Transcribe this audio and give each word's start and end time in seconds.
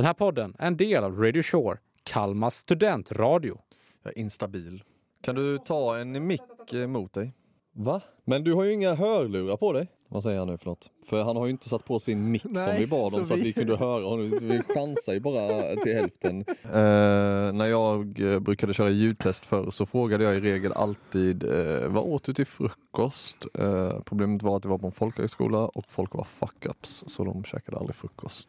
Den 0.00 0.06
här 0.06 0.14
podden 0.14 0.54
är 0.58 0.66
en 0.66 0.76
del 0.76 1.04
av 1.04 1.22
Radio 1.22 1.42
Shore, 1.42 1.78
Kalmars 2.04 2.52
studentradio. 2.54 3.58
Jag 4.02 4.12
är 4.16 4.18
instabil. 4.18 4.82
Kan 5.22 5.34
du 5.34 5.58
ta 5.58 5.96
en 5.98 6.26
mick 6.26 6.40
mot 6.88 7.12
dig? 7.12 7.34
Va? 7.74 8.00
Men 8.24 8.44
du 8.44 8.52
har 8.54 8.64
ju 8.64 8.72
inga 8.72 8.94
hörlurar 8.94 9.56
på 9.56 9.72
dig. 9.72 9.88
Vad 10.08 10.22
säger 10.22 10.38
han 10.38 10.48
nu 10.48 10.58
för 10.58 10.66
något? 10.66 10.90
För 11.10 11.24
han 11.24 11.36
har 11.36 11.46
ju 11.46 11.50
inte 11.52 11.68
satt 11.68 11.84
på 11.84 12.00
sin 12.00 12.30
mick 12.30 12.42
som 12.42 12.74
vi 12.78 12.86
bad 12.86 13.02
om 13.04 13.10
så 13.10 13.26
så, 13.26 13.32
att 13.34 13.38
vi- 13.38 13.42
vi 13.42 13.52
kunde 13.52 13.76
höra 13.76 14.04
honom. 14.04 14.38
Vi 14.40 14.62
chansar 14.74 15.12
ju 15.12 15.20
bara 15.20 15.76
till 15.82 15.94
hälften. 15.94 16.44
Eh, 16.64 17.52
när 17.52 17.66
jag 17.66 18.20
eh, 18.32 18.38
brukade 18.40 18.74
köra 18.74 18.90
ljudtest 18.90 19.46
förr 19.46 19.70
så 19.70 19.86
frågade 19.86 20.24
jag 20.24 20.36
i 20.36 20.40
regel 20.40 20.72
alltid 20.72 21.44
eh, 21.44 21.88
vad 21.88 22.04
åt 22.04 22.24
du 22.24 22.34
till 22.34 22.46
frukost? 22.46 23.36
Eh, 23.58 24.00
problemet 24.04 24.42
var 24.42 24.56
att 24.56 24.62
det 24.62 24.68
var 24.68 24.78
på 24.78 24.86
en 24.86 24.92
folkhögskola 24.92 25.58
och 25.58 25.84
folk 25.88 26.14
var 26.14 26.24
fuck-ups 26.40 27.04
så 27.06 27.24
de 27.24 27.44
käkade 27.44 27.76
aldrig 27.78 27.94
frukost. 27.96 28.48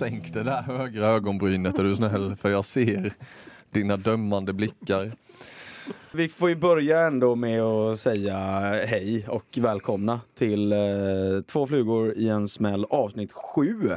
Sänk 0.00 0.32
det 0.32 0.42
där 0.42 0.62
högra 0.62 1.06
ögonbrynet 1.06 1.78
är 1.78 1.84
du 1.84 1.96
snäll 1.96 2.36
för 2.36 2.50
jag 2.50 2.64
ser 2.64 3.12
dina 3.70 3.96
dömande 3.96 4.52
blickar. 4.52 5.12
Vi 6.12 6.28
får 6.28 6.48
ju 6.48 6.56
börja 6.56 7.00
ändå 7.00 7.34
med 7.34 7.62
att 7.62 7.98
säga 7.98 8.36
hej 8.86 9.26
och 9.28 9.44
välkomna 9.56 10.20
till 10.38 10.72
eh, 10.72 10.78
Två 11.46 11.66
flugor 11.66 12.12
i 12.16 12.28
en 12.28 12.48
smäll 12.48 12.84
avsnitt 12.84 13.32
7. 13.32 13.90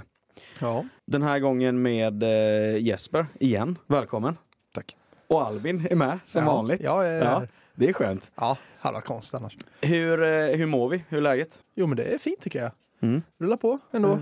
Ja. 0.61 0.85
Den 1.05 1.23
här 1.23 1.39
gången 1.39 1.81
med 1.81 2.23
eh, 2.23 2.77
Jesper 2.77 3.25
igen, 3.39 3.77
välkommen. 3.87 4.37
Tack. 4.73 4.95
Och 5.27 5.41
Albin 5.41 5.87
är 5.89 5.95
med 5.95 6.19
som 6.25 6.43
Ja. 6.43 6.53
vanligt. 6.53 6.81
Ja, 6.83 7.05
ja, 7.07 7.11
ja. 7.13 7.47
det 7.75 7.89
är 7.89 7.93
skönt. 7.93 8.31
Ja, 8.35 8.57
hade 8.79 8.93
varit 8.93 9.05
konstigt 9.05 9.39
annars. 9.39 9.55
Hur, 9.81 10.23
eh, 10.23 10.57
hur 10.57 10.65
mår 10.65 10.89
vi? 10.89 11.03
Hur 11.09 11.17
är 11.17 11.21
läget? 11.21 11.59
Jo 11.75 11.87
men 11.87 11.97
det 11.97 12.03
är 12.03 12.17
fint 12.17 12.41
tycker 12.41 12.59
jag. 12.63 12.71
Mm. 13.01 13.21
Rulla 13.39 13.57
på 13.57 13.79
ändå. 13.91 14.19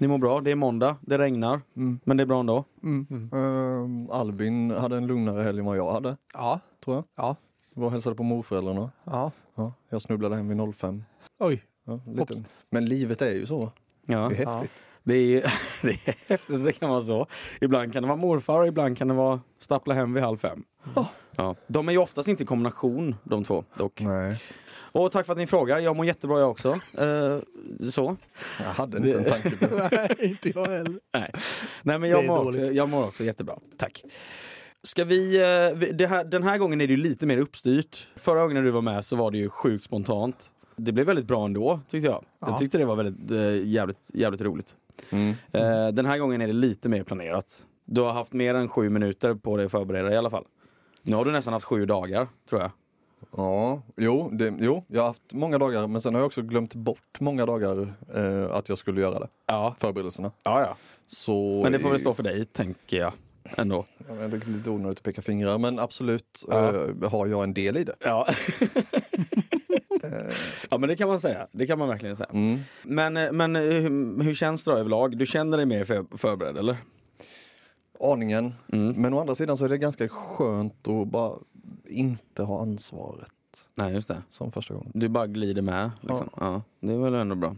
Ni 0.00 0.06
mår 0.08 0.18
bra, 0.18 0.40
det 0.40 0.50
är 0.50 0.54
måndag, 0.54 0.96
det 1.00 1.18
regnar, 1.18 1.60
Mm. 1.76 2.00
men 2.04 2.16
det 2.16 2.22
är 2.22 2.26
bra 2.26 2.40
ändå. 2.40 2.64
Ehm, 3.32 4.08
Albin 4.10 4.70
hade 4.70 4.96
en 4.96 5.06
lugnare 5.06 5.42
helg 5.42 5.58
än 5.58 5.64
vad 5.64 5.76
jag 5.78 5.92
hade, 5.92 6.16
Ja. 6.34 6.60
tror 6.84 6.96
jag. 6.96 7.04
Ja. 7.16 7.36
Var 7.74 7.86
och 7.86 7.92
hälsade 7.92 8.16
på 8.16 8.22
morföräldrarna. 8.22 8.90
Ja. 9.04 9.32
Ja, 9.54 9.72
jag 9.88 10.02
snubblade 10.02 10.36
hem 10.36 10.48
vid 10.48 10.74
05. 10.74 11.04
Oj. 11.38 11.62
Ja. 11.86 12.00
Men 12.70 12.84
livet 12.84 13.22
är 13.22 13.30
ju 13.34 13.46
så. 13.46 13.70
Ja. 14.06 14.28
Det 14.36 14.42
är 14.42 14.46
häftigt. 14.46 14.86
Det 15.04 15.14
är, 15.14 15.52
det 15.82 15.88
är 15.90 16.14
häftigt, 16.28 16.64
det 16.64 16.72
kan 16.72 16.90
vara 16.90 17.00
så. 17.00 17.26
Ibland 17.60 17.92
kan 17.92 18.02
det 18.02 18.06
vara 18.08 18.16
morfar 18.18 18.60
och 18.60 18.66
ibland 18.66 18.98
kan 18.98 19.08
det 19.08 19.14
vara 19.14 19.40
stappla 19.58 19.94
hem 19.94 20.14
vid 20.14 20.22
halv 20.22 20.36
fem. 20.38 20.64
Ja. 21.36 21.54
De 21.66 21.88
är 21.88 21.92
ju 21.92 21.98
oftast 21.98 22.28
inte 22.28 22.42
i 22.42 22.46
kombination 22.46 23.16
de 23.24 23.44
två 23.44 23.64
dock. 23.76 24.00
Nej, 24.00 24.40
Och 24.92 25.12
tack 25.12 25.26
för 25.26 25.32
att 25.32 25.38
ni 25.38 25.46
frågar, 25.46 25.78
jag 25.78 25.96
mår 25.96 26.06
jättebra 26.06 26.40
jag 26.40 26.50
också. 26.50 26.68
Eh, 26.98 27.38
så. 27.90 28.16
jag 28.58 28.66
hade 28.66 28.96
inte 28.96 29.18
en 29.18 29.24
tanke 29.24 29.50
på 29.56 29.66
det. 29.66 29.88
Nej, 30.18 30.30
inte 30.30 30.48
jag 30.48 30.66
heller. 30.66 31.00
Nej, 31.14 31.32
Nej 31.82 31.98
men 31.98 32.10
jag 32.10 32.26
mår, 32.26 32.48
också, 32.48 32.60
jag 32.60 32.88
mår 32.88 33.04
också 33.04 33.24
jättebra. 33.24 33.58
Tack. 33.76 34.02
Ska 34.82 35.04
vi, 35.04 35.36
eh, 35.36 36.08
här, 36.08 36.24
den 36.24 36.42
här 36.42 36.58
gången 36.58 36.80
är 36.80 36.86
det 36.86 36.90
ju 36.92 36.96
lite 36.96 37.26
mer 37.26 37.38
uppstyrt. 37.38 38.06
Förra 38.16 38.40
gången 38.40 38.54
när 38.54 38.62
du 38.62 38.70
var 38.70 38.82
med 38.82 39.04
så 39.04 39.16
var 39.16 39.30
det 39.30 39.38
ju 39.38 39.48
sjukt 39.48 39.84
spontant. 39.84 40.52
Det 40.76 40.92
blev 40.92 41.06
väldigt 41.06 41.26
bra 41.26 41.44
ändå 41.44 41.80
tyckte 41.88 42.08
jag. 42.08 42.24
Jag 42.40 42.50
Ja. 42.50 42.58
tyckte 42.58 42.78
det 42.78 42.84
var 42.84 42.96
väldigt 42.96 43.30
eh, 43.30 43.68
jävligt, 43.68 44.10
jävligt 44.14 44.40
roligt. 44.40 44.76
Mm. 45.10 45.34
Eh, 45.52 45.88
den 45.88 46.06
här 46.06 46.18
gången 46.18 46.40
är 46.40 46.46
det 46.46 46.52
lite 46.52 46.88
mer 46.88 47.02
planerat. 47.04 47.64
Du 47.84 48.00
har 48.00 48.10
haft 48.10 48.32
mer 48.32 48.54
än 48.54 48.68
sju 48.68 48.88
minuter 48.90 49.34
på 49.34 49.56
dig 49.56 49.66
att 49.66 49.72
förbereda 49.72 50.04
dig 50.04 50.14
i 50.14 50.18
alla 50.18 50.30
fall. 50.30 50.44
Nu 51.02 51.16
har 51.16 51.24
du 51.24 51.32
nästan 51.32 51.52
haft 51.52 51.64
sju 51.66 51.86
dagar, 51.86 52.28
tror 52.48 52.60
jag. 52.60 52.70
Ja, 53.36 53.82
jo, 53.96 54.30
det, 54.32 54.54
jo, 54.60 54.84
jag 54.88 55.00
har 55.00 55.06
haft 55.06 55.32
många 55.32 55.58
dagar 55.58 55.86
men 55.86 56.00
sen 56.00 56.14
har 56.14 56.20
jag 56.20 56.26
också 56.26 56.42
glömt 56.42 56.74
bort 56.74 57.20
många 57.20 57.46
dagar 57.46 57.94
eh, 58.16 58.56
att 58.56 58.68
jag 58.68 58.78
skulle 58.78 59.00
göra 59.00 59.18
det. 59.18 59.28
Ja, 59.46 59.74
Förberedelserna. 59.78 60.32
ja, 60.44 60.60
ja. 60.60 60.76
Så, 61.06 61.60
Men 61.62 61.72
det 61.72 61.78
får 61.78 61.90
väl 61.90 62.00
stå 62.00 62.14
för 62.14 62.22
dig, 62.22 62.44
tänker 62.44 62.96
jag. 62.96 63.12
Ändå. 63.56 63.84
Jag 64.08 64.14
vet, 64.14 64.30
Det 64.30 64.36
är 64.46 64.50
lite 64.50 64.70
onödigt 64.70 64.98
att 64.98 65.02
peka 65.04 65.22
fingrar 65.22 65.58
men 65.58 65.78
absolut 65.78 66.44
Ja. 66.48 66.74
eh, 67.02 67.10
har 67.10 67.26
jag 67.26 67.42
en 67.42 67.54
del 67.54 67.76
i 67.76 67.84
det. 67.84 67.94
Ja. 68.00 68.26
ja, 70.70 70.78
men 70.78 70.88
det 70.88 70.96
kan 70.96 71.08
man 71.08 71.20
säga. 71.20 71.46
Det 71.52 71.66
kan 71.66 71.78
man 71.78 71.88
verkligen 71.88 72.16
säga. 72.16 72.30
Mm. 72.32 72.58
Men, 72.82 73.16
eh, 73.16 73.32
men 73.32 73.56
eh, 73.56 73.62
hur, 73.62 74.22
hur 74.22 74.34
känns 74.34 74.64
det 74.64 74.70
då 74.70 74.76
överlag? 74.76 75.18
Du 75.18 75.26
känner 75.26 75.56
dig 75.56 75.66
mer 75.66 75.84
för, 75.84 76.16
förberedd, 76.18 76.56
eller? 76.56 76.76
Aningen. 78.00 78.54
Mm. 78.72 78.92
Men 79.02 79.14
å 79.14 79.20
andra 79.20 79.34
sidan 79.34 79.56
så 79.56 79.64
är 79.64 79.68
det 79.68 79.78
ganska 79.78 80.08
skönt 80.08 80.88
att 80.88 81.08
bara 81.08 81.32
inte 81.86 82.42
ha 82.42 82.62
ansvaret 82.62 83.32
Nej, 83.74 83.94
just 83.94 84.08
det. 84.08 84.22
som 84.30 84.52
första 84.52 84.74
gången. 84.74 84.90
Du 84.94 85.08
bara 85.08 85.26
glider 85.26 85.62
med. 85.62 85.90
Liksom. 86.00 86.28
Ja. 86.36 86.62
det 86.80 86.92
är 86.92 86.98
väl 86.98 87.14
ändå 87.14 87.34
bra. 87.34 87.56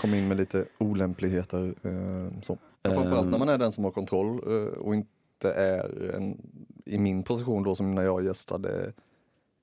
Kom 0.00 0.14
in 0.14 0.28
med 0.28 0.36
lite 0.36 0.64
olämpligheter. 0.78 1.74
Eh, 1.82 2.40
så. 2.42 2.58
Framförallt 2.84 3.28
när 3.28 3.38
man 3.38 3.48
är 3.48 3.58
den 3.58 3.72
som 3.72 3.84
har 3.84 3.90
kontroll 3.90 4.40
eh, 4.46 4.78
och 4.78 4.94
inte 4.94 5.52
är 5.52 6.14
en, 6.14 6.50
i 6.84 6.98
min 6.98 7.22
position 7.22 7.62
då 7.62 7.74
som 7.74 7.94
när 7.94 8.02
jag 8.02 8.24
gästade 8.24 8.92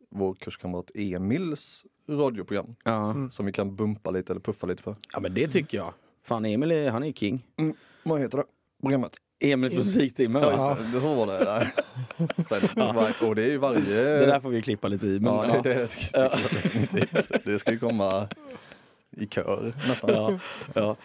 vår 0.10 0.34
kurskamrat 0.34 0.92
Emils 0.96 1.86
radioprogram. 2.10 2.76
Ja. 2.84 3.16
Som 3.32 3.46
vi 3.46 3.52
kan 3.52 3.76
bumpa 3.76 4.12
lite 4.12 4.34
eller 4.34 4.42
puffa 4.42 4.68
lite 4.68 4.84
för. 4.84 4.96
ja, 5.14 5.20
men 5.20 5.34
det 5.34 5.48
tycker 5.48 5.78
jag. 5.78 5.94
Fan, 6.22 6.46
Emil 6.46 6.72
är, 6.72 6.92
han 6.92 7.04
är 7.04 7.12
king. 7.12 7.46
Vad 8.04 8.20
heter 8.20 8.38
det? 8.38 8.44
Programmet? 8.82 9.12
Emils 9.40 9.74
musiktimme, 9.74 10.40
Ja, 10.40 10.52
just 10.76 10.92
det. 10.92 10.98
det. 10.98 11.02
Så 11.02 11.16
var 11.16 11.28
det. 11.28 11.46
Där. 11.46 11.72
Sen, 12.44 13.28
och 13.30 13.36
det 13.36 13.44
är 13.44 13.50
ju 13.50 13.58
varje... 13.58 14.04
Det 14.04 14.26
där 14.26 14.40
får 14.40 14.50
vi 14.50 14.62
klippa 14.62 14.88
lite 14.88 15.06
i. 15.06 15.20
Men, 15.20 15.34
Ja, 15.34 15.46
ja, 15.56 15.62
det, 15.62 15.74
det 16.14 16.30
definitivt. 16.64 17.32
Det 17.46 17.60
ska 17.60 17.72
ju 17.72 17.80
komma 17.80 18.28
i 19.18 19.26
kör 19.26 19.74
nästan. 19.88 20.10
ja, 20.14 20.40
ja. 20.74 20.96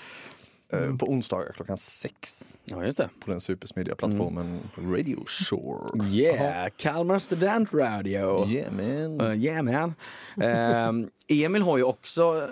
Eh, 0.73 0.97
På 0.97 1.07
onsdagar 1.07 1.53
klockan 1.53 1.79
sex 1.79 2.57
ja, 2.65 2.85
just 2.85 2.99
det. 2.99 3.09
på 3.25 3.31
den 3.31 3.41
supersmidiga 3.41 3.95
plattformen 3.95 4.59
Radio 4.79 5.25
Shore. 5.27 6.05
Yeah, 6.11 6.69
Kalmar 6.77 7.19
Student 7.19 7.69
Radio. 7.75 8.47
Yeah 8.49 8.73
man. 8.73 9.21
Uh, 9.21 9.45
yeah 9.45 9.63
man. 9.63 9.95
Ehm, 10.43 11.09
Emil 11.29 11.63
har 11.63 11.77
ju 11.79 11.83
också 11.85 12.49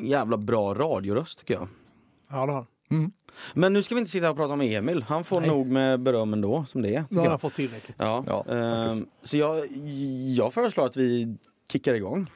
jävla 0.00 0.36
bra 0.36 0.74
radioröst 0.74 1.38
tycker 1.38 1.54
jag. 1.54 1.68
Ja, 2.30 2.46
det 2.46 2.52
har 2.52 2.66
han. 2.90 3.12
Men 3.54 3.72
nu 3.72 3.82
ska 3.82 3.94
vi 3.94 3.98
inte 3.98 4.10
sitta 4.10 4.30
och 4.30 4.36
prata 4.36 4.52
om 4.52 4.60
Emil. 4.60 5.02
Han 5.08 5.24
får 5.24 5.40
Nej. 5.40 5.50
nog 5.50 5.66
med 5.66 6.00
beröm 6.00 6.32
ändå, 6.32 6.64
som 6.64 6.82
det 6.82 6.94
är. 6.94 7.04
Nu 7.10 7.16
har 7.16 7.24
jag. 7.24 7.30
han 7.30 7.38
fått 7.38 7.54
tillräckligt. 7.54 7.96
Ja, 7.98 8.24
Ja, 8.26 8.44
ehm, 8.54 9.06
så 9.22 9.36
jag, 9.36 9.66
jag 10.36 10.54
föreslår 10.54 10.86
att 10.86 10.96
vi 10.96 11.36
kickar 11.72 11.94
igång. 11.94 12.26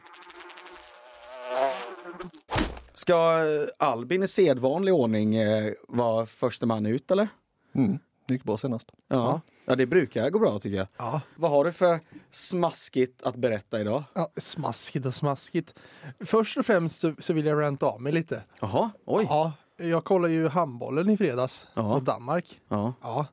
Ska 2.94 3.40
Albin 3.78 4.22
i 4.22 4.28
sedvanlig 4.28 4.94
ordning 4.94 5.34
eh, 5.36 5.72
vara 5.88 6.26
första 6.26 6.66
man 6.66 6.86
ut 6.86 7.10
eller? 7.10 7.28
Mm. 7.74 7.98
Det 8.26 8.34
gick 8.34 8.44
bra 8.44 8.56
senast. 8.58 8.88
Ja. 9.08 9.40
ja, 9.64 9.76
det 9.76 9.86
brukar 9.86 10.30
gå 10.30 10.38
bra 10.38 10.58
tycker 10.58 10.76
jag. 10.76 10.86
Ja. 10.96 11.20
Vad 11.36 11.50
har 11.50 11.64
du 11.64 11.72
för 11.72 12.00
smaskigt 12.30 13.22
att 13.22 13.36
berätta 13.36 13.80
idag? 13.80 14.04
ja. 14.14 14.30
Smaskigt 14.36 15.06
och 15.06 15.14
smaskigt. 15.14 15.74
Först 16.24 16.56
och 16.56 16.66
främst 16.66 17.00
så, 17.00 17.14
så 17.18 17.32
vill 17.32 17.46
jag 17.46 17.60
ranta 17.60 17.86
av 17.86 18.00
mig 18.02 18.12
lite. 18.12 18.42
Jaha, 18.60 18.90
oj. 19.06 19.26
Ja, 19.28 19.52
jag 19.76 20.04
kollade 20.04 20.34
ju 20.34 20.48
handbollen 20.48 21.08
i 21.10 21.16
fredags 21.16 21.68
Ja. 21.74 21.82
mot 21.82 22.04
Danmark. 22.04 22.60
Ja. 22.68 22.92
Ja, 23.02 23.26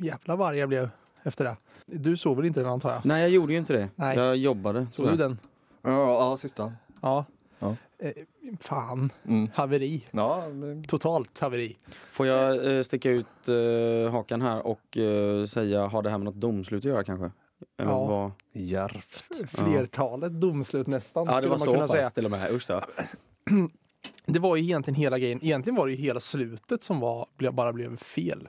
jävla 0.00 0.36
varg 0.36 0.58
jag 0.58 0.68
blev 0.68 0.88
efter 1.22 1.44
det. 1.44 1.56
Du 1.86 2.16
såg 2.16 2.36
väl 2.36 2.46
inte 2.46 2.60
den 2.60 2.68
antar 2.68 2.92
jag? 2.92 3.00
Nej, 3.06 3.20
jag 3.20 3.30
gjorde 3.30 3.52
ju 3.52 3.58
inte 3.58 3.72
det. 3.72 3.88
Nej. 3.96 4.16
Jag 4.18 4.36
jobbade. 4.36 4.86
Såg 4.92 5.06
du 5.08 5.16
den? 5.16 5.38
Ja, 5.82 5.90
ja 6.30 6.36
sista. 6.36 6.72
Ja. 7.02 7.24
Ja. 7.58 7.76
Eh, 7.98 8.12
fan, 8.60 9.10
Mm. 9.28 9.48
haveri. 9.54 10.04
Ja, 10.10 10.44
det- 10.50 10.88
Totalt 10.88 11.38
haveri. 11.38 11.76
Får 12.10 12.26
jag 12.26 12.76
eh, 12.76 12.82
sticka 12.82 13.10
ut 13.10 13.48
eh, 13.48 14.12
hakan 14.12 14.42
här 14.42 14.66
och 14.66 14.98
eh, 14.98 15.46
säga, 15.46 15.86
har 15.86 16.02
det 16.02 16.10
här 16.10 16.18
med 16.18 16.24
något 16.24 16.34
domslut 16.34 16.78
att 16.80 16.84
göra 16.84 17.04
kanske? 17.04 17.30
Eller 17.78 17.90
Ja. 17.90 18.06
vad? 18.06 18.30
djärvt. 18.52 19.24
Flertalet 19.50 20.40
domslut 20.40 20.86
nästan 20.86 21.24
Ja, 21.28 21.40
det 21.40 21.46
var 21.46 21.48
man 21.48 21.58
så 21.58 21.64
kunna 21.64 21.78
pass 21.78 21.90
säga. 21.90 22.10
till 22.10 22.24
och 22.24 22.30
med. 22.30 22.52
Usch 22.52 22.66
då. 22.68 22.80
Det 24.34 24.40
var 24.40 24.56
ju 24.56 24.62
egentligen 24.62 24.94
hela 24.94 25.18
grejen. 25.18 25.38
Egentligen 25.42 25.76
var 25.76 25.86
det 25.86 25.92
ju 25.92 25.98
hela 25.98 26.20
slutet 26.20 26.84
som 26.84 27.00
var, 27.00 27.50
bara 27.52 27.72
blev 27.72 27.96
fel. 27.96 28.48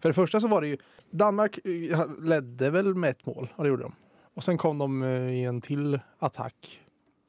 För 0.00 0.08
det 0.08 0.12
första 0.12 0.40
så 0.40 0.48
var 0.48 0.60
det 0.60 0.68
ju, 0.68 0.78
Danmark 1.10 1.58
eh, 1.64 2.06
ledde 2.22 2.70
väl 2.70 2.94
med 2.94 3.10
ett 3.10 3.26
mål, 3.26 3.48
och 3.56 3.64
det 3.64 3.70
gjorde 3.70 3.82
de. 3.82 3.92
Och 4.34 4.44
sen 4.44 4.58
kom 4.58 4.78
de 4.78 5.02
eh, 5.02 5.08
i 5.10 5.44
en 5.44 5.60
till 5.60 6.00
attack 6.18 6.80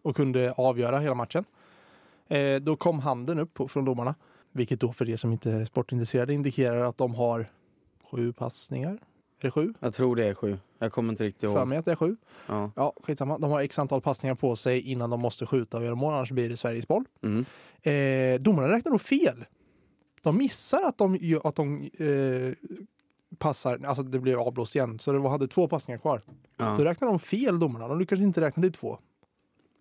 och 0.01 0.15
kunde 0.15 0.51
avgöra 0.51 0.99
hela 0.99 1.15
matchen. 1.15 1.45
Eh, 2.27 2.55
då 2.55 2.75
kom 2.75 2.99
handen 2.99 3.39
upp 3.39 3.53
på, 3.53 3.67
från 3.67 3.85
domarna, 3.85 4.15
vilket 4.51 4.79
då 4.79 4.91
för 4.93 5.09
er 5.09 5.15
som 5.15 5.31
inte 5.31 5.51
är 5.51 5.65
sportintresserade 5.65 6.33
indikerar 6.33 6.85
att 6.85 6.97
de 6.97 7.15
har 7.15 7.49
sju 8.11 8.33
passningar. 8.33 8.91
Är 9.39 9.41
det 9.41 9.51
sju? 9.51 9.73
Jag 9.79 9.93
tror 9.93 10.15
det 10.15 10.25
är 10.25 10.33
sju. 10.33 10.57
Jag 10.79 10.91
kommer 10.91 11.09
inte 11.09 11.23
riktigt 11.23 11.49
För 11.51 11.57
ihåg. 11.59 11.67
mig 11.67 11.77
att 11.77 11.85
det 11.85 11.91
är 11.91 11.95
sju. 11.95 12.17
Ja. 12.47 12.71
Ja, 12.75 12.93
skitsamma. 13.03 13.37
De 13.37 13.51
har 13.51 13.61
x 13.61 13.79
antal 13.79 14.01
passningar 14.01 14.35
på 14.35 14.55
sig 14.55 14.81
innan 14.81 15.09
de 15.09 15.19
måste 15.21 15.45
skjuta 15.45 15.77
och 15.77 15.83
göra 15.83 15.95
mål, 15.95 16.13
annars 16.13 16.31
blir 16.31 16.49
det 16.49 16.57
Sveriges 16.57 16.87
boll. 16.87 17.05
Mm. 17.23 17.45
Eh, 17.81 18.39
domarna 18.41 18.69
räknar 18.69 18.89
nog 18.91 19.01
fel. 19.01 19.45
De 20.21 20.37
missar 20.37 20.83
att 20.83 20.97
de, 20.97 21.39
att 21.43 21.55
de 21.55 21.89
eh, 21.99 22.53
passar, 23.37 23.79
alltså 23.85 24.03
det 24.03 24.19
blev 24.19 24.39
avblåst 24.39 24.75
igen, 24.75 24.99
så 24.99 25.11
det 25.11 25.19
var, 25.19 25.29
hade 25.29 25.47
två 25.47 25.67
passningar 25.67 25.99
kvar. 25.99 26.21
Då 26.27 26.65
Ja. 26.65 26.77
räknar 26.85 27.07
de 27.07 27.19
fel 27.19 27.59
domarna, 27.59 27.87
de 27.87 27.99
lyckades 27.99 28.23
inte 28.23 28.41
räkna 28.41 28.61
till 28.63 28.71
två. 28.71 28.99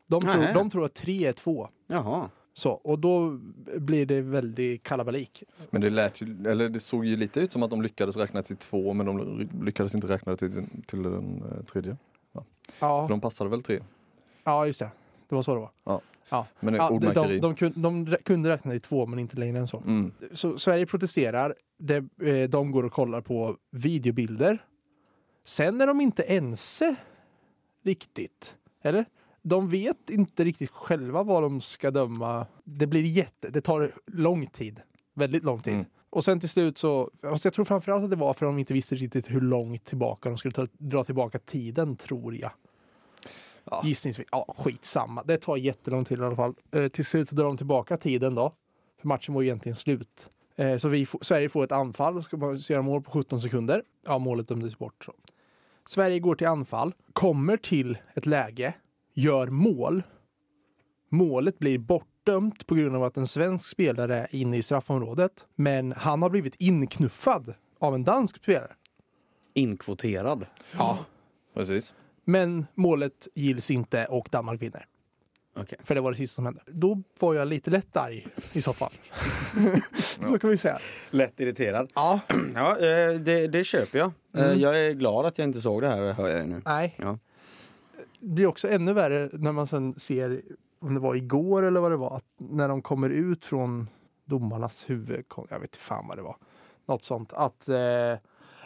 De 0.07 0.21
tror, 0.21 0.55
de 0.55 0.71
tror 0.71 0.85
att 0.85 0.95
tre 0.95 1.27
är 1.27 1.33
två. 1.33 1.69
Jaha. 1.87 2.31
Så, 2.57 2.71
och 2.71 2.99
då 2.99 3.39
blir 3.79 4.07
det 4.07 4.21
väldigt 4.21 4.83
kalabalik. 4.83 5.43
Men 5.71 5.83
det 5.83 5.91
lät 5.91 6.21
ju, 6.21 6.47
eller 6.47 6.69
det 6.69 6.81
såg 6.81 7.05
ju 7.05 7.17
lite 7.17 7.41
ut 7.41 7.53
som 7.53 7.63
att 7.63 7.71
de 7.71 7.83
lyckades 7.83 8.17
räkna 8.17 8.43
till 8.43 8.57
två 8.57 8.95
men 8.95 9.07
de 9.07 9.49
lyckades 9.63 9.95
inte 9.95 10.09
räkna 10.09 10.37
till, 10.37 10.67
till 10.87 11.03
den 11.03 11.43
eh, 11.43 11.65
tredje. 11.65 11.97
Ja, 12.33 12.45
För 12.79 13.09
de 13.09 13.21
passade 13.21 13.51
väl 13.51 13.63
tre? 13.63 13.81
ja 14.45 14.67
just 14.67 14.81
det. 14.81 14.91
Det 15.29 15.35
var 15.35 15.43
så 15.43 15.55
det 15.55 15.61
var. 15.61 15.71
Ja. 15.85 16.01
Ja. 16.29 16.47
Men 16.61 16.73
det 16.73 16.79
Ja, 16.79 16.89
de, 16.89 17.13
de, 17.13 17.39
de, 17.41 17.55
kunde, 17.55 17.81
de 17.81 18.17
kunde 18.25 18.51
räkna 18.51 18.71
till 18.71 18.81
två, 18.81 19.07
men 19.07 19.19
inte 19.19 19.37
längre 19.37 19.59
än 19.59 19.69
så. 19.69 19.83
Mm. 19.87 20.13
Så 20.33 20.59
Sverige 20.59 20.87
protesterar. 20.87 21.55
Det, 21.79 21.97
eh, 22.23 22.49
de 22.49 22.71
går 22.71 22.83
och 22.83 22.93
kollar 22.93 23.21
på 23.21 23.57
videobilder. 23.71 24.65
Sen 25.45 25.81
är 25.81 25.87
de 25.87 26.01
inte 26.01 26.23
ense 26.23 26.97
riktigt. 27.85 28.55
Eller? 28.83 29.05
De 29.49 29.69
vet 29.69 30.11
inte 30.11 30.45
riktigt 30.45 30.71
själva 30.71 31.23
vad 31.23 31.43
de 31.43 31.61
ska 31.61 31.91
döma. 31.91 32.47
Det 32.65 32.87
blir 32.87 33.03
jätte... 33.03 33.49
Det 33.51 33.61
tar 33.61 33.93
lång 34.07 34.47
tid. 34.47 34.81
Väldigt 35.15 35.45
lång 35.45 35.61
tid. 35.61 35.75
Mm. 35.75 35.87
Och 36.11 36.25
sen 36.25 36.41
till 36.41 36.49
slut 36.49 36.79
så... 36.79 37.11
Fast 37.23 37.45
jag 37.45 37.55
tror 37.55 37.65
framförallt 37.65 38.05
att 38.05 38.11
det 38.11 38.17
var 38.17 38.35
för 38.35 38.47
att 38.47 38.53
de 38.53 38.59
inte 38.59 38.75
visste 38.75 38.95
riktigt 38.95 39.31
hur 39.31 39.41
långt 39.41 39.85
tillbaka 39.85 40.29
de 40.29 40.39
skulle 40.39 40.53
ta, 40.53 40.67
dra 40.73 41.05
tillbaka 41.05 41.39
tiden, 41.39 41.97
tror 41.97 42.35
jag. 42.35 42.51
Ja. 43.65 43.83
Gissningsvis. 43.85 44.29
Ja, 44.33 44.55
skitsamma. 44.59 45.23
Det 45.23 45.37
tar 45.37 45.57
jättelång 45.57 46.05
tid 46.05 46.19
i 46.19 46.23
alla 46.23 46.37
fall. 46.37 46.55
Eh, 46.71 46.89
till 46.89 47.05
slut 47.05 47.29
så 47.29 47.37
drar 47.37 47.45
de 47.45 47.57
tillbaka 47.57 47.97
tiden 47.97 48.35
då. 48.35 48.53
För 49.01 49.09
matchen 49.09 49.35
var 49.35 49.43
ju 49.43 49.49
egentligen 49.49 49.77
slut. 49.77 50.31
Eh, 50.57 50.77
så 50.77 50.89
vi 50.89 51.07
Sverige 51.21 51.49
får 51.49 51.65
ett 51.65 51.73
anfall 51.73 52.17
och 52.17 52.25
ska 52.25 52.37
bara 52.37 52.55
göra 52.55 52.83
mål 52.83 53.03
på 53.03 53.11
17 53.11 53.41
sekunder. 53.41 53.83
Ja, 54.07 54.19
målet 54.19 54.49
dömdes 54.49 54.79
bort. 54.79 55.05
Så. 55.05 55.13
Sverige 55.89 56.19
går 56.19 56.35
till 56.35 56.47
anfall, 56.47 56.95
kommer 57.13 57.57
till 57.57 57.99
ett 58.15 58.27
läge, 58.27 58.75
gör 59.17 59.47
mål. 59.47 60.03
Målet 61.11 61.59
blir 61.59 61.79
bortdömt 61.79 62.67
på 62.67 62.75
grund 62.75 62.97
av 62.97 63.03
att 63.05 63.17
en 63.17 63.27
svensk 63.27 63.69
spelare 63.69 64.17
är 64.19 64.35
inne 64.35 64.57
i 64.57 64.63
straffområdet. 64.63 65.47
Men 65.57 65.93
han 65.93 66.23
har 66.23 66.31
blivit 66.31 66.55
inknuffad 66.59 67.55
av 67.81 67.95
en 67.95 68.05
dansk 68.05 68.37
spelare. 68.37 68.73
Inkvoterad. 69.55 70.47
Ja. 70.79 70.99
Precis. 71.55 71.95
Men 72.25 72.67
målet 72.75 73.29
gills 73.35 73.71
inte 73.71 74.05
och 74.05 74.29
Danmark 74.31 74.63
vinner. 74.63 74.87
Okej. 75.59 75.79
För 75.85 75.95
det 75.95 76.01
var 76.01 76.11
det 76.11 76.17
sista 76.17 76.35
som 76.35 76.45
hände. 76.47 76.61
Då 76.67 77.03
var 77.21 77.35
jag 77.35 77.49
lite 77.49 77.71
lätt 77.71 77.97
arg 77.97 78.27
i 78.53 78.63
så 78.63 78.73
fall. 78.73 78.93
så 80.29 80.39
kan 80.39 80.51
vi 80.51 80.59
säga. 80.59 80.79
Lätt 81.11 81.41
irriterad. 81.41 81.91
Ja. 81.95 82.21
Ja, 82.55 82.71
eh, 82.79 83.21
det, 83.21 83.47
det 83.47 83.65
köper 83.65 83.99
jag. 83.99 84.07
Eh, 84.37 84.45
Mm. 84.47 84.59
Jag 84.61 84.79
är 84.87 84.93
glad 84.95 85.27
att 85.27 85.39
jag 85.39 85.49
inte 85.49 85.61
såg 85.61 85.81
det 85.83 85.89
här, 85.89 86.13
hör 86.13 86.29
jag 86.29 86.49
nu. 86.49 86.63
Nej. 86.65 86.95
Ja. 86.99 87.19
Det 88.27 88.33
blir 88.33 88.47
också 88.47 88.69
ännu 88.69 88.93
värre 88.93 89.29
när 89.33 89.53
man 89.53 89.67
sen 89.67 89.95
ser, 89.99 90.43
om 90.81 90.95
det 90.95 91.01
var 91.01 91.15
igår 91.15 91.63
eller 91.63 91.81
vad 91.81 91.91
det 91.91 91.97
var, 91.97 92.17
att 92.17 92.25
när 92.37 92.69
de 92.69 92.83
kommer 92.83 93.11
ut 93.11 93.45
från 93.45 93.89
domarnas 94.25 94.91
huvud, 94.91 95.25
jag 95.51 95.61
vet 95.61 95.69
inte 95.69 95.79
fan 95.79 96.09
vad 96.09 96.19
det 96.19 96.23
var, 96.23 96.37
något 96.87 97.05
sånt, 97.05 97.33
att 97.33 97.69
eh, 97.69 98.15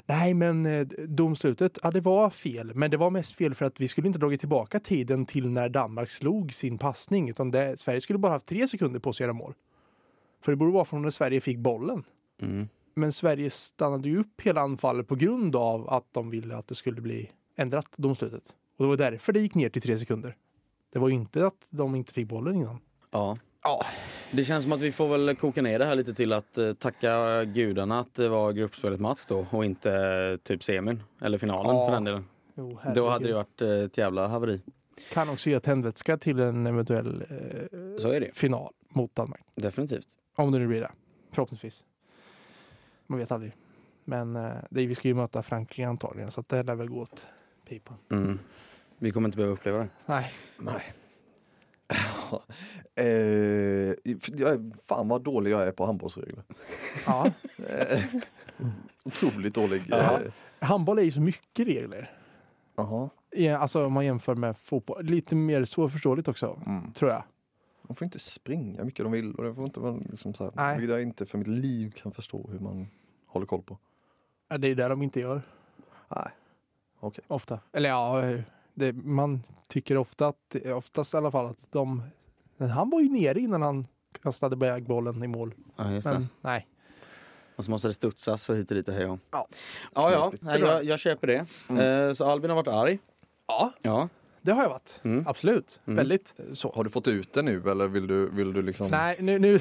nej 0.07 0.35
men 0.35 0.67
eh, 0.67 0.87
domslutet, 1.09 1.79
ja 1.83 1.91
det 1.91 2.01
var 2.01 2.31
fel, 2.31 2.75
men 2.75 2.91
det 2.91 2.97
var 2.97 3.11
mest 3.11 3.33
fel 3.33 3.55
för 3.55 3.65
att 3.65 3.81
vi 3.81 3.89
skulle 3.89 4.07
inte 4.07 4.19
dragit 4.19 4.41
tillbaka 4.41 4.81
tiden 4.81 5.27
till 5.27 5.51
när 5.51 5.69
Danmark 5.69 6.11
slog 6.11 6.55
sin 6.55 6.79
passning, 6.79 7.31
utan 7.31 7.51
det, 7.51 7.81
Sverige 7.81 8.01
skulle 8.01 8.19
bara 8.19 8.33
haft 8.33 8.47
tre 8.47 8.67
sekunder 8.67 9.01
på 9.01 9.13
sig 9.13 9.25
att 9.25 9.27
göra 9.27 9.39
mål. 9.39 9.55
För 10.45 10.53
det 10.53 10.57
borde 10.57 10.73
vara 10.73 10.85
från 10.85 11.03
när 11.03 11.11
Sverige 11.11 11.41
fick 11.41 11.59
bollen. 11.59 12.05
Mm. 12.43 12.69
Men 12.95 13.13
Sverige 13.13 13.51
stannade 13.51 14.09
ju 14.09 14.21
upp 14.21 14.41
hela 14.41 14.61
anfallet 14.61 15.09
på 15.09 15.15
grund 15.15 15.57
av 15.57 15.91
att 15.91 16.13
de 16.13 16.31
ville 16.31 16.57
att 16.57 16.69
det 16.69 16.75
skulle 16.75 17.01
bli 17.01 17.31
ändrat 17.57 17.95
domslutet. 17.97 18.55
Och 18.81 18.85
det 18.87 18.89
var 18.89 18.97
därför 18.97 19.33
det 19.33 19.41
gick 19.41 19.55
ner 19.55 19.69
till 19.69 19.83
tre 19.83 19.99
sekunder. 19.99 20.37
Det 20.93 20.99
var 20.99 21.09
ju 21.09 21.15
inte 21.15 21.47
att 21.47 21.67
de 21.71 21.95
inte 21.95 22.13
fick 22.13 22.29
bollen 22.29 22.55
innan. 22.57 22.79
Ja. 23.11 23.39
Ja, 23.63 23.85
Det 24.33 24.45
känns 24.45 24.63
som 24.65 24.73
att 24.73 24.81
vi 24.81 24.93
får 24.93 25.09
väl 25.09 25.37
koka 25.37 25.63
ner 25.63 25.79
det 25.79 25.85
här 25.85 25.95
lite 25.95 26.15
till 26.15 26.33
att 26.33 26.59
eh, 26.59 26.73
tacka 26.73 27.45
gudarna 27.45 27.99
att 27.99 28.15
det 28.15 28.29
var 28.29 28.53
gruppspelet 28.53 29.01
match 29.01 29.21
då 29.29 29.47
och 29.51 29.65
inte 29.65 29.93
eh, 29.93 30.37
typ 30.37 30.63
semin 30.63 31.03
eller 31.21 31.39
finalen 31.39 31.77
Ja. 31.77 31.87
för 31.87 31.93
den 31.93 32.05
delen. 32.05 32.25
jo, 32.55 32.79
Då 32.95 33.09
hade 33.09 33.27
det 33.29 33.35
varit 33.35 33.63
eh, 33.63 33.69
ett 33.71 33.99
jävla 33.99 34.29
haveri. 34.29 34.61
Kan 35.13 35.29
också 35.29 35.51
ge 35.51 35.61
tändvätska 35.61 36.17
till 36.19 36.41
en 36.41 36.67
eventuell 36.67 37.23
eh, 37.31 37.99
Så 37.99 38.09
är 38.13 38.21
det 38.21 38.37
final 38.37 38.73
mot 38.89 39.15
Danmark. 39.15 39.43
definitivt. 39.55 40.15
Om 40.37 40.53
det 40.53 40.59
nu 40.59 40.67
blir 40.67 40.81
det. 40.81 40.91
Förhoppningsvis. 41.33 41.85
Man 43.07 43.19
vet 43.19 43.33
aldrig. 43.33 43.53
Men 44.05 44.37
eh, 44.37 44.51
det, 44.71 44.87
vi 44.87 44.95
ska 44.95 45.09
ju 45.09 45.15
möta 45.15 45.43
Frankrike 45.43 45.89
antagligen 45.89 46.31
så 46.31 46.41
att 46.41 46.49
det 46.49 46.63
lär 46.63 46.75
väl 46.75 46.89
gå 46.89 47.01
åt 47.01 47.27
pipan. 47.69 47.97
Mm. 48.13 48.39
Vi 49.03 49.11
kommer 49.11 49.29
inte 49.29 49.37
behöva 49.37 49.55
uppleva 49.55 49.79
det. 49.79 49.89
Nej. 50.07 50.33
Nej. 50.59 50.83
eh, 52.95 53.95
jag 54.39 54.73
fan 54.85 55.09
vad 55.09 55.23
dålig 55.23 55.51
jag 55.51 55.63
är 55.63 55.73
på 55.73 55.87
handbollsregler. 55.87 56.45
Ja. 57.07 57.27
Eh, 57.69 58.03
Otroligt 59.05 59.55
dålig. 59.55 59.83
Ja. 59.89 59.97
eh, 60.21 60.33
Handboll 60.69 60.99
är 60.99 61.03
ju 61.03 61.11
så 61.11 61.21
mycket 61.21 61.67
regler. 61.67 62.11
Jaha. 62.77 63.11
Ja, 63.31 63.59
Alltså 63.59 63.87
om 63.87 63.93
man 63.93 64.05
jämför 64.05 64.35
med 64.35 64.57
fotboll. 64.59 65.05
Lite 65.05 65.35
mer 65.37 65.65
svårförståeligt 65.65 66.29
också, 66.29 66.61
Mm. 66.67 66.93
tror 66.93 67.11
jag. 67.11 67.23
De 67.89 67.97
får 67.97 68.05
inte 68.05 68.19
springa 68.19 68.85
mycket 68.85 69.05
de 69.05 69.13
vill 69.13 69.35
och 69.35 69.45
det 69.45 69.55
får 69.55 69.65
inte 69.65 69.81
vara 69.81 69.97
liksom 70.11 70.35
så 70.35 70.45
här, 70.45 70.53
Nej. 70.57 70.79
vilket 70.79 70.91
jag 70.95 71.03
inte 71.03 71.27
för 71.27 71.39
mitt 71.39 71.49
liv 71.49 71.91
kan 71.91 72.13
förstå 72.13 72.49
hur 72.53 72.59
man 72.59 72.89
håller 73.27 73.47
koll 73.47 73.63
på. 73.63 73.79
Ja, 74.49 74.59
Det 74.59 74.69
är 74.69 74.75
det 74.75 74.89
de 74.89 75.03
inte 75.03 75.21
gör 75.21 75.43
Nej. 76.17 76.29
Okej. 77.01 77.25
ofta. 77.29 77.61
Eller 77.73 77.89
ja, 77.89 78.23
det, 78.75 78.93
man 78.93 79.43
tycker 79.69 79.97
ofta 79.97 80.27
att, 80.27 80.57
oftast 80.75 81.15
i 81.15 81.17
alla 81.17 81.31
fall 81.31 81.47
att 81.47 81.67
de... 81.73 82.03
Han 82.75 82.91
var 82.91 83.01
ju 83.01 83.09
nere 83.09 83.41
innan 83.41 83.63
han 83.63 83.87
kastade 84.23 84.57
iväg 84.57 84.87
bollen 84.87 85.25
i 85.25 85.27
mål. 85.27 85.55
Ja, 85.77 85.91
just 85.93 86.05
Men 86.07 86.21
det. 86.23 86.27
nej. 86.41 86.67
Och 87.57 87.65
så 87.65 87.71
måste 87.71 87.89
det 87.89 87.95
studsas 87.95 88.49
och 88.49 88.57
hit 88.57 88.71
och 88.71 88.77
dit 88.77 88.89
och 88.89 88.95
hej 88.95 89.07
och. 89.07 89.19
Ja. 89.31 89.47
Ja, 89.95 90.13
ja. 90.13 90.33
Nej, 90.41 90.61
jag, 90.61 90.85
jag 90.85 90.99
köper 90.99 91.27
det. 91.27 91.47
Eh, 92.09 92.13
så 92.13 92.25
Albin 92.25 92.51
har 92.51 92.57
varit 92.57 92.69
arg. 92.69 92.99
Ja, 93.47 93.73
Ja. 93.83 94.09
Det 94.43 94.53
har 94.53 94.63
jag 94.63 94.71
varit. 94.71 95.01
Mm. 95.03 95.27
Absolut. 95.27 95.81
Mm. 95.87 95.97
Väldigt 95.97 96.35
så. 96.53 96.73
Har 96.77 96.85
du 96.85 96.91
fått 96.91 97.09
ut 97.09 97.33
det 97.33 97.43
nu 97.43 97.63
eller 97.71 97.89
vill 97.89 98.07
du, 98.07 98.31
vill 98.31 98.53
du 98.53 98.63
liksom? 98.63 98.89
Nej, 98.91 99.17
nu... 99.21 99.39
nu 99.39 99.61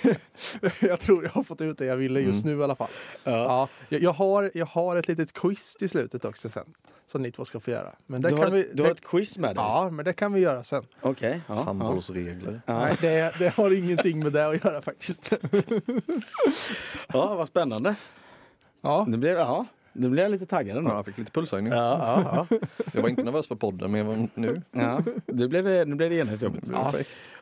jag 0.80 1.00
tror 1.00 1.24
jag 1.24 1.30
har 1.30 1.42
fått 1.42 1.60
ut 1.60 1.78
det 1.78 1.84
jag 1.84 1.96
ville 1.96 2.20
just 2.20 2.44
nu 2.44 2.58
i 2.58 2.62
alla 2.62 2.76
fall. 2.76 2.88
Ja. 3.24 3.68
jag, 3.88 4.02
jag, 4.02 4.12
har, 4.12 4.50
jag 4.54 4.66
har 4.66 4.96
ett 4.96 5.08
litet 5.08 5.32
quiz 5.32 5.76
till 5.76 5.90
slutet 5.90 6.24
också 6.24 6.48
sen. 6.48 6.74
Som 7.06 7.22
ni 7.22 7.30
två 7.30 7.44
ska 7.44 7.60
få 7.60 7.70
göra. 7.70 7.92
Men 8.06 8.22
det 8.22 8.28
Du, 8.28 8.36
kan 8.36 8.44
har, 8.44 8.50
vi, 8.50 8.70
du 8.74 8.82
har 8.82 8.88
det, 8.88 8.94
ett 8.94 9.04
quiz 9.04 9.38
med 9.38 9.50
dig? 9.56 9.64
Ja, 9.64 9.90
men 9.92 10.04
det 10.04 10.12
kan 10.12 10.32
vi 10.32 10.40
göra 10.40 10.64
sen. 10.64 10.82
Okej. 11.00 11.40
Ja, 11.46 11.54
ja. 11.54 11.62
Handbollsregler. 11.62 12.60
Ja. 12.66 12.78
Nej, 12.78 12.96
det, 13.00 13.34
det 13.38 13.48
har 13.48 13.70
ingenting 13.78 14.18
med 14.18 14.32
det 14.32 14.46
att 14.48 14.64
göra 14.64 14.82
faktiskt. 14.82 15.32
ja, 17.08 17.34
vad 17.34 17.48
spännande. 17.48 17.94
Ja, 18.80 19.04
Nu 19.08 19.16
blev, 19.16 19.36
ja, 19.36 19.66
nu 19.98 20.08
blev 20.08 20.22
jag 20.22 20.30
lite 20.30 20.46
taggad 20.46 20.84
Ja, 20.84 20.94
jag 20.94 21.06
fick 21.06 21.18
lite 21.18 21.30
pulshöjning. 21.30 21.72
Ja, 21.72 21.76
ja, 22.24 22.46
ja. 22.50 22.58
Jag 22.94 23.02
var 23.02 23.08
inte 23.08 23.22
nervös 23.22 23.48
för 23.48 23.54
podden 23.54 23.90
men 23.90 23.98
jag 23.98 24.06
var 24.06 24.28
nu 24.34 24.62
ja. 24.72 25.00
Nu 25.26 25.48
blev 25.48 25.64
det, 25.64 25.84
nu 25.84 25.94
blev 25.94 26.10
det 26.10 26.16
genast 26.16 26.42
jobbigt. 26.42 26.68
Ja. 26.72 26.92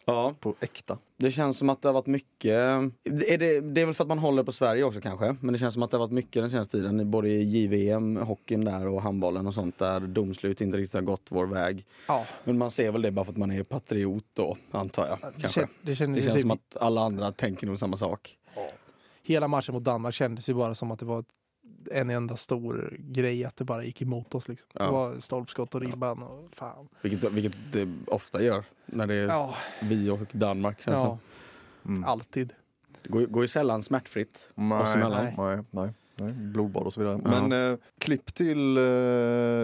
Ja, 0.05 0.35
på 0.41 0.55
äkta. 0.61 0.99
det 1.17 1.31
känns 1.31 1.59
som 1.59 1.71
att 1.71 1.83
det 1.83 1.89
har 1.89 1.93
varit 1.93 2.07
mycket... 2.07 2.53
Är 2.53 3.39
det, 3.39 3.61
det 3.61 3.81
är 3.81 3.85
väl 3.87 3.95
för 3.95 4.05
att 4.05 4.09
man 4.09 4.19
håller 4.19 4.43
på 4.43 4.53
Sverige 4.53 4.85
också 4.85 5.01
kanske. 5.01 5.37
Men 5.41 5.53
det 5.53 5.59
känns 5.59 5.75
som 5.75 5.83
att 5.83 5.91
det 5.91 5.97
har 5.97 6.05
varit 6.05 6.13
mycket 6.13 6.43
den 6.43 6.51
senaste 6.51 6.77
tiden. 6.77 7.11
Både 7.11 7.29
i 7.29 7.43
JVM, 7.43 8.17
hockeyn 8.17 8.65
där 8.65 8.87
och 8.87 9.03
handbollen 9.03 9.47
och 9.47 9.55
sånt 9.55 9.79
där 9.79 10.01
domslut 10.01 10.61
inte 10.61 10.79
riktigt 10.79 10.95
har 10.95 11.03
gått 11.03 11.27
vår 11.31 11.47
väg. 11.47 11.87
ja. 12.09 12.27
Men 12.45 12.59
man 12.59 12.71
ser 12.71 12.93
väl 12.93 13.03
det 13.03 13.11
bara 13.11 13.25
för 13.25 13.33
att 13.33 13.39
man 13.39 13.51
är 13.51 13.63
patriot 13.63 14.25
då, 14.33 14.57
antar 14.71 15.07
jag. 15.07 15.19
Det, 15.35 15.41
Kanske. 15.41 15.69
det, 15.83 15.97
kändes 15.97 16.25
Det 16.25 16.27
känns 16.27 16.35
typ, 16.35 16.43
som 16.43 16.51
att 16.51 16.77
alla 16.81 17.01
andra 17.01 17.33
tänker 17.33 17.67
nog 17.67 17.79
samma 17.79 17.97
sak. 17.97 18.37
Hela 19.23 19.49
matchen 19.49 19.75
mot 19.75 19.85
Danmark 19.85 20.15
kändes 20.15 20.49
ju 20.49 20.55
bara 20.55 20.75
som 20.75 20.91
att 20.91 20.99
det 20.99 21.07
var 21.07 21.25
en 21.91 22.11
enda 22.11 22.37
stor 22.37 22.97
grej 22.99 23.45
att 23.45 23.57
det 23.57 23.65
bara 23.65 23.85
gick 23.85 24.03
emot 24.03 24.35
oss. 24.35 24.49
Liksom. 24.49 24.69
Ja. 24.73 24.85
Det 24.85 24.91
var 24.93 25.19
stolpskott 25.19 25.75
och 25.75 25.81
ribban 25.81 26.23
och 26.23 26.45
fan. 26.53 26.89
Vilket, 27.03 27.33
vilket 27.33 27.57
det 27.73 27.89
ofta 28.07 28.43
gör 28.43 28.65
när 28.87 29.07
det 29.07 29.15
är 29.15 29.27
Ja, 29.27 29.55
vi 29.83 30.11
och 30.11 30.19
Danmark. 30.33 30.83
Känns 30.83 30.95
ja 30.95 31.19
Mm. 31.87 32.05
alltid. 32.05 32.53
det. 33.03 33.09
Går, 33.09 33.27
går 33.27 33.45
ju 33.45 33.49
sällan 33.49 33.83
smärtfritt. 33.83 34.35
oss 34.35 34.51
Nej, 34.55 34.95
emellan. 34.95 35.25
nej, 35.25 35.35
nej, 35.39 35.65
nej, 35.71 35.93
nej. 36.17 36.33
Blodbad 36.33 36.83
och 36.87 36.93
så 36.93 37.01
vidare. 37.01 37.21
Ja. 37.25 37.31
Men 37.49 37.73
eh, 37.73 37.79
klipp 37.99 38.35
till 38.35 38.77
eh, 38.77 38.83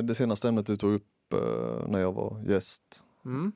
det 0.03 0.15
senaste 0.17 0.49
ämnet 0.49 0.67
du 0.67 0.77
tog 0.77 0.93
upp 0.95 1.33
eh, 1.35 1.89
när 1.89 1.99
jag 2.01 2.13
var 2.13 2.43
gäst 2.49 3.05
Mm. 3.25 3.53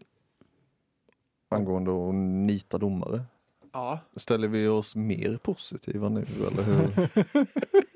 angående 1.51 1.91
att 2.09 2.15
nita 2.47 2.79
domare. 2.79 3.23
Ja. 3.73 3.99
Ställer 4.17 4.49
vi 4.49 4.69
oss 4.69 4.97
mer 4.97 5.39
positiva 5.43 6.09
nu 6.09 6.21
eller 6.51 6.63
hur? 6.63 7.09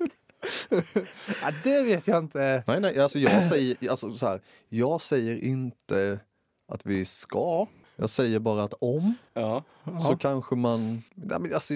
Ja, 1.41 1.51
det 1.63 1.81
vet 1.83 2.07
jag 2.07 2.17
inte. 2.17 2.63
Nej, 2.67 2.79
nej, 2.79 2.99
alltså 2.99 3.19
jag 3.19 3.45
säger, 3.45 3.89
alltså 3.89 4.17
så 4.17 4.25
här, 4.27 4.41
jag 4.69 5.01
säger 5.01 5.43
inte 5.43 6.19
att 6.67 6.85
vi 6.85 7.05
ska. 7.05 7.67
Jag 7.95 8.09
säger 8.09 8.39
bara 8.39 8.63
att 8.63 8.73
om 8.79 9.13
Ja. 9.33 9.63
så 10.07 10.17
kanske 10.17 10.55
man... 10.55 11.03
Nej, 11.15 11.39
men 11.39 11.53
alltså, 11.53 11.73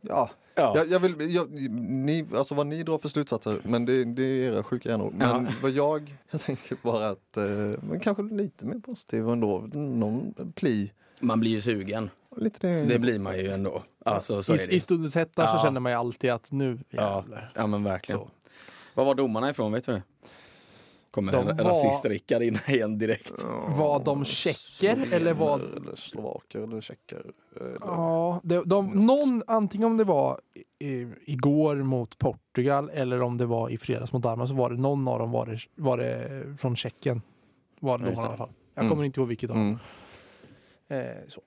ja. 0.00 0.30
Ja. 0.56 0.72
Jag, 0.76 0.88
jag 0.90 1.00
vill, 1.00 1.34
jag, 1.34 1.50
ni, 1.80 2.26
alltså 2.36 2.54
vad 2.54 2.66
ni 2.66 2.82
drar 2.82 2.98
för 2.98 3.08
slutsatser, 3.08 3.60
men 3.64 3.84
det, 3.84 4.04
det 4.04 4.22
är 4.22 4.52
era 4.52 4.62
sjuka 4.62 4.88
hjärnor. 4.88 5.12
Men 5.16 5.44
Ja. 5.44 5.52
vad 5.62 5.70
jag, 5.70 6.14
jag 6.30 6.40
tänker 6.40 6.76
bara 6.82 7.08
att, 7.08 7.36
eh, 7.36 7.44
men 7.88 8.00
kanske 8.00 8.22
lite 8.22 8.66
mer 8.66 8.78
positiv 8.78 9.28
ändå. 9.28 9.58
Någon 9.72 10.34
pli. 10.54 10.92
Man 11.20 11.40
blir 11.40 11.50
ju 11.50 11.60
sugen. 11.60 12.10
Lite 12.36 12.66
det. 12.68 12.84
Det 12.84 12.98
blir 12.98 13.18
man 13.18 13.38
ju 13.38 13.48
ändå. 13.50 13.82
Alltså, 14.04 14.42
så 14.42 14.52
är 14.52 14.62
I, 14.62 14.66
det. 14.66 14.74
I 14.74 14.80
stundens 14.80 15.14
hetta 15.14 15.42
Ja. 15.42 15.58
så 15.58 15.64
känner 15.64 15.80
man 15.80 15.92
ju 15.92 15.98
alltid 15.98 16.30
att 16.30 16.52
nu 16.52 16.78
Ja, 16.90 17.16
jävlar. 17.18 17.52
ja 17.54 17.66
men 17.66 17.84
verkligen. 17.84 18.20
Så. 18.20 18.28
Var 18.94 19.04
var 19.04 19.14
domarna 19.14 19.50
ifrån, 19.50 19.72
vet 19.72 19.86
du 19.86 19.92
det? 19.92 20.02
Kommer 21.10 21.32
De 21.32 21.48
en 21.48 21.56
var- 21.56 21.64
rasist-Rickard 21.64 22.42
in 22.42 22.58
igen 22.68 22.98
direkt. 22.98 23.32
Var 23.68 24.04
de 24.04 24.24
tjecker 24.24 25.12
eller 25.12 25.32
var... 25.34 25.58
Eller 25.76 25.96
slovaker 25.96 26.58
eller 26.58 26.80
tjecker. 26.80 27.16
eller- 27.60 27.72
Ja, 27.80 28.40
det, 28.44 28.62
de, 28.64 28.86
någon, 29.06 29.42
antingen 29.46 29.86
om 29.86 29.96
det 29.96 30.04
var 30.04 30.40
i, 30.78 31.06
igår 31.26 31.76
mot 31.76 32.18
Portugal 32.18 32.90
eller 32.94 33.22
om 33.22 33.36
det 33.38 33.46
var 33.46 33.70
i 33.70 33.78
fredags 33.78 34.12
mot 34.12 34.22
Danmark 34.22 34.48
så 34.48 34.54
var 34.54 34.70
det 34.70 34.76
någon 34.76 35.08
av 35.08 35.18
dem 35.18 35.30
var 35.30 35.46
det, 35.46 35.58
var 35.74 35.98
det 35.98 36.42
från 36.58 36.76
Tjeckien. 36.76 37.22
Var 37.80 37.98
det 37.98 38.04
Ja, 38.04 38.10
någon 38.10 38.24
i 38.24 38.26
alla 38.28 38.36
fall. 38.36 38.50
Jag 38.74 38.82
Mm. 38.82 38.90
kommer 38.90 39.04
inte 39.04 39.20
ihåg 39.20 39.28
vilket 39.28 39.50
av 39.50 39.56
dem. 39.56 39.66
Mm. 39.66 39.78
Eh, 40.88 40.98
så. 41.28 41.40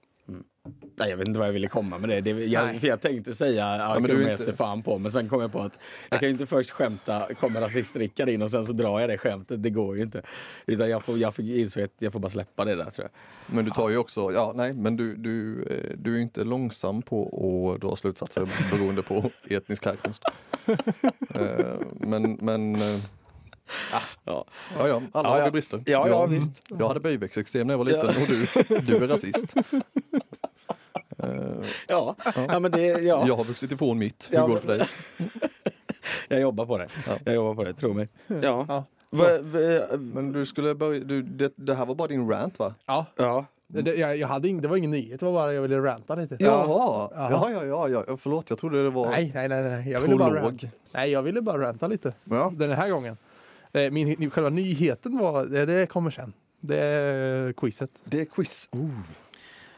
Nej, 1.00 1.10
jag 1.10 1.17
vet 1.17 1.27
inte 1.27 1.39
vad 1.39 1.48
jag 1.48 1.53
ville 1.53 1.67
komma 1.67 1.98
med 1.98 2.10
det. 2.10 2.22
det 2.22 2.46
jag, 2.46 2.75
jag 2.75 3.01
tänkte 3.01 3.36
säga 3.36 3.77
ja, 3.77 4.00
du 4.00 4.12
är 4.13 4.25
du 4.25 4.32
inte- 4.32 4.44
sig 4.44 4.53
fan 4.56 4.84
på, 4.84 4.98
men 4.98 5.12
sen 5.12 5.29
kom 5.29 5.41
jag 5.41 5.51
på 5.51 5.60
att 5.60 5.79
jag 6.10 6.20
kan 6.20 6.27
ju 6.29 6.32
inte 6.34 6.46
först 6.46 6.70
skämta, 6.70 7.27
kommer 7.39 7.62
rasist-Rickard 7.62 8.29
in 8.29 8.41
och 8.41 8.51
sen 8.51 8.65
så 8.65 8.74
drar 8.74 9.00
jag 9.00 9.10
det 9.10 9.17
skämtet. 9.17 9.63
Det 9.63 9.70
går 9.70 9.98
ju 9.98 10.03
inte. 10.03 10.22
Utan 10.65 10.89
jag 10.89 11.03
får, 11.03 11.17
jag 11.17 11.36
får 11.36 11.44
att 11.84 11.91
jag 12.00 12.13
får 12.13 12.20
bara 12.20 12.29
släppa 12.29 12.65
det 12.65 12.75
där 12.75 12.89
tror 12.91 13.08
jag. 13.12 13.56
Men 13.56 13.65
du 13.65 13.72
tar 13.72 13.89
ju 13.89 13.98
också, 13.98 14.32
ja 14.34 14.53
nej, 14.56 14.74
men 14.74 14.98
du, 14.98 15.15
du, 15.15 15.63
eh, 15.63 15.98
du 15.98 16.12
är 16.12 16.15
ju 16.15 16.22
inte 16.22 16.44
långsam 16.44 17.01
på 17.01 17.24
att 17.75 17.82
dra 17.82 17.96
slutsatser 17.96 18.48
beroende 18.72 19.01
på 19.01 19.32
etnisk 19.50 19.86
härkomst. 19.86 20.24
Eh, 21.36 21.75
men, 21.91 22.38
men, 22.41 22.77
Ja. 24.25 24.45
ja 24.77 24.88
ja, 24.88 25.01
alla 25.12 25.29
Ja, 25.29 25.33
har 25.33 25.39
ja. 25.39 25.45
vi 25.45 25.51
brister. 25.51 25.83
Ja, 25.86 25.91
ja, 25.91 26.07
jag, 26.07 26.27
visst. 26.27 26.62
Jag 26.79 26.88
hade 26.88 27.00
böjväxteksem 27.00 27.67
när 27.67 27.74
jag 27.74 27.77
var 27.77 27.86
liten 27.86 28.07
och 28.21 28.27
du, 28.27 28.79
du 28.79 29.03
är 29.03 29.07
rasist. 29.07 29.55
Eh, 31.24 31.29
Ja. 31.88 32.15
ja, 32.47 32.59
men 32.59 32.71
det, 32.71 32.81
ja. 32.88 33.24
Jag 33.27 33.36
har 33.36 33.43
vuxit 33.43 33.71
ifrån 33.71 33.97
mitt, 33.97 34.27
hur 34.31 34.38
Ja, 34.38 34.47
går 34.47 34.55
det 34.55 34.62
för 34.62 34.67
dig? 34.67 34.88
Jag 36.27 36.41
jobbar 36.41 36.65
på 36.65 36.77
det. 36.77 36.88
Ja. 37.07 37.13
Jag 37.25 37.36
jobbar 37.36 37.55
på 37.55 37.63
det, 37.63 37.74
tro 37.74 37.93
mig. 37.93 38.07
Ja. 38.27 38.65
Ja. 38.67 38.83
Va, 39.09 39.25
va, 39.41 39.97
Men 39.97 40.31
du 40.31 40.45
skulle 40.45 40.75
börja, 40.75 41.00
du, 41.00 41.21
det, 41.21 41.53
det 41.55 41.75
här 41.75 41.86
var 41.86 41.95
bara 41.95 42.07
din 42.07 42.29
rant 42.29 42.59
va? 42.59 42.74
Ja, 42.86 43.05
ja. 43.15 43.45
det, 43.67 43.81
det, 43.81 43.95
jag, 43.95 44.17
jag 44.17 44.27
hade 44.27 44.47
ing, 44.47 44.62
det 44.62 44.67
var 44.67 44.77
ingen 44.77 44.91
nyhet, 44.91 45.19
det 45.19 45.25
var 45.25 45.33
bara 45.33 45.53
jag 45.53 45.62
ville 45.62 45.81
ranta 45.81 46.15
lite. 46.15 46.38
Jaha, 46.39 47.09
Jaha. 47.15 47.29
ja, 47.31 47.65
ja, 47.65 47.88
ja, 47.89 48.03
ja, 48.07 48.17
förlåt 48.17 48.50
jag 48.50 48.59
trodde 48.59 48.83
det 48.83 48.89
var 48.89 49.09
Nej, 49.09 49.31
nej, 49.33 49.47
nej, 49.50 49.63
nej. 49.63 49.89
Jag 49.91 50.01
ville 50.01 50.15
bara 50.15 50.36
ranta. 50.43 50.67
Nej, 50.91 51.12
jag 51.12 51.21
ville 51.21 51.41
bara 51.41 51.62
ranta 51.67 51.88
lite. 51.88 52.12
Ja. 52.24 52.51
Den 52.55 52.71
här 52.71 52.89
gången. 52.89 53.17
Eh, 53.74 53.91
Min, 53.91 54.31
själva 54.31 54.50
nyheten 54.50 55.17
var, 55.17 55.45
det, 55.45 55.65
det 55.65 55.88
kommer 55.88 56.12
sen. 56.12 56.33
Det 56.62 56.77
är 56.77 57.53
quizet. 57.53 57.89
Det 58.03 58.21
är 58.21 58.25
quiz. 58.25 58.69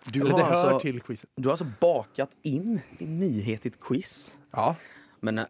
Du, 0.05 0.21
Eller 0.21 0.31
har 0.31 0.41
alltså, 0.41 0.79
till 0.79 1.01
quizet. 1.01 1.29
du 1.35 1.47
har 1.47 1.51
alltså 1.53 1.67
bakat 1.79 2.29
in 2.43 2.81
din 2.97 3.19
nyhet 3.19 3.65
i 3.65 3.69
ett 3.69 3.79
quiz. 3.79 4.35
Ja. 4.51 4.75
Men 5.19 5.37
eh, 5.37 5.45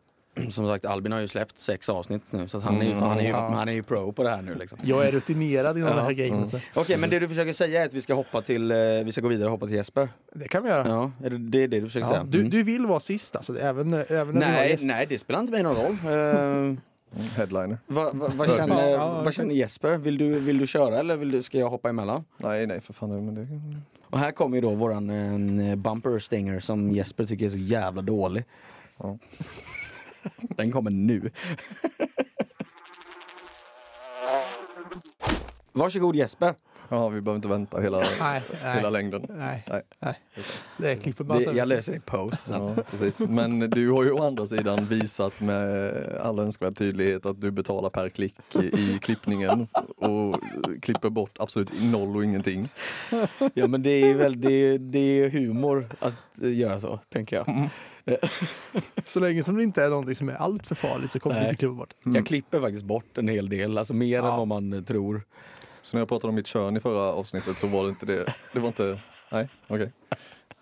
som 0.50 0.68
sagt, 0.68 0.86
Albin 0.86 1.12
har 1.12 1.20
ju 1.20 1.28
släppt 1.28 1.58
sex 1.58 1.90
avsnitt 1.90 2.34
nu 2.34 2.48
så 2.48 2.60
han, 2.60 2.78
är 2.78 2.86
ju, 2.86 2.92
Mm, 2.92 3.04
han, 3.04 3.18
är 3.18 3.22
ju, 3.24 3.28
ja. 3.30 3.50
han 3.50 3.68
är 3.70 3.74
ju 3.74 3.84
pro 3.84 4.12
på 4.14 4.24
det 4.24 4.30
här 4.30 4.42
nu 4.42 4.56
liksom. 4.56 4.80
Jag 4.84 5.06
är 5.08 5.12
rutinerad 5.12 5.78
inom 5.78 5.90
Ja. 5.90 5.96
det 5.96 6.02
här 6.02 6.12
gamet. 6.12 6.56
Okej, 6.74 6.98
men 6.98 7.10
det 7.10 7.20
du 7.20 7.28
försöker 7.28 7.54
säga 7.54 7.82
är 7.82 7.86
att 7.86 7.94
vi 7.94 8.02
ska 8.02 8.14
hoppa 8.14 8.42
till, 8.42 8.72
eh, 8.72 8.78
vi 9.06 9.12
ska 9.12 9.22
gå 9.22 9.28
vidare 9.28 9.46
och 9.46 9.52
hoppa 9.52 9.66
till 9.66 9.76
Jesper? 9.76 10.10
Det 10.34 10.48
kan 10.48 10.64
vi 10.64 10.70
göra. 10.70 10.88
Ja, 10.88 11.12
är 11.24 11.30
det 11.30 11.38
det, 11.38 11.64
är 11.64 11.68
det 11.68 11.80
du 11.80 11.86
försöker 11.86 12.08
Ja, 12.08 12.12
säga? 12.14 12.24
du, 12.24 12.40
Mm. 12.40 12.50
du 12.50 12.64
vill 12.64 12.86
vara 12.86 13.00
sist 13.00 13.36
alltså, 13.36 13.58
även, 13.58 13.94
även 13.94 14.08
när 14.10 14.40
du 14.40 14.46
har 14.46 14.52
Nej, 14.52 14.72
gäst. 14.72 14.84
nej, 14.84 15.06
det 15.10 15.20
spelar 15.20 15.40
inte 15.40 15.52
mig 15.52 15.64
någon 15.64 15.76
roll. 15.76 15.98
Headliner. 17.36 17.78
vad, 17.88 18.16
vad, 18.16 18.34
vad, 18.34 18.56
känner, 18.56 18.98
vad 19.24 19.34
känner 19.34 19.56
Jesper? 19.56 19.98
Vill 19.98 20.18
du, 20.18 20.40
vill 20.40 20.58
du 20.58 20.68
köra 20.68 21.00
eller 21.00 21.18
vill 21.18 21.32
du, 21.32 21.42
ska 21.42 21.58
jag 21.58 21.70
hoppa 21.70 21.90
emellan? 21.90 22.26
Nej, 22.38 22.68
nej 22.68 22.82
för 22.82 22.94
fan. 22.94 23.26
Men 23.26 23.36
det... 23.36 23.48
Och 24.10 24.20
här 24.20 24.32
kommer 24.32 24.56
ju 24.58 24.62
då 24.62 24.76
våran 24.76 25.10
eh, 25.60 25.76
bumper 25.76 26.20
stinger 26.20 26.60
som 26.60 26.92
Jesper 26.92 27.26
tycker 27.26 27.46
är 27.46 27.50
så 27.50 27.58
jävla 27.58 28.02
dålig. 28.02 28.44
Ja. 28.98 29.18
Den 30.42 30.72
kommer 30.72 30.92
nu. 30.92 31.30
Varsågod 35.72 36.16
Jesper. 36.16 36.56
Ja, 36.90 37.10
vi 37.10 37.22
behöver 37.22 37.36
inte 37.36 37.48
vänta 37.48 37.80
hela, 37.82 37.98
Nej, 38.22 38.42
hela 38.62 38.82
nej, 38.82 38.92
längden. 38.92 39.26
nej, 39.30 39.64
Nej. 39.70 39.82
nej. 40.00 40.20
Det 40.78 40.96
klipper 40.96 41.24
man 41.24 41.38
Det, 41.40 41.44
sen. 41.44 41.56
jag 41.56 41.68
löser 41.68 41.92
det 41.92 41.98
i 41.98 42.02
post 42.02 42.44
sen. 42.46 42.62
Ja, 42.78 42.84
precis. 42.92 43.20
Men 43.20 43.60
du 43.60 43.90
har 43.92 44.04
ju 44.04 44.12
å 44.12 44.24
andra 44.28 44.48
sidan 44.48 44.86
visat 44.86 45.42
med 45.42 45.94
all 46.22 46.40
önskvärd 46.40 46.78
tydlighet 46.78 47.26
att 47.26 47.42
du 47.42 47.52
betalar 47.52 47.90
per 47.90 48.10
klick 48.10 48.36
i 48.56 49.00
klippningen 49.02 49.68
och 49.98 50.36
klipper 50.82 51.10
bort 51.10 51.38
absolut 51.40 51.82
noll 51.82 52.16
och 52.16 52.24
ingenting. 52.24 52.70
Ja 53.54 53.68
men 53.68 53.84
det 53.84 53.90
är 54.12 54.16
väl 54.16 54.42
det 54.42 54.52
är, 54.54 54.78
det 54.78 55.00
är 55.24 55.30
humor 55.30 55.88
att 56.00 56.14
göra 56.38 56.80
så, 56.80 57.00
tänker 57.10 57.36
jag. 57.36 57.70
Så 59.06 59.20
länge 59.20 59.44
som 59.44 59.56
det 59.58 59.64
inte 59.64 59.84
är 59.84 59.90
någonting 59.90 60.16
som 60.16 60.30
är 60.30 60.34
allt 60.34 60.68
för 60.68 60.76
farligt 60.76 61.12
så 61.12 61.20
kommer 61.20 61.36
vi 61.36 61.42
Nej. 61.42 61.50
inte 61.50 61.60
klippa 61.60 61.74
bort. 61.74 61.94
Jag 62.04 62.26
klipper 62.26 62.60
faktiskt 62.60 62.84
bort 62.86 63.18
en 63.18 63.28
hel 63.28 63.50
del, 63.50 63.78
alltså 63.78 63.94
mer 63.94 64.18
Ja. 64.18 64.32
än 64.32 64.38
vad 64.38 64.48
man 64.48 64.84
tror. 64.84 65.22
Så 65.90 65.98
när 65.98 66.02
jag 66.02 66.08
pratade 66.08 66.30
om 66.30 66.36
mitt 66.36 66.48
kön 66.48 66.78
i 66.78 66.80
förra 66.80 67.02
avsnittet 67.14 67.58
så 67.58 67.68
var 67.68 67.84
det 67.84 67.90
inte 67.90 68.06
det. 68.06 68.34
Det 68.54 68.60
var 68.60 68.68
inte, 68.68 69.00
nej, 69.32 69.50
okej. 69.68 69.92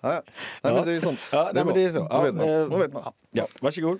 Ja, 0.01 0.13
ja. 0.13 0.21
Nej, 0.63 0.73
men 0.73 0.85
det 0.85 0.91
är 0.91 0.93
ju 0.95 1.01
sånt. 1.01 1.19
Ja, 1.31 1.51
nej, 1.53 1.65
men 1.65 1.73
det 1.73 1.83
är 1.83 1.89
så. 1.89 2.07
Då 2.07 2.21
vet 2.21 2.35
man. 2.35 2.49
eh, 2.49 2.69
Då 2.69 2.77
vet 2.77 2.93
man. 2.93 3.13
Ja, 3.31 3.47
varsågod. 3.61 3.99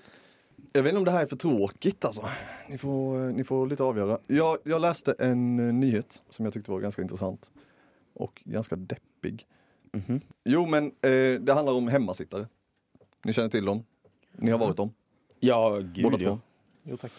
Jag 0.74 0.84
vet 0.84 0.89
inte 0.89 1.00
om 1.00 1.05
det 1.05 1.12
här 1.12 1.22
är 1.22 1.25
för 1.27 1.36
tråkigt 1.36 2.05
alltså. 2.05 2.29
Ni 2.69 2.77
får, 2.77 3.17
ni 3.17 3.43
får 3.43 3.67
lite 3.67 3.84
avgöra. 3.84 4.17
Jag, 4.27 4.57
jag 4.63 4.81
läste 4.81 5.15
en 5.19 5.60
eh, 5.67 5.74
nyhet 5.74 6.22
som 6.29 6.46
jag 6.46 6.53
tyckte 6.53 6.72
var 6.72 6.79
ganska 6.79 7.01
intressant. 7.01 7.51
Och 8.13 8.41
ganska 8.46 8.75
deppig. 8.75 9.46
Mhm. 9.93 10.22
Jo 10.46 10.65
men 10.65 10.86
eh, 10.86 11.39
det 11.41 11.53
handlar 11.53 11.74
om 11.74 11.88
hemmasittare. 11.88 12.48
Ni 13.24 13.34
känner 13.34 13.50
till 13.50 13.65
dem? 13.65 13.84
Ni 14.31 14.51
har 14.51 14.57
varit 14.60 14.77
dem? 14.77 14.93
Ja, 15.39 15.77
gud 15.77 16.03
Båda 16.03 16.17
ja. 16.19 16.29
två? 16.29 16.39
Jo 16.84 16.98
tack. 16.98 17.12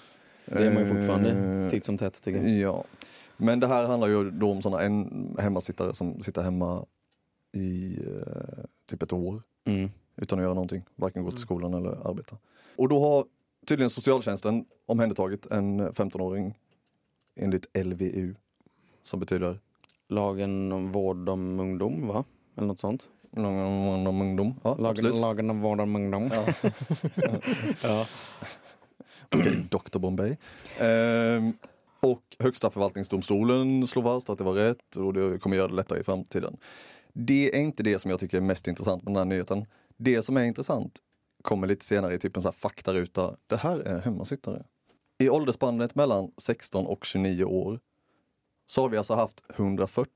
Det 0.44 0.66
är 0.66 0.72
man 0.72 0.82
ju 0.82 0.94
fortfarande 0.94 1.30
Eh, 1.64 1.70
titt 1.70 1.84
som 1.84 1.98
tätt 1.98 2.22
tycker 2.22 2.40
jag. 2.40 2.50
Ja. 2.58 2.84
Men 3.38 3.61
det 3.61 3.66
här 3.66 3.85
handlar 3.85 4.09
ju 4.09 4.30
då 4.30 4.50
om 4.50 4.62
sådana 4.62 4.83
en 4.83 5.37
hemmasittare 5.38 5.95
som 5.95 6.23
sitter 6.23 6.42
hemma 6.42 6.85
i 7.57 7.99
eh, 8.07 8.64
typ 8.90 9.02
ett 9.02 9.12
år 9.12 9.42
Mm. 9.64 9.90
utan 10.16 10.38
att 10.38 10.42
göra 10.42 10.54
någonting. 10.54 10.83
Varken 10.97 11.25
gå 11.25 11.30
till 11.30 11.40
skolan 11.40 11.75
eller 11.75 12.09
arbeta. 12.11 12.37
Och 12.76 12.88
då 12.88 13.00
har 13.00 13.25
tydligen 13.66 13.90
socialtjänsten 13.90 14.64
omhändertagit 14.87 15.47
en 15.47 15.80
15-åring 15.92 16.59
enligt 17.40 17.66
LVU. 17.85 18.35
Som 19.02 19.21
betyder 19.21 19.59
Lagen 20.09 20.73
om 20.73 20.92
vård 20.92 21.28
om 21.28 21.61
ungdom, 21.61 22.07
va? 22.09 22.25
Eller 22.57 22.66
något 22.66 22.78
sånt? 22.80 23.09
någon 23.30 24.07
om 24.07 24.21
ungdom. 24.21 24.54
Ja, 24.62 24.71
Lagen, 24.75 24.87
absolut. 24.87 25.21
lagen 25.21 25.50
om 25.50 25.61
vård 25.61 25.80
om 25.80 25.97
ungdom. 25.97 26.30
Ja. 26.35 26.45
Ja. 27.83 28.07
Okej, 29.35 29.66
Dr 29.71 29.99
Bombay. 29.99 30.37
Ehm, 30.80 31.52
och 32.00 32.23
Högsta 32.38 32.71
förvaltningsdomstolen 32.71 33.87
slår 33.87 34.02
fast 34.02 34.31
att 34.31 34.38
det 34.38 34.45
var 34.45 34.55
rätt 34.55 34.97
och 34.97 35.12
det 35.12 35.38
kommer 35.38 35.57
göra 35.57 35.69
det 35.69 35.75
lättare 35.75 36.00
i 36.00 36.05
framtiden. 36.05 36.57
Det 37.12 37.57
är 37.57 37.61
inte 37.61 37.83
det 37.83 37.99
som 37.99 38.11
jag 38.11 38.21
tycker 38.21 38.37
är 38.37 38.40
mest 38.40 38.69
intressant 38.69 39.02
med 39.02 39.12
den 39.12 39.17
här 39.17 39.25
nyheten. 39.25 39.67
Det 39.97 40.23
som 40.23 40.37
är 40.37 40.45
intressant 40.45 40.99
kommer 41.43 41.67
lite 41.67 41.85
senare 41.85 42.14
i 42.14 42.19
typ 42.19 42.37
en 42.37 42.43
sån 42.43 42.52
här 42.52 42.59
faktaruta. 42.59 43.37
Det 43.47 43.57
här 43.57 43.78
är 43.78 44.00
hemmasittare. 44.00 44.62
I 45.19 45.28
åldersspannet 45.28 45.95
mellan 45.95 46.33
16 46.37 46.87
och 46.87 47.05
29 47.05 47.45
år 47.45 47.81
så 48.67 48.83
har 48.83 48.88
vi 48.88 48.97
alltså 48.97 49.14
haft 49.14 49.43
140 49.57 50.11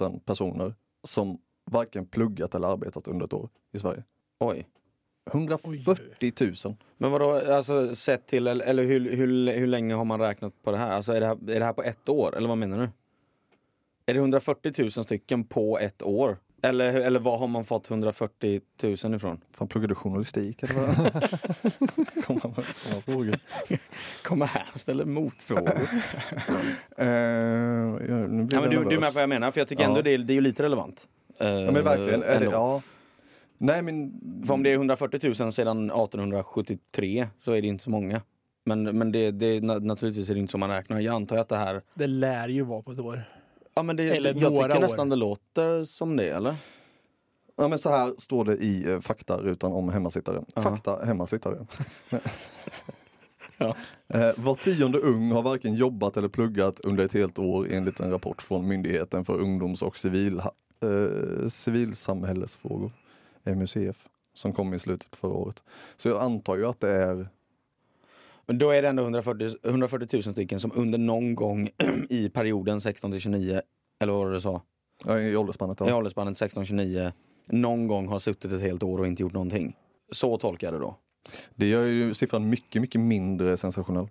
000 0.00 0.20
personer 0.20 0.74
som 1.04 1.38
varken 1.70 2.06
pluggat 2.06 2.54
eller 2.54 2.68
arbetat 2.68 3.08
under 3.08 3.24
ett 3.24 3.32
år 3.32 3.48
i 3.72 3.78
Sverige. 3.78 4.04
Oj. 4.38 4.66
140 5.32 6.32
000. 6.66 6.76
Men 6.98 7.10
vadå, 7.10 7.42
alltså 7.54 7.94
sett 7.94 8.26
till, 8.26 8.46
eller, 8.46 8.64
eller 8.64 8.82
hur, 8.84 9.16
hur, 9.16 9.52
hur 9.52 9.66
länge 9.66 9.94
har 9.94 10.04
man 10.04 10.20
räknat 10.20 10.52
på 10.62 10.70
det 10.70 10.76
här? 10.78 10.90
Alltså 10.90 11.12
är 11.12 11.20
det 11.20 11.26
här, 11.26 11.50
är 11.50 11.58
det 11.60 11.64
här 11.64 11.72
på 11.72 11.82
ett 11.82 12.08
år, 12.08 12.36
eller 12.36 12.48
vad 12.48 12.58
menar 12.58 12.78
du? 12.78 12.88
Är 14.06 14.14
det 14.14 14.20
140 14.20 14.72
000 14.78 14.90
stycken 14.90 15.44
på 15.44 15.78
ett 15.78 16.02
år? 16.02 16.38
Eller, 16.62 16.94
eller 16.94 17.20
vad 17.20 17.38
har 17.38 17.46
man 17.46 17.64
fått 17.64 17.90
140 17.90 18.60
000 18.82 18.92
ifrån? 19.14 19.40
Fan, 19.56 19.68
pluggar 19.68 19.88
du 19.88 19.94
journalistik 19.94 20.62
eller 20.62 20.74
vad? 20.74 20.96
Kommer 22.24 22.54
med 22.56 23.04
frågor? 23.04 23.38
Kom 24.22 24.40
här 24.40 24.70
och 24.74 24.80
ställer 24.80 25.04
motfrågor. 25.04 25.80
Eh, 26.98 27.06
ja, 27.06 28.16
nu 28.16 28.44
blir 28.44 28.56
ja, 28.56 28.60
men 28.60 28.70
du, 28.70 28.84
du 28.84 28.96
är 28.96 29.00
med 29.00 29.08
på 29.08 29.14
vad 29.14 29.22
jag 29.22 29.28
menar, 29.28 29.50
för 29.50 29.60
jag 29.60 29.68
tycker 29.68 29.82
Ja. 29.82 29.88
ändå 29.88 30.02
det, 30.02 30.10
är- 30.10 30.18
det 30.18 30.36
är 30.36 30.40
lite 30.40 30.62
relevant. 30.62 31.08
Eh, 31.38 31.48
Ja 31.48 31.70
men 31.72 31.84
verkligen. 31.84 32.22
Är 32.22 32.40
det, 32.40 32.46
ja. 32.46 32.82
Nej 33.62 33.82
men... 33.82 34.20
För 34.46 34.54
om 34.54 34.62
det 34.62 34.70
är 34.70 34.74
140 34.74 35.20
000 35.40 35.52
sedan 35.52 35.90
1873 35.90 37.28
så 37.38 37.52
är 37.52 37.62
det 37.62 37.68
inte 37.68 37.84
så 37.84 37.90
många. 37.90 38.22
Men, 38.64 38.82
men 38.82 39.12
det, 39.12 39.30
det, 39.30 39.60
na- 39.60 39.80
naturligtvis 39.80 40.30
är 40.30 40.34
det 40.34 40.40
inte 40.40 40.50
så 40.50 40.58
man 40.58 40.70
räknar. 40.70 41.00
Jag 41.00 41.14
antar 41.14 41.36
att 41.36 41.48
det 41.48 41.56
här... 41.56 41.82
Det 41.94 42.06
lär 42.06 42.48
ju 42.48 42.62
vara 42.62 42.82
på 42.82 42.90
ett 42.92 42.98
år. 42.98 43.22
Ja, 43.74 43.82
men 43.82 43.96
det, 43.96 44.02
Eller 44.10 44.34
jag 44.34 44.52
några 44.52 44.64
tycker 44.66 44.76
år. 44.76 44.80
nästan 44.80 45.08
det 45.08 45.16
låter 45.16 45.84
som 45.84 46.16
det, 46.16 46.28
eller? 46.28 46.54
Ja, 47.56 47.68
men 47.68 47.78
så 47.78 47.90
här 47.90 48.14
står 48.18 48.44
det 48.44 48.56
i 48.56 48.92
eh, 48.92 49.00
faktarutan 49.00 49.72
om 49.72 49.88
hemmasittare. 49.88 50.42
Ja. 50.54 50.62
Fakta 50.62 51.04
hemmasittare. 51.04 51.56
Ja. 53.58 53.76
Eh, 54.14 54.30
var 54.36 54.54
tionde 54.54 54.98
ung 54.98 55.30
har 55.32 55.42
varken 55.42 55.74
jobbat 55.74 56.16
eller 56.16 56.28
pluggat 56.28 56.80
under 56.80 57.04
ett 57.04 57.12
helt 57.12 57.38
år 57.38 57.66
enligt 57.70 58.00
en 58.00 58.10
rapport 58.10 58.42
från 58.42 58.68
Myndigheten 58.68 59.24
för 59.24 59.38
ungdoms 59.38 59.82
och 59.82 59.96
civil, 59.96 60.38
eh, 60.38 61.48
civilsamhällesfrågor, 61.48 62.90
MUCF, 63.44 64.08
som 64.34 64.52
kom 64.52 64.74
i 64.74 64.78
slutet 64.78 65.10
på 65.10 65.16
förra 65.16 65.32
året. 65.32 65.62
Så 65.96 66.08
jag 66.08 66.22
antar 66.22 66.56
ju 66.56 66.66
att 66.66 66.80
det 66.80 66.90
är 66.90 67.28
Men 68.46 68.58
då 68.58 68.70
är 68.70 68.82
det 68.82 68.88
ändå 68.88 69.02
140, 69.02 69.50
140 69.64 70.08
000 70.12 70.22
stycken 70.22 70.60
som 70.60 70.70
under 70.74 70.98
någon 70.98 71.34
gång 71.34 71.68
i 72.08 72.28
perioden 72.28 72.80
16 72.80 73.10
till 73.10 73.20
29, 73.20 73.60
eller 74.00 74.12
vad 74.12 74.22
var 74.22 74.30
det 74.30 74.36
du 74.36 74.40
sa? 74.40 74.62
ja, 75.04 75.18
i 75.20 75.36
åldersspannet. 75.36 75.80
I 75.80 75.84
Ja. 75.86 75.96
åldersspannet 75.96 76.38
16 76.38 76.64
29, 76.64 77.12
någon 77.50 77.86
gång 77.86 78.08
har 78.08 78.18
suttit 78.18 78.52
ett 78.52 78.60
helt 78.62 78.82
år 78.82 78.98
och 78.98 79.06
inte 79.06 79.22
gjort 79.22 79.32
någonting. 79.32 79.76
Så 80.12 80.38
tolkar 80.38 80.66
jag 80.66 80.74
det 80.74 80.78
då. 80.78 80.96
Det 81.54 81.66
gör 81.68 81.84
ju 81.86 82.14
siffran 82.14 82.48
mycket, 82.50 82.82
mycket 82.82 83.00
mindre 83.00 83.56
sensationell. 83.56 84.08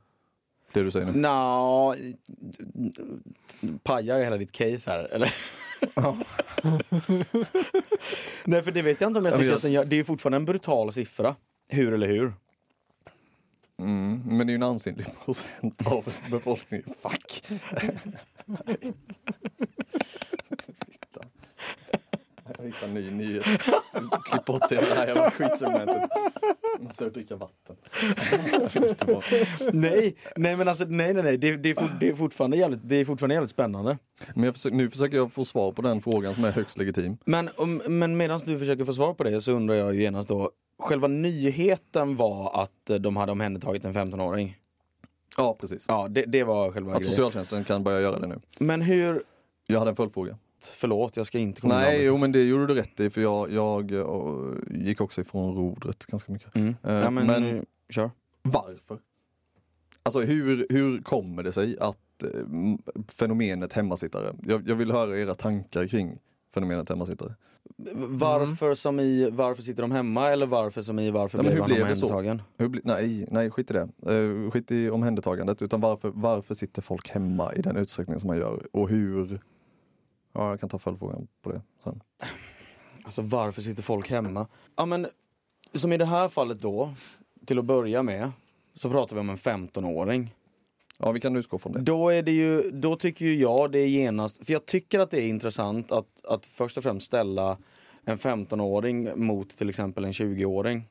Det 0.74 0.84
du 0.84 0.92
säger 0.92 1.06
nu. 1.06 1.12
Nå, 1.20 1.96
pajar 3.84 4.18
jag 4.18 4.24
hela 4.24 4.38
ditt 4.38 4.52
case 4.52 4.90
här, 4.92 5.04
eller? 5.12 5.34
Nej, 8.46 8.62
för 8.64 8.72
det 8.72 8.82
vet 8.82 9.02
jag 9.02 9.10
inte 9.10 9.20
om 9.20 9.26
jag 9.26 9.34
Ja, 9.34 9.38
men 9.38 9.40
tycker 9.40 9.50
jag- 9.50 9.56
att 9.56 9.62
den 9.62 9.72
gör. 9.72 9.86
Det 9.86 9.96
är 10.00 10.04
fortfarande 10.04 10.36
en 10.36 10.46
brutal 10.46 10.94
siffra. 10.94 11.36
Hur 11.68 11.94
eller 11.94 12.08
hur? 12.08 12.34
Mm, 13.80 14.22
men 14.26 14.38
det 14.38 14.44
är 14.52 14.54
ju 14.54 14.56
en 14.56 14.64
ansenlig 14.64 15.06
procent 15.26 15.88
av 15.88 16.14
befolkningen. 16.32 16.86
Fuck! 17.02 17.44
Jag 22.58 22.66
hittar 22.66 22.88
en 22.88 22.94
ny 22.94 23.12
nyhet. 23.12 23.44
Klipp 24.24 24.46
bort 24.46 24.70
det 24.70 24.76
här 24.76 25.08
jävla 25.08 25.32
skitsegmentet. 25.32 26.10
Jag 26.74 26.84
måste 26.84 27.10
dricka 27.10 27.36
vatten. 27.36 27.76
nej, 29.74 30.16
nej 30.36 30.58
men 30.58 30.68
alltså 30.68 30.86
nej 30.88 31.14
nej 31.14 31.24
nej, 31.24 31.38
det, 31.38 31.58
det, 31.58 31.70
är, 31.70 31.76
fort, 31.76 31.92
det, 32.00 32.10
är, 32.10 32.14
fortfarande 32.14 32.58
jävligt, 32.58 32.80
det 32.84 32.96
är 32.96 33.06
fortfarande 33.06 33.34
jävligt 33.36 33.52
spännande. 33.52 33.98
Men 34.36 34.44
jag 34.44 34.54
försöker, 34.54 34.76
nu 34.76 34.90
försöker 34.90 35.18
jag 35.18 35.34
få 35.34 35.46
svar 35.46 35.72
på 35.72 35.82
den 35.82 36.02
frågan 36.02 36.36
som 36.36 36.44
är 36.46 36.52
högst 36.52 36.78
legitim. 36.78 37.18
Men, 37.26 37.50
om, 37.56 37.82
men 37.88 38.18
medan 38.18 38.42
du 38.46 38.60
försöker 38.60 38.86
få 38.86 38.94
svar 38.94 39.14
på 39.14 39.24
det 39.24 39.42
så 39.42 39.52
undrar 39.52 39.76
jag 39.76 39.96
ju 39.96 40.02
genast 40.02 40.30
då, 40.30 40.52
själva 40.80 41.08
nyheten 41.08 42.16
var 42.16 42.64
att 42.64 42.90
eh, 42.90 42.96
de 42.96 43.18
hade 43.18 43.32
omhändertagit 43.32 43.86
en 43.86 43.94
15-åring. 43.94 44.58
Ja, 45.38 45.58
precis. 45.60 45.86
Ja, 45.88 46.08
det, 46.10 46.22
det 46.22 46.44
var 46.44 46.72
själva 46.72 46.92
Att 46.92 47.00
grejen. 47.00 47.14
socialtjänsten 47.14 47.64
kan 47.64 47.84
börja 47.84 48.02
göra 48.02 48.20
det 48.20 48.28
nu. 48.28 48.40
Men 48.60 48.82
hur, 48.82 49.22
Jag 49.68 49.80
hade 49.80 49.92
en 49.92 49.96
följdfråga. 49.96 50.38
Förlåt 50.66 51.18
jag 51.18 51.28
ska 51.28 51.38
inte 51.38 51.62
komma 51.62 51.74
Nej, 51.74 52.06
jo 52.06 52.18
men 52.18 52.32
det 52.32 52.44
gjorde 52.44 52.68
du 52.68 52.74
rätt 52.76 53.00
i 53.00 53.10
för 53.10 53.22
jag, 53.22 53.52
jag 53.52 53.92
eh, 53.92 54.86
gick 54.88 55.02
också 55.02 55.22
ifrån 55.22 55.56
rodret 55.56 56.06
ganska 56.06 56.32
mycket. 56.32 56.56
Mm. 56.56 56.76
Eh, 56.84 56.94
Ja, 56.94 57.10
men, 57.10 57.28
men- 57.28 57.58
eh, 57.58 57.64
kör. 57.90 58.12
Varför? 58.42 59.00
Alltså 60.04 60.20
hur, 60.22 60.66
hur 60.70 61.02
kommer 61.02 61.44
det 61.44 61.52
sig 61.52 61.78
att 61.80 62.24
eh, 62.24 62.30
fenomenet 63.08 63.74
hemmasittare, 63.74 64.34
jag, 64.48 64.70
jag 64.70 64.76
vill 64.76 64.92
höra 64.92 65.20
era 65.20 65.36
tankar 65.36 65.88
kring 65.88 66.18
fenomenet 66.54 66.90
hemmasittare. 66.90 67.36
Varför 67.94 68.76
som 68.76 69.00
i 69.00 69.30
varför 69.32 69.62
sitter 69.64 69.82
de 69.82 69.92
hemma 69.92 70.28
eller 70.28 70.46
varför 70.46 70.82
som 70.82 71.00
i 71.00 71.12
varför 71.12 71.38
Ja, 71.38 71.42
blev 71.42 71.54
hur 71.54 71.62
han 71.62 71.72
omhändertagen? 71.72 72.42
Hur 72.58 72.82
nej, 72.84 73.26
nej, 73.32 73.50
skit 73.52 73.72
i 73.72 73.74
det. 73.74 73.90
Eh, 74.14 74.52
skit 74.52 74.72
i 74.72 74.90
omhändertagandet, 74.90 75.62
utan 75.62 75.82
varför, 75.82 76.12
varför 76.16 76.56
sitter 76.56 76.82
folk 76.82 77.10
hemma 77.10 77.54
i 77.54 77.62
den 77.62 77.76
utsträckning 77.78 78.20
som 78.20 78.28
man 78.28 78.38
gör? 78.38 78.62
Och 78.72 78.90
hur, 78.90 79.42
ja 80.34 80.50
jag 80.50 80.60
kan 80.60 80.70
ta 80.70 80.80
följdfrågan 80.80 81.28
på 81.42 81.52
det 81.52 81.62
sen. 81.84 82.04
Alltså 83.04 83.22
varför 83.22 83.62
sitter 83.62 83.84
folk 83.84 84.10
hemma? 84.10 84.48
Ja 84.76 84.86
men, 84.86 85.08
som 85.74 85.94
i 85.94 85.98
det 85.98 86.06
här 86.06 86.30
fallet 86.30 86.62
då, 86.62 86.94
till 87.46 87.60
att 87.60 87.66
börja 87.66 88.04
med, 88.04 88.32
så 88.74 88.90
pratar 88.90 89.16
vi 89.16 89.20
om 89.20 89.30
en 89.30 89.38
15-åring. 89.38 90.36
Ja 90.98 91.12
vi 91.12 91.20
kan 91.20 91.36
utgå 91.36 91.58
från 91.58 91.74
det. 91.74 91.82
Då 91.82 92.10
är 92.10 92.24
det 92.24 92.32
ju, 92.32 92.72
då 92.72 92.96
tycker 92.96 93.26
ju 93.26 93.36
jag 93.36 93.72
det 93.72 93.80
är 93.80 93.88
genast, 93.88 94.46
för 94.46 94.54
jag 94.54 94.66
tycker 94.66 95.00
att 95.00 95.12
det 95.12 95.22
är 95.22 95.28
intressant 95.28 95.92
att, 95.92 96.26
att 96.26 96.46
först 96.46 96.78
och 96.78 96.84
främst 96.84 97.08
ställa 97.08 97.58
en 98.06 98.18
15-åring 98.18 99.26
mot 99.26 99.50
till 99.50 99.70
exempel 99.70 100.06
en 100.06 100.12
20-åring. 100.12 100.86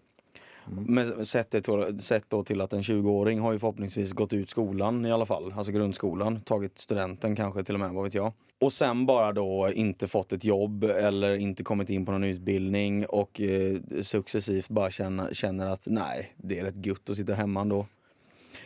Men 0.70 1.26
sett, 1.26 1.50
det 1.50 1.60
till, 1.60 1.98
sett 1.98 2.24
då 2.30 2.44
till 2.44 2.60
att 2.60 2.72
en 2.72 2.82
20-åring 2.82 3.40
har 3.40 3.52
ju 3.52 3.58
förhoppningsvis 3.58 4.12
gått 4.12 4.32
ut 4.32 4.50
skolan 4.50 5.06
i 5.06 5.12
alla 5.12 5.26
fall, 5.26 5.52
alltså 5.56 5.72
grundskolan, 5.72 6.40
tagit 6.40 6.78
studenten 6.78 7.36
kanske 7.36 7.64
till 7.64 7.74
och 7.74 7.80
med, 7.80 7.90
vad 7.90 8.04
vet 8.04 8.14
jag. 8.14 8.32
Och 8.60 8.72
sen 8.72 9.06
bara 9.06 9.32
då 9.32 9.70
inte 9.74 10.08
fått 10.08 10.32
ett 10.32 10.44
jobb 10.44 10.84
eller 10.84 11.34
inte 11.34 11.64
kommit 11.64 11.90
in 11.90 12.06
på 12.06 12.12
någon 12.12 12.24
utbildning 12.24 13.06
och 13.06 13.40
eh, 13.40 13.76
successivt 14.02 14.68
bara 14.68 14.90
känner, 14.90 15.34
känner 15.34 15.66
att 15.66 15.86
nej, 15.86 16.34
det 16.36 16.58
är 16.58 16.64
rätt 16.64 16.86
gött 16.86 17.10
att 17.10 17.16
sitta 17.16 17.34
hemma 17.34 17.60
ändå. 17.60 17.86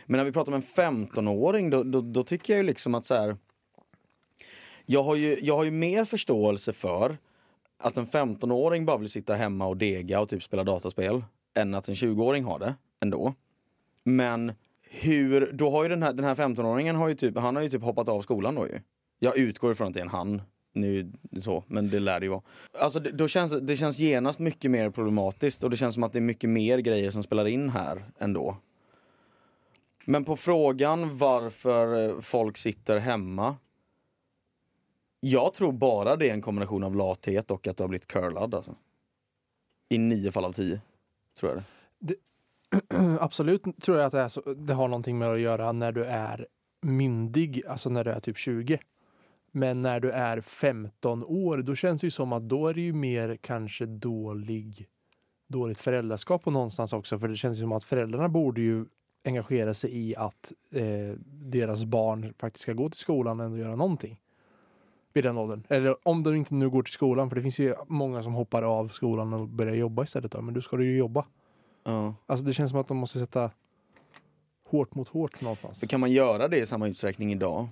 Men 0.05 0.17
när 0.17 0.25
vi 0.25 0.31
pratar 0.31 0.51
om 0.51 0.55
en 0.55 0.61
15-åring 0.61 1.69
då, 1.69 1.83
då, 1.83 2.01
då 2.01 2.23
tycker 2.23 2.53
jag 2.53 2.57
ju 2.57 2.63
liksom 2.63 2.95
att 2.95 3.05
så 3.05 3.13
här. 3.13 3.37
Jag 4.85 5.03
har 5.03 5.15
ju, 5.15 5.37
jag 5.41 5.57
har 5.57 5.63
ju 5.63 5.71
mer 5.71 6.05
förståelse 6.05 6.73
för 6.73 7.17
att 7.79 7.97
en 7.97 8.05
15-åring 8.05 8.85
bara 8.85 8.97
vill 8.97 9.09
sitta 9.09 9.35
hemma 9.35 9.65
och 9.65 9.77
dega 9.77 10.19
och 10.19 10.29
typ 10.29 10.43
spela 10.43 10.63
dataspel 10.63 11.23
än 11.57 11.73
att 11.73 11.87
en 11.87 11.93
20-åring 11.93 12.43
har 12.43 12.59
det 12.59 12.75
ändå. 12.99 13.33
Men 14.03 14.51
hur, 14.81 15.51
då 15.53 15.69
har 15.69 15.83
ju 15.83 15.89
den 15.89 16.03
här, 16.03 16.13
den 16.13 16.25
här 16.25 16.35
15-åringen 16.35 16.95
har 16.95 17.07
ju 17.07 17.15
typ, 17.15 17.37
han 17.37 17.55
har 17.55 17.63
ju 17.63 17.69
typ 17.69 17.83
hoppat 17.83 18.09
av 18.09 18.21
skolan 18.21 18.55
då 18.55 18.67
ju. 18.67 18.79
Jag 19.19 19.37
utgår 19.37 19.71
ifrån 19.71 19.87
att 19.87 19.93
det 19.93 19.99
är 19.99 20.03
en 20.03 20.09
han. 20.09 20.41
Nu 20.73 21.11
det 21.21 21.41
så, 21.41 21.63
men 21.67 21.89
det 21.89 21.99
lär 21.99 22.19
det 22.19 22.25
ju 22.25 22.29
vara. 22.29 22.41
Alltså 22.81 22.99
det, 22.99 23.11
då 23.11 23.27
känns, 23.27 23.61
det 23.61 23.77
känns 23.77 23.99
genast 23.99 24.39
mycket 24.39 24.71
mer 24.71 24.89
problematiskt 24.89 25.63
och 25.63 25.69
det 25.69 25.77
känns 25.77 25.95
som 25.95 26.03
att 26.03 26.13
det 26.13 26.19
är 26.19 26.21
mycket 26.21 26.49
mer 26.49 26.77
grejer 26.77 27.11
som 27.11 27.23
spelar 27.23 27.45
in 27.45 27.69
här 27.69 28.05
ändå. 28.17 28.57
Men 30.05 30.25
på 30.25 30.35
frågan 30.35 31.17
varför 31.17 32.21
folk 32.21 32.57
sitter 32.57 32.99
hemma. 32.99 33.55
Jag 35.19 35.53
tror 35.53 35.71
bara 35.71 36.15
det 36.15 36.29
är 36.29 36.33
en 36.33 36.41
kombination 36.41 36.83
av 36.83 36.95
lathet 36.95 37.51
och 37.51 37.67
att 37.67 37.77
du 37.77 37.83
har 37.83 37.87
blivit 37.87 38.07
curlad 38.07 38.55
alltså. 38.55 38.75
I 39.89 39.97
nio 39.97 40.31
fall 40.31 40.45
av 40.45 40.53
tio, 40.53 40.81
tror 41.39 41.51
jag 41.51 41.63
det. 41.99 42.15
Absolut 43.19 43.81
tror 43.81 43.97
jag 43.97 44.05
att 44.05 44.13
det, 44.13 44.21
är 44.21 44.29
så, 44.29 44.41
det 44.41 44.73
har 44.73 44.87
någonting 44.87 45.17
med 45.17 45.29
att 45.29 45.39
göra 45.39 45.71
när 45.71 45.91
du 45.91 46.05
är 46.05 46.47
myndig, 46.81 47.63
alltså 47.67 47.89
när 47.89 48.03
du 48.03 48.11
är 48.11 48.19
typ 48.19 48.37
20. 48.37 48.79
Men 49.51 49.81
när 49.81 49.99
du 49.99 50.11
är 50.11 50.41
15 50.41 51.23
år, 51.23 51.57
då 51.57 51.75
känns 51.75 52.01
det 52.01 52.07
ju 52.07 52.11
som 52.11 52.33
att 52.33 52.49
då 52.49 52.67
är 52.67 52.73
det 52.73 52.81
ju 52.81 52.93
mer 52.93 53.37
kanske 53.41 53.85
dålig, 53.85 54.87
dåligt 55.47 55.79
föräldraskap 55.79 56.43
på 56.43 56.51
någonstans 56.51 56.93
också. 56.93 57.19
För 57.19 57.27
det 57.27 57.35
känns 57.35 57.57
ju 57.57 57.61
som 57.61 57.71
att 57.71 57.83
föräldrarna 57.83 58.29
borde 58.29 58.61
ju 58.61 58.85
engagera 59.25 59.73
sig 59.73 60.09
i 60.09 60.15
att 60.15 60.53
eh, 60.71 61.17
deras 61.25 61.85
barn 61.85 62.33
faktiskt 62.39 62.63
ska 62.63 62.73
gå 62.73 62.89
till 62.89 62.99
skolan 62.99 63.39
och 63.39 63.45
ändå 63.45 63.57
göra 63.57 63.75
någonting. 63.75 64.19
Vid 65.13 65.23
den 65.23 65.37
åldern. 65.37 65.63
Eller 65.69 65.95
om 66.03 66.23
de 66.23 66.35
inte 66.35 66.53
nu 66.53 66.69
går 66.69 66.83
till 66.83 66.93
skolan, 66.93 67.29
för 67.29 67.35
det 67.35 67.41
finns 67.41 67.59
ju 67.59 67.73
många 67.87 68.23
som 68.23 68.33
hoppar 68.33 68.63
av 68.63 68.87
skolan 68.87 69.33
och 69.33 69.47
börjar 69.47 69.75
jobba 69.75 70.03
istället. 70.03 70.31
Då. 70.31 70.41
Men 70.41 70.53
då 70.53 70.61
ska 70.61 70.77
du 70.77 70.85
ju 70.85 70.97
jobba. 70.97 71.25
Ja. 71.83 72.15
Alltså 72.25 72.45
det 72.45 72.53
känns 72.53 72.71
som 72.71 72.79
att 72.79 72.87
de 72.87 72.97
måste 72.97 73.19
sätta 73.19 73.51
hårt 74.69 74.95
mot 74.95 75.07
hårt 75.07 75.41
någonstans. 75.41 75.79
Så 75.79 75.87
kan 75.87 75.99
man 75.99 76.11
göra 76.11 76.47
det 76.47 76.57
i 76.57 76.65
samma 76.65 76.87
utsträckning 76.87 77.31
idag? 77.31 77.67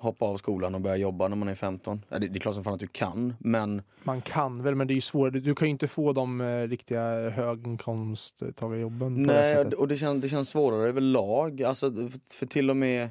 Hoppa 0.00 0.24
av 0.24 0.36
skolan 0.36 0.74
och 0.74 0.80
börja 0.80 0.96
jobba 0.96 1.28
när 1.28 1.36
man 1.36 1.48
är 1.48 1.54
15? 1.54 2.04
Ja, 2.08 2.18
det, 2.18 2.28
det 2.28 2.38
är 2.38 2.40
klart 2.40 2.54
som 2.54 2.64
fan 2.64 2.74
att 2.74 2.80
du 2.80 2.86
kan, 2.86 3.34
men 3.38 3.82
Man 4.04 4.20
kan 4.20 4.62
väl, 4.62 4.74
men 4.74 4.86
det 4.86 4.92
är 4.92 4.94
ju 4.94 5.00
svårt. 5.00 5.32
Du 5.32 5.54
kan 5.54 5.68
ju 5.68 5.70
inte 5.70 5.88
få 5.88 6.12
de 6.12 6.40
eh, 6.40 6.68
riktiga 6.68 7.30
höginkomsttagarjobben 7.30 9.14
det 9.26 9.32
Nej, 9.32 9.54
sättet. 9.54 9.74
och 9.74 9.88
det 9.88 9.96
känns, 9.96 10.22
det 10.22 10.28
känns 10.28 10.48
svårare 10.48 10.88
överlag. 10.88 11.62
Alltså, 11.62 11.90
för, 11.90 12.34
för 12.38 12.46
till 12.46 12.70
och 12.70 12.76
med... 12.76 13.08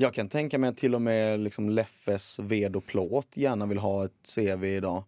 Jag 0.00 0.14
kan 0.14 0.28
tänka 0.28 0.58
mig 0.58 0.70
att 0.70 0.76
till 0.76 0.94
och 0.94 1.02
med 1.02 1.40
liksom 1.40 1.68
Leffes 1.68 2.38
ved 2.38 2.76
och 2.76 2.86
plåt 2.86 3.36
gärna 3.36 3.66
vill 3.66 3.78
ha 3.78 4.04
ett 4.04 4.34
CV 4.34 4.64
idag. 4.64 5.04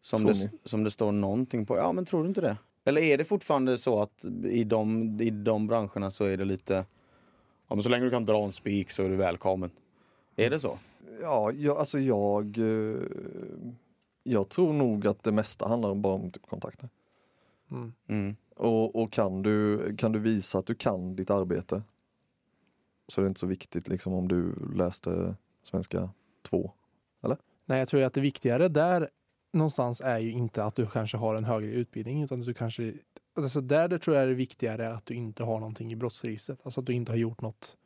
Som 0.00 0.24
det, 0.24 0.50
som 0.64 0.84
det 0.84 0.90
står 0.90 1.12
någonting 1.12 1.66
på. 1.66 1.76
Ja, 1.76 1.92
men 1.92 2.04
tror 2.04 2.22
du 2.22 2.28
inte 2.28 2.40
det? 2.40 2.56
Eller 2.84 3.00
är 3.00 3.18
det 3.18 3.24
fortfarande 3.24 3.78
så 3.78 4.02
att 4.02 4.24
i 4.44 4.64
de, 4.64 5.02
i 5.20 5.30
de 5.30 5.66
branscherna 5.66 6.10
så 6.10 6.24
är 6.24 6.36
det 6.36 6.44
lite... 6.44 6.74
Ja, 7.68 7.74
men 7.74 7.82
så 7.82 7.88
länge 7.88 8.04
du 8.04 8.10
kan 8.10 8.24
dra 8.24 8.44
en 8.44 8.52
spik 8.52 8.90
så 8.90 9.02
är 9.02 9.08
du 9.08 9.16
välkommen. 9.16 9.70
Är 10.36 10.50
det 10.50 10.60
så? 10.60 10.78
Ja, 11.22 11.52
jag, 11.52 11.76
alltså 11.76 11.98
jag, 11.98 12.58
eh, 12.58 13.02
jag 14.22 14.48
tror 14.48 14.72
nog 14.72 15.06
att 15.06 15.22
det 15.22 15.32
mesta 15.32 15.68
handlar 15.68 15.94
bara 15.94 16.14
om 16.14 16.30
typ 16.30 16.46
kontakter. 16.46 16.88
Mm. 17.70 17.92
Mm. 18.08 18.36
Och, 18.56 19.02
och 19.02 19.12
kan, 19.12 19.42
du, 19.42 19.80
kan 19.96 20.12
du 20.12 20.18
visa 20.18 20.58
att 20.58 20.66
du 20.66 20.74
kan 20.74 21.16
ditt 21.16 21.30
arbete 21.30 21.82
så 23.08 23.20
är 23.20 23.22
det 23.22 23.28
inte 23.28 23.40
så 23.40 23.46
viktigt 23.46 23.88
liksom 23.88 24.12
om 24.12 24.28
du 24.28 24.54
läste 24.74 25.36
svenska 25.62 26.10
2. 26.48 26.72
Nej, 27.68 27.78
jag 27.78 27.88
tror 27.88 28.02
att 28.02 28.14
det 28.14 28.20
viktigare 28.20 28.68
där 28.68 29.10
någonstans 29.52 30.00
är 30.00 30.18
ju 30.18 30.32
inte 30.32 30.64
att 30.64 30.74
du 30.74 30.86
kanske 30.86 31.16
har 31.16 31.34
en 31.34 31.44
högre 31.44 31.70
utbildning 31.70 32.22
utan 32.22 32.40
att 32.40 32.46
du 32.46 32.54
kanske 32.54 32.94
alltså 33.36 33.60
där 33.60 33.88
det 33.88 33.98
tror 33.98 34.16
jag 34.16 34.22
är 34.22 34.28
det 34.28 34.34
viktigare 34.34 34.86
är 34.86 34.90
att 34.90 35.06
du 35.06 35.14
inte 35.14 35.44
har 35.44 35.58
någonting 35.58 35.92
i 35.92 35.96
brottsregistret. 35.96 36.58
Alltså 36.62 36.80
att 36.80 36.86
du 36.86 36.92
inte 36.92 37.12
har 37.12 37.16
gjort 37.16 37.40
något 37.40 37.76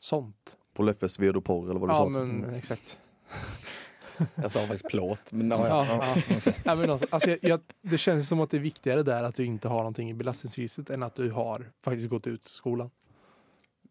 sånt. 0.00 0.56
På 0.74 0.82
Leffes 0.82 1.18
ved 1.18 1.36
och 1.36 1.44
porr 1.44 1.70
eller 1.70 1.80
vad 1.80 1.88
du 1.88 1.92
Ja 1.92 2.04
sa? 2.04 2.10
men 2.10 2.54
exakt. 2.54 2.98
Jag 4.34 4.50
sa 4.50 4.60
faktiskt 4.60 4.88
plåt, 4.88 5.32
men 5.32 5.50
ja, 5.58 5.68
ja. 5.68 5.86
Ja, 5.88 6.14
ja. 6.44 6.52
ja, 6.64 6.74
men 6.74 6.90
alltså, 6.90 7.06
alltså, 7.10 7.30
jag, 7.30 7.38
jag, 7.42 7.60
det 7.82 7.98
känns 7.98 8.28
som 8.28 8.40
att 8.40 8.50
det 8.50 8.56
är 8.56 8.60
viktigare 8.60 9.02
där 9.02 9.22
att 9.22 9.34
du 9.34 9.44
inte 9.44 9.68
har 9.68 9.76
någonting 9.76 10.10
i 10.10 10.14
belastningsregistret 10.14 10.90
än 10.90 11.02
att 11.02 11.14
du 11.14 11.30
har 11.30 11.72
faktiskt 11.82 12.08
gått 12.08 12.26
ut 12.26 12.44
skolan. 12.44 12.90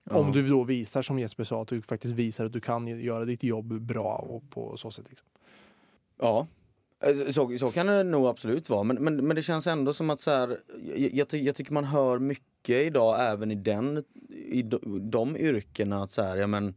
Om 0.09 0.31
du 0.31 0.47
då 0.47 0.63
visar 0.63 1.01
som 1.01 1.19
Jesper 1.19 1.43
sa 1.43 1.61
att 1.61 1.67
du 1.67 1.81
faktiskt 1.81 2.13
visar 2.13 2.45
att 2.45 2.53
du 2.53 2.59
kan 2.59 2.87
göra 2.87 3.25
ditt 3.25 3.43
jobb 3.43 3.81
bra 3.81 4.25
och 4.29 4.49
på 4.49 4.77
så 4.77 4.91
sätt. 4.91 5.05
Liksom. 5.09 5.27
Ja, 6.19 6.47
Eh, 7.03 7.31
så, 7.31 7.57
så 7.57 7.71
kan 7.71 7.87
det 7.87 8.03
nog 8.03 8.27
absolut 8.27 8.69
vara. 8.69 8.83
Men, 8.83 9.03
men, 9.03 9.27
men 9.27 9.35
det 9.35 9.41
känns 9.41 9.67
ändå 9.67 9.93
som 9.93 10.09
att 10.09 10.19
så 10.19 10.31
här, 10.31 10.57
jag, 10.95 11.13
jag, 11.13 11.41
jag 11.41 11.55
tycker 11.55 11.73
man 11.73 11.83
hör 11.83 12.19
mycket 12.19 12.85
idag 12.85 13.31
även 13.31 13.51
i, 13.51 13.55
den, 13.55 14.03
i 14.29 14.61
de, 14.61 15.09
de 15.09 15.37
yrkena 15.37 16.03
att 16.03 16.11
så 16.11 16.21
här, 16.21 16.37
ja, 16.37 16.47
men, 16.47 16.73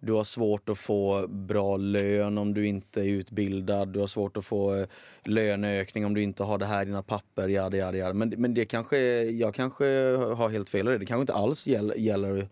du 0.00 0.12
har 0.12 0.24
svårt 0.24 0.68
att 0.68 0.78
få 0.78 1.26
bra 1.28 1.76
lön 1.76 2.38
om 2.38 2.54
du 2.54 2.66
inte 2.66 3.00
är 3.00 3.04
utbildad. 3.04 3.88
Du 3.88 4.00
har 4.00 4.06
svårt 4.06 4.36
att 4.36 4.44
få 4.44 4.76
eh, 4.76 4.86
löneökning 5.24 6.06
om 6.06 6.14
du 6.14 6.22
inte 6.22 6.44
har 6.44 6.58
det 6.58 6.66
här 6.66 6.82
i 6.82 6.84
dina 6.84 7.02
papper. 7.02 7.48
Jada, 7.48 7.76
jada, 7.76 7.98
jada. 7.98 8.14
Men, 8.14 8.28
men 8.28 8.54
det 8.54 8.64
kanske, 8.64 8.98
jag 9.22 9.54
kanske 9.54 9.84
har 10.16 10.48
helt 10.48 10.70
fel 10.70 10.88
i 10.88 10.90
det. 10.90 10.98
Det 10.98 11.06
kanske 11.06 11.20
inte 11.20 11.34
alls 11.34 11.66
gäller, 11.66 11.94
gäller 11.94 12.48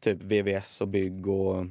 typ 0.00 0.22
VVS 0.22 0.80
och 0.80 0.88
bygg 0.88 1.26
och 1.26 1.66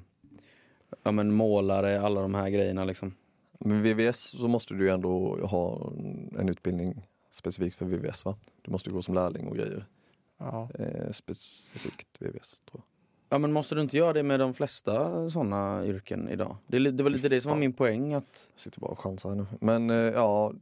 ja, 1.03 1.11
men 1.11 1.33
målare, 1.33 2.01
alla 2.01 2.21
de 2.21 2.35
här 2.35 2.49
grejerna 2.49 2.85
liksom. 2.85 3.15
Men 3.59 3.83
VVS 3.83 4.19
så 4.19 4.47
måste 4.47 4.73
du 4.73 4.83
ju 4.83 4.89
ändå 4.89 5.37
ha 5.45 5.91
en 6.39 6.49
utbildning 6.49 7.01
specifikt 7.29 7.75
för 7.75 7.85
VVS 7.85 8.25
va? 8.25 8.37
Du 8.61 8.71
måste 8.71 8.89
gå 8.89 9.01
som 9.01 9.13
lärling 9.13 9.47
och 9.47 9.55
grejer. 9.55 9.85
Ja. 10.37 10.69
Eh, 10.79 11.11
specifikt 11.11 12.07
VVS 12.19 12.61
tror 12.71 12.81
jag. 12.83 12.88
Ja 13.29 13.37
men 13.37 13.51
måste 13.51 13.75
du 13.75 13.81
inte 13.81 13.97
göra 13.97 14.13
det 14.13 14.23
med 14.23 14.39
de 14.39 14.53
flesta 14.53 15.29
sådana 15.29 15.85
yrken 15.85 16.29
idag? 16.29 16.57
Det, 16.67 16.91
det 16.91 17.03
var 17.03 17.09
lite 17.09 17.29
det 17.29 17.41
som 17.41 17.49
var 17.49 17.57
min 17.57 17.73
poäng 17.73 18.13
att... 18.13 18.51
Jag 18.53 18.61
sitter 18.61 18.79
bara 18.79 18.91
och 18.91 18.99
chansar 18.99 19.35
nu. 19.35 19.45
Men 19.61 19.89
eh, 19.89 19.95
ja, 19.95 20.53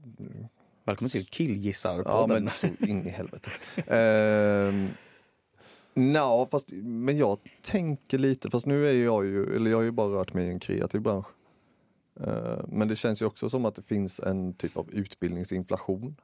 Välkommen 0.87 1.09
till 1.09 1.25
killgissar 1.25 2.03
ja 2.05 2.25
men 2.27 2.49
så 2.49 2.67
in 2.79 3.07
i 3.07 3.09
helvete. 3.09 3.49
Eh, 3.75 4.73
Nja, 5.93 6.47
fast 6.51 6.71
men 6.71 7.17
jag 7.17 7.37
tänker 7.61 8.17
lite, 8.17 8.49
fast 8.49 8.65
nu 8.65 8.87
är 8.87 8.93
jag 8.93 9.25
ju, 9.25 9.55
eller 9.55 9.71
jag 9.71 9.77
har 9.77 9.83
ju 9.83 9.91
bara 9.91 10.07
rört 10.07 10.33
mig 10.33 10.47
i 10.47 10.49
en 10.49 10.59
kreativ 10.59 11.01
bransch. 11.01 11.27
Eh, 12.19 12.59
men 12.67 12.87
det 12.87 12.95
känns 12.95 13.21
ju 13.21 13.25
också 13.25 13.49
som 13.49 13.65
att 13.65 13.75
det 13.75 13.81
finns 13.81 14.19
en 14.19 14.53
typ 14.53 14.77
av 14.77 14.89
utbildningsinflation. 14.91 16.15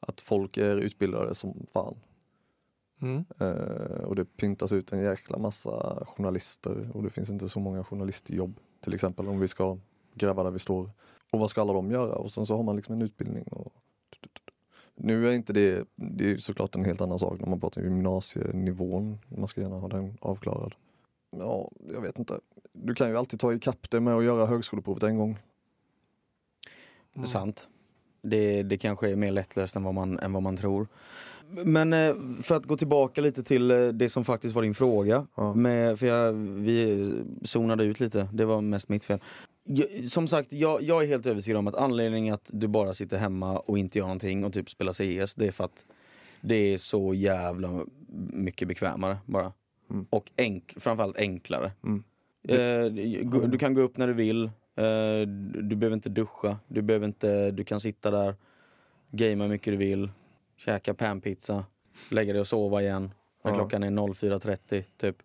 Att 0.00 0.20
folk 0.20 0.56
är 0.56 0.76
utbildade 0.76 1.34
som 1.34 1.66
fan. 1.72 1.96
Mm. 3.00 3.24
Eh, 3.38 4.04
och 4.04 4.16
det 4.16 4.24
pyntas 4.24 4.72
ut 4.72 4.92
en 4.92 5.02
jäkla 5.02 5.38
massa 5.38 6.04
journalister 6.06 6.90
och 6.94 7.02
det 7.02 7.10
finns 7.10 7.30
inte 7.30 7.48
så 7.48 7.60
många 7.60 7.84
journalistjobb. 7.84 8.60
Till 8.80 8.94
exempel 8.94 9.28
om 9.28 9.40
vi 9.40 9.48
ska 9.48 9.78
gräva 10.14 10.42
där 10.42 10.50
vi 10.50 10.58
står. 10.58 10.90
Och 11.30 11.40
vad 11.40 11.50
ska 11.50 11.60
alla 11.60 11.72
de 11.72 11.90
göra? 11.90 12.14
Och 12.14 12.32
sen 12.32 12.46
så 12.46 12.56
har 12.56 12.62
man 12.62 12.76
liksom 12.76 12.94
en 12.94 13.02
utbildning. 13.02 13.44
Och... 13.44 13.72
Nu 14.94 15.28
är 15.28 15.32
inte 15.32 15.52
det, 15.52 15.88
det 15.94 16.30
är 16.30 16.36
såklart 16.36 16.74
en 16.74 16.84
helt 16.84 17.00
annan 17.00 17.18
sak 17.18 17.40
när 17.40 17.46
man 17.46 17.60
pratar 17.60 17.82
gymnasienivån. 17.82 19.18
Man 19.28 19.48
ska 19.48 19.60
gärna 19.60 19.78
ha 19.78 19.88
den 19.88 20.18
avklarad. 20.20 20.74
Ja, 21.30 21.70
jag 21.94 22.00
vet 22.00 22.18
inte. 22.18 22.34
Du 22.72 22.94
kan 22.94 23.08
ju 23.08 23.16
alltid 23.16 23.40
ta 23.40 23.52
ikapp 23.52 23.90
det 23.90 24.00
med 24.00 24.14
att 24.14 24.24
göra 24.24 24.46
högskoleprovet 24.46 25.02
en 25.02 25.16
gång. 25.16 25.38
Mm. 27.14 27.26
Sant. 27.26 27.68
Det, 28.22 28.62
det 28.62 28.78
kanske 28.78 29.10
är 29.10 29.16
mer 29.16 29.30
lättlöst 29.30 29.76
än 29.76 29.82
vad 29.82 29.94
man, 29.94 30.18
än 30.18 30.32
vad 30.32 30.42
man 30.42 30.56
tror. 30.56 30.88
Men 31.64 31.92
eh, 31.92 32.14
för 32.42 32.54
att 32.54 32.66
gå 32.66 32.76
tillbaka 32.76 33.20
lite 33.20 33.42
till 33.42 33.70
eh, 33.70 33.86
det 33.88 34.08
som 34.08 34.24
faktiskt 34.24 34.54
var 34.54 34.62
din 34.62 34.74
fråga. 34.74 35.26
Ja. 35.36 35.54
Med, 35.54 35.98
för 35.98 36.06
jag, 36.06 36.32
vi 36.32 37.12
zonade 37.42 37.84
ut 37.84 38.00
lite, 38.00 38.28
det 38.32 38.44
var 38.44 38.60
mest 38.60 38.88
mitt 38.88 39.04
fel. 39.04 39.18
Jag, 39.64 40.10
som 40.10 40.28
sagt, 40.28 40.52
jag, 40.52 40.82
jag 40.82 41.02
är 41.02 41.06
helt 41.06 41.26
övertygad 41.26 41.58
om 41.58 41.66
att 41.66 41.76
anledningen 41.76 42.34
att 42.34 42.50
du 42.52 42.68
bara 42.68 42.94
sitter 42.94 43.16
hemma 43.18 43.58
och 43.58 43.78
inte 43.78 43.98
gör 43.98 44.06
någonting 44.06 44.44
och 44.44 44.52
typ 44.52 44.70
spelar 44.70 44.92
CS, 44.92 45.34
det 45.34 45.46
är 45.46 45.52
för 45.52 45.64
att 45.64 45.86
det 46.40 46.54
är 46.54 46.78
så 46.78 47.14
jävla 47.14 47.84
mycket 48.32 48.68
bekvämare 48.68 49.16
bara. 49.26 49.52
Mm. 49.90 50.06
Och 50.10 50.30
enk, 50.36 50.74
framförallt 50.76 51.18
enklare. 51.18 51.72
Mm. 51.84 52.02
Eh, 52.48 53.22
gå- 53.22 53.46
du 53.46 53.58
kan 53.58 53.74
gå 53.74 53.80
upp 53.80 53.96
när 53.96 54.06
du 54.06 54.14
vill, 54.14 54.44
eh, 54.44 55.26
du 55.26 55.62
du 55.62 55.76
behöver 55.76 55.94
inte 55.94 56.08
duscha, 56.08 56.56
du, 56.68 56.82
behöver 56.82 57.06
inte, 57.06 57.50
du 57.50 57.64
kan 57.64 57.80
sitta 57.80 58.10
där, 58.10 58.34
gamea 59.10 59.42
hur 59.46 59.48
mycket 59.48 59.72
du 59.72 59.76
vill, 59.76 60.10
käka 60.58 60.94
panpizza, 60.94 61.64
lägga 62.10 62.32
dig 62.32 62.40
och 62.40 62.46
sova 62.46 62.82
igen 62.82 63.10
när 63.44 63.50
Ja. 63.50 63.56
klockan 63.56 63.82
är 63.82 63.90
04.30 63.90 64.84
typ. 64.96 65.16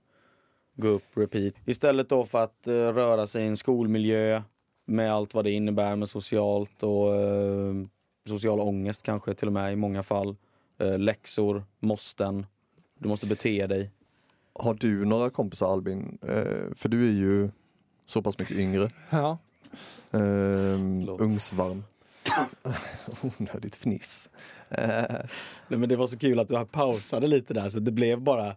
Gå 0.75 0.87
upp, 0.87 1.03
repeat. 1.15 1.53
Istället 1.65 2.09
då 2.09 2.25
för 2.25 2.43
att 2.43 2.67
eh, 2.67 2.73
röra 2.73 3.27
sig 3.27 3.43
i 3.43 3.47
en 3.47 3.57
skolmiljö 3.57 4.41
med 4.85 5.13
allt 5.13 5.33
vad 5.33 5.43
det 5.45 5.51
innebär 5.51 5.95
med 5.95 6.09
socialt 6.09 6.83
och 6.83 7.15
eh, 7.15 7.73
social 8.27 8.59
ångest 8.59 9.03
kanske 9.03 9.33
till 9.33 9.47
och 9.47 9.53
med 9.53 9.73
i 9.73 9.75
många 9.75 10.03
fall. 10.03 10.35
Eh, 10.79 10.99
läxor, 10.99 11.63
måsten, 11.79 12.45
du 12.99 13.09
måste 13.09 13.27
bete 13.27 13.67
dig. 13.67 13.91
Har 14.53 14.73
du 14.73 15.05
några 15.05 15.29
kompisar 15.29 15.73
Albin? 15.73 16.17
För 16.75 16.89
du 16.89 17.07
är 17.07 17.11
ju 17.13 17.49
så 18.05 18.21
pass 18.21 18.39
mycket 18.39 18.57
yngre. 18.57 18.89
Ja. 19.09 19.37
Ehm, 20.11 20.99
Förlåt. 21.05 21.21
Onödigt 23.21 23.75
fniss. 23.75 24.29
Eh, 24.69 25.03
Nej, 25.67 25.79
men 25.79 25.89
det 25.89 25.95
var 25.95 26.07
så 26.07 26.17
kul 26.17 26.39
att 26.39 26.47
du 26.47 26.65
pausade 26.65 27.27
lite 27.27 27.53
där 27.53 27.69
så 27.69 27.79
det 27.79 27.91
blev 27.91 28.21
bara 28.21 28.55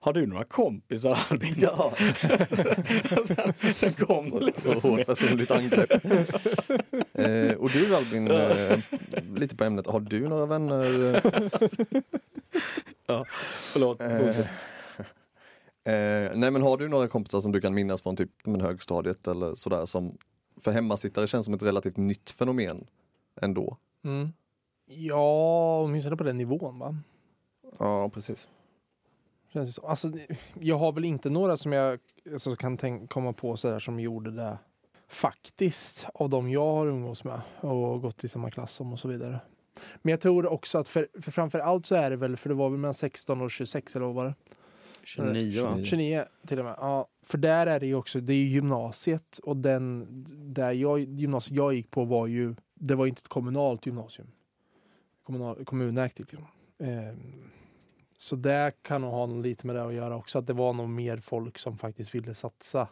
Har 0.00 0.12
du 0.12 0.26
några 0.26 0.44
kompisar 0.44 1.18
Albin? 1.30 1.54
ja, 1.56 1.92
sen, 3.24 3.52
sen 3.74 3.92
kom 3.92 4.30
det 4.30 4.40
liksom 4.44 4.72
så 4.72 4.80
hårt 4.80 5.06
personligt 5.06 5.50
angrepp. 5.50 5.90
Eh, 7.14 7.52
och 7.56 7.70
du 7.70 7.96
Albin, 7.96 8.30
eh, 8.30 8.78
lite 9.36 9.56
på 9.56 9.64
ämnet. 9.64 9.86
Har 9.86 10.00
du 10.00 10.28
några 10.28 10.46
vänner? 10.46 10.84
ja, 13.06 13.24
Förlåt, 13.72 14.00
Eh, 15.84 15.94
eh, 15.94 16.30
nej 16.34 16.50
men 16.50 16.62
har 16.62 16.76
du 16.78 16.88
några 16.88 17.08
kompisar 17.08 17.40
som 17.40 17.52
du 17.52 17.60
kan 17.60 17.74
minnas 17.74 18.02
från 18.02 18.16
typ 18.16 18.30
men, 18.44 18.60
högstadiet 18.60 19.26
eller 19.28 19.54
sådär 19.54 19.86
som 19.86 20.16
för 20.60 20.70
hemmasittare 20.70 21.26
känns 21.26 21.44
som 21.44 21.54
ett 21.54 21.62
relativt 21.62 21.96
nytt 21.96 22.30
fenomen 22.30 22.86
ändå. 23.40 23.76
Mm. 24.04 24.32
Ja, 24.86 25.80
åtminstone 25.84 26.16
på 26.16 26.24
den 26.24 26.36
nivån 26.36 26.78
va? 26.78 26.96
Ja 27.78 28.10
precis. 28.14 28.48
Känns 29.52 29.68
det 29.68 29.72
som. 29.72 29.84
Alltså, 29.84 30.12
jag 30.60 30.78
har 30.78 30.92
väl 30.92 31.04
inte 31.04 31.30
några 31.30 31.56
som 31.56 31.72
jag 31.72 31.98
alltså, 32.32 32.56
kan 32.56 32.76
tänk, 32.76 33.10
komma 33.10 33.32
på 33.32 33.56
sådär 33.56 33.78
som 33.78 34.00
gjorde 34.00 34.30
det 34.30 34.58
faktiskt 35.08 36.06
av 36.14 36.30
de 36.30 36.50
jag 36.50 36.74
har 36.74 36.86
umgås 36.86 37.24
med 37.24 37.40
och 37.60 38.02
gått 38.02 38.24
i 38.24 38.28
samma 38.28 38.50
klass 38.50 38.72
som 38.72 38.92
och 38.92 38.98
så 38.98 39.08
vidare. 39.08 39.40
Men 40.02 40.10
jag 40.10 40.20
tror 40.20 40.46
också 40.46 40.78
att 40.78 40.88
för, 40.88 41.08
för 41.20 41.30
framför 41.30 41.58
allt 41.58 41.86
så 41.86 41.94
är 41.94 42.10
det 42.10 42.16
väl, 42.16 42.36
för 42.36 42.48
det 42.48 42.54
var 42.54 42.70
väl 42.70 42.78
mellan 42.78 42.94
16 42.94 43.40
och 43.40 43.50
26 43.50 43.96
eller 43.96 44.06
vad 44.06 44.14
var 44.14 44.24
det? 44.24 44.34
29 45.02 45.62
va? 45.62 45.72
29. 45.74 45.84
29 45.84 46.24
till 46.46 46.58
och 46.58 46.64
med. 46.64 46.74
Ja, 46.78 47.08
för 47.30 47.38
där 47.38 47.66
är 47.66 47.80
det 47.80 47.86
ju 47.86 47.94
också, 47.94 48.20
det 48.20 48.32
är 48.32 48.36
ju 48.36 48.48
gymnasiet 48.48 49.38
och 49.38 49.56
den 49.56 50.06
där 50.54 50.72
jag, 50.72 51.00
gymnasiet 51.00 51.56
jag 51.56 51.74
gick 51.74 51.90
på 51.90 52.04
var 52.04 52.26
ju, 52.26 52.54
det 52.74 52.94
var 52.94 53.06
inte 53.06 53.20
ett 53.20 53.28
kommunalt 53.28 53.86
gymnasium. 53.86 54.28
Kommunal, 55.22 55.64
kommunägt 55.64 56.18
liksom. 56.18 56.46
Ehm, 56.78 57.16
så 58.18 58.36
det 58.36 58.72
kan 58.82 59.00
nog 59.00 59.10
ha 59.10 59.26
lite 59.26 59.66
med 59.66 59.76
det 59.76 59.84
att 59.84 59.94
göra 59.94 60.16
också, 60.16 60.38
att 60.38 60.46
det 60.46 60.52
var 60.52 60.72
nog 60.72 60.88
mer 60.88 61.16
folk 61.16 61.58
som 61.58 61.78
faktiskt 61.78 62.14
ville 62.14 62.34
satsa 62.34 62.88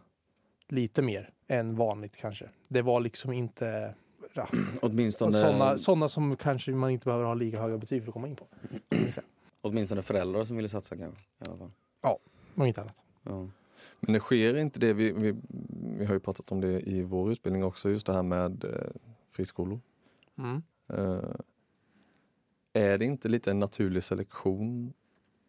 lite 0.68 1.02
mer 1.02 1.30
än 1.48 1.76
vanligt 1.76 2.16
kanske. 2.16 2.48
Det 2.68 2.82
var 2.82 3.00
liksom 3.00 3.32
inte 3.32 3.94
ja, 4.34 4.48
Åtminstone, 4.82 5.32
sådana, 5.32 5.78
sådana 5.78 6.08
som 6.08 6.36
kanske 6.36 6.72
man 6.72 6.90
inte 6.90 7.04
behöver 7.04 7.24
ha 7.24 7.34
lika 7.34 7.60
höga 7.60 7.78
betyg 7.78 8.02
för 8.02 8.08
att 8.08 8.14
komma 8.14 8.28
in 8.28 8.36
på. 8.36 8.46
åtminstone 9.60 10.02
föräldrar 10.02 10.44
som 10.44 10.56
ville 10.56 10.68
satsa 10.68 10.96
kanske. 10.96 11.20
I 11.20 11.48
alla 11.48 11.58
fall. 11.58 11.70
Om 12.54 12.66
inte 12.66 12.80
annat. 12.80 13.02
Ja. 13.22 13.48
Men 14.00 14.12
det 14.12 14.20
sker 14.20 14.56
inte 14.56 14.80
det, 14.80 14.92
vi, 14.92 15.12
vi, 15.12 15.34
vi 15.98 16.04
har 16.04 16.14
ju 16.14 16.20
pratat 16.20 16.52
om 16.52 16.60
det 16.60 16.80
i 16.88 17.02
vår 17.02 17.32
utbildning 17.32 17.64
också, 17.64 17.90
just 17.90 18.06
det 18.06 18.12
här 18.12 18.22
med 18.22 18.64
eh, 18.64 18.90
friskolor. 19.30 19.80
Mm. 20.38 20.62
Eh, 20.88 21.34
är 22.72 22.98
det 22.98 23.04
inte 23.04 23.28
lite 23.28 23.50
en 23.50 23.58
naturlig 23.58 24.02
selektion 24.02 24.92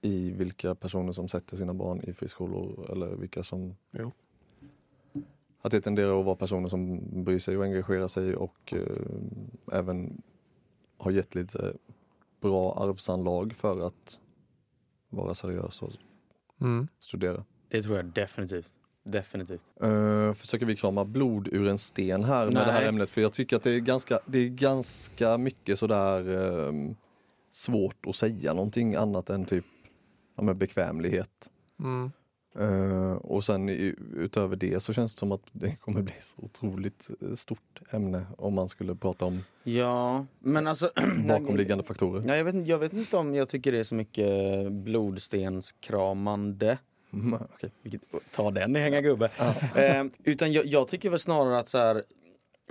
i 0.01 0.31
vilka 0.31 0.75
personer 0.75 1.11
som 1.11 1.27
sätter 1.27 1.57
sina 1.57 1.73
barn 1.73 2.01
i 2.03 2.13
friskolor 2.13 2.91
eller 2.91 3.15
vilka 3.15 3.43
som... 3.43 3.75
Jo. 3.91 4.11
Att 5.61 5.71
det 5.71 5.81
tenderar 5.81 6.19
att 6.19 6.25
vara 6.25 6.35
personer 6.35 6.67
som 6.67 6.99
bryr 7.23 7.39
sig 7.39 7.57
och 7.57 7.63
engagerar 7.63 8.07
sig 8.07 8.35
och 8.35 8.73
eh, 8.73 9.77
även 9.79 10.21
har 10.97 11.11
gett 11.11 11.35
lite 11.35 11.73
bra 12.41 12.73
arvsanlag 12.73 13.53
för 13.53 13.87
att 13.87 14.19
vara 15.09 15.35
seriös 15.35 15.81
och 15.81 15.91
Mm. 16.61 16.87
studera. 16.99 17.45
Det 17.69 17.81
tror 17.81 17.95
jag 17.95 18.05
definitivt. 18.05 18.73
Definitivt. 19.05 19.65
Uh, 19.83 20.33
försöker 20.33 20.65
vi 20.65 20.75
krama 20.75 21.05
blod 21.05 21.49
ur 21.51 21.67
en 21.67 21.77
sten 21.77 22.23
här 22.23 22.45
med 22.45 22.53
Nej. 22.53 22.65
det 22.65 22.71
här 22.71 22.87
ämnet? 22.87 23.09
För 23.09 23.21
jag 23.21 23.33
tycker 23.33 23.55
att 23.55 23.63
det 23.63 23.71
är 23.71 23.79
ganska, 23.79 24.19
det 24.25 24.39
är 24.39 24.47
ganska 24.47 25.37
mycket 25.37 25.79
sådär... 25.79 26.37
ehm, 26.69 26.95
svårt 27.51 28.05
att 28.07 28.15
säga 28.15 28.53
någonting 28.53 28.95
annat 28.95 29.29
än 29.29 29.45
typ 29.45 29.65
ja, 30.37 30.43
men 30.43 30.57
bekvämlighet. 30.57 31.49
Mm. 31.79 32.11
Eh, 32.55 33.13
och 33.13 33.43
sen 33.43 33.69
i, 33.69 33.95
utöver 34.15 34.55
det 34.55 34.83
så 34.83 34.93
känns 34.93 35.15
det 35.15 35.19
som 35.19 35.31
att 35.31 35.41
det 35.51 35.75
kommer 35.75 36.01
bli 36.01 36.13
så 36.19 36.41
otroligt 36.41 37.09
eh, 37.21 37.31
stort 37.31 37.81
ämne 37.89 38.25
om 38.37 38.53
man 38.53 38.69
skulle 38.69 38.95
prata 38.95 39.25
om 39.25 39.43
Ja, 39.63 40.25
men 40.39 40.67
alltså... 40.67 40.89
bakomliggande 41.27 41.83
faktorer. 41.83 42.23
Ja, 42.27 42.35
jag, 42.35 42.43
vet, 42.43 42.67
jag 42.67 42.77
vet 42.77 42.93
inte 42.93 43.17
om 43.17 43.35
jag 43.35 43.47
tycker 43.47 43.71
det 43.71 43.79
är 43.79 43.83
så 43.83 43.95
mycket 43.95 44.71
blodstenskramande. 44.71 46.77
Mm, 47.13 47.33
okej. 47.33 47.71
Vilket, 47.81 48.01
ta 48.31 48.51
den 48.51 48.75
i 48.75 48.79
hänga 48.79 49.01
gubbe. 49.01 49.29
Eh, 49.75 50.05
utan 50.23 50.51
jag, 50.51 50.65
jag 50.65 50.87
tycker 50.87 51.09
väl 51.09 51.19
snarare 51.19 51.57
att 51.57 51.67
så 51.67 51.77
här, 51.77 52.03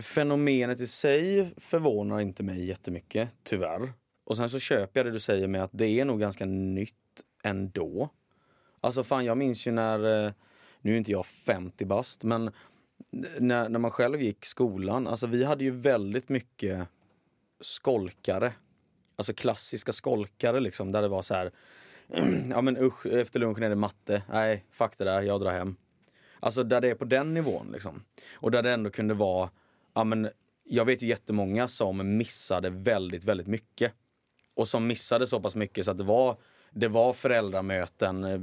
fenomenet 0.02 0.80
i 0.80 0.86
sig 0.86 1.54
förvånar 1.56 2.20
inte 2.20 2.42
mig 2.42 2.64
jättemycket, 2.64 3.36
tyvärr. 3.42 3.92
Och 4.24 4.36
sen 4.36 4.50
så 4.50 4.58
köper 4.58 5.00
jag 5.00 5.06
det 5.06 5.12
du 5.12 5.20
säger 5.20 5.48
med 5.48 5.62
att 5.62 5.70
det 5.72 6.00
är 6.00 6.04
nog 6.04 6.20
ganska 6.20 6.44
nytt 6.46 6.94
ändå. 7.42 8.10
Alltså 8.80 9.04
fan, 9.04 9.24
jag 9.24 9.36
minns 9.36 9.66
ju 9.66 9.70
när, 9.70 10.26
eh, 10.26 10.32
nu 10.80 10.92
är 10.92 10.98
inte 10.98 11.12
jag 11.12 11.26
50 11.26 11.84
bast, 11.84 12.24
men 12.24 12.50
när, 13.38 13.68
när 13.68 13.78
man 13.78 13.90
själv 13.90 14.22
gick 14.22 14.44
skolan, 14.44 15.06
alltså 15.06 15.26
vi 15.26 15.44
hade 15.44 15.64
ju 15.64 15.70
väldigt 15.70 16.28
mycket 16.28 16.88
skolkare. 17.60 18.52
Alltså 19.16 19.34
klassiska 19.34 19.92
skolkare 19.92 20.60
liksom, 20.60 20.92
där 20.92 21.02
det 21.02 21.08
var 21.08 21.22
så 21.22 21.34
här 21.34 21.52
ja 22.50 22.60
men 22.60 22.76
usch, 22.76 23.06
efter 23.06 23.40
lunchen 23.40 23.62
är 23.62 23.68
det 23.68 23.74
matte. 23.76 24.22
Nej, 24.32 24.64
fuck 24.72 24.98
det 24.98 25.04
där, 25.04 25.22
jag 25.22 25.40
drar 25.40 25.52
hem. 25.52 25.76
Alltså 26.40 26.62
där 26.64 26.80
det 26.80 26.90
är 26.90 26.94
på 26.94 27.04
den 27.04 27.34
nivån 27.34 27.70
liksom. 27.72 28.04
Och 28.34 28.50
där 28.50 28.62
det 28.62 28.70
ändå 28.72 28.90
kunde 28.90 29.14
vara, 29.14 29.50
ja 29.94 30.04
men 30.04 30.28
jag 30.64 30.84
vet 30.84 31.02
ju 31.02 31.06
jättemånga 31.06 31.68
som 31.68 32.16
missade 32.16 32.70
väldigt, 32.70 33.24
väldigt 33.24 33.46
mycket. 33.46 33.92
Och 34.54 34.68
som 34.68 34.86
missade 34.86 35.26
så 35.26 35.40
pass 35.40 35.56
mycket 35.56 35.84
så 35.84 35.90
att 35.90 35.98
det 35.98 36.04
var, 36.04 36.36
det 36.70 36.88
var 36.88 37.12
föräldramöten 37.12 38.24
eh, 38.24 38.38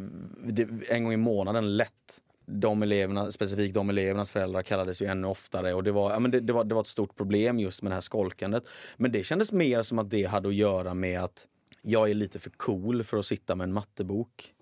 det- 0.54 0.89
en 0.91 1.04
gång 1.04 1.13
i 1.13 1.17
månaden 1.17 1.78
lätt. 1.78 2.21
De 2.47 2.84
eleverna, 2.84 3.32
specifikt 3.32 3.73
de 3.73 3.89
elevernas 3.89 4.32
föräldrar 4.32 4.62
kallades 4.62 5.01
ju 5.01 5.06
ännu 5.06 5.28
oftare 5.28 5.73
och 5.73 5.84
det 5.84 5.91
var, 5.91 6.12
ja, 6.12 6.19
men 6.19 6.32
det, 6.32 6.39
det, 6.39 6.54
var, 6.54 6.63
det 6.63 6.75
var 6.75 6.82
ett 6.82 6.88
stort 6.88 7.15
problem 7.15 7.60
just 7.60 7.82
med 7.82 7.91
det 7.91 7.93
här 7.93 8.01
skolkandet. 8.01 8.63
Men 8.97 9.12
det 9.12 9.23
kändes 9.23 9.51
mer 9.51 9.82
som 9.82 9.99
att 9.99 10.10
det 10.10 10.23
hade 10.23 10.47
att 10.47 10.56
göra 10.56 10.93
med 10.93 11.21
att 11.23 11.47
jag 11.85 12.09
är 12.09 12.13
lite 12.13 12.39
för 12.39 12.49
cool 12.49 13.03
för 13.03 13.17
att 13.17 13.25
sitta 13.25 13.55
med 13.55 13.63
en 13.63 13.73
mattebok. 13.73 14.53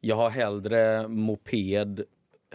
Jag 0.00 0.16
har 0.16 0.30
hellre 0.30 1.08
moped, 1.08 2.04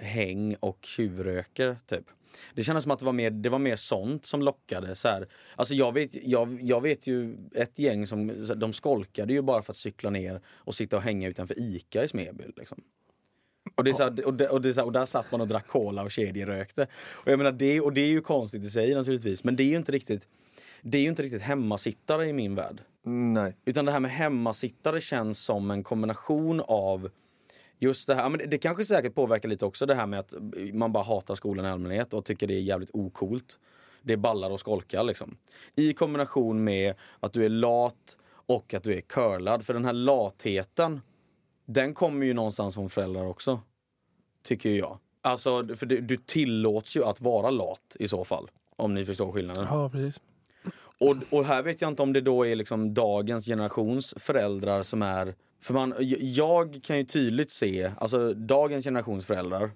häng 0.01 0.55
och 0.59 0.85
tjuvröker 0.85 1.77
typ. 1.85 2.05
Det 2.53 2.63
kändes 2.63 2.83
som 2.83 2.91
att 2.91 2.99
det 2.99 3.05
var 3.05 3.13
mer, 3.13 3.31
det 3.31 3.49
var 3.49 3.59
mer 3.59 3.75
sånt 3.75 4.25
som 4.25 4.41
lockade. 4.41 4.95
Så 4.95 5.07
här. 5.07 5.27
Alltså 5.55 5.73
jag, 5.73 5.93
vet, 5.93 6.25
jag, 6.25 6.61
jag 6.61 6.81
vet 6.81 7.07
ju 7.07 7.37
ett 7.55 7.79
gäng 7.79 8.07
som 8.07 8.47
de 8.55 8.73
skolkade 8.73 9.33
ju 9.33 9.41
bara 9.41 9.61
för 9.61 9.73
att 9.73 9.77
cykla 9.77 10.09
ner 10.09 10.41
och 10.47 10.75
sitta 10.75 10.97
och 10.97 11.01
hänga 11.01 11.27
utanför 11.27 11.59
Ica 11.59 12.03
i 12.03 12.07
Smeby. 12.07 12.43
Liksom. 12.57 12.81
Och, 13.75 13.83
det 13.83 13.91
är 13.91 13.93
så 13.93 14.03
här, 14.03 14.25
och, 14.25 14.33
det, 14.33 14.49
och, 14.49 14.61
det 14.61 14.69
är 14.69 14.73
så 14.73 14.79
här, 14.79 14.85
och 14.85 14.91
där 14.91 15.05
satt 15.05 15.31
man 15.31 15.41
och 15.41 15.47
drack 15.47 15.67
cola 15.67 16.03
och 16.03 16.11
kedjerökte. 16.11 16.87
Och, 17.09 17.31
jag 17.31 17.37
menar, 17.37 17.51
det, 17.51 17.81
och 17.81 17.93
det 17.93 18.01
är 18.01 18.07
ju 18.07 18.21
konstigt 18.21 18.63
i 18.63 18.69
sig 18.69 18.95
naturligtvis, 18.95 19.43
men 19.43 19.55
det 19.55 19.63
är 19.63 19.67
ju 19.67 19.77
inte 19.77 19.91
riktigt, 19.91 20.27
det 20.81 20.97
är 20.97 21.01
ju 21.01 21.09
inte 21.09 21.23
riktigt 21.23 21.41
hemmasittare 21.41 22.27
i 22.27 22.33
min 22.33 22.55
värld. 22.55 22.81
Nej. 23.09 23.55
Utan 23.65 23.85
det 23.85 23.91
här 23.91 23.99
med 23.99 24.11
hemmasittare 24.11 25.01
känns 25.01 25.39
som 25.39 25.71
en 25.71 25.83
kombination 25.83 26.61
av 26.67 27.09
just 27.79 28.07
det 28.07 28.15
här, 28.15 28.29
men 28.29 28.49
det, 28.49 28.57
kanske 28.57 28.85
säkert 28.85 29.15
påverkar 29.15 29.49
lite 29.49 29.65
också 29.65 29.85
det 29.85 29.95
här 29.95 30.07
med 30.07 30.19
att 30.19 30.33
man 30.73 30.91
bara 30.91 31.03
hatar 31.03 31.35
skolan 31.35 31.65
i 31.65 31.69
allmänhet 31.69 32.13
och 32.13 32.25
tycker 32.25 32.47
det 32.47 32.53
är 32.53 32.61
jävligt 32.61 32.89
okult. 32.93 33.59
Det 34.01 34.13
är 34.13 34.17
ballar 34.17 34.49
och 34.49 34.59
skolkar 34.59 35.03
liksom. 35.03 35.37
I 35.75 35.93
kombination 35.93 36.63
med 36.63 36.95
att 37.19 37.33
du 37.33 37.45
är 37.45 37.49
lat 37.49 38.17
och 38.29 38.73
att 38.73 38.83
du 38.83 38.93
är 38.93 39.01
curlad. 39.01 39.65
För 39.65 39.73
den 39.73 39.85
här 39.85 39.93
latheten, 39.93 41.01
den 41.65 41.93
kommer 41.93 42.25
ju 42.25 42.33
någonstans 42.33 42.75
från 42.75 42.89
föräldrar 42.89 43.25
också. 43.25 43.59
Tycker 44.43 44.69
jag. 44.69 44.99
Alltså, 45.21 45.75
för 45.75 45.85
du, 45.85 46.01
du 46.01 46.17
tillåts 46.17 46.97
ju 46.97 47.03
att 47.03 47.21
vara 47.21 47.49
lat 47.49 47.97
i 47.99 48.07
så 48.07 48.23
fall. 48.23 48.49
Om 48.75 48.93
ni 48.93 49.05
förstår 49.05 49.31
skillnaden. 49.31 49.67
Ja, 49.69 49.89
precis. 49.89 50.21
Och, 50.99 51.15
och 51.29 51.45
här 51.45 51.63
vet 51.63 51.81
jag 51.81 51.91
inte 51.91 52.01
om 52.01 52.13
det 52.13 52.21
då 52.21 52.45
är 52.45 52.55
liksom 52.55 52.93
dagens 52.93 53.45
generations 53.45 54.13
föräldrar 54.17 54.83
som 54.83 55.01
är... 55.01 55.36
För 55.62 55.73
man, 55.73 55.93
jag 56.19 56.79
kan 56.83 56.97
ju 56.97 57.03
tydligt 57.03 57.51
se, 57.51 57.91
alltså 57.97 58.33
dagens 58.33 58.86
generations 58.86 59.25
föräldrar 59.25 59.71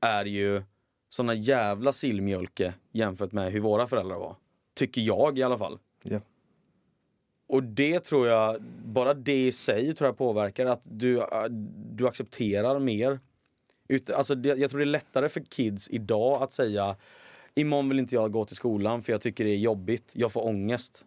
är 0.00 0.24
ju 0.24 0.62
såna 1.08 1.34
jävla 1.34 1.92
sillmjölke 1.92 2.74
jämfört 2.92 3.32
med 3.32 3.52
hur 3.52 3.60
våra 3.60 3.86
föräldrar 3.86 4.16
var. 4.16 4.36
Tycker 4.74 5.00
jag 5.00 5.38
i 5.38 5.42
alla 5.42 5.58
fall. 5.58 5.78
Ja. 6.02 6.20
Och 7.48 7.62
det 7.62 8.00
tror 8.00 8.28
jag, 8.28 8.62
bara 8.84 9.14
det 9.14 9.46
i 9.46 9.52
sig 9.52 9.94
tror 9.94 10.08
jag 10.08 10.18
påverkar 10.18 10.66
att 10.66 10.82
du, 10.84 11.18
äh, 11.18 11.44
du 11.92 12.08
accepterar 12.08 12.78
mer. 12.78 13.20
Ut, 13.88 14.10
alltså 14.10 14.34
det, 14.34 14.48
jag 14.48 14.70
tror 14.70 14.78
det 14.78 14.84
är 14.84 14.86
lättare 14.86 15.28
för 15.28 15.40
kids 15.40 15.88
idag 15.90 16.42
att 16.42 16.52
säga 16.52 16.96
Imorgon 17.54 17.88
vill 17.88 17.98
inte 17.98 18.14
jag 18.14 18.32
gå 18.32 18.44
till 18.44 18.56
skolan 18.56 19.02
för 19.02 19.12
jag 19.12 19.20
tycker 19.20 19.44
det 19.44 19.50
är 19.50 19.58
jobbigt, 19.58 20.12
jag 20.16 20.32
får 20.32 20.46
ångest. 20.46 21.04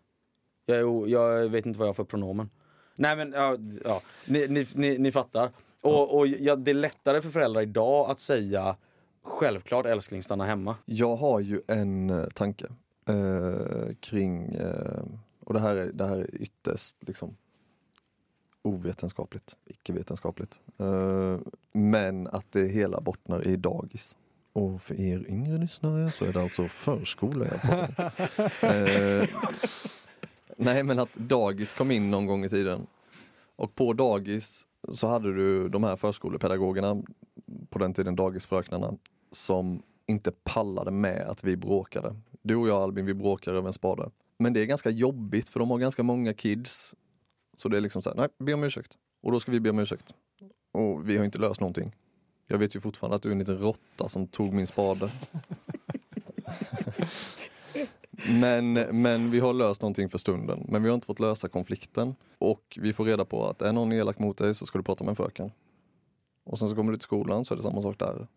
Jag, 0.65 1.09
jag 1.09 1.49
vet 1.49 1.65
inte 1.65 1.79
vad 1.79 1.85
jag 1.85 1.89
har 1.89 1.95
för 1.95 2.03
pronomen. 2.03 2.49
Nej 2.95 3.15
men 3.15 3.31
ja, 3.31 3.57
ja. 3.83 4.01
Ni, 4.27 4.47
ni, 4.47 4.67
ni, 4.75 4.97
ni 4.97 5.11
fattar. 5.11 5.51
Och, 5.81 6.17
och 6.17 6.27
ja, 6.27 6.55
det 6.55 6.71
är 6.71 6.75
lättare 6.75 7.21
för 7.21 7.29
föräldrar 7.29 7.61
idag 7.61 8.09
att 8.09 8.19
säga 8.19 8.75
Självklart 9.27 9.85
älskling 9.85 10.23
stanna 10.23 10.45
hemma. 10.45 10.75
Jag 10.85 11.15
har 11.15 11.39
ju 11.39 11.61
en 11.67 12.09
eh, 12.09 12.25
tanke 12.25 12.65
eh, 13.09 13.93
kring, 13.99 14.45
eh, 14.45 15.03
och 15.39 15.53
det 15.53 15.59
här, 15.59 15.75
är, 15.75 15.91
det 15.93 16.05
här 16.05 16.17
är 16.17 16.41
ytterst 16.41 16.95
liksom 17.07 17.37
ovetenskapligt, 18.61 19.57
icke-vetenskapligt. 19.65 20.59
Eh, 20.77 21.37
men 21.71 22.27
att 22.27 22.51
det 22.51 22.67
hela 22.67 23.01
bottnar 23.01 23.47
i 23.47 23.55
dagis. 23.55 24.17
Och 24.57 24.81
för 24.81 24.99
er 25.01 25.25
yngre 25.29 25.57
lyssnare 25.57 26.11
så 26.11 26.25
är 26.25 26.33
det 26.33 26.41
alltså 26.41 26.63
förskola 26.63 27.45
jag 27.45 27.61
pratar 27.61 28.11
om. 28.61 28.69
eh, 29.21 29.29
Nej 30.57 30.83
men 30.83 30.99
att 30.99 31.13
dagis 31.13 31.73
kom 31.73 31.91
in 31.91 32.11
någon 32.11 32.25
gång 32.25 32.45
i 32.45 32.49
tiden. 32.49 32.87
Och 33.55 33.75
på 33.75 33.93
dagis 33.93 34.67
så 34.89 35.07
hade 35.07 35.35
du 35.35 35.69
de 35.69 35.83
här 35.83 35.95
förskolepedagogerna, 35.95 37.01
på 37.69 37.79
den 37.79 37.93
tiden 37.93 38.15
dagisfröknarna, 38.15 38.93
som 39.31 39.81
inte 40.07 40.31
pallade 40.43 40.91
med 40.91 41.21
att 41.21 41.43
vi 41.43 41.57
bråkade. 41.57 42.15
Du 42.41 42.55
och 42.55 42.67
jag 42.67 42.77
Albin, 42.77 43.05
vi 43.05 43.13
bråkar 43.13 43.53
över 43.53 43.67
en 43.67 43.73
spade. 43.73 44.09
Men 44.39 44.53
det 44.53 44.61
är 44.61 44.65
ganska 44.65 44.89
jobbigt 44.89 45.49
för 45.49 45.59
de 45.59 45.71
har 45.71 45.77
ganska 45.77 46.03
många 46.03 46.33
kids. 46.33 46.95
Så 47.57 47.69
det 47.69 47.77
är 47.77 47.81
liksom 47.81 48.01
så 48.01 48.09
här, 48.09 48.17
nej, 48.17 48.27
be 48.39 48.53
om 48.53 48.63
ursäkt. 48.63 48.97
Och 49.23 49.31
då 49.31 49.39
ska 49.39 49.51
vi 49.51 49.59
be 49.59 49.69
om 49.69 49.79
ursäkt. 49.79 50.13
Och 50.71 51.09
vi 51.09 51.17
har 51.17 51.25
inte 51.25 51.39
löst 51.39 51.61
någonting. 51.61 51.91
Jag 52.47 52.57
vet 52.57 52.75
ju 52.75 52.81
fortfarande 52.81 53.15
att 53.15 53.21
du 53.21 53.29
är 53.29 53.31
en 53.33 53.39
liten 53.39 53.57
råtta 53.57 54.09
som 54.09 54.27
tog 54.27 54.53
min 54.53 54.67
spade. 54.67 55.09
Men, 58.39 58.73
men 58.73 59.31
vi 59.31 59.39
har 59.39 59.53
löst 59.53 59.81
någonting 59.81 60.09
för 60.09 60.17
stunden. 60.17 60.65
Men 60.69 60.83
vi 60.83 60.89
har 60.89 60.95
inte 60.95 61.07
fått 61.07 61.19
lösa 61.19 61.49
konflikten. 61.49 62.15
Och 62.37 62.77
vi 62.81 62.93
får 62.93 63.05
reda 63.05 63.25
på 63.25 63.45
att 63.45 63.61
är 63.61 63.73
någon 63.73 63.91
elak 63.91 64.19
mot 64.19 64.37
dig 64.37 64.55
så 64.55 64.65
ska 64.65 64.79
du 64.79 64.83
prata 64.83 65.03
med 65.03 65.09
en 65.09 65.15
fröken. 65.15 65.51
Och 66.43 66.59
sen 66.59 66.69
så 66.69 66.75
kommer 66.75 66.91
du 66.91 66.97
till 66.97 67.03
skolan 67.03 67.45
så 67.45 67.53
är 67.53 67.55
det 67.55 67.63
samma 67.63 67.81
sak 67.81 67.99
där. 67.99 68.27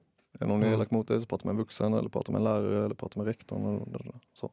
Är 0.40 0.46
någon 0.46 0.62
Mm. 0.62 0.74
elak 0.74 0.90
mot 0.90 1.08
dig 1.08 1.20
så 1.20 1.26
prata 1.26 1.44
med 1.44 1.52
en 1.52 1.58
vuxen 1.58 1.94
eller 1.94 2.08
prata 2.08 2.32
med 2.32 2.38
en 2.38 2.44
lärare 2.44 2.84
eller 2.84 2.94
prata 2.94 3.18
med 3.18 3.26
rektorn. 3.26 3.94
Eller 3.94 4.20
så. 4.34 4.50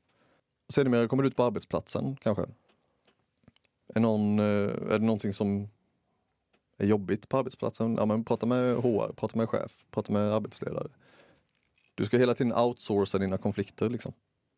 Sedermera 0.70 1.08
kommer 1.08 1.24
du 1.24 1.30
ut 1.30 1.36
på 1.36 1.44
arbetsplatsen 1.44 2.18
kanske. 2.22 2.46
Är, 3.96 4.00
någon, 4.00 4.40
eh, 4.40 4.46
är 4.46 5.00
det 5.00 5.06
någonting 5.06 5.34
som 5.34 5.70
är 6.78 6.86
jobbigt 6.86 7.30
på 7.30 7.38
arbetsplatsen? 7.38 7.96
Ja, 7.96 8.06
men 8.06 8.24
prata 8.24 8.46
med 8.46 8.76
HR, 8.76 9.14
prata 9.14 9.38
med 9.38 9.50
chef, 9.50 9.86
prata 9.92 10.14
med 10.14 10.34
arbetsledare. 10.34 10.88
Du 11.96 12.06
ska 12.06 12.18
hela 12.18 12.34
tiden 12.34 12.54
outsourca 12.54 13.18
dina 13.18 13.38
konflikter. 13.38 13.90
Liksom. 13.90 14.14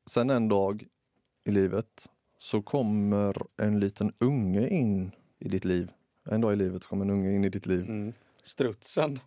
Sen 0.09 0.29
en 0.29 0.47
dag 0.47 0.87
i 1.45 1.51
livet 1.51 2.05
så 2.39 2.61
kommer 2.61 3.35
en 3.61 3.79
liten 3.79 4.13
unge 4.19 4.67
in 4.67 5.11
i 5.39 5.49
ditt 5.49 5.65
liv. 5.65 5.91
En 6.29 6.41
dag 6.41 6.53
i 6.53 6.55
livet 6.55 6.83
så 6.83 6.89
kommer 6.89 7.05
en 7.05 7.11
unge 7.11 7.31
in 7.35 7.45
i 7.45 7.49
ditt 7.49 7.65
liv. 7.65 7.81
Mm. 7.89 8.13
Strutsen. 8.43 9.19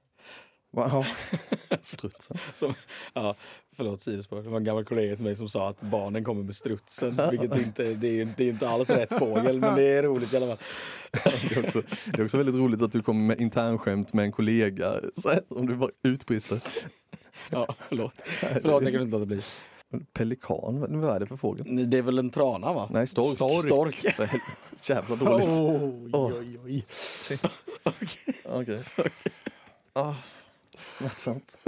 Wow. 0.73 1.07
Strutsen. 1.83 2.37
Som, 2.55 2.75
ja, 3.15 3.35
förlåt 3.77 4.01
sidospår. 4.01 4.43
Det 4.43 4.49
var 4.49 4.57
en 4.57 4.65
gammal 4.65 4.85
kollega 4.85 5.15
till 5.17 5.25
mig 5.25 5.37
som 5.37 5.49
sa 5.49 5.69
att 5.69 5.83
barnen 5.83 6.25
kommer 6.25 6.43
med 6.43 6.57
strutsen. 6.57 7.21
Vilket 7.31 7.59
inte, 7.59 7.83
det 7.95 8.21
är 8.21 8.29
det 8.37 8.45
är 8.45 8.49
inte 8.49 8.69
alls 8.69 8.91
rätt 8.91 9.19
fågel, 9.19 9.59
men 9.61 9.75
det 9.77 9.83
är 9.83 10.03
roligt 10.03 10.33
i 10.33 10.37
alla 10.37 10.47
fall. 10.47 10.59
Det 11.49 11.57
är, 11.57 11.65
också, 11.67 11.83
det 12.13 12.19
är 12.21 12.25
också 12.25 12.37
väldigt 12.37 12.55
roligt 12.55 12.83
att 12.83 12.93
du 12.93 13.03
kommer 13.03 13.21
med 13.27 13.41
internskämt 13.41 14.13
med 14.13 14.25
en 14.25 14.33
kollega. 14.33 14.93
Så 15.15 15.29
här, 15.29 15.41
om 15.49 15.67
du 15.67 15.77
bara 15.77 15.91
utbrister. 16.03 16.61
Ja, 17.51 17.67
förlåt. 17.79 18.15
Förlåt, 18.25 18.65
jag 18.65 18.83
kunde 18.83 19.03
inte 19.03 19.13
låta 19.17 19.27
bli. 19.27 19.43
Pelikan, 20.13 21.01
vad- 21.01 21.17
är 21.17 21.21
det 21.21 21.27
för 21.27 21.37
fågel? 21.37 21.91
Det 21.91 21.99
är 21.99 22.03
väl 22.03 22.19
en 22.19 22.31
trana 22.31 22.73
va? 22.73 22.89
Nej, 22.93 23.07
stork. 23.07 23.35
Stork. 23.35 23.65
Stork. 24.13 24.31
Jävla 24.89 25.17
dåligt. 25.17 25.47
Oj, 26.13 26.35
oj, 26.39 26.59
oj. 26.65 26.87
Okej. 28.45 28.85
Ah, 29.93 30.15
smärtsamt. 30.93 31.57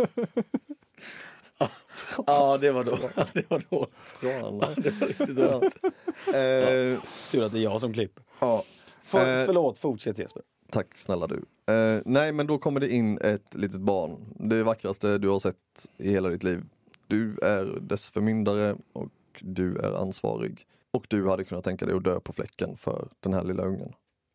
Ja, 2.27 2.59
det 2.59 2.71
var 2.73 2.85
då. 2.85 2.99
Det 3.33 3.51
var 3.51 3.63
då. 3.71 3.87
Trana. 4.21 4.69
Det 4.77 4.91
var 4.91 5.07
riktigt 5.07 5.37
dåligt. 5.37 5.77
Eh, 6.27 7.01
Tur 7.31 7.45
att 7.45 7.53
det 7.53 7.59
är 7.59 7.63
jag 7.63 7.81
som 7.81 7.93
klipper. 7.93 8.23
Ja. 8.41 8.65
För, 9.05 9.41
Eh. 9.41 9.47
Förlåt, 9.47 9.79
fortsätt 9.79 10.19
Jesper. 10.19 10.43
Tack 10.71 10.99
snälla 10.99 11.27
du. 11.27 11.45
Eh, 11.75 12.03
nej 12.05 12.33
men 12.33 12.47
då 12.47 12.59
kommer 12.59 12.81
det 12.81 12.89
in 12.89 13.19
ett 13.19 13.55
litet 13.55 13.81
barn. 13.81 14.35
Det 14.39 14.63
vackraste 14.63 15.19
du 15.19 15.29
har 15.29 15.39
sett 15.39 15.89
i 15.99 16.11
hela 16.11 16.29
ditt 16.29 16.43
liv. 16.43 16.63
Du 17.07 17.39
är 17.43 17.65
dess 17.81 18.11
förmyndare 18.11 18.77
och 18.93 19.09
du 19.41 19.77
är 19.77 19.95
ansvarig. 20.03 20.63
Och 20.91 21.07
du 21.09 21.29
hade 21.29 21.45
kunnat 21.45 21.65
tänka 21.65 21.87
dig 21.87 21.95
att 21.97 22.05
dö 22.05 22.21
på 22.21 22.33
fläcken 22.33 22.77
för 22.77 23.09
den 23.21 23.35
här 23.35 23.45
lilla 23.45 23.63
ungen. 23.63 23.93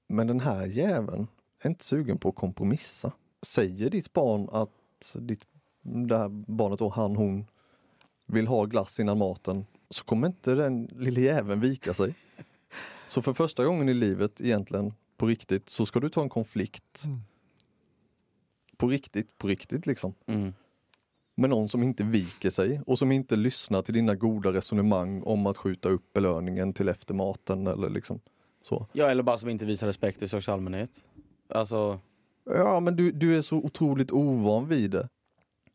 Men 0.09 0.27
den 0.27 0.39
här 0.39 0.65
jäveln 0.65 1.27
är 1.63 1.69
inte 1.69 1.85
sugen 1.85 2.17
på 2.17 2.29
att 2.29 2.35
kompromissa. 2.35 3.11
Säger 3.45 3.89
ditt 3.89 4.13
barn 4.13 4.49
att 4.51 4.69
ditt, 5.19 5.47
det 5.81 6.17
här 6.17 6.29
barnet 6.29 6.79
då, 6.79 6.89
han, 6.89 7.15
hon, 7.15 7.45
vill 8.29 8.47
ha 8.47 8.65
glass 8.65 8.99
innan 8.99 9.17
maten 9.17 9.65
så 9.89 10.03
kommer 10.05 10.27
inte 10.27 10.55
den 10.55 10.89
lille 10.91 11.21
jäveln 11.21 11.61
vika 11.61 11.93
sig. 11.93 12.15
Så 13.07 13.21
för 13.21 13.33
första 13.33 13.65
gången 13.65 13.89
i 13.89 13.93
livet 13.93 14.41
egentligen 14.41 14.93
på 15.17 15.27
riktigt 15.27 15.69
så 15.69 15.85
ska 15.85 15.99
du 15.99 16.09
ta 16.09 16.21
en 16.21 16.29
konflikt. 16.29 17.05
På 18.77 18.87
riktigt, 18.87 19.37
på 19.37 19.47
riktigt 19.47 19.85
liksom. 19.85 20.13
Mm. 20.25 20.53
Med 21.35 21.49
någon 21.49 21.69
som 21.69 21.83
inte 21.83 22.03
viker 22.03 22.49
sig 22.49 22.81
och 22.85 22.99
som 22.99 23.11
inte 23.11 23.35
lyssnar 23.35 23.81
till 23.81 23.93
dina 23.93 24.15
goda 24.15 24.53
resonemang 24.53 25.23
om 25.23 25.45
att 25.45 25.57
skjuta 25.57 25.89
upp 25.89 26.13
belöningen 26.13 26.73
till 26.73 26.89
efter 26.89 27.13
maten 27.13 27.67
eller 27.67 27.89
liksom 27.89 28.19
så. 28.61 28.87
Ja, 28.93 29.09
eller 29.09 29.23
bara 29.23 29.37
som 29.37 29.49
inte 29.49 29.65
visar 29.65 29.87
respekt 29.87 30.23
i 30.23 30.27
största 30.27 30.53
allmänhet. 30.53 31.05
Alltså, 31.49 31.99
Ja 32.55 32.79
men 32.79 32.95
du, 32.95 33.11
du 33.11 33.37
är 33.37 33.41
så 33.41 33.57
otroligt 33.57 34.11
ovan 34.11 34.67
vid 34.67 34.91
det. 34.91 35.09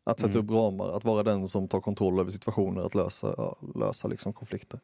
Att 0.03 0.19
sätta 0.19 0.39
upp 0.39 0.49
ramar, 0.49 0.89
att 0.89 1.03
vara 1.03 1.23
den 1.23 1.47
som 1.47 1.67
tar 1.67 1.81
kontroll 1.81 2.19
över 2.19 2.31
situationer, 2.31 2.81
att 2.81 2.95
lösa, 2.95 3.33
ja, 3.37 3.57
lösa 3.75 4.07
liksom 4.07 4.33
konflikter. 4.33 4.79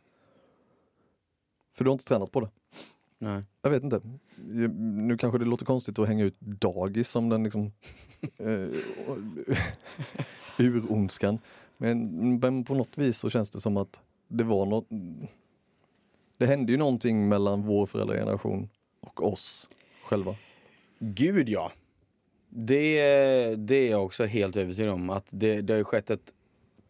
För 1.73 1.83
du 1.83 1.89
har 1.89 1.93
inte 1.93 2.05
tränat 2.05 2.31
på 2.31 2.41
det. 2.41 2.49
nej. 3.17 3.43
Jag 3.61 3.71
vet 3.71 3.83
inte. 3.83 4.01
Nu 4.77 5.17
kanske 5.17 5.39
det 5.39 5.45
låter 5.45 5.65
konstigt 5.65 5.99
att 5.99 6.07
hänga 6.07 6.23
ut 6.23 6.39
dagis 6.39 7.09
som 7.09 7.29
den 7.29 7.43
liksom 7.43 7.65
eh, 8.37 8.67
uronskan. 10.65 11.39
Men, 11.77 12.39
men 12.39 12.63
på 12.63 12.75
något 12.75 12.97
vis 12.97 13.17
så 13.17 13.29
känns 13.29 13.49
det 13.51 13.61
som 13.61 13.77
att 13.77 13.99
det 14.27 14.43
var 14.43 14.65
något. 14.65 14.87
Det 16.37 16.45
hände 16.45 16.71
ju 16.71 16.77
någonting 16.77 17.29
mellan 17.29 17.65
vår 17.65 17.85
föräldrageneration 17.85 18.69
och 18.99 19.23
oss 19.23 19.69
själva. 20.03 20.35
Gud 20.99 21.49
ja. 21.49 21.71
Det, 22.53 23.55
det 23.55 23.75
är 23.75 23.91
jag 23.91 24.05
också 24.05 24.25
helt 24.25 24.55
övertygad 24.55 24.89
om. 24.93 25.09
Att 25.09 25.27
det, 25.29 25.61
det 25.61 25.73
har 25.73 25.77
ju 25.77 25.83
skett 25.83 26.09
ett 26.09 26.33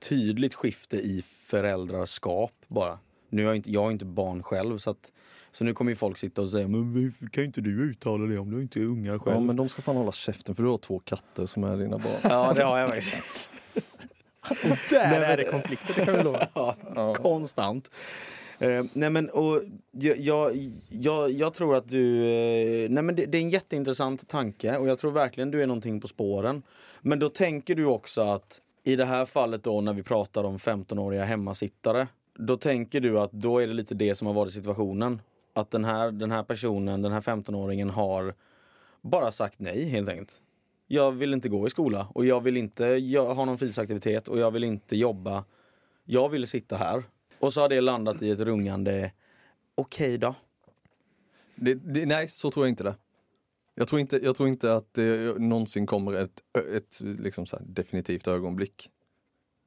tydligt 0.09 0.53
skifte 0.53 0.97
i 0.97 1.23
föräldraskap 1.27 2.51
bara. 2.67 2.99
Nu 3.29 3.41
har 3.41 3.49
jag 3.49 3.55
inte, 3.55 3.71
jag 3.71 3.81
har 3.83 3.91
inte 3.91 4.05
barn 4.05 4.43
själv 4.43 4.77
så 4.77 4.89
att 4.89 5.11
så 5.51 5.63
nu 5.63 5.73
kommer 5.73 5.91
ju 5.91 5.95
folk 5.95 6.17
sitta 6.17 6.41
och 6.41 6.49
säga 6.49 6.67
men 6.67 7.13
kan 7.31 7.43
inte 7.43 7.61
du 7.61 7.83
uttala 7.83 8.25
det 8.25 8.37
om 8.37 8.51
du 8.51 8.61
inte 8.61 8.79
är 8.79 8.83
ungar 8.83 9.19
själv? 9.19 9.35
Ja 9.35 9.39
men 9.39 9.55
de 9.55 9.69
ska 9.69 9.81
fan 9.81 9.95
hålla 9.95 10.11
käften 10.11 10.55
för 10.55 10.63
du 10.63 10.69
har 10.69 10.77
två 10.77 10.99
katter 10.99 11.45
som 11.45 11.63
är 11.63 11.77
dina 11.77 11.97
barn. 11.97 12.13
Ja, 12.23 12.53
det 12.55 12.63
har 12.63 12.79
jag 12.79 12.89
faktiskt. 12.89 13.49
Där 14.89 15.21
är 15.21 15.37
det 15.37 15.43
konflikter, 15.43 15.93
det 15.97 16.05
kan 16.05 16.17
vi 16.17 16.23
lova. 16.23 16.47
Ja, 16.95 17.13
konstant. 17.13 17.91
Eh, 18.61 18.85
nej 18.93 19.09
men 19.09 19.29
och 19.29 19.61
jag, 19.91 20.17
jag, 20.89 21.31
jag, 21.31 21.53
tror 21.53 21.75
att 21.75 21.87
du, 21.87 22.25
eh, 22.25 22.89
nej 22.89 23.03
men 23.03 23.15
det, 23.15 23.25
det 23.25 23.37
är 23.37 23.41
en 23.41 23.49
jätteintressant 23.49 24.27
tanke 24.27 24.77
och 24.77 24.87
jag 24.87 24.97
tror 24.97 25.11
verkligen 25.11 25.51
du 25.51 25.61
är 25.61 25.67
någonting 25.67 26.01
på 26.01 26.07
spåren. 26.07 26.63
Men 27.01 27.19
då 27.19 27.29
tänker 27.29 27.75
du 27.75 27.85
också 27.85 28.21
att 28.21 28.61
i 28.83 28.95
det 28.95 29.05
här 29.05 29.25
fallet 29.25 29.63
då 29.63 29.81
när 29.81 29.93
vi 29.93 30.03
pratar 30.03 30.43
om 30.43 30.57
15-åriga 30.57 31.23
hemmasittare, 31.23 32.07
då 32.39 32.57
tänker 32.57 33.01
du 33.01 33.19
att 33.19 33.31
då 33.31 33.59
är 33.59 33.67
det 33.67 33.73
lite 33.73 33.95
det 33.95 34.15
som 34.15 34.27
har 34.27 34.33
varit 34.33 34.53
situationen. 34.53 35.21
Att 35.53 35.71
den 35.71 35.85
här, 35.85 36.11
den 36.11 36.31
här 36.31 36.43
personen, 36.43 37.01
den 37.01 37.11
här 37.11 37.21
15-åringen 37.21 37.89
har 37.89 38.33
bara 39.01 39.31
sagt 39.31 39.59
nej 39.59 39.89
helt 39.89 40.09
enkelt. 40.09 40.41
Jag 40.87 41.11
vill 41.11 41.33
inte 41.33 41.49
gå 41.49 41.67
i 41.67 41.69
skola 41.69 42.07
och 42.13 42.25
jag 42.25 42.41
vill 42.41 42.57
inte 42.57 42.85
ha 43.17 43.45
någon 43.45 43.57
fritidsaktivitet 43.57 44.27
och 44.27 44.39
jag 44.39 44.51
vill 44.51 44.63
inte 44.63 44.97
jobba. 44.97 45.43
Jag 46.05 46.29
vill 46.29 46.47
sitta 46.47 46.75
här. 46.75 47.03
Och 47.41 47.53
så 47.53 47.61
har 47.61 47.69
det 47.69 47.81
landat 47.81 48.21
i 48.21 48.31
ett 48.31 48.39
rungande 48.39 49.11
okej 49.75 50.17
då. 50.17 50.35
Det, 51.55 51.73
det, 51.73 52.05
nej, 52.05 52.27
så 52.27 52.51
tror 52.51 52.65
jag 52.65 52.71
inte 52.71 52.83
det. 52.83 52.95
Jag 53.75 53.87
tror 53.87 54.01
inte, 54.01 54.19
jag 54.23 54.35
tror 54.35 54.49
inte 54.49 54.73
att 54.73 54.93
det 54.93 55.39
någonsin 55.39 55.85
kommer 55.85 56.13
ett, 56.13 56.43
ett 56.75 57.01
liksom 57.01 57.45
så 57.45 57.57
här 57.57 57.65
definitivt 57.67 58.27
ögonblick 58.27 58.89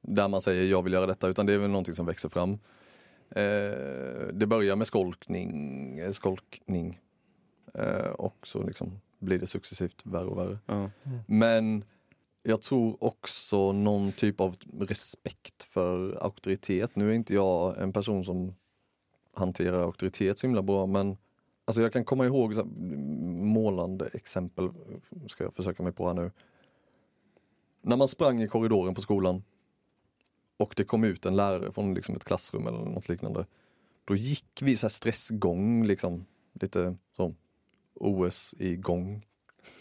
där 0.01 0.27
man 0.27 0.41
säger 0.41 0.71
jag 0.71 0.81
vill 0.81 0.93
göra 0.93 1.05
detta, 1.05 1.27
utan 1.27 1.45
det 1.45 1.53
är 1.53 1.57
väl 1.57 1.69
någonting 1.69 1.95
som 1.95 2.05
växer 2.05 2.29
fram. 2.29 2.51
Eh, 3.29 4.27
det 4.33 4.47
börjar 4.47 4.75
med 4.75 4.87
skolkning, 4.87 6.13
skolkning 6.13 6.99
eh, 7.73 8.09
och 8.09 8.47
så 8.47 8.63
liksom 8.63 8.99
blir 9.19 9.39
det 9.39 9.47
successivt 9.47 10.01
värre 10.05 10.25
och 10.25 10.37
värre. 10.37 10.59
Ja. 10.65 10.89
Men 11.27 11.85
jag 12.47 12.61
tror 12.61 13.03
också 13.03 13.71
någon 13.71 14.11
typ 14.11 14.41
av 14.41 14.55
respekt 14.79 15.63
för 15.63 16.23
auktoritet. 16.23 16.95
Nu 16.95 17.09
är 17.09 17.13
inte 17.13 17.33
jag 17.33 17.77
en 17.77 17.93
person 17.93 18.25
som 18.25 18.55
hanterar 19.33 19.83
auktoritet 19.83 20.39
så 20.39 20.47
himla 20.47 20.61
bra 20.61 20.85
men 20.85 21.17
alltså 21.65 21.81
jag 21.81 21.93
kan 21.93 22.05
komma 22.05 22.25
ihåg 22.25 22.55
så 22.55 22.65
målande 23.45 24.09
exempel, 24.13 24.69
ska 25.27 25.43
jag 25.43 25.55
försöka 25.55 25.83
mig 25.83 25.91
på 25.91 26.07
här 26.07 26.13
nu. 26.13 26.31
När 27.81 27.97
man 27.97 28.07
sprang 28.07 28.41
i 28.41 28.47
korridoren 28.47 28.95
på 28.95 29.01
skolan 29.01 29.43
och 30.57 30.73
det 30.77 30.83
kom 30.83 31.03
ut 31.03 31.25
en 31.25 31.35
lärare 31.35 31.71
från 31.71 31.93
liksom 31.93 32.15
ett 32.15 32.25
klassrum 32.25 32.67
eller 32.67 32.79
något 32.79 33.09
liknande. 33.09 33.45
Då 34.05 34.15
gick 34.15 34.61
vi 34.61 34.77
så 34.77 34.85
här 34.85 34.89
stressgång, 34.89 35.85
liksom, 35.85 36.25
lite 36.53 36.95
så 37.15 37.33
OS 37.95 38.55
i 38.57 38.75
gång. 38.75 39.25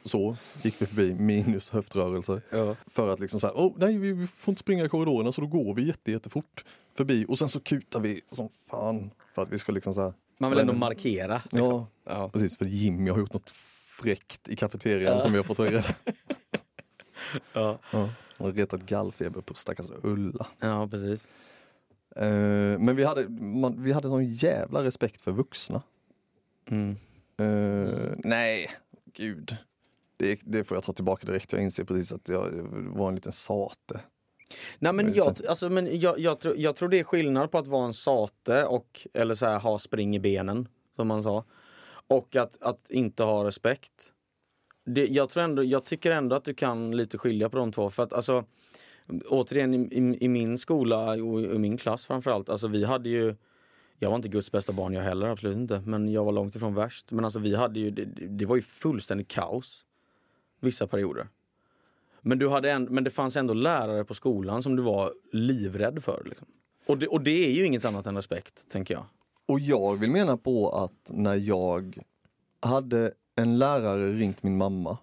Så 0.05 0.37
gick 0.63 0.83
vi 0.83 0.87
förbi 0.87 1.15
minus 1.15 1.71
höftrörelser. 1.71 2.43
Ja. 2.53 2.77
För 2.87 3.09
att 3.09 3.21
liksom 3.21 3.41
så 3.41 3.47
här, 3.47 3.55
oh, 3.55 3.73
nej 3.77 3.99
vi 3.99 4.27
får 4.27 4.53
inte 4.53 4.61
springa 4.61 4.85
i 4.85 4.89
korridorerna 4.89 5.33
så 5.33 5.41
då 5.41 5.47
går 5.47 5.75
vi 5.75 5.87
jätte, 5.87 6.13
jättefort 6.13 6.65
förbi 6.97 7.27
och 7.29 7.39
sen 7.39 7.49
så 7.49 7.61
kutar 7.61 8.01
vi 8.01 8.21
som 8.27 8.49
fan 8.71 9.11
för 9.35 9.43
att 9.43 9.49
vi 9.49 9.59
ska 9.59 9.73
liksom 9.73 9.95
så 9.95 10.01
här, 10.01 10.13
Man 10.39 10.51
vill 10.51 10.59
ändå 10.61 10.73
markera. 10.73 11.43
liksom. 11.45 11.59
Ja, 11.61 11.87
Ja. 12.07 12.29
precis 12.29 12.57
för 12.57 12.65
Jimmy 12.65 13.11
har 13.11 13.19
gjort 13.19 13.33
något 13.33 13.51
fräckt 14.03 14.49
i 14.49 14.57
kafeterian 14.57 15.21
som 15.21 15.31
vi 15.33 15.37
har 15.37 15.45
fått 15.45 15.61
reda 15.61 15.85
Ja. 17.53 17.79
ja. 17.93 18.09
Han 18.37 18.47
har 18.47 18.53
retat 18.53 18.81
gallfeber 18.87 19.41
på 19.41 19.55
stackars 19.55 19.87
Ulla. 20.03 20.47
ja, 20.61 20.89
precis. 20.89 21.29
Eh, 22.17 22.79
men 22.79 22.97
vi 22.97 23.05
hade, 23.05 23.29
man, 23.29 23.83
vi 23.83 23.93
hade 23.93 24.09
sån 24.09 24.25
jävla 24.27 24.83
respekt 24.83 25.21
för 25.21 25.33
vuxna. 25.33 25.83
Mm. 26.71 26.97
Eh, 27.39 28.13
nej, 28.19 28.71
gud. 29.13 29.57
Det, 30.25 30.41
det 30.45 30.65
får 30.65 30.77
jag 30.77 30.85
ta 30.85 30.93
tillbaka 30.93 31.27
direkt. 31.27 31.53
Jag 31.53 31.63
inser 31.63 31.85
precis 31.85 32.13
att 32.13 32.29
jag 32.29 32.51
var 32.73 33.09
en 33.09 33.15
liten 33.15 33.33
sate. 33.33 34.01
Nej 34.79 34.93
men, 34.93 35.15
jag, 35.15 35.37
alltså, 35.49 35.71
men 35.71 36.01
jag, 36.01 36.19
jag, 36.19 36.41
tror, 36.41 36.55
jag 36.59 36.77
tror 36.77 36.89
det 36.89 36.99
är 36.99 37.05
skillnad 37.05 37.51
på 37.51 37.59
att 37.59 37.67
vara 37.67 37.85
en 37.85 37.95
sate 37.95 38.65
och 38.65 39.07
eller 39.15 39.35
så 39.35 39.47
här, 39.47 39.59
ha 39.59 39.79
spring 39.79 40.17
i 40.17 40.21
benen, 40.21 40.69
som 40.97 41.09
man 41.09 41.23
sa. 41.23 41.45
Och 42.09 42.37
att, 42.37 42.63
att 42.63 42.91
inte 42.91 43.23
ha 43.23 43.45
respekt. 43.45 44.13
Det, 44.87 45.07
jag, 45.07 45.29
tror 45.29 45.43
ändå, 45.43 45.65
jag 45.65 45.85
tycker 45.85 46.11
ändå 46.11 46.37
att 46.37 46.45
du 46.45 46.55
kan 46.55 46.97
lite 46.97 47.19
skilja 47.19 47.49
på 47.49 47.57
de 47.57 47.73
två. 47.73 47.91
För 47.91 48.03
att 48.03 48.13
alltså, 48.13 48.45
återigen 49.29 49.75
i, 49.75 49.79
i, 49.79 50.25
i 50.25 50.29
min 50.29 50.59
skola 50.59 51.11
och 51.11 51.41
i 51.41 51.59
min 51.59 51.77
klass 51.77 52.07
framförallt, 52.07 52.49
alltså 52.49 52.69
vi 52.69 52.85
hade 52.85 53.09
ju 53.09 53.37
jag 53.99 54.09
var 54.11 54.17
inte 54.17 54.29
Guds 54.29 54.53
bästa 54.53 54.73
barn 54.73 54.93
jag 54.93 55.03
heller, 55.03 55.27
absolut 55.27 55.57
inte. 55.57 55.83
Men 55.87 56.09
jag 56.09 56.25
var 56.25 56.33
långt 56.33 56.57
ifrån 56.57 56.75
värst. 56.75 57.11
Men 57.11 57.25
alltså 57.25 57.39
vi 57.39 57.57
hade 57.57 57.81
ju, 57.81 57.91
det, 57.91 58.05
det 58.27 58.47
var 58.47 58.57
ju 58.57 58.63
fullständigt 58.63 59.29
kaos. 59.29 59.85
Vissa 60.65 60.87
perioder. 60.87 61.29
Men, 62.21 62.39
du 62.39 62.49
hade 62.49 62.71
en, 62.71 62.85
men 62.85 63.05
det 63.05 63.11
fanns 63.11 63.37
ändå 63.37 63.55
lärare 63.55 64.05
på 64.05 64.15
skolan 64.15 64.63
som 64.63 64.77
du 64.77 64.83
var 64.83 65.13
livrädd 65.33 66.05
för. 66.05 66.23
Liksom. 66.25 66.47
Och, 66.87 66.99
det, 66.99 67.07
och 67.07 67.21
det 67.21 67.47
är 67.47 67.51
ju 67.53 67.67
inget 67.67 67.85
annat 67.85 68.07
än 68.07 68.17
respekt, 68.17 68.69
tänker 68.69 68.95
jag. 68.95 69.05
Och 69.47 69.61
jag 69.61 69.97
vill 69.97 70.11
mena 70.11 70.37
på 70.37 70.71
att 70.71 71.11
när 71.11 71.35
jag 71.35 71.99
hade 72.61 73.13
en 73.37 73.59
lärare 73.59 74.13
ringt 74.13 74.43
min 74.43 74.57
mamma 74.57 74.99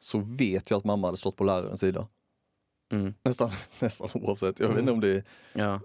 så 0.00 0.18
vet 0.18 0.70
jag 0.70 0.78
att 0.78 0.84
mamma 0.84 1.06
hade 1.08 1.16
stått 1.16 1.36
på 1.36 1.44
lärarens 1.44 1.80
sida. 1.80 2.08
Mm. 2.92 3.14
Nästan, 3.22 3.50
nästan 3.80 4.08
oavsett. 4.14 4.60
Jag 4.60 4.68
vet 4.68 4.78
inte 4.78 4.92
om 4.92 5.00
det, 5.00 5.24
Ja. 5.52 5.80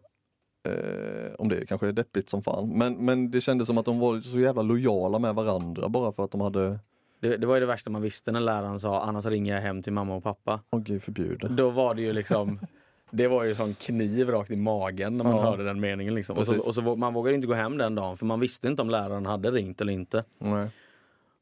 eh, 0.70 1.34
om 1.40 1.50
det 1.50 1.66
kanske 1.66 1.88
är 1.88 1.94
deppigt 1.94 2.30
som 2.30 2.44
fan. 2.44 2.70
Men, 2.78 2.94
men 3.06 3.32
det 3.32 3.42
kändes 3.42 3.68
som 3.68 3.78
att 3.78 3.86
de 3.86 4.00
var 4.00 4.22
så 4.22 4.40
jävla 4.40 4.62
lojala 4.62 5.20
med 5.20 5.36
varandra 5.36 5.90
bara 5.90 6.12
för 6.14 6.24
att 6.24 6.32
de 6.32 6.42
hade, 6.42 6.80
Det, 7.22 7.38
det 7.38 7.48
var 7.48 7.56
ju 7.56 7.60
det 7.60 7.66
värsta 7.66 7.90
man 7.90 8.02
visste 8.02 8.32
när 8.32 8.40
läraren 8.40 8.80
sa 8.80 9.02
annars 9.02 9.26
ringer 9.26 9.56
jag 9.56 9.62
hem 9.62 9.82
till 9.82 9.94
mamma 9.94 10.16
och 10.16 10.24
pappa. 10.24 10.60
åh 10.72 10.80
gud 10.80 11.04
förbjude. 11.04 11.48
Då 11.48 11.70
var 11.70 11.96
det 11.96 12.02
ju 12.02 12.14
liksom 12.14 12.60
Det 13.14 13.28
var 13.28 13.44
ju 13.44 13.56
som 13.56 13.74
kniv 13.76 14.30
rakt 14.30 14.52
i 14.52 14.56
magen 14.56 15.18
när 15.18 15.24
man 15.24 15.36
Ja. 15.36 15.42
hörde 15.42 15.64
den 15.64 15.80
meningen. 15.80 16.16
Liksom. 16.16 16.38
Och, 16.38 16.46
så, 16.46 16.68
och 16.68 16.76
så, 16.76 16.96
man 16.96 17.14
vågade 17.14 17.36
inte 17.36 17.48
gå 17.48 17.54
hem 17.54 17.78
den 17.78 17.96
dagen 17.96 18.18
för 18.18 18.26
man 18.26 18.40
visste 18.40 18.68
inte 18.68 18.82
om 18.82 18.90
läraren 18.90 19.26
hade 19.26 19.52
ringt 19.52 19.82
eller 19.82 19.94
inte. 19.94 20.24
Nej. 20.40 20.70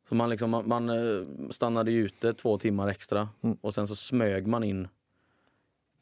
Så 0.10 0.16
man, 0.16 0.30
liksom, 0.30 0.50
man, 0.50 0.68
man 0.68 0.90
eh, 0.90 1.26
stannade 1.50 1.92
ju 1.92 2.06
ute 2.06 2.34
två 2.34 2.58
timmar 2.58 2.88
extra 2.88 3.30
Mm. 3.44 3.58
och 3.62 3.74
sen 3.74 3.88
så 3.88 3.96
smög 3.96 4.48
man 4.48 4.64
in. 4.64 4.88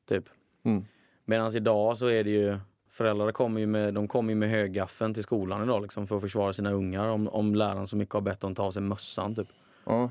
Typ. 0.10 0.24
Mm. 0.66 0.86
Medan 1.26 1.56
idag 1.56 1.98
så 1.98 2.06
är 2.08 2.24
det 2.24 2.30
ju 2.30 2.58
Föräldrar 2.90 3.32
kommer 3.32 3.60
ju 3.60 3.68
med, 3.68 3.94
de 3.94 4.08
kommer 4.08 4.36
med 4.36 4.50
högaffeln 4.50 5.14
till 5.14 5.24
skolan 5.24 5.64
idag 5.64 5.82
liksom, 5.82 6.08
för 6.08 6.16
att 6.16 6.22
försvara 6.22 6.54
sina 6.54 6.72
ungar 6.72 7.08
om, 7.08 7.28
om 7.28 7.56
läraren 7.56 7.88
så 7.88 7.96
mycket 7.98 8.14
har 8.14 8.22
bett 8.22 8.40
dem 8.40 8.56
ta 8.56 8.64
av 8.64 8.72
sig 8.72 8.82
mössan. 8.82 9.36
Typ. 9.36 9.48
Ja. 9.88 10.10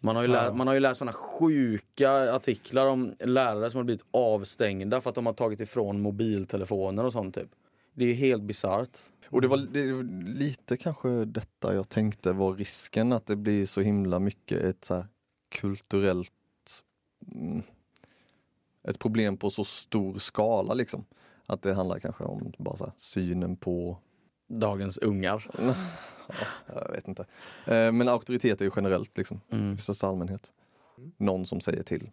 Man 0.00 0.16
har 0.16 0.22
ju, 0.22 0.28
lä- 0.28 0.52
man 0.52 0.66
har 0.66 0.74
ju 0.74 0.80
läst 0.80 0.98
såna 0.98 1.12
sjuka 1.12 2.34
artiklar 2.34 2.86
om 2.86 3.14
lärare 3.20 3.70
som 3.70 3.78
har 3.78 3.84
blivit 3.84 4.04
avstängda 4.10 5.00
för 5.00 5.08
att 5.08 5.14
de 5.14 5.26
har 5.26 5.32
tagit 5.32 5.60
ifrån 5.60 6.00
mobiltelefoner 6.00 7.04
och 7.04 7.12
sånt. 7.12 7.34
Typ. 7.34 7.48
Det 7.94 8.04
är 8.04 8.14
helt 8.14 8.42
bisarrt. 8.42 8.98
Och 9.30 9.40
det 9.40 9.48
var, 9.48 9.56
det 9.56 9.92
var 9.92 10.02
lite 10.38 10.76
kanske 10.76 11.08
detta 11.24 11.74
jag 11.74 11.88
tänkte 11.88 12.32
var 12.32 12.54
risken 12.54 13.12
att 13.12 13.26
det 13.26 13.36
blir 13.36 13.66
så 13.66 13.80
himla 13.80 14.18
mycket 14.18 14.58
ett 14.62 14.84
så 14.84 15.04
kulturellt 15.48 16.32
mm, 17.32 17.62
ett 18.88 18.98
problem 18.98 19.36
på 19.36 19.50
så 19.50 19.64
stor 19.64 20.18
skala 20.18 20.74
liksom. 20.74 21.04
Att 21.46 21.62
det 21.62 21.74
handlar 21.74 21.98
kanske 21.98 22.24
om 22.24 22.52
bara 22.58 22.92
synen 22.96 23.56
på, 23.56 23.98
Dagens 24.48 24.98
ungar. 24.98 25.46
jag 26.74 26.90
vet 26.92 27.08
inte. 27.08 27.22
Eh, 27.66 27.92
Men 27.92 28.08
auktoritet 28.08 28.60
är 28.60 28.64
ju 28.64 28.70
generellt 28.76 29.18
liksom, 29.18 29.40
Mm. 29.52 29.74
i 29.74 29.78
största 29.78 30.06
allmänhet. 30.06 30.52
Någon 31.16 31.46
som 31.46 31.60
säger 31.60 31.82
till. 31.82 32.10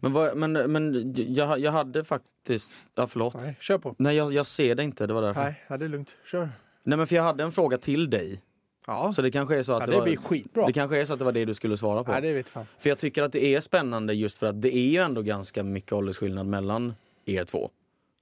Men, 0.00 0.12
vad, 0.12 0.36
men, 0.36 0.52
men 0.52 1.14
jag, 1.16 1.58
jag 1.58 1.72
hade 1.72 2.04
faktiskt... 2.04 2.72
Ja, 2.94 3.06
förlåt. 3.06 3.34
Nej, 3.34 3.44
Nej, 3.46 3.56
kör 3.60 3.78
på. 3.78 3.94
jag, 3.98 4.32
jag 4.32 4.46
ser 4.46 4.74
det 4.74 4.82
inte, 4.84 5.06
det 5.06 5.14
var 5.14 5.22
därför. 5.22 5.40
Nej. 5.40 5.50
Nej, 5.50 5.62
ja, 5.68 5.76
det 5.76 5.84
är 5.84 5.88
lugnt. 5.88 6.16
Kör. 6.26 6.48
men 6.82 7.06
för 7.06 7.16
jag 7.16 7.22
hade 7.22 7.44
en 7.44 7.52
fråga 7.52 7.78
till 7.78 8.10
dig. 8.10 8.42
Ja, 8.86 9.12
Så 9.12 9.22
det 9.22 9.30
kanske 9.30 9.58
är 9.58 9.62
så 9.62 9.72
att 9.72 9.80
ja 9.80 9.86
det, 9.86 9.92
det 9.92 9.98
var, 9.98 10.04
blir 10.04 10.16
skitbra. 10.16 10.66
det 10.66 10.72
kanske 10.72 11.00
är 11.00 11.06
så 11.06 11.12
att 11.12 11.18
det 11.18 11.24
var 11.24 11.32
det 11.32 11.44
du 11.44 11.54
skulle 11.54 11.76
svara 11.76 12.04
på. 12.04 12.12
Nej, 12.12 12.20
det 12.20 12.32
vet 12.32 12.48
fan. 12.48 12.66
För 12.78 12.88
jag 12.88 12.98
tycker 12.98 13.22
att 13.22 13.32
det 13.32 13.44
är 13.54 13.60
spännande 13.60 14.14
just 14.14 14.38
för 14.38 14.46
att 14.46 14.62
det 14.62 14.76
är 14.76 14.88
ju 14.88 14.98
ändå 14.98 15.22
ganska 15.22 15.62
mycket 15.64 15.92
åldersskillnad 15.92 16.46
mellan 16.46 16.94
er 17.24 17.44
två. 17.44 17.70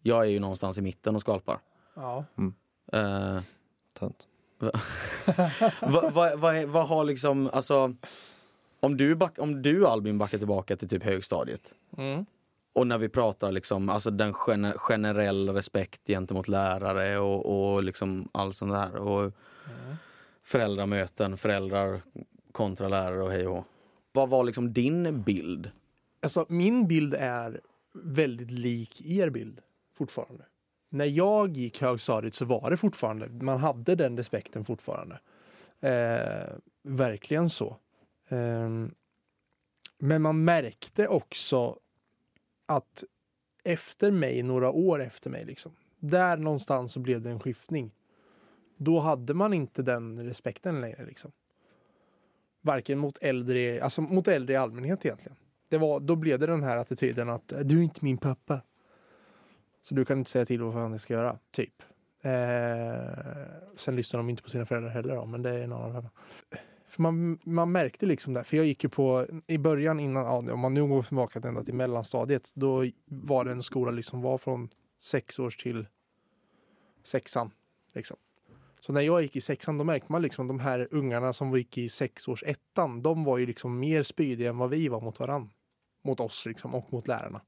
Jag 0.03 0.23
är 0.23 0.29
ju 0.29 0.41
någonstans 0.41 0.79
i 0.79 0.83
mitten 0.83 1.15
och 1.15 1.21
skvalpar. 1.21 1.59
Ja. 1.95 2.25
Eh, 2.93 3.41
Tönt. 3.99 4.27
Vad, 5.81 6.13
vad, 6.13 6.39
vad, 6.41 6.65
vad 6.65 6.89
har 6.89 7.05
liksom, 7.05 7.51
alltså 7.53 7.95
om 8.81 8.97
du, 8.97 9.15
back, 9.15 9.39
om 9.39 9.63
du 9.63 9.87
Albin 9.87 10.19
backar 10.19 10.39
tillbaka 10.39 10.77
till 10.77 10.89
typ 10.89 11.03
högstadiet 11.03 11.75
Mm. 11.99 12.27
och 12.73 12.87
när 12.87 12.99
vi 12.99 13.09
pratar 13.09 13.53
liksom, 13.53 13.89
alltså 13.89 14.11
den 14.11 14.33
gener, 14.33 14.75
generell 14.79 15.49
respekt 15.49 16.07
gentemot 16.07 16.49
lärare 16.49 17.19
och, 17.19 17.75
och 17.75 17.83
liksom 17.83 18.29
allt 18.33 18.57
sånt 18.57 18.73
där 18.73 18.97
och 18.97 19.33
föräldramöten, 20.45 21.37
föräldrar 21.37 22.03
kontra 22.53 22.89
lärare 22.89 23.23
och 23.23 23.31
hej 23.31 23.47
och. 23.47 23.65
Vad 24.13 24.29
var 24.29 24.45
liksom 24.45 24.73
din 24.73 25.23
bild? 25.23 25.71
Alltså, 26.23 26.47
min 26.49 26.89
bild 26.89 27.15
är 27.15 27.61
väldigt 27.95 28.51
lik 28.51 29.01
er 29.05 29.31
bild 29.31 29.61
fortfarande. 29.99 30.45
När 30.93 31.05
jag 31.05 31.57
gick 31.57 31.81
högstadiet 31.81 32.35
så 32.35 32.45
var 32.45 32.71
det 32.71 32.77
fortfarande, 32.77 33.29
man 33.29 33.59
hade 33.59 33.95
den 33.95 34.17
respekten 34.17 34.65
fortfarande. 34.65 35.21
Eh, 35.81 36.55
verkligen 36.83 37.51
så. 37.51 37.77
Eh, 38.29 38.69
men 39.99 40.23
man 40.23 40.45
märkte 40.45 41.09
också 41.09 41.79
att 42.67 43.05
efter 43.65 44.11
mig, 44.11 44.43
några 44.43 44.71
år 44.71 45.03
efter 45.03 45.31
mig, 45.31 45.45
liksom, 45.45 45.73
där 45.99 46.37
någonstans 46.37 46.93
så 46.93 47.01
blev 47.01 47.23
det 47.23 47.31
en 47.31 47.41
skiftning. 47.41 47.95
Då 48.77 49.01
hade 49.01 49.35
man 49.35 49.53
inte 49.53 49.83
den 49.83 50.25
respekten 50.25 50.81
längre. 50.81 51.05
Liksom. 51.05 51.33
Varken 52.61 52.99
mot 52.99 53.19
äldre, 53.19 53.83
alltså 53.83 54.03
mot 54.03 54.29
äldre 54.29 54.55
i 54.55 54.57
allmänhet 54.57 55.05
egentligen. 55.05 55.37
Det 55.69 55.79
var, 55.79 56.01
då 56.01 56.17
blev 56.17 56.39
det 56.39 56.47
den 56.47 56.63
här 56.63 56.77
attityden 56.77 57.31
att 57.31 57.53
du 57.65 57.79
är 57.79 57.83
inte 57.83 58.05
min 58.05 58.19
pappa. 58.19 58.61
Så 59.83 59.95
du 59.95 60.05
kan 60.05 60.19
inte 60.19 60.31
säga 60.31 60.45
till 60.45 60.63
vad 60.63 60.73
fan 60.73 60.93
jag 60.93 61.01
ska 61.01 61.15
göra, 61.15 61.39
typ. 61.51 61.83
Eh, 62.23 62.33
sen 63.77 63.97
lyssnar 63.97 64.19
de 64.19 64.31
inte 64.31 64.43
på 64.43 64.51
sina 64.51 64.67
föräldrar 64.67 64.91
heller 64.91 65.17
då, 65.17 65.27
men 65.27 65.43
det 65.43 65.51
är 65.51 65.63
en 65.63 65.73
annan 65.73 65.93
femma. 65.93 66.11
För 66.89 67.03
man, 67.03 67.39
man 67.45 67.73
märkte 67.73 68.07
liksom 68.07 68.35
det, 68.35 68.45
för 68.45 68.57
jag 68.57 68.67
gick 68.67 68.85
ju 68.85 68.91
på, 68.91 69.27
i 69.47 69.59
början 69.59 70.01
innan, 70.01 70.25
ja, 70.25 70.53
om 70.53 70.61
man 70.61 70.75
nu 70.75 70.87
går 70.87 71.03
tillbaka 71.03 71.49
ända 71.49 71.63
till 71.63 71.75
mellanstadiet, 71.75 72.53
då 72.55 72.85
var 73.07 73.45
det 73.45 73.51
en 73.51 73.63
skola 73.63 73.91
liksom 73.91 74.23
var 74.23 74.39
från 74.39 74.69
sex 75.03 75.39
års 75.39 75.57
till 75.57 75.87
sexan. 77.03 77.51
Liksom. 77.95 78.17
Så 78.81 78.93
när 78.93 79.01
jag 79.01 79.23
gick 79.23 79.37
i 79.37 79.41
sexan 79.41 79.79
då 79.79 79.85
märkte 79.85 80.13
man 80.13 80.23
liksom 80.23 80.49
de 80.49 80.61
här 80.61 80.89
ungarna 80.91 81.33
som 81.33 81.57
gick 81.57 81.79
i 81.79 81.89
sex 81.89 82.29
års 82.29 82.43
ettan, 82.43 83.03
de 83.03 83.25
var 83.25 83.39
ju 83.39 83.47
liksom 83.47 83.79
mer 83.79 84.03
spydiga 84.03 84.51
än 84.51 84.59
vad 84.59 84.71
vi 84.71 84.89
var 84.89 85.01
mot 85.01 85.21
varann. 85.21 85.51
Mot 86.05 86.21
oss 86.21 86.47
liksom 86.47 86.75
och 86.75 86.93
mot 86.93 87.09
lärarna. 87.09 87.41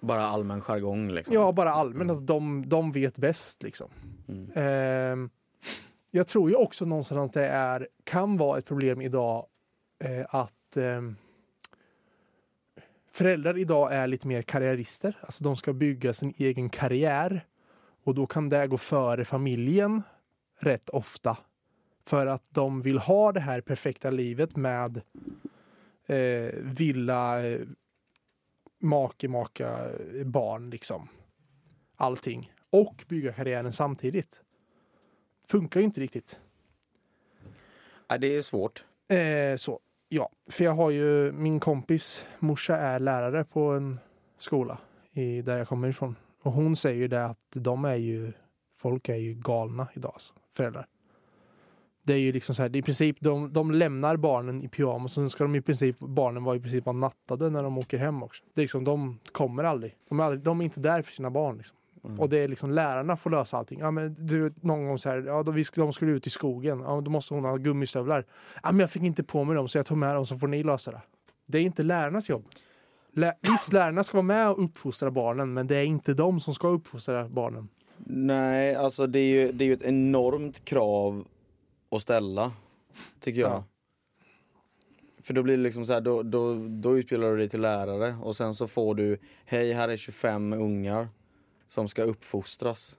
Bara 0.00 0.24
allmän 0.24 0.60
jargong 0.60 1.10
liksom? 1.10 1.34
Ja, 1.34 1.52
bara 1.52 1.70
allmänt 1.70 2.10
att 2.10 2.16
alltså, 2.16 2.34
de, 2.34 2.68
de 2.68 2.92
vet 2.92 3.18
bäst 3.18 3.62
liksom. 3.62 3.88
Mm. 4.28 5.24
Eh, 5.24 5.30
jag 6.10 6.26
tror 6.26 6.50
ju 6.50 6.56
också 6.56 6.84
någonstans 6.84 7.28
att 7.28 7.32
det 7.32 7.46
är, 7.46 7.88
kan 8.04 8.36
vara 8.36 8.58
ett 8.58 8.66
problem 8.66 9.00
idag 9.00 9.46
eh, 10.04 10.26
att 10.28 10.76
eh, 10.76 11.02
föräldrar 13.10 13.58
idag 13.58 13.92
är 13.92 14.06
lite 14.06 14.26
mer 14.26 14.42
karriärister. 14.42 15.18
Alltså 15.20 15.44
de 15.44 15.56
ska 15.56 15.72
bygga 15.72 16.12
sin 16.12 16.32
egen 16.36 16.68
karriär. 16.68 17.46
Och 18.04 18.14
då 18.14 18.26
kan 18.26 18.48
det 18.48 18.66
gå 18.66 18.78
före 18.78 19.24
familjen 19.24 20.02
rätt 20.58 20.88
ofta. 20.88 21.38
För 22.06 22.26
att 22.26 22.44
de 22.50 22.82
vill 22.82 22.98
ha 22.98 23.32
det 23.32 23.40
här 23.40 23.60
perfekta 23.60 24.10
livet 24.10 24.56
med 24.56 25.00
eh, 26.06 26.54
villa, 26.62 27.46
eh, 27.46 27.60
make, 28.80 29.28
maka, 29.28 29.78
barn 30.24 30.70
liksom. 30.70 31.08
Allting. 31.96 32.52
Och 32.70 33.04
bygga 33.08 33.32
karriären 33.32 33.72
samtidigt. 33.72 34.42
Funkar 35.48 35.80
ju 35.80 35.86
inte 35.86 36.00
riktigt. 36.00 36.40
Nej, 38.10 38.18
det 38.18 38.36
är 38.36 38.42
svårt. 38.42 38.84
Eh, 39.08 39.56
så, 39.56 39.80
ja. 40.08 40.30
För 40.50 40.64
jag 40.64 40.74
har 40.74 40.90
ju, 40.90 41.32
min 41.32 41.60
kompis 41.60 42.26
morsa 42.38 42.76
är 42.76 42.98
lärare 42.98 43.44
på 43.44 43.60
en 43.60 43.98
skola 44.38 44.78
i, 45.12 45.42
där 45.42 45.58
jag 45.58 45.68
kommer 45.68 45.88
ifrån. 45.88 46.16
Och 46.42 46.52
hon 46.52 46.76
säger 46.76 46.96
ju 46.96 47.08
det 47.08 47.26
att 47.26 47.46
de 47.54 47.84
är 47.84 47.94
ju, 47.94 48.32
folk 48.76 49.08
är 49.08 49.16
ju 49.16 49.34
galna 49.34 49.88
idag, 49.94 50.12
alltså, 50.12 50.32
föräldrar. 50.50 50.86
Det 52.02 52.12
är 52.12 52.18
ju 52.18 52.32
liksom 52.32 52.54
så 52.54 52.62
här, 52.62 52.76
i 52.76 52.82
princip, 52.82 53.16
de, 53.20 53.52
de 53.52 53.70
lämnar 53.70 54.16
barnen 54.16 54.62
i 54.62 54.68
pyjamas 54.68 55.04
och 55.04 55.22
sen 55.22 55.30
ska 55.30 55.44
de 55.44 55.54
i 55.54 55.62
princip, 55.62 55.98
barnen 55.98 56.44
vara 56.44 56.56
i 56.56 56.60
princip 56.60 56.86
vara 56.86 56.96
nattade 56.96 57.50
när 57.50 57.62
de 57.62 57.78
åker 57.78 57.98
hem 57.98 58.22
också. 58.22 58.44
Det 58.54 58.60
är 58.60 58.62
liksom, 58.62 58.84
de 58.84 59.18
kommer 59.32 59.64
aldrig. 59.64 59.96
De 60.08 60.20
är, 60.20 60.24
aldrig, 60.24 60.42
de 60.42 60.60
är 60.60 60.64
inte 60.64 60.80
där 60.80 61.02
för 61.02 61.12
sina 61.12 61.30
barn 61.30 61.56
liksom. 61.56 61.76
Och 62.02 62.28
det 62.28 62.38
är 62.38 62.48
liksom 62.48 62.70
lärarna 62.70 63.16
får 63.16 63.30
lösa 63.30 63.56
allting. 63.56 63.80
Ja, 63.80 63.90
men 63.90 64.26
du, 64.26 64.54
någon 64.60 64.86
gång 64.86 64.98
så 64.98 65.08
här, 65.08 65.24
ja, 65.26 65.42
de, 65.42 65.64
de 65.74 65.92
skulle 65.92 66.10
ut 66.10 66.26
i 66.26 66.30
skogen. 66.30 66.80
Ja, 66.80 67.00
då 67.00 67.10
måste 67.10 67.34
hon 67.34 67.44
ha 67.44 67.56
gummistövlar. 67.56 68.26
Ja, 68.62 68.72
men 68.72 68.80
jag 68.80 68.90
fick 68.90 69.02
inte 69.02 69.24
på 69.24 69.44
mig 69.44 69.56
dem 69.56 69.68
så 69.68 69.78
jag 69.78 69.86
tog 69.86 69.98
med 69.98 70.14
dem 70.14 70.26
så 70.26 70.38
får 70.38 70.48
ni 70.48 70.62
lösa 70.62 70.90
det. 70.90 71.02
Det 71.46 71.58
är 71.58 71.62
inte 71.62 71.82
lärarnas 71.82 72.28
jobb. 72.28 72.44
Lä 73.12 73.34
Visst, 73.40 73.72
lärarna 73.72 74.04
ska 74.04 74.16
vara 74.16 74.22
med 74.22 74.50
och 74.50 74.64
uppfostra 74.64 75.10
barnen 75.10 75.52
men 75.52 75.66
det 75.66 75.76
är 75.76 75.84
inte 75.84 76.14
de 76.14 76.40
som 76.40 76.54
ska 76.54 76.68
uppfostra 76.68 77.28
barnen. 77.28 77.68
Nej, 78.06 78.74
alltså 78.74 79.06
det 79.06 79.18
är 79.18 79.30
ju, 79.30 79.52
det 79.52 79.64
är 79.64 79.66
ju 79.66 79.72
ett 79.72 79.82
enormt 79.82 80.64
krav 80.64 81.24
att 81.90 82.02
ställa, 82.02 82.52
tycker 83.20 83.40
jag. 83.40 83.50
Ja. 83.50 83.64
För 85.22 85.34
då 85.34 85.42
blir 85.42 85.56
det 85.56 85.62
liksom 85.62 85.86
så 85.86 85.92
här, 85.92 86.00
då, 86.00 86.22
då, 86.22 86.54
då 86.68 86.98
utbildar 86.98 87.30
du 87.30 87.36
dig 87.36 87.48
till 87.48 87.60
lärare 87.60 88.16
och 88.22 88.36
sen 88.36 88.54
så 88.54 88.68
får 88.68 88.94
du, 88.94 89.18
hej 89.44 89.72
här 89.72 89.88
är 89.88 89.96
25 89.96 90.52
ungar 90.52 91.08
som 91.68 91.88
ska 91.88 92.02
uppfostras. 92.02 92.96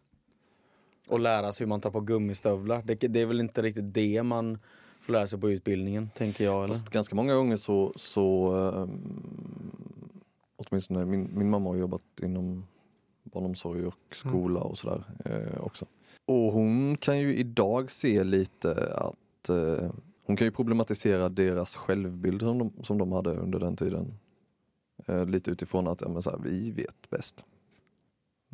Och 1.08 1.20
läras 1.20 1.62
hur 1.62 1.66
man 1.66 1.82
tar 1.82 1.92
på 1.92 2.02
gummistövlar. 2.02 2.82
Det, 2.86 2.96
det 2.96 3.22
är 3.22 3.26
väl 3.26 3.40
inte 3.40 3.62
riktigt 3.62 3.94
det 3.94 4.24
man 4.24 4.60
får 5.02 5.14
lära 5.14 5.28
sig 5.28 5.40
på 5.40 5.50
utbildningen, 5.52 6.10
tänker 6.16 6.44
jag. 6.44 6.64
Eller? 6.64 6.74
Fast 6.74 6.90
ganska 6.90 7.16
många 7.16 7.36
gånger 7.36 7.58
så, 7.58 7.94
så 7.96 8.56
um, 8.56 9.72
åtminstone 10.56 11.06
min, 11.06 11.30
min 11.34 11.50
mamma 11.50 11.70
har 11.70 11.78
jobbat 11.78 12.04
inom 12.22 12.68
barnomsorg 13.24 13.86
och 13.86 14.16
skola 14.16 14.60
och 14.60 14.78
sådär 14.78 15.04
eh, 15.26 15.64
också. 15.64 15.86
Och 16.26 16.52
hon 16.54 16.98
kan 16.98 17.20
ju 17.20 17.36
idag 17.36 17.92
se 17.92 18.24
lite 18.24 18.94
att 18.96 19.50
eh, 19.50 19.92
hon 20.26 20.36
kan 20.36 20.48
ju 20.48 20.52
problematisera 20.52 21.30
deras 21.30 21.76
självbild 21.76 22.42
som 22.42 22.58
de, 22.58 22.84
som 22.84 22.98
de 22.98 23.12
hade 23.12 23.32
under 23.36 23.60
den 23.60 23.76
tiden. 23.76 24.14
Eh, 25.06 25.26
lite 25.26 25.52
utifrån 25.52 25.88
att 25.88 26.02
ja, 26.02 26.10
men 26.10 26.22
så 26.22 26.30
här, 26.30 26.40
vi 26.44 26.72
vet 26.72 27.10
bäst. 27.10 27.46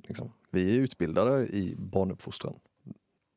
Liksom. 0.08 0.32
Vi 0.51 0.78
är 0.78 0.80
utbildade 0.80 1.45
i 1.45 1.76
barnuppfostran. 1.78 2.55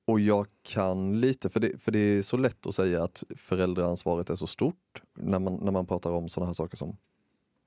Och 0.06 0.20
jag 0.20 0.46
kan 0.62 1.20
lite, 1.20 1.50
för 1.50 1.60
det, 1.60 1.82
för 1.82 1.92
det 1.92 1.98
är 1.98 2.22
så 2.22 2.36
lätt 2.36 2.66
att 2.66 2.74
säga 2.74 3.02
att 3.02 3.24
föräldraansvaret 3.36 4.30
är 4.30 4.34
så 4.34 4.46
stort 4.46 5.02
när 5.14 5.38
man, 5.38 5.54
när 5.54 5.72
man 5.72 5.86
pratar 5.86 6.12
om 6.12 6.28
sådana 6.28 6.46
här 6.46 6.54
saker 6.54 6.76
som 6.76 6.96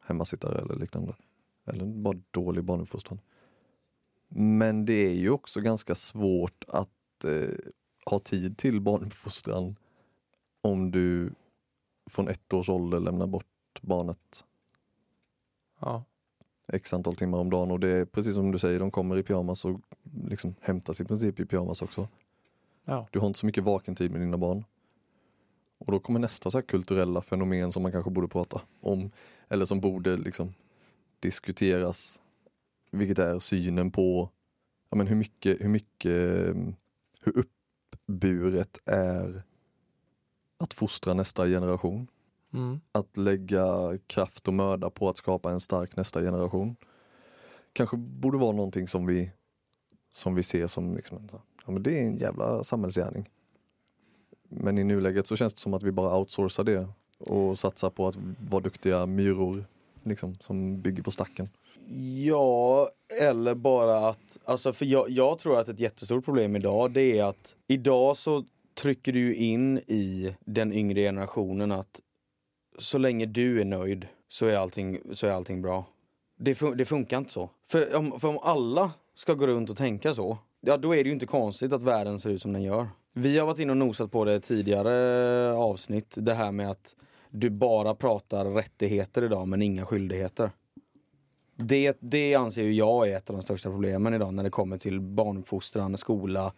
hemmasittare 0.02 0.62
eller 0.62 0.76
liknande. 0.76 1.16
Eller 1.66 1.86
bara 1.86 2.18
dålig 2.32 2.64
barnuppfostran. 2.64 3.20
Men 4.36 4.86
det 4.86 4.94
är 4.94 5.14
ju 5.14 5.30
också 5.30 5.62
ganska 5.62 5.96
svårt 5.96 6.64
att 6.68 7.26
eh, 7.26 7.72
ha 8.06 8.20
tid 8.20 8.58
till 8.58 8.82
barnuppfostran 8.82 9.76
om 10.62 10.92
du 10.92 11.34
från 12.10 12.28
ett 12.28 12.54
års 12.54 12.70
ålder 12.70 13.00
lämnar 13.00 13.28
bort 13.28 13.82
barnet 13.82 14.46
Ja. 15.80 16.04
x 16.68 16.94
antal 16.94 17.16
timmar 17.16 17.38
om 17.38 17.50
dagen 17.50 17.72
och 17.72 17.80
det 17.80 17.90
är 17.90 18.06
precis 18.06 18.36
som 18.36 18.52
du 18.52 18.60
säger, 18.60 18.80
de 18.80 18.92
kommer 18.92 19.18
i 19.18 19.24
pyjamas 19.24 19.66
och 19.66 19.82
liksom 20.28 20.56
hämtas 20.62 21.02
i 21.02 21.06
princip 21.06 21.40
i 21.40 21.46
pyjamas 21.46 21.82
också. 21.82 22.08
Ja. 22.86 23.08
Du 23.12 23.20
har 23.20 23.28
inte 23.28 23.40
så 23.40 23.46
mycket 23.46 23.64
vakentid 23.64 24.12
med 24.12 24.22
dina 24.22 24.38
barn. 24.38 24.66
Och 25.78 25.92
då 25.92 26.00
kommer 26.00 26.20
nästa 26.20 26.52
så 26.52 26.62
kulturella 26.62 27.22
fenomen 27.22 27.72
som 27.72 27.84
man 27.84 27.92
kanske 27.92 28.12
borde 28.12 28.28
prata 28.28 28.62
om. 28.82 29.12
Eller 29.50 29.66
som 29.66 29.80
borde 29.80 30.18
liksom 30.18 30.54
diskuteras. 31.20 32.22
Vilket 32.94 33.20
är 33.20 33.40
synen 33.40 33.92
på 33.92 34.30
ja, 34.90 34.98
men 34.98 35.08
hur 35.08 35.16
mycket, 35.16 35.62
hur 35.62 35.70
mycket, 35.70 36.48
mm, 36.48 36.76
hur 37.22 37.34
uppburet 37.38 38.78
är 38.86 39.44
att 40.58 40.74
fostra 40.74 41.14
nästa 41.14 41.46
generation. 41.46 42.08
Mm. 42.54 42.80
Att 42.92 43.18
lägga 43.18 43.98
kraft 44.08 44.48
och 44.48 44.54
möda 44.54 44.90
på 44.90 45.10
att 45.10 45.18
skapa 45.18 45.52
en 45.52 45.60
stark 45.60 45.96
nästa 45.96 46.22
generation. 46.22 46.76
Kanske 47.74 47.98
borde 47.98 48.38
vara 48.38 48.52
någonting 48.52 48.88
som 48.88 49.06
vi, 49.06 49.32
som 50.12 50.36
vi 50.36 50.44
ser 50.44 50.68
som 50.68 50.96
liksom, 50.96 51.30
ja, 51.66 51.72
men 51.72 51.84
det 51.84 52.00
är 52.00 52.04
en 52.04 52.18
jävla 52.18 52.64
samhällsgärning. 52.64 53.30
Men 54.50 54.78
i 54.78 54.84
nuläget 54.84 55.28
så 55.28 55.36
känns 55.36 55.54
det 55.54 55.60
som 55.60 55.74
att 55.74 55.84
vi 55.84 55.92
bara 55.92 56.18
outsourcar 56.18 56.64
det 56.64 56.88
och 57.20 57.60
satsar 57.60 57.90
på 57.90 58.08
att 58.08 58.16
vara 58.50 58.64
duktiga 58.64 59.06
myror 59.06 59.66
liksom, 60.04 60.38
som 60.40 60.82
bygger 60.82 61.04
på 61.04 61.12
stacken. 61.12 61.50
Ja, 62.26 62.90
eller 63.22 63.56
bara 63.56 64.08
att, 64.08 64.40
alltså 64.46 64.74
för 64.74 64.86
jag, 64.86 65.10
jag 65.10 65.40
tror 65.40 65.60
att 65.60 65.70
ett 65.70 65.80
jättestort 65.80 66.26
problem 66.26 66.56
idag 66.56 66.92
det 66.92 67.20
är 67.20 67.24
att 67.24 67.56
idag 67.68 68.18
så 68.18 68.44
trycker 68.82 69.12
du 69.12 69.36
in 69.36 69.78
i 69.78 70.36
den 70.46 70.74
yngre 70.74 71.02
generationen 71.02 71.72
att 71.72 72.02
så 72.78 72.98
länge 72.98 73.26
du 73.26 73.62
är 73.62 73.66
nöjd 73.66 74.08
så 74.28 74.46
är 74.46 74.56
allting, 74.58 75.00
så 75.14 75.28
är 75.28 75.32
allting 75.32 75.62
bra. 75.62 75.86
Det, 76.40 76.54
fun- 76.54 76.76
det 76.76 76.86
funkar 76.86 77.18
inte 77.18 77.32
så. 77.32 77.50
För 77.68 77.96
om, 77.96 78.20
för 78.20 78.28
om 78.28 78.40
alla 78.42 78.92
ska 79.16 79.34
gå 79.34 79.48
runt 79.48 79.70
och 79.70 79.78
tänka 79.78 80.14
så, 80.14 80.38
ja 80.62 80.78
då 80.78 80.96
är 80.96 81.04
det 81.04 81.08
ju 81.08 81.14
inte 81.14 81.26
konstigt 81.26 81.74
att 81.74 81.84
världen 81.84 82.20
ser 82.20 82.30
ut 82.30 82.42
som 82.42 82.54
den 82.54 82.64
gör. 82.64 82.88
Vi 83.16 83.40
har 83.40 83.46
varit 83.46 83.60
inne 83.60 83.72
och 83.72 83.78
nosat 83.78 84.12
på 84.12 84.26
det 84.26 84.40
tidigare 84.40 85.50
eh, 85.50 85.60
avsnitt, 85.60 86.16
det 86.18 86.34
här 86.34 86.52
med 86.52 86.70
att 86.70 86.96
du 87.30 87.50
bara 87.50 87.96
pratar 87.96 88.46
rättigheter 88.46 89.24
idag 89.24 89.48
men 89.48 89.62
inga 89.62 89.86
skyldigheter. 89.86 90.52
Det, 91.56 91.98
det 92.00 92.36
anser 92.36 92.70
jag 92.70 93.10
är 93.10 93.18
ett 93.18 93.30
av 93.30 93.36
de 93.36 93.42
största 93.42 93.70
problemen 93.70 94.14
idag 94.14 94.34
när 94.34 94.44
det 94.44 94.50
kommer 94.50 94.78
till 94.78 95.02
barnuppfostran, 95.02 95.98
skola, 95.98 96.54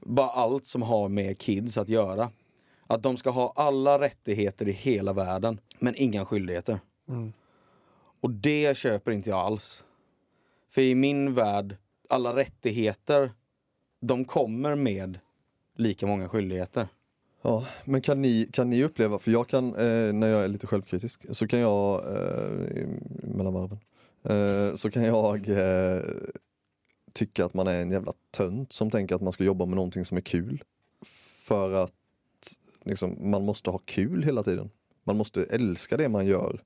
bara 0.00 0.28
allt 0.28 0.66
som 0.66 0.82
har 0.82 1.08
med 1.08 1.38
kids 1.38 1.78
att 1.78 1.88
göra. 1.88 2.30
Att 2.86 3.02
de 3.02 3.16
ska 3.16 3.30
ha 3.30 3.52
alla 3.56 4.00
rättigheter 4.00 4.68
i 4.68 4.72
hela 4.72 5.12
världen, 5.12 5.60
men 5.78 5.94
inga 5.96 6.24
skyldigheter. 6.24 6.78
Och 8.20 8.30
det 8.30 8.76
köper 8.76 9.12
inte 9.12 9.30
jag 9.30 9.38
alls. 9.38 9.84
För 10.70 10.82
i 10.82 10.94
min 10.94 11.34
värld, 11.34 11.76
alla 12.08 12.36
rättigheter, 12.36 13.32
de 14.00 14.24
kommer 14.24 14.74
med 14.74 15.18
lika 15.76 16.06
många 16.06 16.28
skyldigheter. 16.28 16.88
Ja, 17.42 17.66
men 17.84 18.00
kan 18.00 18.22
ni, 18.22 18.48
kan 18.52 18.70
ni 18.70 18.84
uppleva, 18.84 19.18
för 19.18 19.30
jag 19.30 19.48
kan, 19.48 19.66
eh, 19.66 20.12
när 20.12 20.28
jag 20.28 20.44
är 20.44 20.48
lite 20.48 20.66
självkritisk, 20.66 21.26
så 21.30 21.46
kan 21.46 21.58
jag, 21.58 21.94
eh, 21.94 22.88
mellan 23.22 23.54
varven, 23.54 23.78
så 24.74 24.90
kan 24.90 25.02
jag 25.02 25.48
eh, 25.48 26.02
tycka 27.12 27.44
att 27.44 27.54
man 27.54 27.66
är 27.66 27.82
en 27.82 27.90
jävla 27.90 28.12
tönt 28.30 28.72
som 28.72 28.90
tänker 28.90 29.14
att 29.14 29.22
man 29.22 29.32
ska 29.32 29.44
jobba 29.44 29.66
med 29.66 29.76
någonting 29.76 30.04
som 30.04 30.16
är 30.16 30.20
kul. 30.20 30.64
För 31.42 31.72
att 31.72 31.92
liksom, 32.84 33.30
man 33.30 33.44
måste 33.44 33.70
ha 33.70 33.78
kul 33.78 34.22
hela 34.22 34.42
tiden. 34.42 34.70
Man 35.04 35.16
måste 35.16 35.44
älska 35.44 35.96
det 35.96 36.08
man 36.08 36.26
gör. 36.26 36.62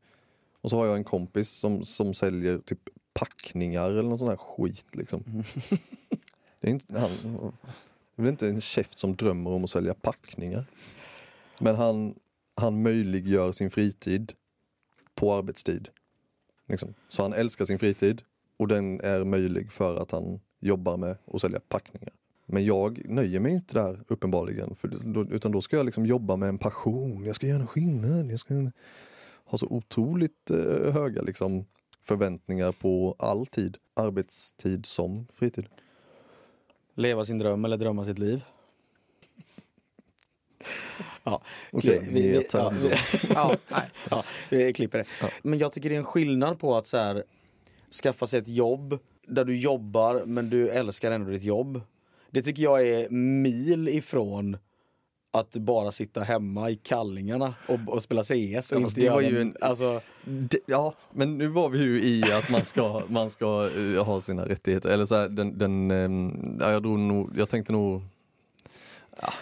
Och 0.61 0.71
så 0.71 0.77
har 0.77 0.87
jag 0.87 0.97
en 0.97 1.05
kompis 1.05 1.51
som, 1.51 1.85
som 1.85 2.15
säljer 2.15 2.59
typ 2.59 2.89
packningar 3.13 3.91
eller 3.91 4.03
något 4.03 4.19
sånt 4.19 4.31
här 4.31 4.37
skit 4.37 4.87
liksom. 4.93 5.25
Det 6.61 6.71
är, 6.71 6.73
inte, 6.73 6.99
han, 6.99 7.11
det 8.17 8.23
är 8.23 8.23
väl 8.23 8.31
inte 8.31 8.49
en 8.49 8.61
käft 8.61 8.99
som 8.99 9.17
drömmer 9.17 9.51
om 9.51 9.65
att 9.65 9.71
sälja 9.71 9.95
packningar. 9.95 10.65
Men 11.59 11.77
han, 11.77 12.15
han 12.55 12.83
möjliggör 12.83 13.53
sin 13.53 13.71
fritid 13.71 14.33
på 15.15 15.33
arbetstid. 15.33 15.89
Liksom. 16.69 16.95
Så 17.09 17.23
han 17.23 17.33
älskar 17.33 17.65
sin 17.65 17.79
fritid 17.79 18.23
och 18.57 18.69
den 18.69 19.01
är 19.01 19.25
möjlig 19.25 19.73
för 19.73 19.97
att 19.97 20.11
han 20.11 20.41
jobbar 20.61 20.97
med 20.97 21.17
att 21.33 21.41
sälja 21.41 21.61
packningar. 21.69 22.13
Men 22.47 22.65
jag 22.65 23.11
nöjer 23.11 23.41
mig 23.41 23.53
inte 23.53 23.75
där 23.75 24.01
uppenbarligen. 24.09 24.75
För 24.75 24.89
då, 25.05 25.23
utan 25.23 25.53
då 25.53 25.61
ska 25.61 25.77
jag 25.77 25.87
liksom 25.87 26.07
jobba 26.07 26.37
med 26.37 26.49
en 26.49 26.59
passion. 26.59 27.25
Jag 27.25 27.37
ska 27.37 27.47
göra 27.47 27.61
en 27.61 27.67
skillnad. 27.67 28.33
Jag 28.33 28.41
ska 28.41 28.71
ha 29.45 29.59
så 29.59 29.67
otroligt 29.67 30.51
eh, 30.51 30.93
höga 30.93 31.23
liksom, 31.23 31.65
förväntningar 32.03 32.73
på 32.73 33.17
all 33.19 33.47
tid. 33.47 33.77
Arbetstid 33.97 34.87
som 34.87 35.27
fritid. 35.35 35.67
Leva 36.95 37.25
sin 37.25 37.39
dröm 37.39 37.65
eller 37.65 37.77
drömma 37.77 38.05
sitt 38.05 38.19
liv. 38.19 38.45
Ja, 41.25 41.41
Okej, 41.73 41.91
ja, 42.59 42.73
vi- 42.83 42.93
Ja, 43.35 43.57
nej. 43.69 43.83
ja, 44.11 44.25
vi 44.51 44.73
klipper 44.73 44.99
det. 44.99 45.05
Men 45.43 45.59
jag 45.59 45.73
tycker 45.73 45.89
det 45.89 45.95
är 45.95 45.99
en 45.99 46.05
skillnad 46.05 46.59
på 46.59 46.77
att 46.77 46.87
så 46.87 46.97
här, 46.97 47.25
skaffa 48.03 48.27
sig 48.27 48.39
ett 48.39 48.49
jobb 48.49 48.99
där 49.29 49.45
du 49.45 49.57
jobbar 49.57 50.23
men 50.27 50.51
du 50.51 50.69
älskar 50.69 51.11
ändå 51.11 51.31
ditt 51.31 51.43
jobb. 51.43 51.81
Det 52.31 52.43
tycker 52.43 52.63
jag 52.63 52.89
är 52.89 53.11
mil 53.11 53.89
ifrån 53.89 54.57
att 55.33 55.51
bara 55.57 55.93
sitta 55.93 56.21
hemma 56.23 56.71
i 56.71 56.77
kallingarna 56.77 57.55
och, 57.69 57.79
och 57.87 58.03
spela 58.03 58.23
CS. 58.23 58.73
Och 58.73 58.79
Ja, 58.81 58.81
inte 58.81 59.01
det 59.01 59.11
var 59.11 59.21
ju 59.21 59.41
en- 59.41 59.57
alltså, 59.61 60.01
Det, 60.25 60.59
ja, 60.67 60.95
men 61.13 61.39
nu 61.39 61.47
var 61.49 61.69
vi 61.69 61.79
ju 61.79 62.03
i 62.05 62.23
att 62.33 62.51
man 62.51 62.65
ska, 62.65 63.03
man 63.09 63.31
ska 63.31 63.71
eh, 63.97 64.05
ha 64.05 64.21
sina 64.21 64.49
rättigheter. 64.49 64.89
Eller 64.89 65.07
så 65.07 65.15
här, 65.15 65.29
den, 65.29 65.59
den, 65.59 65.91
ehm, 65.91 66.59
ja, 66.61 66.71
jag, 66.73 66.83
drog 66.83 66.99
nog, 66.99 67.31
jag 67.37 67.49
tänkte 67.49 67.73
nog... 67.73 68.03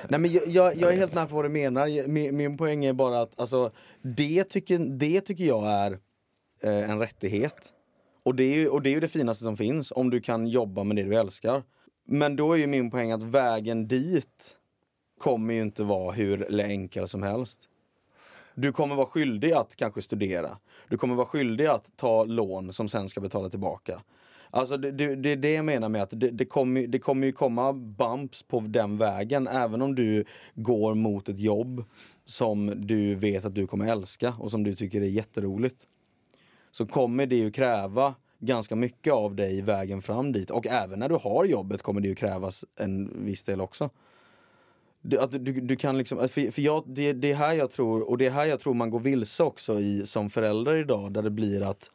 Nej 0.08 0.20
men 0.20 0.32
jag, 0.32 0.42
jag, 0.46 0.76
jag 0.76 0.92
är 0.92 0.96
helt 0.96 1.14
med 1.14 1.28
på 1.28 1.36
vad 1.36 1.44
du 1.44 1.48
menar. 1.48 2.08
Min, 2.08 2.36
min 2.36 2.56
poäng 2.56 2.84
är 2.84 2.92
bara 2.92 3.20
att 3.20 3.40
alltså, 3.40 3.70
det, 4.02 4.44
tycker, 4.44 4.78
det 4.78 5.20
tycker 5.20 5.44
jag 5.44 5.66
är 5.66 5.98
eh, 6.62 6.90
en 6.90 6.98
rättighet. 6.98 7.72
Och 8.24 8.34
det, 8.34 8.44
är 8.44 8.54
ju, 8.54 8.68
och 8.68 8.82
det 8.82 8.90
är 8.90 8.94
ju 8.94 9.00
det 9.00 9.08
finaste 9.08 9.44
som 9.44 9.56
finns, 9.56 9.92
om 9.96 10.10
du 10.10 10.20
kan 10.20 10.46
jobba 10.46 10.84
med 10.84 10.96
det 10.96 11.02
du 11.02 11.16
älskar. 11.16 11.62
Men 12.06 12.36
då 12.36 12.52
är 12.52 12.56
ju 12.56 12.66
min 12.66 12.90
poäng 12.90 13.12
att 13.12 13.22
vägen 13.22 13.88
dit 13.88 14.56
kommer 15.18 15.54
ju 15.54 15.62
inte 15.62 15.84
vara 15.84 16.12
hur 16.12 16.60
enkel 16.60 17.08
som 17.08 17.22
helst. 17.22 17.68
Du 18.54 18.72
kommer 18.72 18.94
vara 18.94 19.06
skyldig 19.06 19.52
att 19.52 19.76
kanske 19.76 20.02
studera. 20.02 20.58
Du 20.88 20.96
kommer 20.96 21.14
vara 21.14 21.26
skyldig 21.26 21.66
att 21.66 21.96
ta 21.96 22.24
lån 22.24 22.72
som 22.72 22.88
sen 22.88 23.08
ska 23.08 23.20
betala 23.20 23.48
tillbaka. 23.48 24.02
Alltså 24.54 24.76
det, 24.76 24.90
det, 24.90 25.14
det 25.14 25.28
är 25.28 25.36
det 25.36 25.52
jag 25.52 25.64
menar 25.64 25.88
med 25.88 26.02
att 26.02 26.20
det, 26.20 26.30
det, 26.30 26.44
kommer, 26.44 26.86
det 26.86 26.98
kommer 26.98 27.26
ju 27.26 27.32
komma 27.32 27.72
bumps 27.72 28.42
på 28.42 28.60
den 28.60 28.98
vägen 28.98 29.48
även 29.48 29.82
om 29.82 29.94
du 29.94 30.24
går 30.54 30.94
mot 30.94 31.28
ett 31.28 31.38
jobb 31.38 31.84
som 32.24 32.72
du 32.76 33.14
vet 33.14 33.44
att 33.44 33.54
du 33.54 33.66
kommer 33.66 33.92
älska 33.92 34.34
och 34.38 34.50
som 34.50 34.64
du 34.64 34.74
tycker 34.74 35.00
är 35.00 35.06
jätteroligt. 35.06 35.86
Så 36.70 36.86
kommer 36.86 37.26
det 37.26 37.36
ju 37.36 37.50
kräva 37.50 38.14
ganska 38.38 38.76
mycket 38.76 39.12
av 39.12 39.34
dig 39.34 39.62
vägen 39.62 40.02
fram 40.02 40.32
dit 40.32 40.50
och 40.50 40.66
även 40.66 40.98
när 40.98 41.08
du 41.08 41.14
har 41.14 41.44
jobbet 41.44 41.82
kommer 41.82 42.00
det 42.00 42.08
ju 42.08 42.14
krävas 42.14 42.64
en 42.76 43.24
viss 43.24 43.44
del 43.44 43.60
också. 43.60 43.90
Du, 45.02 45.18
att 45.18 45.32
du, 45.32 45.60
du 45.60 45.76
kan 45.76 45.98
liksom, 45.98 46.18
för, 46.18 46.50
för 46.50 46.62
jag, 46.62 46.84
det, 46.86 47.12
det 47.12 47.32
är 47.32 47.36
här 47.36 47.52
jag 47.52 47.70
tror, 47.70 48.10
och 48.10 48.18
det 48.18 48.26
är 48.26 48.30
här 48.30 48.46
jag 48.46 48.60
tror 48.60 48.74
man 48.74 48.90
går 48.90 49.00
vilse 49.00 49.42
också 49.42 49.80
i, 49.80 50.06
som 50.06 50.30
förälder 50.30 50.76
idag, 50.76 51.12
där 51.12 51.22
det 51.22 51.30
blir 51.30 51.62
att 51.62 51.90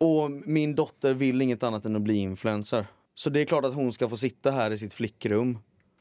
och 0.00 0.30
min 0.30 0.74
dotter 0.74 1.14
vill 1.14 1.42
inget 1.42 1.62
annat 1.62 1.84
än 1.84 1.96
att 1.96 2.02
bli 2.02 2.16
influencer. 2.16 2.86
Så 3.14 3.30
det 3.30 3.40
är 3.40 3.44
klart 3.44 3.64
att 3.64 3.74
hon 3.74 3.92
ska 3.92 4.08
få 4.08 4.16
sitta 4.16 4.50
här 4.50 4.70
i 4.70 4.78
sitt 4.78 4.92
flickrum 4.92 5.58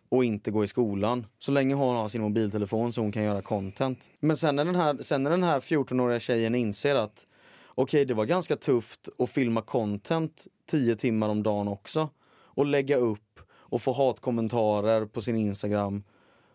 och 0.10 0.26
inte 0.26 0.52
gå 0.52 0.64
i 0.64 0.68
skolan. 0.68 1.26
Så 1.40 1.52
länge 1.52 1.76
hon 1.76 1.96
har 1.96 2.10
sin 2.10 2.22
mobiltelefon 2.22 2.94
så 2.94 3.02
hon 3.02 3.12
kan 3.12 3.24
göra 3.24 3.42
content. 3.42 4.10
Men 4.20 4.38
sen 4.38 4.56
när 4.56 4.66
den 4.66 4.76
här, 4.76 4.98
sen 5.02 5.24
när 5.24 5.32
den 5.32 5.44
här 5.44 5.60
14-åriga 5.60 6.20
tjejen 6.20 6.56
inser 6.56 6.96
att 6.96 7.28
okej, 7.68 8.06
det 8.06 8.14
var 8.14 8.26
ganska 8.26 8.56
tufft 8.56 9.10
att 9.20 9.30
filma 9.30 9.62
content 9.62 10.48
10 10.72 10.96
timmar 10.96 11.30
om 11.30 11.44
dagen 11.44 11.68
också. 11.68 12.10
Och 12.32 12.66
lägga 12.66 12.98
upp 12.98 13.40
och 13.50 13.82
få 13.82 13.94
hatkommentarer 13.94 15.06
på 15.06 15.22
sin 15.22 15.36
Instagram. 15.36 16.04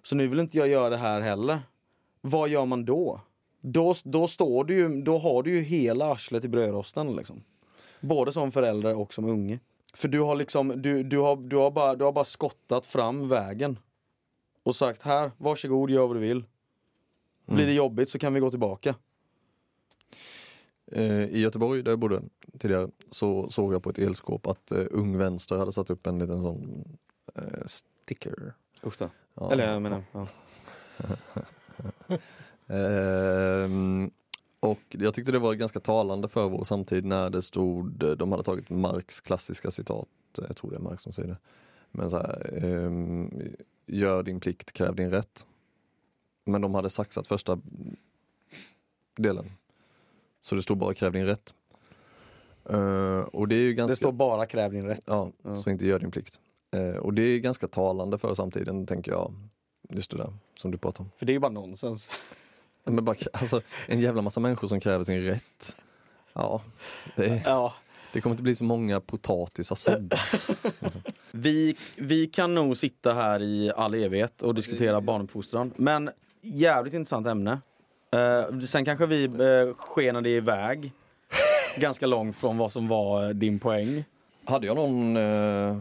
Så 0.02 0.16
nu 0.16 0.28
vill 0.28 0.40
inte 0.40 0.58
jag 0.58 0.68
göra 0.68 0.90
det 0.90 0.96
här 0.96 1.20
heller. 1.20 1.58
Vad 2.20 2.48
gör 2.48 2.64
man 2.64 2.84
då? 2.84 3.20
Då, 3.66 3.94
då, 4.04 4.26
står 4.26 4.64
du 4.64 4.74
ju, 4.74 5.02
då 5.02 5.18
har 5.18 5.42
du 5.42 5.50
ju 5.50 5.60
hela 5.60 6.12
arslet 6.12 6.44
i 6.44 6.48
brödrosten 6.48 7.16
liksom. 7.16 7.44
Både 8.00 8.32
som 8.32 8.52
förälder 8.52 8.94
och 8.94 9.14
som 9.14 9.24
unge. 9.24 9.58
För 9.94 10.08
du 10.08 10.20
har 10.20 10.36
liksom, 10.36 10.82
du, 10.82 11.02
du, 11.02 11.18
har, 11.18 11.36
du, 11.36 11.56
har 11.56 11.70
bara, 11.70 11.94
du 11.94 12.04
har 12.04 12.12
bara 12.12 12.24
skottat 12.24 12.86
fram 12.86 13.28
vägen. 13.28 13.78
Och 14.62 14.76
sagt 14.76 15.02
här, 15.02 15.30
varsågod, 15.38 15.90
gör 15.90 16.06
vad 16.06 16.16
du 16.16 16.20
vill. 16.20 16.44
Blir 17.46 17.66
det 17.66 17.72
jobbigt 17.72 18.10
så 18.10 18.18
kan 18.18 18.34
vi 18.34 18.40
gå 18.40 18.50
tillbaka. 18.50 18.94
Eh, 20.92 21.24
I 21.24 21.40
Göteborg, 21.40 21.82
där 21.82 21.92
jag 21.92 21.98
bodde 21.98 22.22
tidigare, 22.58 22.88
så 23.10 23.50
såg 23.50 23.74
jag 23.74 23.82
på 23.82 23.90
ett 23.90 23.98
elskåp 23.98 24.46
att 24.46 24.72
eh, 24.72 24.84
Ung 24.90 25.18
Vänster 25.18 25.56
hade 25.56 25.72
satt 25.72 25.90
upp 25.90 26.06
en 26.06 26.18
liten 26.18 26.42
sån 26.42 26.84
eh, 27.36 27.66
sticker. 27.66 28.54
Usch. 28.86 29.02
Ja. 29.34 29.52
Eller 29.52 29.72
jag 29.72 29.82
menar, 29.82 30.04
ja. 30.12 30.26
Ehm, 32.68 34.10
Och 34.60 34.78
jag 34.88 35.14
tyckte 35.14 35.32
det 35.32 35.38
var 35.38 35.54
ganska 35.54 35.80
talande 35.80 36.28
för 36.28 36.48
vår 36.48 36.64
samtid 36.64 37.04
när 37.04 37.30
det 37.30 37.42
stod, 37.42 37.90
de 38.18 38.32
hade 38.32 38.44
tagit 38.44 38.70
Marx 38.70 39.20
klassiska 39.20 39.70
citat, 39.70 40.08
jag 40.48 40.56
tror 40.56 40.70
det 40.70 40.76
är 40.76 40.80
Marx 40.80 41.02
som 41.02 41.12
säger 41.12 41.28
det. 41.28 41.36
Men 41.90 42.10
så 42.10 42.16
här, 42.16 42.64
ehm, 42.64 43.30
gör 43.86 44.22
din 44.22 44.40
plikt, 44.40 44.72
kräv 44.72 44.94
din 44.96 45.10
rätt. 45.10 45.46
Men 46.44 46.60
de 46.60 46.74
hade 46.74 46.90
saxat 46.90 47.26
första 47.26 47.60
delen. 49.16 49.50
Så 50.42 50.54
det 50.54 50.62
stod 50.62 50.78
bara 50.78 50.94
kräv 50.94 51.12
din 51.12 51.26
rätt. 51.26 51.54
Eh, 52.70 53.18
och 53.20 53.48
det 53.48 53.54
är 53.54 53.60
ju 53.62 53.74
ganska... 53.74 53.92
Det 53.92 53.96
står 53.96 54.12
bara 54.12 54.46
kräv 54.46 54.72
din 54.72 54.84
rätt. 54.86 55.02
Ja, 55.06 55.30
Ja. 55.42 55.56
så 55.56 55.70
inte 55.70 55.86
gör 55.86 55.98
din 55.98 56.10
plikt. 56.10 56.40
Eh, 56.76 56.96
och 56.96 57.14
det 57.14 57.22
är 57.22 57.38
ganska 57.38 57.68
talande 57.68 58.18
för 58.18 58.34
samtiden, 58.34 58.86
tänker 58.86 59.12
jag. 59.12 59.34
Just 59.88 60.10
det 60.10 60.16
där 60.16 60.32
som 60.54 60.70
du 60.70 60.78
pratar 60.78 61.04
om. 61.04 61.10
För 61.16 61.26
det 61.26 61.32
är 61.32 61.34
ju 61.34 61.40
bara 61.40 61.52
nonsens. 61.52 62.10
Men 62.84 63.04
bara, 63.04 63.16
alltså, 63.32 63.60
en 63.86 64.00
jävla 64.00 64.22
massa 64.22 64.40
människor 64.40 64.68
som 64.68 64.80
kräver 64.80 65.04
sin 65.04 65.22
rätt. 65.24 65.76
Ja, 66.32 66.62
det, 67.16 67.42
Ja. 67.44 67.74
det 68.12 68.20
kommer 68.20 68.34
inte 68.34 68.42
bli 68.42 68.56
så 68.56 68.64
många 68.64 69.00
potatisar 69.00 69.76
sådda. 69.76 70.16
Vi, 71.32 71.76
vi 71.96 72.26
kan 72.26 72.54
nog 72.54 72.76
sitta 72.76 73.12
här 73.14 73.42
i 73.42 73.72
all 73.76 73.94
evighet 73.94 74.42
och 74.42 74.54
diskutera 74.54 75.00
barnuppfostran. 75.00 75.72
Men 75.76 76.10
jävligt 76.42 76.94
intressant 76.94 77.26
ämne. 77.26 77.60
Eh, 78.14 78.58
sen 78.58 78.84
kanske 78.84 79.06
vi 79.06 79.26
uh, 79.28 79.74
skenade 79.74 80.28
iväg 80.28 80.92
ganska 81.76 82.06
långt 82.06 82.36
från 82.36 82.58
vad 82.58 82.72
som 82.72 82.88
var 82.88 83.24
eh, 83.24 83.28
din 83.28 83.58
poäng. 83.58 84.04
Hade 84.44 84.66
jag 84.66 84.76
någon... 84.76 85.16
Eh, 85.16 85.76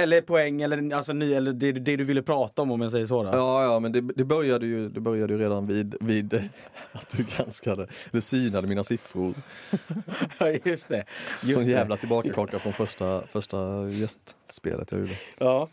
Eller 0.00 0.20
poäng, 0.20 0.62
eller, 0.62 0.94
alltså, 0.94 1.12
ny, 1.12 1.34
eller 1.34 1.52
det, 1.52 1.72
det 1.72 1.96
du 1.96 2.04
ville 2.04 2.22
prata 2.22 2.62
om 2.62 2.70
om 2.70 2.80
jag 2.80 2.92
säger 2.92 3.06
så. 3.06 3.22
Då. 3.22 3.30
ja, 3.32 3.64
ja, 3.64 3.80
men 3.80 3.92
det, 3.92 4.00
det, 4.00 4.24
började 4.24 4.66
ju, 4.66 4.88
det 4.88 5.00
började 5.00 5.32
ju 5.32 5.38
redan 5.38 5.66
vid, 5.66 5.96
vid 6.00 6.34
att 6.92 7.16
du 7.16 7.24
granskade, 7.24 7.86
eller 8.10 8.20
synade 8.20 8.68
mina 8.68 8.84
siffror. 8.84 9.34
Ja, 10.38 10.46
just 10.64 10.88
det. 10.88 11.04
Just 11.42 11.54
Som 11.54 11.64
det. 11.64 11.70
jävla 11.70 11.96
tillbakakaka 11.96 12.58
från 12.58 12.72
första, 12.72 13.22
första 13.22 13.88
gästspelet 13.88 14.92
jag 14.92 15.00
gjorde. 15.00 15.12
Ja. 15.38 15.68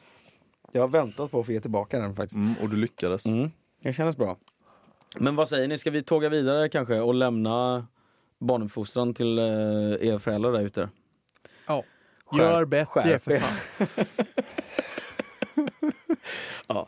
Jag 0.72 0.82
har 0.82 0.88
väntat 0.88 1.32
på 1.32 1.40
att 1.40 1.46
få 1.46 1.52
ge 1.52 1.62
tillbaka 1.62 2.00
den 2.00 2.16
faktiskt. 2.16 2.36
Mm, 2.36 2.54
och 2.62 2.70
du 2.70 2.78
lyckades. 2.78 3.26
Mm, 3.26 3.52
det 3.84 3.94
kändes 3.94 4.18
bra. 4.18 4.38
Men 5.18 5.36
vad 5.36 5.50
säger 5.50 5.68
ni, 5.68 5.78
ska 5.78 5.92
vi 5.92 6.04
tåga 6.04 6.30
vidare 6.30 6.70
kanske 6.70 7.00
och 7.00 7.14
lämna 7.14 7.88
barnuppfostran 8.40 9.14
till 9.14 9.40
eh, 9.40 9.46
er 10.10 10.20
föräldrar 10.20 10.52
där 10.52 10.62
ute? 10.62 10.90
Ja. 11.68 11.84
Gör 12.38 12.66
bättre 12.66 12.86
skärp 13.02 13.24
för 13.24 13.40
fan. 13.40 13.98
Ja. 16.68 16.88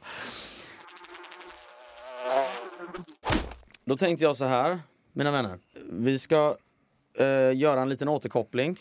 Då 3.85 3.97
tänkte 3.97 4.23
jag 4.23 4.35
så 4.35 4.45
här, 4.45 4.79
mina 5.13 5.31
vänner. 5.31 5.59
Vi 5.91 6.19
ska 6.19 6.55
eh, 7.19 7.57
göra 7.57 7.81
en 7.81 7.89
liten 7.89 8.07
återkoppling 8.07 8.77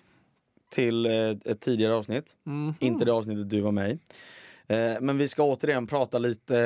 till 0.70 1.06
eh, 1.06 1.12
ett 1.44 1.60
tidigare 1.60 1.94
avsnitt. 1.94 2.36
Mhm. 2.44 2.74
Inte 2.80 3.04
det 3.04 3.12
avsnittet 3.12 3.50
du 3.50 3.60
var 3.60 3.72
med 3.72 3.90
i. 3.90 3.98
Eh, 4.68 5.00
men 5.00 5.18
vi 5.18 5.28
ska 5.28 5.42
återigen 5.42 5.86
prata 5.86 6.18
lite 6.18 6.58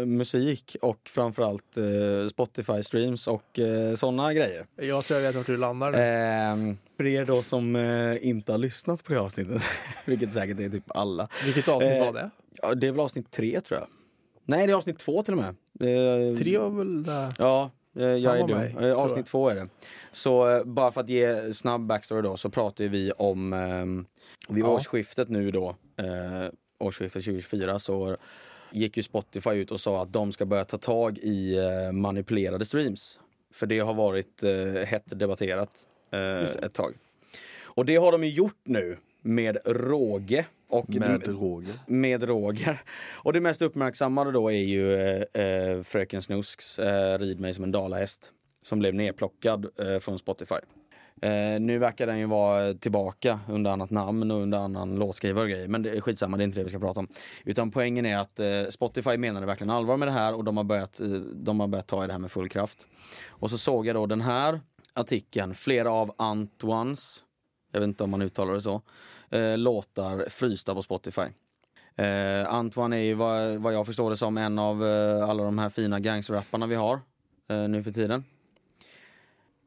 eh, 0.00 0.06
musik 0.06 0.76
och 0.82 1.00
framförallt 1.08 1.76
eh, 1.76 1.82
Spotify-streams 2.28 3.28
och 3.28 3.58
sådana 3.98 4.34
grejer. 4.34 4.66
Jag 4.76 5.04
tror 5.04 5.20
jag 5.20 5.26
vet 5.26 5.36
vart 5.36 5.46
du 5.46 5.56
landar 5.56 5.92
nu. 5.92 5.98
Eh, 5.98 6.76
för 6.96 7.06
er 7.06 7.24
då 7.24 7.42
som 7.42 7.76
inte 8.20 8.52
har 8.52 8.58
lyssnat 8.58 9.04
på 9.04 9.12
det 9.12 9.20
avsnittet, 9.20 9.62
vilket 10.06 10.32
säkert 10.32 10.60
är 10.60 10.68
typ 10.68 10.96
alla. 10.96 11.28
Vilket 11.44 11.68
avsnitt 11.68 12.00
var 12.00 12.12
det? 12.12 12.30
Ja, 12.62 12.74
det 12.74 12.86
är 12.86 12.90
väl 12.92 13.00
avsnitt 13.00 13.30
tre 13.30 13.60
tror 13.60 13.80
jag. 13.80 13.88
Nej, 14.44 14.66
det 14.66 14.72
är 14.72 14.76
avsnitt 14.76 14.98
två 14.98 15.22
till 15.22 15.34
och 15.34 15.40
med. 15.40 15.56
Tre 16.38 16.58
var 16.58 16.70
väl 16.70 17.02
där? 17.04 17.34
Ja, 17.38 17.70
jag 17.92 18.38
är 18.38 18.46
dum. 18.48 18.60
jag. 18.88 18.98
Avsnitt 18.98 19.26
två 19.26 19.48
är 19.48 19.54
det. 19.54 19.68
Så 20.12 20.62
bara 20.64 20.92
för 20.92 21.00
att 21.00 21.08
ge 21.08 21.54
snabb 21.54 21.86
backstory 21.86 22.22
då 22.22 22.36
så 22.36 22.50
pratar 22.50 22.84
vi 22.84 23.12
om 23.12 23.52
eh, 23.52 24.54
vid 24.54 24.64
Ja. 24.64 24.68
årsskiftet 24.68 25.28
nu 25.28 25.50
då, 25.50 25.68
eh, 25.96 26.50
årsskiftet 26.78 27.24
2024 27.24 27.78
så 27.78 28.16
gick 28.70 28.96
ju 28.96 29.02
Spotify 29.02 29.50
ut 29.50 29.70
och 29.70 29.80
sa 29.80 30.02
att 30.02 30.12
de 30.12 30.32
ska 30.32 30.46
börja 30.46 30.64
ta 30.64 30.78
tag 30.78 31.18
i 31.18 31.56
eh, 31.58 31.92
manipulerade 31.92 32.64
streams. 32.64 33.20
För 33.52 33.66
det 33.66 33.78
har 33.78 33.94
varit 33.94 34.42
eh, 34.42 34.84
hett 34.86 35.18
debatterat 35.18 35.88
eh, 36.10 36.42
ett 36.42 36.72
tag. 36.74 36.94
Och 37.64 37.84
det 37.84 37.96
har 37.96 38.12
de 38.12 38.24
ju 38.24 38.30
gjort 38.30 38.60
nu 38.64 38.98
med 39.22 39.58
råge. 39.64 40.46
Och 40.68 40.90
Med 40.90 41.28
Roger. 41.28 41.74
med 41.86 42.22
Roger. 42.22 42.82
Och 43.12 43.32
det 43.32 43.40
mest 43.40 43.62
uppmärksammade 43.62 44.32
då 44.32 44.52
är 44.52 44.62
ju 44.62 44.94
eh, 44.94 45.42
eh, 45.42 45.82
Fröken 45.82 46.22
Snusks 46.22 46.78
eh, 46.78 47.18
Rid 47.18 47.40
mig 47.40 47.54
som 47.54 47.64
en 47.64 47.72
dalahäst. 47.72 48.32
Som 48.62 48.78
blev 48.78 48.94
nedplockad 48.94 49.66
eh, 49.78 49.98
från 49.98 50.18
Spotify. 50.18 50.54
Eh, 51.22 51.60
nu 51.60 51.78
verkar 51.78 52.06
den 52.06 52.18
ju 52.18 52.26
vara 52.26 52.74
tillbaka 52.74 53.40
under 53.48 53.70
annat 53.70 53.90
namn 53.90 54.30
och 54.30 54.36
under 54.40 54.58
annan 54.58 54.96
låtskrivare 54.96 55.44
och 55.44 55.50
grejer. 55.50 55.68
Men 55.68 55.82
det 55.82 55.90
är 55.90 56.00
skitsamma, 56.00 56.36
det 56.36 56.42
är 56.42 56.44
inte 56.44 56.58
det 56.58 56.64
vi 56.64 56.70
ska 56.70 56.78
prata 56.78 57.00
om. 57.00 57.08
Utan 57.44 57.70
poängen 57.70 58.06
är 58.06 58.18
att 58.18 58.40
eh, 58.40 58.46
Spotify 58.70 59.16
menade 59.16 59.46
verkligen 59.46 59.70
allvar 59.70 59.96
med 59.96 60.08
det 60.08 60.12
här 60.12 60.34
och 60.34 60.44
de 60.44 60.56
har, 60.56 60.64
börjat, 60.64 61.00
eh, 61.00 61.06
de 61.34 61.60
har 61.60 61.66
börjat 61.66 61.86
ta 61.86 62.04
i 62.04 62.06
det 62.06 62.12
här 62.12 62.20
med 62.20 62.30
full 62.30 62.48
kraft. 62.48 62.86
Och 63.28 63.50
så 63.50 63.58
såg 63.58 63.86
jag 63.86 63.96
då 63.96 64.06
den 64.06 64.20
här 64.20 64.60
artikeln, 64.94 65.54
flera 65.54 65.90
av 65.90 66.12
Antoines, 66.18 67.22
jag 67.72 67.80
vet 67.80 67.86
inte 67.86 68.04
om 68.04 68.10
man 68.10 68.22
uttalar 68.22 68.54
det 68.54 68.62
så, 68.62 68.82
eh, 69.30 69.58
låtar 69.58 70.28
frysta 70.28 70.74
på 70.74 70.82
Spotify. 70.82 71.22
Eh, 71.96 72.54
Antoine 72.54 72.92
är 72.92 73.00
ju 73.00 73.14
vad, 73.14 73.56
vad 73.56 73.74
jag 73.74 73.86
förstår 73.86 74.10
det 74.10 74.16
som 74.16 74.38
en 74.38 74.58
av 74.58 74.84
eh, 74.84 75.28
alla 75.28 75.44
de 75.44 75.58
här 75.58 75.68
fina 75.68 76.00
gangsterrapparna 76.00 76.66
vi 76.66 76.74
har 76.74 77.00
eh, 77.50 77.68
nu 77.68 77.82
för 77.82 77.90
tiden. 77.90 78.24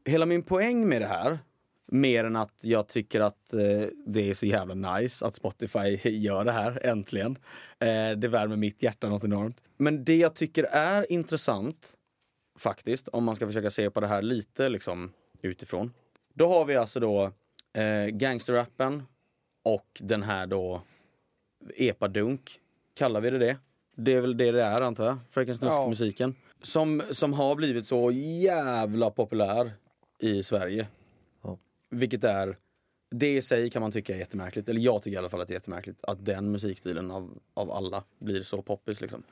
Hela 0.09 0.25
min 0.25 0.43
poäng 0.43 0.87
med 0.87 1.01
det 1.01 1.07
här, 1.07 1.39
mer 1.87 2.23
än 2.23 2.35
att 2.35 2.63
jag 2.63 2.87
tycker 2.87 3.19
att 3.19 3.53
eh, 3.53 3.87
det 4.05 4.29
är 4.29 4.33
så 4.33 4.45
jävla 4.45 4.97
nice 4.97 5.25
att 5.25 5.35
Spotify 5.35 5.99
gör 6.09 6.45
det 6.45 6.51
här, 6.51 6.85
äntligen. 6.85 7.37
Eh, 7.79 8.17
det 8.17 8.27
värmer 8.27 8.55
mitt 8.55 8.83
hjärta 8.83 9.09
något 9.09 9.23
enormt. 9.23 9.63
Men 9.77 10.03
det 10.03 10.15
jag 10.15 10.33
tycker 10.33 10.63
är 10.63 11.11
intressant, 11.11 11.93
faktiskt, 12.59 13.07
om 13.07 13.23
man 13.23 13.35
ska 13.35 13.47
försöka 13.47 13.71
se 13.71 13.89
på 13.89 13.99
det 13.99 14.07
här 14.07 14.21
lite 14.21 14.69
liksom 14.69 15.11
utifrån. 15.41 15.93
Då 16.33 16.47
har 16.47 16.65
vi 16.65 16.75
alltså 16.75 16.99
då 16.99 17.31
eh, 17.73 18.05
gangsterrappen 18.07 19.03
och 19.63 19.87
den 19.99 20.23
här 20.23 20.47
då 20.47 20.81
epadunk, 21.77 22.59
kallar 22.95 23.21
vi 23.21 23.29
det 23.29 23.37
det? 23.37 23.57
Det 23.95 24.13
är 24.13 24.21
väl 24.21 24.37
det 24.37 24.51
det 24.51 24.63
är 24.63 24.81
antar 24.81 25.05
jag, 25.05 25.17
Fröken 25.29 25.57
Snusk-musiken. 25.57 26.35
Som, 26.61 27.01
som 27.11 27.33
har 27.33 27.55
blivit 27.55 27.87
så 27.87 28.11
jävla 28.11 29.09
populär 29.09 29.71
i 30.19 30.43
Sverige. 30.43 30.87
Ja. 31.41 31.57
Vilket 31.89 32.23
är, 32.23 32.57
det 33.11 33.35
i 33.35 33.41
sig 33.41 33.69
kan 33.69 33.81
man 33.81 33.91
tycka 33.91 34.13
är 34.13 34.17
jättemärkligt, 34.17 34.69
eller 34.69 34.81
jag 34.81 35.01
tycker 35.01 35.15
i 35.15 35.17
alla 35.17 35.29
fall 35.29 35.41
att 35.41 35.47
det 35.47 35.51
är 35.51 35.55
jättemärkligt 35.55 36.03
att 36.03 36.25
den 36.25 36.51
musikstilen 36.51 37.11
av, 37.11 37.39
av 37.53 37.71
alla 37.71 38.03
blir 38.19 38.43
så 38.43 38.61
poppis 38.61 39.01
liksom. 39.01 39.23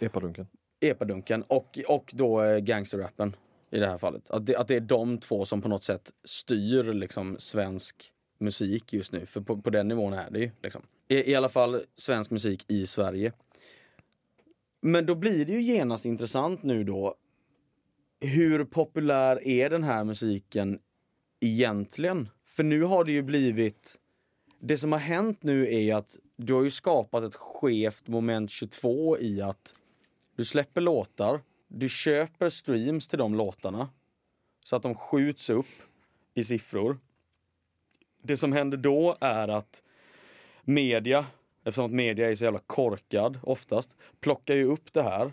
Epadunken. 0.00 0.46
Epadunken 0.80 1.42
och, 1.42 1.78
och 1.88 2.12
då 2.14 2.42
eh, 2.42 2.58
gangsterrappen 2.58 3.36
i 3.70 3.78
det 3.78 3.86
här 3.86 3.98
fallet. 3.98 4.30
Att 4.30 4.46
det, 4.46 4.56
att 4.56 4.68
det 4.68 4.76
är 4.76 4.80
de 4.80 5.18
två 5.18 5.44
som 5.44 5.62
på 5.62 5.68
något 5.68 5.84
sätt 5.84 6.10
styr 6.24 6.84
liksom 6.92 7.36
svensk 7.38 8.12
musik 8.38 8.92
just 8.92 9.12
nu. 9.12 9.26
För 9.26 9.40
på, 9.40 9.62
på 9.62 9.70
den 9.70 9.88
nivån 9.88 10.12
är 10.12 10.30
det 10.30 10.38
ju. 10.38 10.50
Liksom. 10.62 10.82
I, 11.08 11.32
I 11.32 11.34
alla 11.34 11.48
fall 11.48 11.80
svensk 11.96 12.30
musik 12.30 12.64
i 12.68 12.86
Sverige. 12.86 13.32
Men 14.82 15.06
då 15.06 15.14
blir 15.14 15.44
det 15.44 15.52
ju 15.52 15.62
genast 15.62 16.04
intressant 16.04 16.62
nu 16.62 16.84
då. 16.84 17.14
Hur 18.20 18.64
populär 18.64 19.48
är 19.48 19.70
den 19.70 19.84
här 19.84 20.04
musiken 20.04 20.78
egentligen? 21.40 22.28
För 22.44 22.64
nu 22.64 22.82
har 22.82 23.04
det 23.04 23.12
ju 23.12 23.22
blivit... 23.22 23.96
Det 24.60 24.78
som 24.78 24.92
har 24.92 24.98
hänt 24.98 25.42
nu 25.42 25.74
är 25.74 25.94
att 25.94 26.16
du 26.36 26.54
har 26.54 26.62
ju 26.62 26.70
skapat 26.70 27.24
ett 27.24 27.34
skevt 27.34 28.08
moment 28.08 28.50
22 28.50 29.18
i 29.18 29.42
att 29.42 29.74
du 30.36 30.44
släpper 30.44 30.80
låtar, 30.80 31.40
du 31.68 31.88
köper 31.88 32.50
streams 32.50 33.08
till 33.08 33.18
de 33.18 33.34
låtarna 33.34 33.88
så 34.64 34.76
att 34.76 34.82
de 34.82 34.94
skjuts 34.94 35.50
upp 35.50 35.66
i 36.34 36.44
siffror. 36.44 36.98
Det 38.22 38.36
som 38.36 38.52
händer 38.52 38.76
då 38.76 39.16
är 39.20 39.48
att 39.48 39.82
media, 40.62 41.26
eftersom 41.64 41.84
att 41.84 41.92
media 41.92 42.30
är 42.30 42.34
så 42.34 42.44
jävla 42.44 42.60
korkad 42.66 43.38
oftast, 43.42 43.96
plockar 44.20 44.54
ju 44.54 44.64
upp 44.64 44.92
det 44.92 45.02
här 45.02 45.32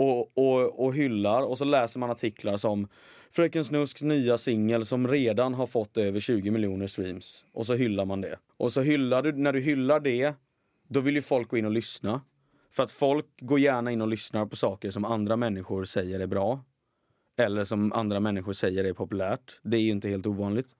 och, 0.00 0.38
och, 0.38 0.84
och 0.84 0.94
hyllar 0.94 1.42
och 1.42 1.58
så 1.58 1.64
läser 1.64 2.00
man 2.00 2.10
artiklar 2.10 2.56
som 2.56 2.88
Fröken 3.30 3.64
Snusks 3.64 4.02
nya 4.02 4.38
singel 4.38 4.86
som 4.86 5.08
redan 5.08 5.54
har 5.54 5.66
fått 5.66 5.96
över 5.96 6.20
20 6.20 6.50
miljoner 6.50 6.86
streams. 6.86 7.44
Och 7.52 7.66
så 7.66 7.74
hyllar 7.74 8.04
man 8.04 8.20
det. 8.20 8.38
Och 8.56 8.72
så 8.72 8.80
hyllar 8.80 9.22
du, 9.22 9.32
när 9.32 9.52
du 9.52 9.60
hyllar 9.60 10.00
det, 10.00 10.34
då 10.88 11.00
vill 11.00 11.14
ju 11.14 11.22
folk 11.22 11.48
gå 11.48 11.56
in 11.56 11.64
och 11.64 11.70
lyssna. 11.70 12.20
För 12.70 12.82
att 12.82 12.90
folk 12.90 13.26
går 13.40 13.58
gärna 13.58 13.92
in 13.92 14.00
och 14.00 14.08
lyssnar 14.08 14.46
på 14.46 14.56
saker 14.56 14.90
som 14.90 15.04
andra 15.04 15.36
människor 15.36 15.84
säger 15.84 16.20
är 16.20 16.26
bra. 16.26 16.64
Eller 17.38 17.64
som 17.64 17.92
andra 17.92 18.20
människor 18.20 18.52
säger 18.52 18.84
är 18.84 18.92
populärt. 18.92 19.60
Det 19.62 19.76
är 19.76 19.80
ju 19.80 19.90
inte 19.90 20.08
helt 20.08 20.26
ovanligt. 20.26 20.76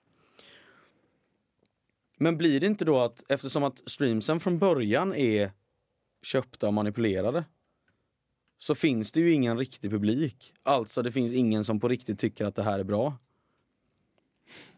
Men 2.19 2.37
blir 2.37 2.61
det 2.61 2.67
inte 2.67 2.85
då 2.85 2.99
att 2.99 3.31
eftersom 3.31 3.65
att 3.65 3.83
streamsen 3.87 4.41
från 4.41 4.59
början 4.59 5.15
är 5.15 5.53
köpta 6.23 6.67
och 6.67 6.75
manipulerade 6.75 7.45
så 8.63 8.75
finns 8.75 9.13
det 9.13 9.21
ju 9.21 9.33
ingen 9.33 9.59
riktig 9.59 9.91
publik. 9.91 10.55
Alltså 10.63 11.03
det 11.03 11.13
finns 11.13 11.33
ingen 11.33 11.65
som 11.65 11.81
på 11.81 11.89
riktigt 11.89 12.19
tycker 12.19 12.45
att 12.45 12.55
det 12.55 12.63
här 12.63 12.79
är 12.79 12.85
bra. 12.85 13.17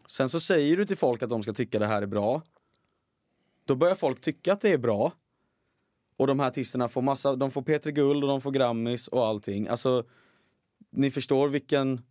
Sen 0.07 0.29
så 0.29 0.39
säger 0.39 0.77
du 0.77 0.85
till 0.85 0.97
folk 0.97 1.23
att 1.23 1.29
de 1.29 1.43
ska 1.43 1.53
tycka 1.53 1.79
det 1.79 1.87
här 1.87 2.01
är 2.01 2.05
bra. 2.05 2.41
Då 3.65 3.75
börjar 3.75 3.95
folk 3.95 4.21
tycka 4.21 4.53
att 4.53 4.61
det 4.61 4.69
är 4.69 4.77
bra. 4.77 5.11
Och 6.17 6.27
de 6.27 6.39
här 6.39 6.47
artisterna 6.47 6.87
får 6.87 7.01
massa, 7.01 7.35
de 7.35 7.51
får 7.51 7.61
P3 7.61 7.91
Guld 7.91 8.23
och 8.23 8.29
de 8.29 8.41
får 8.41 8.51
Grammis 8.51 9.07
och 9.07 9.25
allting. 9.25 9.67
Alltså, 9.67 10.03
ni 10.89 11.11
förstår 11.11 11.47
vilken, 11.47 12.01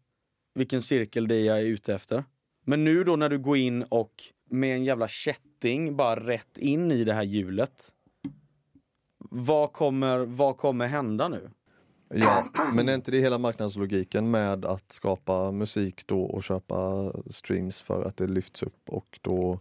vilken 0.54 0.82
cirkel 0.82 1.28
det 1.28 1.34
är 1.34 1.44
jag 1.44 1.58
är 1.58 1.64
ute 1.64 1.94
efter. 1.94 2.24
Men 2.64 2.84
nu 2.84 3.04
då 3.04 3.16
när 3.16 3.28
du 3.28 3.38
går 3.38 3.56
in 3.56 3.82
och 3.82 4.24
med 4.50 4.76
en 4.76 4.84
jävla 4.84 5.08
kätting 5.08 5.96
bara 5.96 6.26
rätt 6.26 6.58
in 6.58 6.90
i 6.90 7.04
det 7.04 7.12
här 7.12 7.22
hjulet. 7.22 7.92
Vad 9.18 9.72
kommer, 9.72 10.18
vad 10.18 10.56
kommer 10.56 10.86
hända 10.86 11.28
nu? 11.28 11.50
Ja, 12.14 12.44
men 12.74 12.88
är 12.88 12.94
inte 12.94 13.10
det 13.10 13.20
hela 13.20 13.38
marknadslogiken 13.38 14.30
med 14.30 14.64
att 14.64 14.92
skapa 14.92 15.52
musik 15.52 16.06
då 16.06 16.22
och 16.22 16.42
köpa 16.42 17.12
streams 17.26 17.82
för 17.82 18.04
att 18.04 18.16
det 18.16 18.26
lyfts 18.26 18.62
upp 18.62 18.88
och 18.88 19.18
då 19.22 19.60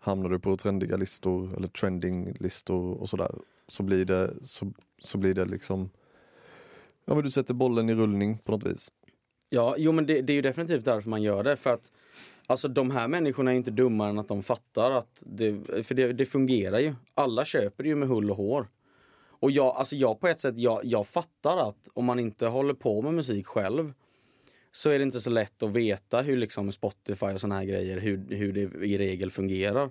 hamnar 0.00 0.30
du 0.30 0.38
på 0.38 0.56
trendiga 0.56 0.96
listor 0.96 1.56
eller 1.56 1.68
trending-listor 1.68 3.00
och 3.00 3.08
sådär. 3.08 3.34
Så 3.66 3.82
blir 3.82 4.04
det, 4.04 4.34
så, 4.42 4.72
så 5.00 5.18
blir 5.18 5.34
det 5.34 5.44
liksom, 5.44 5.90
ja 7.04 7.14
men 7.14 7.24
du 7.24 7.30
sätter 7.30 7.54
bollen 7.54 7.88
i 7.88 7.94
rullning 7.94 8.38
på 8.38 8.52
något 8.52 8.66
vis. 8.66 8.92
Ja, 9.50 9.74
jo 9.78 9.92
men 9.92 10.06
det, 10.06 10.20
det 10.20 10.32
är 10.32 10.34
ju 10.34 10.42
definitivt 10.42 10.84
därför 10.84 11.10
man 11.10 11.22
gör 11.22 11.44
det. 11.44 11.56
För 11.56 11.70
att 11.70 11.92
alltså 12.46 12.68
de 12.68 12.90
här 12.90 13.08
människorna 13.08 13.52
är 13.52 13.56
inte 13.56 13.70
dummare 13.70 14.10
än 14.10 14.18
att 14.18 14.28
de 14.28 14.42
fattar 14.42 14.90
att 14.90 15.22
det, 15.26 15.84
för 15.86 15.94
det, 15.94 16.12
det 16.12 16.26
fungerar 16.26 16.78
ju. 16.78 16.94
Alla 17.14 17.44
köper 17.44 17.84
ju 17.84 17.94
med 17.94 18.08
hull 18.08 18.30
och 18.30 18.36
hår. 18.36 18.66
Och 19.40 19.50
jag, 19.50 19.76
alltså 19.76 19.96
jag 19.96 20.20
på 20.20 20.28
ett 20.28 20.40
sätt, 20.40 20.58
jag, 20.58 20.80
jag 20.84 21.06
fattar 21.06 21.68
att 21.68 21.88
om 21.94 22.04
man 22.04 22.18
inte 22.18 22.46
håller 22.46 22.74
på 22.74 23.02
med 23.02 23.14
musik 23.14 23.46
själv 23.46 23.92
så 24.72 24.90
är 24.90 24.98
det 24.98 25.02
inte 25.02 25.20
så 25.20 25.30
lätt 25.30 25.62
att 25.62 25.70
veta 25.70 26.22
hur 26.22 26.36
liksom 26.36 26.72
Spotify 26.72 27.26
och 27.26 27.40
såna 27.40 27.54
här 27.54 27.64
grejer, 27.64 28.00
hur, 28.00 28.26
hur 28.28 28.52
det 28.52 28.86
i 28.86 28.98
regel 28.98 29.30
fungerar. 29.30 29.90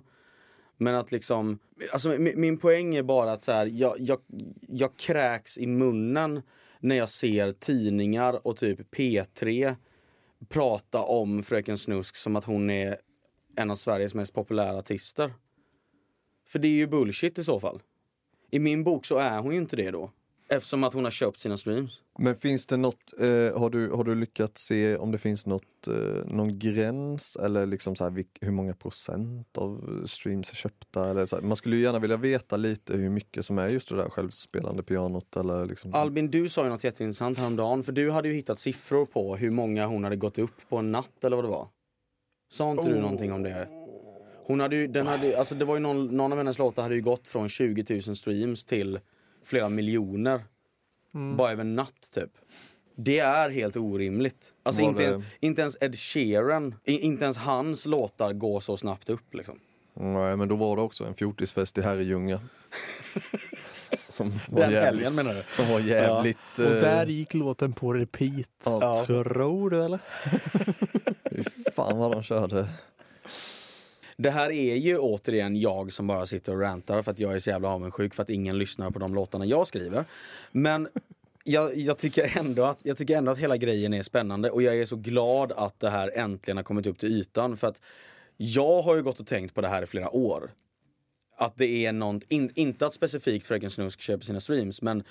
Men 0.76 0.94
att 0.94 1.12
liksom, 1.12 1.58
alltså 1.92 2.08
min, 2.08 2.40
min 2.40 2.58
poäng 2.58 2.96
är 2.96 3.02
bara 3.02 3.32
att 3.32 3.42
så 3.42 3.52
här, 3.52 3.66
jag, 3.66 3.94
jag, 3.98 4.18
jag 4.68 4.96
kräks 4.96 5.58
i 5.58 5.66
munnen 5.66 6.42
när 6.80 6.96
jag 6.96 7.10
ser 7.10 7.52
tidningar 7.52 8.46
och 8.46 8.56
typ 8.56 8.94
P3 8.94 9.76
prata 10.48 11.02
om 11.02 11.42
Fröken 11.42 11.78
Snusk 11.78 12.16
som 12.16 12.36
att 12.36 12.44
hon 12.44 12.70
är 12.70 12.96
en 13.56 13.70
av 13.70 13.76
Sveriges 13.76 14.14
mest 14.14 14.34
populära 14.34 14.78
artister. 14.78 15.34
För 16.48 16.58
det 16.58 16.68
är 16.68 16.72
ju 16.72 16.86
bullshit 16.86 17.38
i 17.38 17.44
så 17.44 17.60
fall. 17.60 17.80
I 18.50 18.58
min 18.58 18.84
bok 18.84 19.06
så 19.06 19.16
är 19.16 19.38
hon 19.38 19.52
ju 19.52 19.58
inte 19.58 19.76
det 19.76 19.90
då. 19.90 20.10
Eftersom 20.50 20.84
att 20.84 20.94
hon 20.94 21.04
har 21.04 21.10
köpt 21.10 21.38
sina 21.38 21.56
streams. 21.56 22.02
Men 22.18 22.36
finns 22.36 22.66
det 22.66 22.76
något, 22.76 23.14
eh, 23.20 23.60
har, 23.60 23.70
du, 23.70 23.90
har 23.90 24.04
du 24.04 24.14
lyckats 24.14 24.62
se 24.62 24.96
om 24.96 25.12
det 25.12 25.18
finns 25.18 25.46
något, 25.46 25.86
eh, 25.86 25.94
någon 26.26 26.58
gräns 26.58 27.36
eller 27.36 27.66
liksom 27.66 27.96
så 27.96 28.04
här, 28.04 28.10
vilk, 28.10 28.38
hur 28.40 28.50
många 28.50 28.74
procent 28.74 29.58
av 29.58 30.04
streams 30.06 30.50
är 30.50 30.54
köpta? 30.54 31.10
Eller 31.10 31.26
så 31.26 31.36
här, 31.36 31.42
man 31.42 31.56
skulle 31.56 31.76
ju 31.76 31.82
gärna 31.82 31.98
vilja 31.98 32.16
veta 32.16 32.56
lite 32.56 32.96
hur 32.96 33.10
mycket 33.10 33.46
som 33.46 33.58
är 33.58 33.68
just 33.68 33.88
det 33.88 33.96
där 33.96 34.08
självspelande 34.08 34.82
pianot 34.82 35.36
eller 35.36 35.66
liksom. 35.66 35.94
Albin, 35.94 36.30
du 36.30 36.48
sa 36.48 36.64
ju 36.64 36.70
något 36.70 36.84
jätteintressant 36.84 37.38
häromdagen. 37.38 37.82
För 37.82 37.92
du 37.92 38.10
hade 38.10 38.28
ju 38.28 38.34
hittat 38.34 38.58
siffror 38.58 39.06
på 39.06 39.36
hur 39.36 39.50
många 39.50 39.86
hon 39.86 40.04
hade 40.04 40.16
gått 40.16 40.38
upp 40.38 40.68
på 40.68 40.76
en 40.76 40.92
natt 40.92 41.24
eller 41.24 41.36
vad 41.36 41.44
det 41.44 41.50
var. 41.50 41.68
Sa 42.52 42.70
inte 42.70 42.88
du 42.88 43.00
någonting 43.00 43.32
om 43.32 43.42
det? 43.42 43.68
Hon 44.48 44.60
hade 44.60 44.76
ju, 44.76 44.86
den 44.86 45.06
hade, 45.06 45.38
alltså 45.38 45.54
det 45.54 45.64
var 45.64 45.74
ju 45.74 45.80
någon, 45.80 46.06
någon 46.16 46.32
av 46.32 46.38
hennes 46.38 46.58
låtar 46.58 46.82
hade 46.82 46.94
ju 46.94 47.00
gått 47.02 47.28
från 47.28 47.48
20 47.48 48.00
000 48.06 48.16
streams 48.16 48.64
till 48.64 49.00
flera 49.44 49.68
miljoner. 49.68 50.44
Bara 51.36 51.52
över 51.52 51.60
en 51.60 51.74
natt 51.76 52.08
typ. 52.14 52.30
Det 52.96 53.18
är 53.18 53.50
helt 53.50 53.76
orimligt. 53.76 54.54
Alltså 54.62 54.82
Var 54.82 54.88
inte, 54.88 55.02
det- 55.02 55.08
ens, 55.10 55.24
inte 55.40 55.60
ens 55.62 55.76
Ed 55.82 55.98
Sheeran, 55.98 56.74
inte 56.84 57.24
ens 57.24 57.36
hans 57.36 57.86
låtar 57.86 58.32
går 58.32 58.60
så 58.60 58.76
snabbt 58.76 59.08
upp 59.10 59.34
liksom. 59.34 59.58
Nej 59.94 60.36
men 60.36 60.48
då 60.48 60.56
var 60.56 60.76
det 60.76 60.82
också 60.82 61.04
en 61.04 61.14
fjortisfest 61.14 61.78
i 61.78 61.82
Herrljunga. 61.82 62.40
som 64.08 64.30
var 64.48 64.60
Den 64.60 64.70
jävligt, 64.72 64.84
helgen 65.04 65.14
menar 65.14 65.34
du? 65.34 65.42
Som 65.56 65.68
var 65.72 65.80
jävligt... 65.80 66.38
Och 66.58 66.64
eh, 66.64 66.70
där 66.80 67.06
gick 67.06 67.34
låten 67.34 67.72
på 67.72 67.92
repeat. 67.94 68.50
Ja, 68.64 68.78
Ja. 68.80 69.04
tror 69.06 69.70
du 69.70 69.84
eller? 69.84 69.98
Fy 71.30 71.44
fan 71.76 71.98
vad 71.98 72.12
de 72.12 72.22
körde. 72.22 72.68
Det 74.22 74.30
här 74.30 74.50
är 74.50 74.76
ju 74.76 74.98
återigen 74.98 75.56
jag 75.56 75.92
som 75.92 76.06
bara 76.06 76.26
sitter 76.26 76.52
och 76.52 76.60
rantar 76.60 77.02
för 77.02 77.10
att 77.10 77.18
jag 77.18 77.34
är 77.34 77.38
så 77.38 77.50
jävla 77.50 77.68
avundsjuk 77.68 78.14
för 78.14 78.22
att 78.22 78.30
ingen 78.30 78.58
lyssnar 78.58 78.90
på 78.90 78.98
de 78.98 79.14
låtarna 79.14 79.44
jag 79.44 79.66
skriver. 79.66 80.04
Men 80.52 80.88
jag, 81.44 81.76
jag, 81.76 81.98
tycker 81.98 82.38
ändå 82.38 82.64
att, 82.64 82.78
jag 82.82 82.96
tycker 82.96 83.16
ändå 83.16 83.32
att 83.32 83.38
hela 83.38 83.56
grejen 83.56 83.94
är 83.94 84.02
spännande 84.02 84.50
och 84.50 84.62
jag 84.62 84.76
är 84.76 84.86
så 84.86 84.96
glad 84.96 85.52
att 85.52 85.80
det 85.80 85.90
här 85.90 86.12
äntligen 86.14 86.56
har 86.56 86.64
kommit 86.64 86.86
upp 86.86 86.98
till 86.98 87.08
ytan. 87.08 87.56
För 87.56 87.66
att 87.66 87.82
jag 88.36 88.82
har 88.82 88.96
ju 88.96 89.02
gått 89.02 89.20
och 89.20 89.26
tänkt 89.26 89.54
på 89.54 89.60
det 89.60 89.68
här 89.68 89.82
i 89.82 89.86
flera 89.86 90.10
år. 90.10 90.50
Att 91.36 91.56
det 91.56 91.86
är 91.86 91.92
något, 91.92 92.22
in, 92.28 92.50
inte 92.54 92.86
att 92.86 92.94
specifikt 92.94 93.46
Fröken 93.46 93.70
Snusk 93.70 94.00
köper 94.00 94.24
sina 94.24 94.40
streams, 94.40 94.82
men 94.82 95.02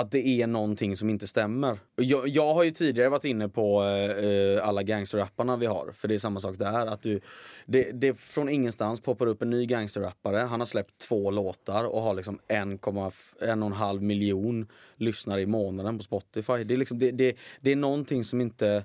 att 0.00 0.10
det 0.10 0.28
är 0.28 0.46
någonting 0.46 0.96
som 0.96 1.10
inte 1.10 1.26
stämmer. 1.26 1.78
Jag, 1.96 2.28
jag 2.28 2.54
har 2.54 2.64
ju 2.64 2.70
tidigare 2.70 3.08
varit 3.08 3.24
inne 3.24 3.48
på 3.48 3.82
eh, 3.82 4.24
eh, 4.24 4.68
alla 4.68 4.82
gangsterrapparna 4.82 5.56
vi 5.56 5.66
har, 5.66 5.92
för 5.92 6.08
det 6.08 6.14
är 6.14 6.18
samma 6.18 6.40
sak 6.40 6.58
där. 6.58 6.86
Att 6.86 7.02
du, 7.02 7.20
det, 7.66 7.92
det 7.92 8.14
från 8.14 8.48
ingenstans 8.48 9.00
poppar 9.00 9.26
upp 9.26 9.42
en 9.42 9.50
ny 9.50 9.66
gangsterrappare, 9.66 10.36
han 10.36 10.60
har 10.60 10.66
släppt 10.66 10.98
två 10.98 11.30
låtar 11.30 11.84
och 11.84 12.00
har 12.00 12.14
liksom 12.14 12.38
1,5 12.48 14.00
miljon 14.00 14.66
lyssnare 14.96 15.40
i 15.40 15.46
månaden 15.46 15.98
på 15.98 16.04
Spotify. 16.04 16.64
Det 16.64 16.74
är, 16.74 16.78
liksom, 16.78 16.98
det, 16.98 17.10
det, 17.10 17.36
det 17.60 17.72
är 17.72 17.76
någonting 17.76 18.24
som 18.24 18.40
inte... 18.40 18.84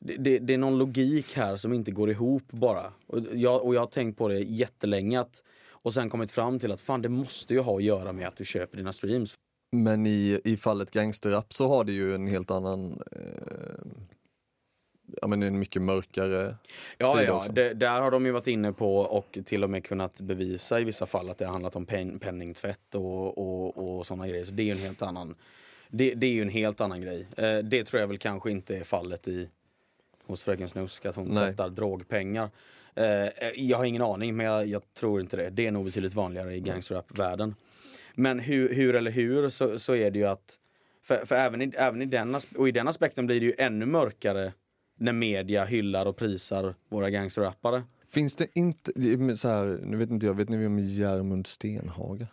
Det, 0.00 0.16
det, 0.16 0.38
det 0.38 0.54
är 0.54 0.58
någon 0.58 0.78
logik 0.78 1.36
här 1.36 1.56
som 1.56 1.72
inte 1.72 1.90
går 1.90 2.10
ihop 2.10 2.42
bara. 2.50 2.92
Och 3.06 3.20
jag, 3.32 3.64
och 3.64 3.74
jag 3.74 3.80
har 3.80 3.86
tänkt 3.86 4.18
på 4.18 4.28
det 4.28 4.38
jättelänge 4.38 5.20
att, 5.20 5.42
och 5.68 5.94
sen 5.94 6.10
kommit 6.10 6.30
fram 6.30 6.58
till 6.58 6.72
att 6.72 6.80
fan 6.80 7.02
det 7.02 7.08
måste 7.08 7.54
ju 7.54 7.60
ha 7.60 7.76
att 7.76 7.84
göra 7.84 8.12
med 8.12 8.28
att 8.28 8.36
du 8.36 8.44
köper 8.44 8.76
dina 8.76 8.92
streams. 8.92 9.38
Men 9.82 10.06
i, 10.06 10.40
i 10.44 10.56
fallet 10.56 10.90
gangsterrap 10.90 11.52
så 11.52 11.68
har 11.68 11.84
det 11.84 11.92
ju 11.92 12.14
en 12.14 12.26
helt 12.26 12.50
annan, 12.50 13.02
eh, 13.12 13.86
ja 15.20 15.28
men 15.28 15.42
en 15.42 15.58
mycket 15.58 15.82
mörkare 15.82 16.56
Ja, 16.98 17.14
sida 17.16 17.24
ja 17.26 17.44
det, 17.52 17.74
där 17.74 18.00
har 18.00 18.10
de 18.10 18.26
ju 18.26 18.32
varit 18.32 18.46
inne 18.46 18.72
på 18.72 18.96
och 18.96 19.38
till 19.44 19.64
och 19.64 19.70
med 19.70 19.84
kunnat 19.84 20.20
bevisa 20.20 20.80
i 20.80 20.84
vissa 20.84 21.06
fall 21.06 21.30
att 21.30 21.38
det 21.38 21.44
har 21.44 21.52
handlat 21.52 21.76
om 21.76 21.86
pen, 21.86 22.18
penningtvätt 22.18 22.94
och, 22.94 23.38
och, 23.38 23.98
och 23.98 24.06
sådana 24.06 24.28
grejer. 24.28 24.44
Så 24.44 24.52
det 24.52 24.62
är 24.62 24.64
ju 24.64 24.72
en 24.72 24.78
helt 24.78 25.02
annan, 25.02 25.34
det, 25.88 26.14
det 26.14 26.26
är 26.26 26.32
ju 26.32 26.42
en 26.42 26.48
helt 26.48 26.80
annan 26.80 27.00
grej. 27.00 27.26
Eh, 27.36 27.58
det 27.58 27.84
tror 27.84 28.00
jag 28.00 28.08
väl 28.08 28.18
kanske 28.18 28.50
inte 28.50 28.76
är 28.76 28.84
fallet 28.84 29.28
i 29.28 29.48
hos 30.26 30.42
Fröken 30.42 30.68
Snusk, 30.68 31.06
att 31.06 31.16
hon 31.16 31.28
Nej. 31.28 31.46
tvättar 31.46 31.68
drogpengar. 31.68 32.50
Eh, 32.94 33.04
jag 33.56 33.78
har 33.78 33.84
ingen 33.84 34.02
aning, 34.02 34.36
men 34.36 34.46
jag, 34.46 34.66
jag 34.66 34.82
tror 34.94 35.20
inte 35.20 35.36
det. 35.36 35.50
Det 35.50 35.66
är 35.66 35.70
nog 35.70 35.84
betydligt 35.84 36.14
vanligare 36.14 36.54
i 36.54 36.60
gangsterrap-världen. 36.60 37.54
Men 38.16 38.38
hur, 38.38 38.74
hur 38.74 38.94
eller 38.94 39.10
hur 39.10 39.48
så, 39.48 39.78
så 39.78 39.94
är 39.94 40.10
det 40.10 40.18
ju 40.18 40.24
att, 40.26 40.56
för, 41.02 41.16
för 41.26 41.34
även, 41.34 41.62
i, 41.62 41.72
även 41.76 42.02
i, 42.02 42.06
den, 42.06 42.36
och 42.56 42.68
i 42.68 42.72
den 42.72 42.88
aspekten 42.88 43.26
blir 43.26 43.40
det 43.40 43.46
ju 43.46 43.54
ännu 43.58 43.86
mörkare 43.86 44.52
när 44.98 45.12
media 45.12 45.64
hyllar 45.64 46.06
och 46.06 46.16
prisar 46.16 46.74
våra 46.88 47.10
gangsterrappare. 47.10 47.82
Finns 48.08 48.36
det 48.36 48.46
inte, 48.54 48.92
så 49.36 49.48
här, 49.48 49.80
nu 49.82 49.96
vet 49.96 50.10
inte 50.10 50.26
jag, 50.26 50.34
vet 50.34 50.48
ni 50.48 50.56
vem 50.56 50.78
Järmund 50.78 51.46
Stenhaga? 51.46 52.26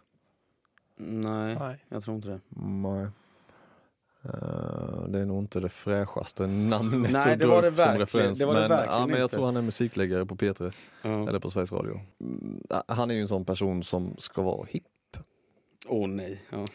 Nej, 0.97 1.55
Nej. 1.59 1.85
jag 1.89 2.03
tror 2.03 2.15
inte 2.15 2.27
det. 2.27 2.39
Nej. 2.59 3.07
Eh, 4.23 5.03
det 5.09 5.19
är 5.19 5.25
nog 5.25 5.43
inte 5.43 5.59
det 5.59 5.69
fräschaste 5.69 6.47
namnet 6.47 7.11
Nej, 7.11 7.33
att 7.33 7.39
det 7.39 7.45
dra 7.45 7.47
var 7.55 7.61
det 7.61 7.67
upp 7.67 7.73
som 7.75 7.83
verkligen- 7.83 7.99
referens. 7.99 8.39
det 8.39 8.45
var 8.45 8.53
det 8.53 8.59
men, 8.59 8.69
verkligen 8.69 8.99
ja, 8.99 9.07
men 9.07 9.15
jag 9.17 9.25
inte. 9.25 9.35
tror 9.35 9.45
han 9.45 9.57
är 9.57 9.61
musikläggare 9.61 10.25
på 10.25 10.35
P3 10.35 10.73
Ja. 11.01 11.29
eller 11.29 11.39
på 11.39 11.49
Sveriges 11.49 11.71
Radio. 11.71 11.99
Mm, 12.21 12.61
Han 12.87 13.11
är 13.11 13.15
ju 13.15 13.21
en 13.21 13.27
sån 13.27 13.45
person 13.45 13.83
som 13.83 14.15
ska 14.17 14.41
vara 14.41 14.65
hipp. 14.69 14.83
Åh 15.87 16.07
nej. 16.07 16.41
Ja. 16.49 16.65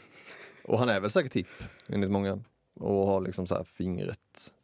Och 0.64 0.78
han 0.78 0.88
är 0.88 1.00
väl 1.00 1.10
säkert 1.10 1.34
hipp 1.34 1.62
enligt 1.88 2.10
många. 2.10 2.40
Och 2.80 3.06
har 3.06 3.20
liksom 3.20 3.46
så 3.46 3.54
här 3.54 3.64
fingret 3.64 4.54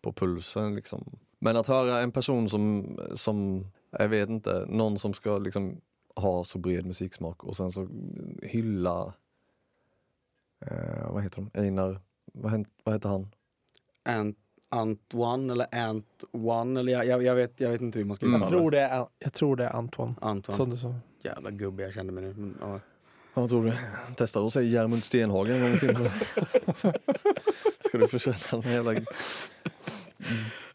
på 0.00 0.12
pulsen 0.12 0.74
liksom. 0.76 1.18
Men 1.38 1.56
att 1.56 1.66
höra 1.66 2.00
en 2.00 2.12
person 2.12 2.50
som, 2.50 2.96
som 3.14 3.66
jag 3.90 4.08
vet 4.08 4.28
inte, 4.28 4.64
någon 4.68 4.98
som 4.98 5.14
ska 5.14 5.38
liksom 5.38 5.80
ha 6.16 6.44
så 6.44 6.58
bred 6.58 6.86
musiksmak 6.86 7.44
och 7.44 7.56
sen 7.56 7.72
så 7.72 7.88
hylla, 8.42 9.14
eh, 10.66 11.10
vad 11.12 11.22
heter 11.22 11.36
de, 11.52 11.60
Einar, 11.60 12.00
vad, 12.32 12.66
vad 12.84 12.94
heter 12.94 13.08
han? 13.08 13.28
Ant, 14.04 14.36
Antoine 14.68 15.50
eller 15.50 15.66
Ant 15.88 16.24
One 16.32 16.80
eller 16.80 16.92
jag, 16.92 17.06
jag, 17.06 17.22
jag, 17.22 17.34
vet, 17.34 17.60
jag 17.60 17.70
vet 17.70 17.80
inte 17.80 17.98
hur 17.98 18.06
man 18.06 18.16
ska 18.16 18.26
Mm. 18.26 18.42
uttala 18.42 18.52
Jag 18.56 18.60
tror 18.60 18.70
det. 18.70 19.06
jag 19.18 19.32
tror 19.32 19.56
det 19.56 19.64
är 19.64 19.76
Antoine. 19.76 20.14
Antoine. 20.20 20.56
Som 20.56 20.70
du 20.70 20.76
sa. 20.76 20.94
Jävla 21.22 21.50
gubbe 21.50 21.82
jag 21.82 21.92
kände 21.94 22.12
mig 22.12 22.24
nu. 22.24 22.34
Men, 22.34 22.80
ja. 23.34 23.40
Vad 23.40 23.48
tror 23.48 23.64
du? 23.64 23.72
Testa 24.16 24.40
att 24.40 24.52
säga 24.52 24.68
Järmund 24.68 25.04
Stenhagen 25.04 25.56
en 25.56 25.70
gång 25.70 25.78
till. 25.78 25.96
Ska 27.80 27.98
du 27.98 28.08
få 28.08 28.18
känna 28.18 28.36
den 28.50 28.62
här 28.62 28.72
jävla 28.72 28.94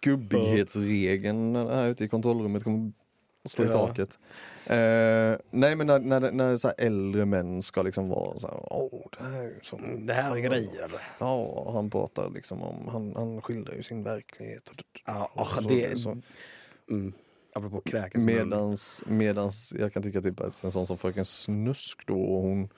gubbighetsregeln 0.02 1.56
här 1.56 1.88
ute 1.90 2.04
i 2.04 2.08
kontrollrummet 2.08 2.64
kommer 2.64 2.92
att 3.46 3.52
slå 3.52 3.64
i 3.64 3.68
Ja. 3.68 3.88
taket. 3.88 4.20
Eh, 4.66 5.38
nej 5.52 5.76
men 5.76 5.88
när, 5.88 6.00
när, 6.00 6.32
när 6.32 6.58
så 6.58 6.70
äldre 6.78 7.26
män 7.26 7.64
ska 7.64 7.82
liksom 7.82 8.10
vara 8.10 8.40
så 8.40 8.48
här, 8.48 8.58
åh 8.74 9.08
det 9.20 9.24
här 9.24 9.42
är 9.44 9.54
som... 9.62 10.06
Det 10.06 10.14
här 10.14 10.36
är 10.36 10.40
grejer. 10.40 10.92
Ja, 11.20 11.70
han 11.74 11.90
pratar 11.90 12.30
liksom 12.30 12.64
om, 12.64 12.88
han, 12.92 13.14
han 13.16 13.42
skildrar 13.42 13.74
ju 13.76 13.84
sin 13.84 14.04
verklighet. 14.04 14.72
Ja, 15.06 15.32
Och 15.34 15.48
så- 15.48 15.62
det, 15.62 16.00
så. 16.00 16.18
mm. 16.92 17.14
Apropå 17.54 17.82
kräkas. 17.82 18.26
Medans, 18.26 19.04
medans 19.08 19.74
jag 19.80 19.94
kan 19.94 20.04
tycka 20.04 20.22
typ 20.22 20.40
att 20.40 20.64
en 20.64 20.72
sån 20.72 20.88
som 20.88 20.98
Fröken 20.98 21.26
Snusk 21.26 22.08
då, 22.08 22.42
hon, 22.42 22.70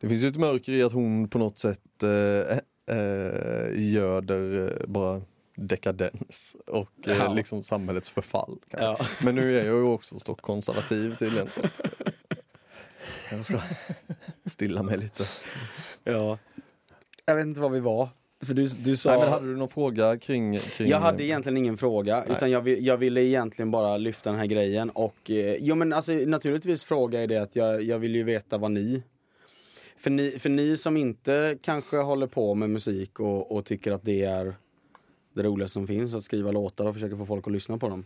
det 0.00 0.08
finns 0.08 0.22
ju 0.22 0.28
ett 0.28 0.36
mörker 0.36 0.72
i 0.72 0.82
att 0.82 0.92
hon 0.92 1.28
på 1.28 1.38
något 1.38 1.58
sätt 1.58 2.02
eh, 2.02 2.58
eh, 2.96 3.92
göder 3.92 4.68
eh, 4.80 4.86
bara 4.86 5.22
dekadens 5.56 6.56
och 6.66 7.08
eh, 7.08 7.16
Ja. 7.16 7.32
liksom 7.32 7.64
samhällets 7.64 8.10
förfall. 8.10 8.58
Ja. 8.70 8.98
Men 9.24 9.34
nu 9.34 9.58
är 9.58 9.64
jag 9.64 9.76
ju 9.76 9.82
också 9.82 10.18
stockkonservativ 10.18 11.14
tydligen. 11.14 11.48
Så 11.50 11.60
eh, 11.60 11.70
jag 13.30 13.44
ska 13.44 13.60
stilla 14.46 14.82
mig 14.82 14.98
lite. 14.98 15.24
ja. 16.04 16.38
Jag 17.24 17.36
vet 17.36 17.46
inte 17.46 17.60
var 17.60 17.70
vi 17.70 17.80
var. 17.80 18.08
För 18.44 18.54
du, 18.54 18.68
du 18.68 18.96
sa... 18.96 19.10
Nej, 19.10 19.18
men 19.18 19.28
hade 19.28 19.46
du 19.46 19.56
någon 19.56 19.68
fråga 19.68 20.18
kring... 20.18 20.58
kring 20.58 20.88
Jag 20.88 21.00
hade 21.00 21.24
egentligen 21.24 21.56
ingen 21.56 21.76
fråga, 21.76 22.24
utan 22.24 22.50
jag, 22.50 22.68
jag 22.68 22.96
ville 22.96 23.22
egentligen 23.22 23.70
bara 23.70 23.96
lyfta 23.96 24.30
den 24.30 24.38
här 24.38 24.46
grejen 24.46 24.90
och, 24.90 25.30
eh, 25.30 25.56
jo 25.60 25.74
men 25.74 25.92
alltså 25.92 26.12
naturligtvis 26.12 26.84
fråga 26.84 27.20
är 27.20 27.26
det 27.26 27.36
att 27.36 27.56
jag, 27.56 27.82
jag 27.82 27.98
vill 27.98 28.14
ju 28.14 28.24
veta 28.24 28.58
vad 28.58 28.70
ni 28.70 29.02
för, 29.96 30.10
ni, 30.10 30.30
för 30.30 30.48
ni 30.48 30.76
som 30.76 30.96
inte 30.96 31.58
kanske 31.62 31.96
håller 31.96 32.26
på 32.26 32.54
med 32.54 32.70
musik 32.70 33.20
och, 33.20 33.52
och 33.52 33.64
tycker 33.64 33.92
att 33.92 34.04
det 34.04 34.24
är 34.24 34.54
det 35.34 35.42
roligaste 35.42 35.72
som 35.72 35.86
finns, 35.86 36.14
att 36.14 36.24
skriva 36.24 36.50
låtar 36.50 36.86
och 36.86 36.94
försöka 36.94 37.16
få 37.16 37.26
folk 37.26 37.46
att 37.46 37.52
lyssna 37.52 37.78
på 37.78 37.88
dem. 37.88 38.04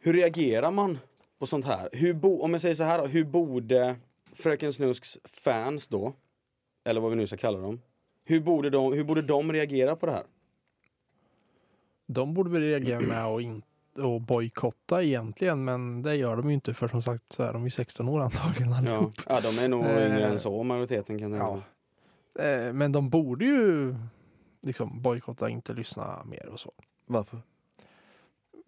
Hur 0.00 0.12
reagerar 0.12 0.70
man 0.70 0.98
på 1.38 1.46
sånt 1.46 1.64
här? 1.64 1.88
Hur 1.92 2.14
bo, 2.14 2.40
om 2.42 2.52
jag 2.52 2.60
säger 2.60 2.74
så 2.74 2.82
här 2.82 2.98
då, 2.98 3.06
hur 3.06 3.24
borde 3.24 3.96
Fröken 4.32 4.72
Snusks 4.72 5.18
fans 5.24 5.88
då, 5.88 6.12
eller 6.84 7.00
vad 7.00 7.10
vi 7.10 7.16
nu 7.16 7.26
ska 7.26 7.36
kalla 7.36 7.58
dem, 7.58 7.80
hur 8.24 8.40
borde 8.40 8.70
de, 8.70 8.92
hur 8.92 9.04
borde 9.04 9.22
de 9.22 9.52
reagera 9.52 9.96
på 9.96 10.06
det 10.06 10.12
här? 10.12 10.24
De 12.06 12.34
borde 12.34 12.50
väl 12.50 12.62
reagera 12.62 13.00
med 13.00 13.24
att 13.24 13.40
in- 13.42 13.62
och 14.02 14.20
bojkotta 14.20 15.02
egentligen, 15.02 15.64
men 15.64 16.02
det 16.02 16.16
gör 16.16 16.36
de 16.36 16.48
ju 16.48 16.54
inte 16.54 16.74
för 16.74 16.88
som 16.88 17.02
sagt 17.02 17.32
så 17.32 17.42
är 17.42 17.52
de 17.52 17.64
ju 17.64 17.70
16 17.70 18.08
år 18.08 18.20
antagligen 18.20 18.72
allihop. 18.72 19.14
ja 19.28 19.40
de 19.40 19.58
är 19.58 19.68
nog 19.68 19.84
Eh, 19.84 20.06
yngre 20.06 20.26
än 20.26 20.38
så, 20.38 20.62
majoriteten 20.62 21.18
kan 21.18 21.32
jag 21.32 21.40
tänka 21.40 21.62
ja. 22.38 22.44
Eh, 22.44 22.72
Men 22.72 22.92
de 22.92 23.10
borde 23.10 23.44
ju 23.44 23.94
liksom 24.60 25.02
bojkotta, 25.02 25.48
inte 25.48 25.72
lyssna 25.74 26.24
mer 26.24 26.46
och 26.48 26.60
så. 26.60 26.72
Varför? 27.06 27.38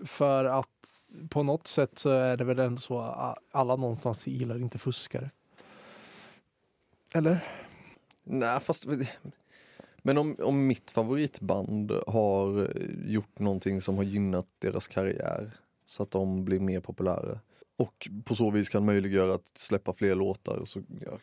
För 0.05 0.45
att 0.45 0.69
på 1.31 1.43
något 1.43 1.67
sätt 1.67 1.99
så 1.99 2.11
är 2.11 2.37
det 2.37 2.45
väl 2.45 2.59
ändå 2.59 2.81
så 2.81 3.01
att 3.01 3.39
alla 3.51 3.77
någonstans 3.77 4.27
gillar 4.27 4.57
inte 4.59 4.79
fuskare. 4.79 5.31
Eller? 7.15 7.45
Nej, 8.25 8.61
fast... 8.61 8.87
Men 10.07 10.19
om, 10.19 10.37
om 10.43 10.67
mitt 10.67 10.91
favoritband 10.91 11.93
har 12.07 12.71
gjort 13.07 13.39
någonting 13.39 13.81
som 13.81 13.97
har 13.97 14.05
gynnat 14.05 14.47
deras 14.59 14.89
karriär 14.89 15.51
så 15.85 16.03
att 16.03 16.11
de 16.11 16.45
blir 16.45 16.61
mer 16.61 16.81
populära 16.81 17.41
och 17.77 18.09
på 18.25 18.35
så 18.35 18.51
vis 18.51 18.69
kan 18.69 18.85
möjliggöra 18.85 19.35
att 19.35 19.51
släppa 19.59 19.93
fler 19.93 20.15
låtar 20.15 20.63
så 20.65 20.83
ja, 21.07 21.19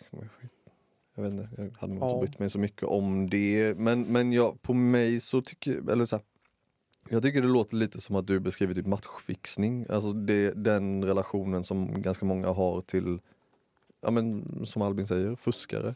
jag 1.16 1.24
vet 1.24 1.32
inte, 1.32 1.50
jag 1.58 1.72
hade 1.80 1.94
nog 1.94 2.04
Ja. 2.04 2.10
inte 2.16 2.28
brytt 2.28 2.40
mig 2.40 2.50
så 2.50 2.60
mycket 2.60 2.84
om 2.84 3.30
det. 3.30 3.78
Men, 3.78 4.02
men 4.02 4.32
jag, 4.34 4.62
på 4.62 4.74
mig 4.74 5.20
så 5.20 5.42
tycker, 5.42 5.92
eller 5.92 6.06
så 6.06 6.16
här, 6.16 6.26
jag 7.10 7.22
tycker 7.22 7.42
det 7.42 7.48
låter 7.48 7.76
lite 7.76 8.02
som 8.02 8.16
att 8.16 8.28
du 8.28 8.40
beskriver 8.40 8.74
typ 8.74 8.86
matchfixning, 8.86 9.86
alltså 9.90 10.12
det, 10.14 10.52
den 10.52 11.04
relationen 11.06 11.64
som 11.64 12.02
ganska 12.02 12.26
många 12.26 12.48
har 12.48 12.82
till, 12.82 13.20
ja 14.02 14.12
men 14.12 14.46
som 14.66 14.82
Albin 14.82 15.08
säger, 15.08 15.36
fuskare. 15.36 15.96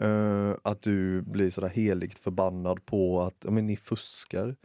Eh, 0.00 0.54
att 0.62 0.82
du 0.82 1.22
blir 1.22 1.50
sådär 1.50 1.68
heligt 1.68 2.18
förbannad 2.18 2.84
på 2.86 3.20
att 3.20 3.36
ja, 3.44 3.50
men 3.50 3.66
ni 3.66 3.76
fuskar. 3.76 4.56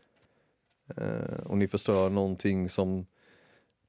Eh, 0.97 1.39
och 1.45 1.57
ni 1.57 1.67
förstör 1.67 2.09
någonting 2.09 2.69
som 2.69 3.05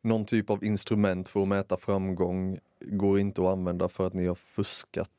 någon 0.03 0.25
typ 0.25 0.51
av 0.51 0.65
instrument 0.65 1.29
för 1.29 1.43
att 1.43 1.49
mäta 1.49 1.77
framgång 1.77 2.59
går 2.81 3.19
inte 3.19 3.43
att 3.43 3.49
använda 3.49 3.89
för 3.89 4.07
att 4.07 4.15
ni 4.15 4.27
har 4.27 4.35
fuskat 4.35 5.11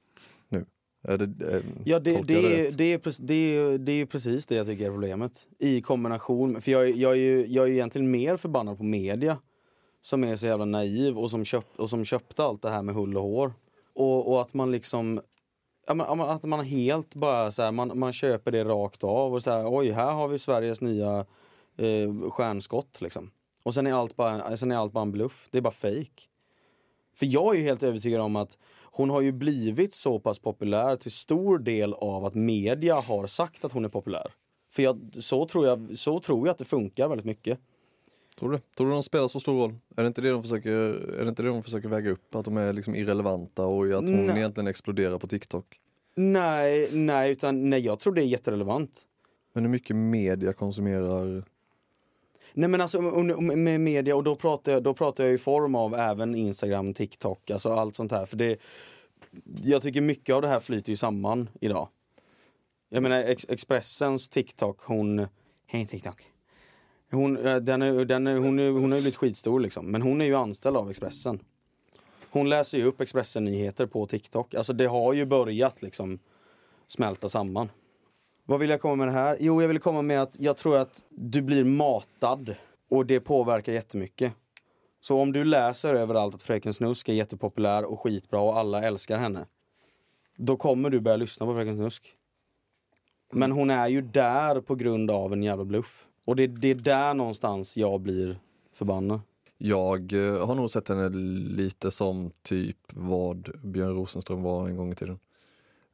nu. 0.50 0.66
Är 1.04 1.18
det, 1.18 1.56
eh, 1.56 1.62
Ja, 1.86 2.00
det, 2.00 2.22
det, 2.28 2.68
är, 2.68 2.72
det, 2.72 2.94
är, 2.94 2.98
precis- 2.98 3.28
det, 3.28 3.34
är, 3.58 3.78
det 3.78 3.92
är 3.92 4.06
precis 4.06 4.46
det 4.46 4.56
jag 4.56 4.66
tycker 4.66 4.86
är 4.86 4.90
problemet. 4.92 5.48
I 5.60 5.82
kombination, 5.82 6.62
för 6.62 6.72
jag, 6.72 6.90
är- 6.90 6.94
jag, 6.96 7.12
är 7.12 7.16
ju, 7.16 7.46
jag 7.48 7.64
är 7.64 7.68
ju 7.68 7.74
egentligen 7.74 8.12
mer 8.12 8.38
förbannad 8.38 8.78
på 8.78 8.84
media 8.84 9.38
som 10.02 10.24
är 10.24 10.36
så 10.36 10.46
jävla 10.46 10.66
naiv 10.66 11.18
och 11.20 11.30
som, 11.30 11.46
köp, 11.46 11.66
och 11.76 11.90
som 11.90 12.06
köpte 12.06 12.44
allt 12.44 12.62
det 12.62 12.70
här 12.70 12.82
med 12.82 12.96
hull 12.96 13.18
och 13.18 13.24
hår. 13.24 13.54
Och, 13.96 14.32
och 14.32 14.42
att 14.42 14.54
man 14.54 14.72
liksom 14.72 15.22
att 15.88 16.44
man 16.44 16.66
helt 16.66 17.16
bara 17.16 17.52
så 17.52 17.62
här, 17.62 17.72
man, 17.72 18.00
man 18.00 18.14
köper 18.14 18.52
det 18.52 18.64
rakt 18.64 19.04
av 19.04 19.34
och 19.34 19.44
så 19.44 19.52
här, 19.52 19.76
oj 19.76 19.92
här 19.92 20.14
har 20.14 20.28
vi 20.28 20.40
Sveriges 20.40 20.82
nya 20.82 21.26
eh, 21.78 22.30
stjärnskott 22.30 23.02
liksom. 23.02 23.32
Och 23.64 23.74
sen 23.74 23.88
är, 23.88 23.94
allt 23.94 24.16
bara, 24.16 24.58
sen 24.58 24.72
är 24.72 24.76
allt 24.78 24.94
bara 24.94 25.02
en 25.02 25.12
bluff, 25.12 25.48
det 25.52 25.58
är 25.58 25.62
bara 25.62 25.72
fake. 25.72 26.24
För 27.16 27.26
jag 27.26 27.56
är 27.56 27.60
ju 27.60 27.66
helt 27.66 27.84
övertygad 27.84 28.22
om 28.22 28.36
att 28.36 28.58
hon 28.84 29.10
har 29.10 29.22
ju 29.22 29.32
blivit 29.32 29.94
så 29.94 30.20
pass 30.20 30.40
populär 30.40 30.96
till 30.96 31.12
stor 31.12 31.60
del 31.60 31.94
av 31.94 32.26
att 32.26 32.36
media 32.36 32.96
har 32.96 33.28
sagt 33.28 33.66
att 33.66 33.72
hon 33.72 33.86
är 33.86 33.90
populär. 33.90 34.34
För 34.74 34.84
jag, 34.84 35.10
så, 35.12 35.46
tror 35.46 35.68
jag, 35.68 35.98
så 35.98 36.20
tror 36.20 36.48
jag 36.48 36.52
att 36.52 36.58
det 36.58 36.66
funkar 36.66 37.08
väldigt 37.08 37.26
mycket. 37.26 37.60
Tror 38.40 38.52
du? 38.52 38.60
Tror 38.78 38.88
du 38.88 38.94
de 38.94 39.04
spelar 39.04 39.28
så 39.28 39.40
stor 39.40 39.62
roll? 39.62 39.76
Är 39.96 40.04
det 40.04 40.08
inte 40.08 40.22
det 40.22 40.30
de 40.30 40.44
försöker, 40.44 40.72
är 41.20 41.24
det 41.24 41.30
inte 41.30 41.44
det 41.44 41.50
de 41.50 41.64
försöker 41.64 41.88
väga 41.88 42.12
upp? 42.12 42.36
Att 42.36 42.46
de 42.46 42.58
är 42.58 42.74
liksom 42.74 42.96
irrelevanta 42.96 43.66
och 43.66 43.86
att 43.86 43.94
hon 43.94 44.26
Nej. 44.26 44.38
egentligen 44.38 44.68
exploderar 44.68 45.20
på 45.20 45.28
TikTok? 45.28 45.80
Nej, 46.16 46.90
nej, 46.92 47.32
utan 47.32 47.70
nej, 47.70 47.80
jag 47.80 48.00
tror 48.00 48.14
det 48.14 48.22
är 48.22 48.26
jätterelevant. 48.26 49.04
Men 49.54 49.64
hur 49.64 49.72
mycket 49.72 49.96
media 49.96 50.54
konsumerar 50.54 51.44
Nej 52.54 52.70
men 52.70 52.82
alltså 52.82 53.02
med 53.02 53.82
media, 53.82 54.16
och 54.16 54.24
då 54.24 54.36
pratar, 54.36 54.72
jag, 54.72 54.84
då 54.84 54.94
pratar 54.94 55.24
jag 55.24 55.34
i 55.34 55.38
form 55.38 55.76
av 55.76 55.96
även 55.96 56.36
Instagram, 56.36 56.94
TikTok, 56.94 57.52
alltså 57.52 57.70
allt 57.70 57.96
sånt 57.96 58.12
här. 58.12 58.26
För 58.26 58.38
det, 58.38 58.60
jag 59.64 59.82
tycker 59.82 60.02
mycket 60.02 60.36
av 60.36 60.42
det 60.42 60.48
här 60.48 60.60
flyter 60.60 60.90
ju 60.90 60.96
samman 60.96 61.50
idag. 61.62 61.90
Jag 62.90 63.04
menar 63.04 63.18
Ex 63.18 63.46
Expressens 63.50 64.30
TikTok, 64.30 64.82
hon... 64.82 65.28
Hej 65.66 65.86
TikTok. 65.88 66.37
Hon, 67.12 67.46
eh, 67.46 67.56
den 67.56 67.82
är, 67.82 68.06
den 68.06 68.28
är, 68.28 68.38
hon, 68.38 68.60
är, 68.60 68.70
hon 68.70 68.92
har 68.92 68.98
ju 68.98 69.02
blivit 69.02 69.16
skitstor 69.16 69.60
liksom, 69.60 69.92
men 69.92 70.02
hon 70.02 70.22
är 70.22 70.26
ju 70.26 70.36
anställd 70.36 70.78
av 70.78 70.90
Expressen. 70.90 71.40
Hon 72.30 72.50
läser 72.50 72.78
ju 72.78 72.84
upp 72.84 73.02
Expressen-nyheter 73.02 73.86
på 73.86 74.08
TikTok. 74.08 74.54
Alltså 74.54 74.74
det 74.74 74.86
har 74.86 75.14
ju 75.14 75.26
börjat 75.26 75.82
liksom 75.82 76.20
smälta 76.88 77.30
samman. 77.30 77.70
Vad 78.46 78.60
vill 78.60 78.70
jag 78.70 78.82
komma 78.82 78.96
med 78.96 79.08
det 79.08 79.12
här? 79.12 79.38
Jo, 79.40 79.62
jag 79.62 79.68
vill 79.68 79.80
komma 79.80 80.02
med 80.02 80.22
att 80.22 80.40
jag 80.40 80.58
tror 80.58 80.78
att 80.78 81.04
du 81.10 81.42
blir 81.42 81.64
matad 81.64 82.56
och 82.90 83.06
det 83.06 83.20
påverkar 83.20 83.74
jättemycket. 83.74 84.34
Så 85.02 85.20
om 85.20 85.34
du 85.34 85.44
läser 85.44 85.94
överallt 85.94 86.36
att 86.36 86.42
Fröken 86.42 86.74
Snusk 86.74 87.10
är 87.10 87.14
jättepopulär 87.14 87.86
och 87.86 88.00
skitbra 88.00 88.40
och 88.40 88.58
alla 88.58 88.84
älskar 88.84 89.18
henne. 89.18 89.46
Då 90.38 90.58
kommer 90.58 90.90
du 90.90 91.00
börja 91.00 91.18
lyssna 91.18 91.46
på 91.46 91.56
Fröken 91.56 91.78
Snusk. 91.78 92.14
Men 93.32 93.52
hon 93.52 93.70
är 93.70 93.88
ju 93.88 94.02
där 94.02 94.62
på 94.62 94.76
grund 94.76 95.12
av 95.12 95.34
en 95.34 95.44
jävla 95.44 95.66
bluff. 95.66 96.08
Och 96.28 96.36
det, 96.36 96.48
det 96.48 96.68
är 96.68 96.76
där 96.76 97.14
någonstans 97.14 97.78
jag 97.78 98.02
blir 98.02 98.40
förbannad. 98.74 99.20
Jag 99.58 100.14
eh, 100.14 100.48
har 100.48 100.56
nog 100.56 100.72
sett 100.72 100.88
henne 100.88 101.10
lite 101.10 101.92
som 101.92 102.32
typ 102.42 102.78
vad 102.94 103.50
Björn 103.64 103.96
Rosenström 103.96 104.42
var 104.44 104.68
en 104.68 104.76
gång 104.76 104.92
i 104.92 104.96
tiden. 104.96 105.20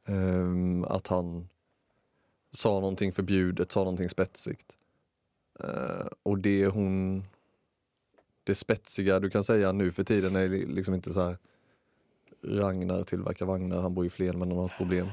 Ehm, 0.06 0.84
att 0.84 1.06
han 1.06 1.48
sa 2.52 2.68
någonting 2.68 3.12
förbjudet, 3.12 3.72
sa 3.72 3.80
någonting 3.80 4.08
spetsigt. 4.08 4.78
Eh, 5.60 6.06
och 6.22 6.38
det 6.38 6.66
hon... 6.66 7.24
Det 8.44 8.54
spetsiga 8.54 9.20
du 9.20 9.30
kan 9.30 9.44
säga 9.44 9.72
nu 9.72 9.92
för 9.92 10.04
tiden 10.04 10.36
är 10.36 10.48
li- 10.48 10.66
liksom 10.66 10.94
inte 10.94 11.12
så 11.12 11.20
här 11.20 11.38
Ragnar 12.42 13.02
tillverkar 13.02 13.46
vagnar, 13.46 13.80
han 13.80 13.94
bor 13.94 14.06
i 14.06 14.10
Flen 14.10 14.38
men 14.38 14.48
han 14.48 14.58
har 14.58 14.66
ett 14.66 14.76
problem. 14.78 15.06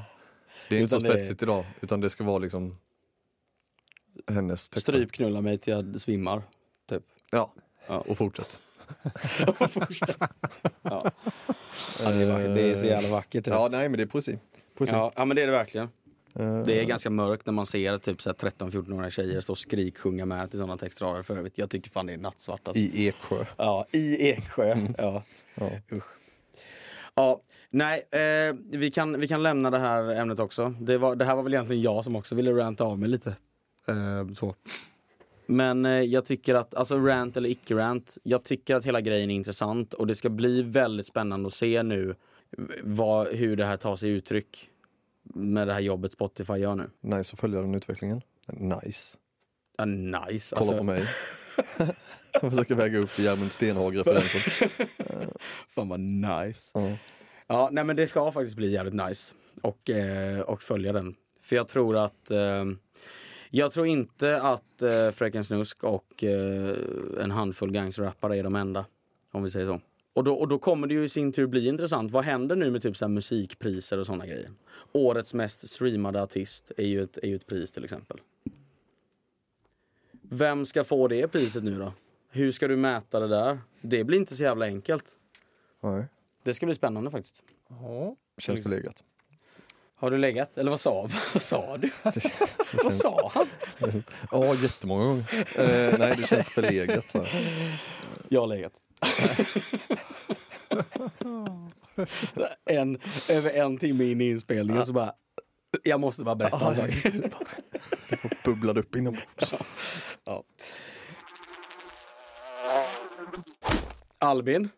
Det 0.68 0.76
är 0.76 0.80
inte 0.80 0.96
Utan 0.96 1.00
så 1.00 1.06
det 1.06 1.12
spetsigt 1.12 1.42
idag, 1.42 1.64
utan 1.80 2.00
det 2.00 2.10
ska 2.10 2.24
vara 2.24 2.38
liksom 2.38 2.78
hennes 4.30 4.68
texter. 4.68 4.92
Strypknulla 4.92 5.40
mig 5.40 5.58
till 5.58 5.72
jag 5.72 6.00
svimmar. 6.00 6.42
Typ. 6.90 7.02
Ja, 7.30 7.52
Ja. 7.88 8.04
och 8.08 8.18
fortsätt. 8.18 8.60
Ja. 10.82 11.10
Ja, 12.02 12.10
det, 12.10 12.22
är, 12.22 12.32
vackert. 12.32 12.54
det 12.54 12.62
är 12.72 12.76
så 12.76 12.86
jävla 12.86 13.08
vackert. 13.10 13.46
Ja, 13.46 13.68
nej 13.70 13.88
men 13.88 13.96
det 13.98 14.02
är 14.04 14.06
poesi. 14.06 14.38
poesi. 14.78 14.92
Ja, 14.94 15.12
ja 15.16 15.24
men 15.24 15.34
det 15.36 15.42
är 15.42 15.46
det 15.46 15.52
verkligen. 15.52 15.88
Eh, 16.34 16.62
Det 16.62 16.80
är 16.80 16.84
ganska 16.84 17.10
mörkt 17.10 17.46
när 17.46 17.52
man 17.52 17.66
ser 17.66 17.98
typ 17.98 18.22
så 18.22 18.28
här 18.30 18.34
13-14-åriga 18.50 19.10
tjejer 19.10 19.40
stå 19.40 19.52
och 19.52 19.58
skriksjunga 19.58 20.24
med 20.26 20.50
till 20.50 20.58
sådana 20.58 20.76
textrader 20.76 21.22
för 21.22 21.36
övrigt. 21.36 21.58
Jag 21.58 21.70
tycker 21.70 21.90
fan 21.90 22.06
det 22.06 22.12
är 22.12 22.18
nattsvart 22.18 22.68
alltså. 22.68 22.80
I 22.82 23.08
Eksjö. 23.08 23.44
Ja, 23.56 23.86
i 23.92 24.28
Eksjö. 24.30 24.76
Ja. 24.98 25.22
Ja. 25.54 25.70
Usch. 25.92 26.04
Ja, 27.14 27.40
nej, 27.70 28.02
eh, 28.10 28.54
vi, 28.70 28.90
kan, 28.90 29.20
vi 29.20 29.28
kan 29.28 29.42
lämna 29.42 29.70
det 29.70 29.78
här 29.78 30.20
ämnet 30.20 30.38
också. 30.38 30.74
Det, 30.80 30.98
var, 30.98 31.16
det 31.16 31.24
här 31.24 31.36
var 31.36 31.42
väl 31.42 31.54
egentligen 31.54 31.82
jag 31.82 32.04
som 32.04 32.16
också 32.16 32.34
ville 32.34 32.52
ranta 32.52 32.84
av 32.84 32.98
mig 32.98 33.08
lite. 33.08 33.36
Eh, 33.88 34.32
så. 34.34 34.54
Men 35.46 35.86
eh, 35.86 35.92
jag 35.92 36.24
tycker 36.24 36.54
att, 36.54 36.74
alltså 36.74 36.98
rant 36.98 37.36
eller 37.36 37.48
icke-rant, 37.48 38.18
jag 38.22 38.44
tycker 38.44 38.74
att 38.74 38.84
hela 38.84 39.00
grejen 39.00 39.30
är 39.30 39.34
intressant 39.34 39.94
och 39.94 40.06
det 40.06 40.14
ska 40.14 40.30
bli 40.30 40.62
väldigt 40.62 41.06
spännande 41.06 41.46
att 41.46 41.52
se 41.52 41.82
nu 41.82 42.14
vad, 42.82 43.26
hur 43.28 43.56
det 43.56 43.64
här 43.64 43.76
tar 43.76 43.96
sig 43.96 44.10
uttryck 44.10 44.68
med 45.34 45.66
det 45.66 45.72
här 45.72 45.80
jobbet 45.80 46.12
Spotify 46.12 46.52
gör 46.52 46.74
nu. 46.74 46.90
Nice 47.00 47.32
att 47.34 47.40
följa 47.40 47.60
den 47.60 47.74
utvecklingen. 47.74 48.22
Nice. 48.48 49.18
Ja, 49.78 49.84
nice. 49.84 50.56
Kolla 50.56 50.70
Alltså, 50.70 50.76
på 50.78 50.82
mig. 50.82 51.06
Jag 52.32 52.50
försöker 52.50 52.74
väga 52.74 52.98
upp 52.98 53.18
Järmund 53.18 53.52
Stenhag-referensen. 53.52 54.40
Fan 55.68 55.88
vad 55.88 56.00
nice. 56.00 56.70
Ja. 56.74 56.96
Ja, 57.46 57.68
nej 57.72 57.84
men 57.84 57.96
det 57.96 58.08
ska 58.08 58.32
faktiskt 58.32 58.56
bli 58.56 58.72
jävligt 58.72 58.94
nice 59.08 59.34
och, 59.62 59.90
eh, 59.90 60.40
och 60.40 60.62
följa 60.62 60.92
den. 60.92 61.14
För 61.42 61.56
jag 61.56 61.68
tror 61.68 61.96
att 61.96 62.30
eh, 62.30 62.64
jag 63.54 63.72
tror 63.72 63.86
inte 63.86 64.42
att 64.42 64.82
eh, 64.82 65.10
Fröken 65.10 65.44
Snusk 65.44 65.84
och 65.84 66.24
eh, 66.24 66.76
en 67.20 67.30
handfull 67.30 67.72
gangsterrappare 67.72 68.36
är 68.36 68.42
de 68.42 68.56
enda. 68.56 68.86
Om 69.32 69.42
vi 69.42 69.50
säger 69.50 69.66
så. 69.66 69.80
Och 70.14 70.24
då, 70.24 70.34
och 70.34 70.48
då 70.48 70.58
kommer 70.58 70.86
det 70.86 70.94
ju 70.94 71.04
i 71.04 71.08
sin 71.08 71.32
tur 71.32 71.46
bli 71.46 71.68
intressant. 71.68 72.10
Vad 72.10 72.24
händer 72.24 72.56
nu 72.56 72.70
med 72.70 72.82
typ 72.82 72.96
så 72.96 73.04
här 73.04 73.10
musikpriser 73.10 73.98
och 73.98 74.06
sådana 74.06 74.26
grejer? 74.26 74.50
Årets 74.92 75.34
mest 75.34 75.70
streamade 75.70 76.22
artist 76.22 76.72
är 76.76 76.86
ju, 76.86 77.02
ett, 77.02 77.18
är 77.22 77.28
ju 77.28 77.36
ett 77.36 77.46
pris 77.46 77.72
till 77.72 77.84
exempel. 77.84 78.20
Vem 80.22 80.66
ska 80.66 80.84
få 80.84 81.08
det 81.08 81.28
priset 81.28 81.64
nu 81.64 81.78
då? 81.78 81.92
Hur 82.30 82.52
ska 82.52 82.68
du 82.68 82.76
mäta 82.76 83.20
det 83.20 83.28
där? 83.28 83.58
Det 83.80 84.04
blir 84.04 84.18
inte 84.18 84.36
så 84.36 84.42
jävla 84.42 84.64
enkelt. 84.66 85.18
Nej, 85.80 86.06
Det 86.42 86.54
ska 86.54 86.66
bli 86.66 86.74
spännande 86.74 87.10
faktiskt. 87.10 87.42
Ja. 87.68 88.16
känns 88.38 88.62
förlegat. 88.62 89.04
Har 90.02 90.10
du 90.10 90.18
legat? 90.18 90.56
Eller 90.58 90.70
vad 90.70 90.80
sa, 90.80 91.02
vad 91.32 91.42
sa 91.42 91.76
du? 91.76 91.90
Det 92.02 92.20
känns, 92.20 92.56
det 92.56 92.56
Vad 92.72 92.82
känns, 92.82 92.98
sa 92.98 93.30
han? 93.34 93.46
Ja, 94.30 94.54
jättemånga 94.54 95.04
gånger. 95.04 95.24
Eh, 95.56 95.98
nej, 95.98 96.14
det 96.16 96.26
känns 96.26 96.48
förlegat. 96.48 97.10
Så. 97.10 97.26
Jag 98.28 98.40
har 98.40 98.46
legat. 98.46 98.72
en, 102.70 102.98
över 103.28 103.50
en 103.50 103.78
timme 103.78 104.04
in 104.04 104.20
i 104.20 104.30
inspelningen 104.30 104.86
så 104.86 104.92
bara... 104.92 105.12
Jag 105.82 106.00
måste 106.00 106.24
bara 106.24 106.34
berätta 106.34 106.68
en 106.68 106.74
sak. 106.74 106.90
Det 108.08 108.44
bubblade 108.44 108.80
upp 108.80 108.96
inombords. 108.96 109.54
Ja. 110.24 110.44
Albin, 114.18 114.68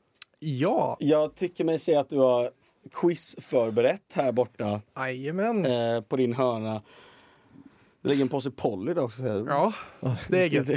Ja, 0.47 0.97
jag 1.01 1.35
tycker 1.35 1.65
mig 1.65 1.79
se 1.79 1.95
att 1.97 2.09
du 2.09 2.19
har 2.19 2.51
quiz 2.93 3.37
förberett 3.39 4.13
här 4.13 4.33
borta 4.33 4.81
jajamän. 4.97 5.67
eh, 5.67 6.01
på 6.01 6.17
din 6.17 6.33
hörna. 6.33 6.83
Det 8.03 8.09
ligger 8.09 8.23
en 8.23 8.29
påse 8.29 8.51
Polly 8.51 8.95
där 8.95 9.03
också. 9.03 9.23
Du? 9.23 9.47
Ja, 9.49 9.73
det 10.29 10.43
är 10.43 10.47
gött. 10.47 10.69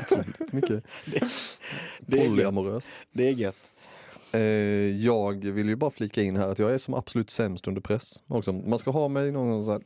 Otroligt 0.00 0.52
mycket 0.52 0.84
Det 2.00 2.28
polyamoröst. 2.28 2.92
Det 3.12 3.28
är 3.28 3.32
gött. 3.32 3.72
Eh, 4.32 4.40
jag 5.04 5.44
vill 5.44 5.68
ju 5.68 5.76
bara 5.76 5.90
flika 5.90 6.22
in 6.22 6.36
här 6.36 6.48
att 6.48 6.58
jag 6.58 6.74
är 6.74 6.78
som 6.78 6.94
absolut 6.94 7.30
sämst 7.30 7.68
under 7.68 7.80
press. 7.80 8.02
Också. 8.26 8.52
Man 8.52 8.78
ska 8.78 8.90
ha 8.90 9.08
mig 9.08 9.30
någon 9.32 9.64
sån 9.64 9.72
här, 9.72 9.82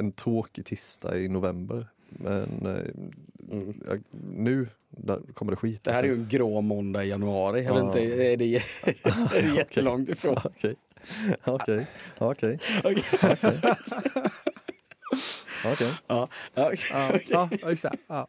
en 0.00 0.12
tråkig 0.12 0.64
tisdag 0.64 1.18
i 1.18 1.28
november. 1.28 1.88
Men 2.08 2.66
eh, 2.66 2.82
jag, 3.88 4.02
nu 4.12 4.68
kommer 5.34 5.52
det 5.52 5.56
skita 5.56 5.90
Det 5.90 5.94
här 5.96 6.02
är 6.02 6.06
sig. 6.06 6.16
ju 6.16 6.22
en 6.22 6.28
grå 6.28 6.60
måndag 6.60 7.04
i 7.04 7.08
januari. 7.08 7.64
Jag 7.64 7.74
vet 7.74 7.82
inte, 7.84 8.00
är 8.00 8.36
det, 8.36 8.56
är 8.56 9.42
det 9.42 9.54
jättelångt 9.56 10.08
ifrån? 10.08 10.36
Okej, 10.44 10.76
okej, 11.44 11.86
okej, 12.18 12.58
Okej. 12.84 13.04
okej. 15.64 15.92
Ja, 16.08 16.28
ja. 16.54 16.72
Ja, 18.08 18.26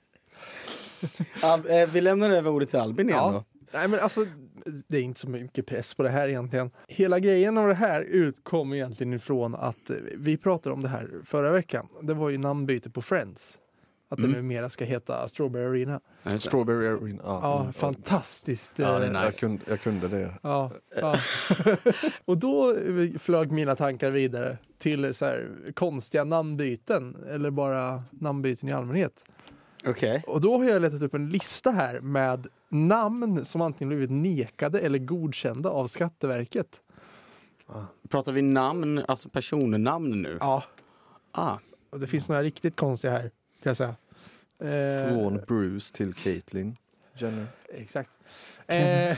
ja, 1.41 1.59
eh, 1.69 1.89
Vi 1.93 2.01
lämnar 2.01 2.29
över 2.29 2.49
ordet 2.51 2.69
till 2.69 2.79
Albin 2.79 3.09
igen 3.09 3.19
Ja. 3.21 3.31
då. 3.31 3.43
Nej 3.73 3.87
men 3.87 3.99
alltså, 3.99 4.25
det 4.87 4.97
är 4.97 5.01
inte 5.01 5.19
så 5.19 5.29
mycket 5.29 5.65
press 5.65 5.93
på 5.93 6.03
det 6.03 6.09
här 6.09 6.29
egentligen. 6.29 6.71
Hela 6.87 7.19
grejen 7.19 7.57
av 7.57 7.67
det 7.67 7.73
här 7.73 8.01
utkom 8.01 8.73
egentligen 8.73 9.13
ifrån 9.13 9.55
att 9.55 9.91
vi 10.17 10.37
pratade 10.37 10.73
om 10.73 10.81
det 10.81 10.87
här 10.89 11.09
förra 11.25 11.51
veckan. 11.51 11.87
Det 12.01 12.13
var 12.13 12.29
ju 12.29 12.37
namnbyte 12.37 12.89
på 12.89 13.01
Friends. 13.01 13.57
Att 14.11 14.21
det 14.21 14.27
numera 14.27 14.69
ska 14.69 14.85
heta 14.85 15.27
Strawberry 15.27 15.65
Arena. 15.65 15.99
Ja. 16.23 16.39
Strawberry 16.39 16.87
Arena. 16.87 17.21
Ja, 17.23 17.61
mm, 17.61 17.73
fantastiskt. 17.73 18.79
Ja, 18.79 19.03
eh, 19.03 19.11
nice. 19.11 19.23
Jag 19.23 19.33
kunde, 19.35 19.61
jag 19.67 19.81
kunde 19.81 20.07
det. 20.07 20.33
Ja, 20.43 20.71
ja. 21.01 21.15
och 22.25 22.37
då 22.37 22.75
flög 23.19 23.51
mina 23.51 23.75
tankar 23.75 24.11
vidare 24.11 24.57
till 24.77 25.13
så 25.13 25.25
här 25.25 25.49
konstiga 25.75 26.23
namnbyten 26.23 27.17
eller 27.29 27.51
bara 27.51 28.03
namnbyten 28.11 28.69
i 28.69 28.71
allmänhet. 28.71 29.25
Okej. 29.85 30.23
Och 30.27 30.41
då 30.41 30.57
har 30.57 30.65
jag 30.65 30.81
letat 30.81 31.01
upp 31.01 31.13
en 31.13 31.29
lista 31.29 31.71
här 31.71 31.99
med 32.01 32.47
namn 32.69 33.45
som 33.45 33.61
antingen 33.61 33.89
blivit 33.89 34.11
nekade 34.11 34.79
eller 34.79 34.99
godkända 34.99 35.69
av 35.69 35.87
Skatteverket. 35.87 36.81
Pratar 38.09 38.31
vi 38.31 38.41
namn, 38.41 39.03
alltså 39.07 39.29
personnamn 39.29 40.21
nu? 40.21 40.37
Ja, 40.41 40.63
Ah, 41.31 41.57
och 41.89 41.99
det 41.99 42.07
finns 42.07 42.29
några 42.29 42.43
riktigt 42.43 42.75
konstiga 42.75 43.13
här, 43.13 43.31
kan 43.63 43.69
jag 43.69 43.77
säga. 43.77 43.95
Eh, 44.59 45.13
Från 45.13 45.41
Bruce 45.47 45.93
till 45.95 46.13
Caitlyn. 46.13 46.75
Jenner. 47.17 47.45
Exakt. 47.73 48.09
Eh, 48.67 49.17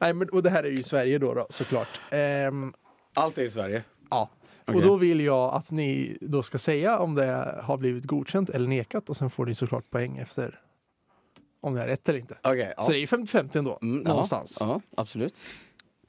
Nej, 0.00 0.14
men, 0.14 0.28
och 0.28 0.42
det 0.42 0.50
här 0.50 0.64
är 0.64 0.70
ju 0.70 0.82
Sverige 0.82 1.18
då, 1.18 1.34
då 1.34 1.46
såklart. 1.50 2.00
Ehm, 2.10 2.72
allt 3.16 3.38
är 3.38 3.42
i 3.42 3.50
Sverige. 3.50 3.82
Ja, 4.10 4.30
och 4.64 4.74
Okej. 4.74 4.82
då 4.82 4.96
vill 4.96 5.20
jag 5.20 5.54
att 5.54 5.70
ni 5.70 6.18
då 6.20 6.42
ska 6.42 6.58
säga 6.58 6.98
om 6.98 7.14
det 7.14 7.60
har 7.62 7.76
blivit 7.76 8.04
godkänt 8.04 8.50
eller 8.50 8.68
nekat 8.68 9.10
och 9.10 9.16
sen 9.16 9.30
får 9.30 9.46
ni 9.46 9.54
såklart 9.54 9.90
poäng 9.90 10.18
efter 10.18 10.60
om 11.60 11.74
det 11.74 11.82
är 11.82 11.86
rätt 11.86 12.08
eller 12.08 12.18
inte. 12.18 12.38
Okej, 12.42 12.72
ja. 12.76 12.82
Så 12.84 12.92
det 12.92 12.98
är 12.98 13.06
50-50 13.06 13.58
ändå, 13.58 13.78
Mm, 13.82 13.98
någonstans. 13.98 14.56
Ja. 14.60 14.66
Ja, 14.66 14.80
ja, 14.90 15.02
absolut. 15.02 15.34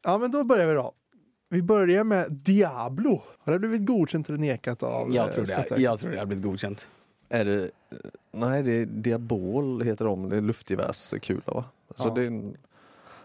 men 0.04 0.32
då 0.32 0.44
börjar 0.44 0.68
vi 0.68 0.74
då. 0.74 0.94
Vi 1.50 1.62
börjar 1.62 2.04
med 2.04 2.32
Diablo. 2.32 3.22
Har 3.40 3.54
det 3.54 3.60
blivit 3.60 3.86
godkänt 3.86 4.30
eller 4.30 4.40
nekat 4.40 4.84
av 4.84 5.08
Jag 5.14 5.26
eh, 5.28 5.32
tror, 5.32 5.44
det 5.46 5.52
är, 5.52 5.54
Skatteverket? 5.54 5.80
jag 5.84 6.00
tror 6.00 6.12
det 6.12 6.20
har 6.20 6.26
blivit 6.26 6.44
godkänt. 6.46 6.88
Är 7.30 7.46
det, 7.46 7.70
nej, 8.32 8.64
det 8.64 8.72
är 8.72 8.86
Diabol 8.86 9.82
heter 9.82 10.06
de. 10.06 10.30
Det 10.30 10.38
är 10.38 10.42
luftgevärskula 10.42 11.42
va? 11.46 11.66
Så 11.96 12.08
Ja. 12.08 12.14
det 12.14 12.22
är 12.24 12.28
en, 12.28 12.58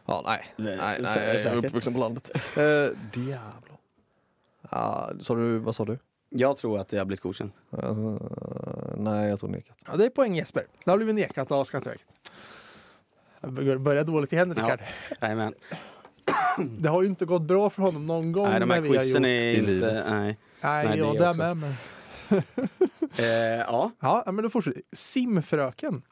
ja, 0.07 0.23
nej, 0.27 0.45
Nej, 0.57 0.79
nej, 0.81 0.97
nej, 1.03 1.43
jag 1.45 1.53
är 1.53 1.57
uppvuxen 1.67 1.93
på 1.95 1.99
landet. 2.01 2.31
Eh, 2.57 2.63
Diablo. 3.13 3.79
Ja, 4.71 5.11
sa 5.21 5.35
du, 5.35 5.59
vad 5.59 5.75
sa 5.77 5.85
du? 5.85 5.99
Jag 6.29 6.57
tror 6.57 6.79
att 6.79 6.89
det 6.89 6.99
har 6.99 7.05
blivit 7.05 7.21
godkänt. 7.21 7.55
Alltså, 7.71 8.29
nej, 8.97 9.29
jag 9.29 9.39
tror 9.39 9.51
nekat. 9.51 9.77
Ja, 9.87 9.97
det 9.97 10.05
är 10.07 10.11
poäng 10.11 10.35
Jesper. 10.37 10.63
Det 10.85 10.91
har 10.91 10.97
blivit 10.99 11.15
nekat 11.15 11.53
av 11.53 11.65
Skatteverket. 11.65 12.07
Det 13.41 13.49
börjar- 13.49 13.79
börjar 13.79 14.05
dåligt 14.05 14.33
i 14.33 14.37
händer, 14.37 14.57
Ja. 14.57 14.65
Rickard. 14.65 15.55
Det 16.79 16.89
har 16.89 17.03
ju 17.03 17.09
inte 17.09 17.25
gått 17.25 17.43
bra 17.43 17.71
för 17.71 17.83
honom 17.83 18.07
någon 18.07 18.33
gång 18.33 18.49
nej 18.49 18.61
de 18.61 18.67
när 18.67 18.75
här 18.75 18.83
vi 18.83 18.89
har 18.89 18.95
quizen 18.95 19.23
gjort... 19.23 19.29
är 19.29 19.51
inte... 19.59 19.71
livet. 19.71 20.07
Nej. 20.09 20.39
Nej, 20.63 20.89
Nej, 20.89 20.99
jag 20.99 21.17
är 21.17 21.19
där 21.19 21.35
med. 21.35 21.57
Men... 21.57 21.75
Eh, 23.19 23.25
ja, 23.59 23.91
Ja, 24.01 24.25
men 24.27 24.43
då 24.43 24.51
fortsätter 24.51 24.81
vi. 24.91 24.97
Simfröken. 24.97 26.03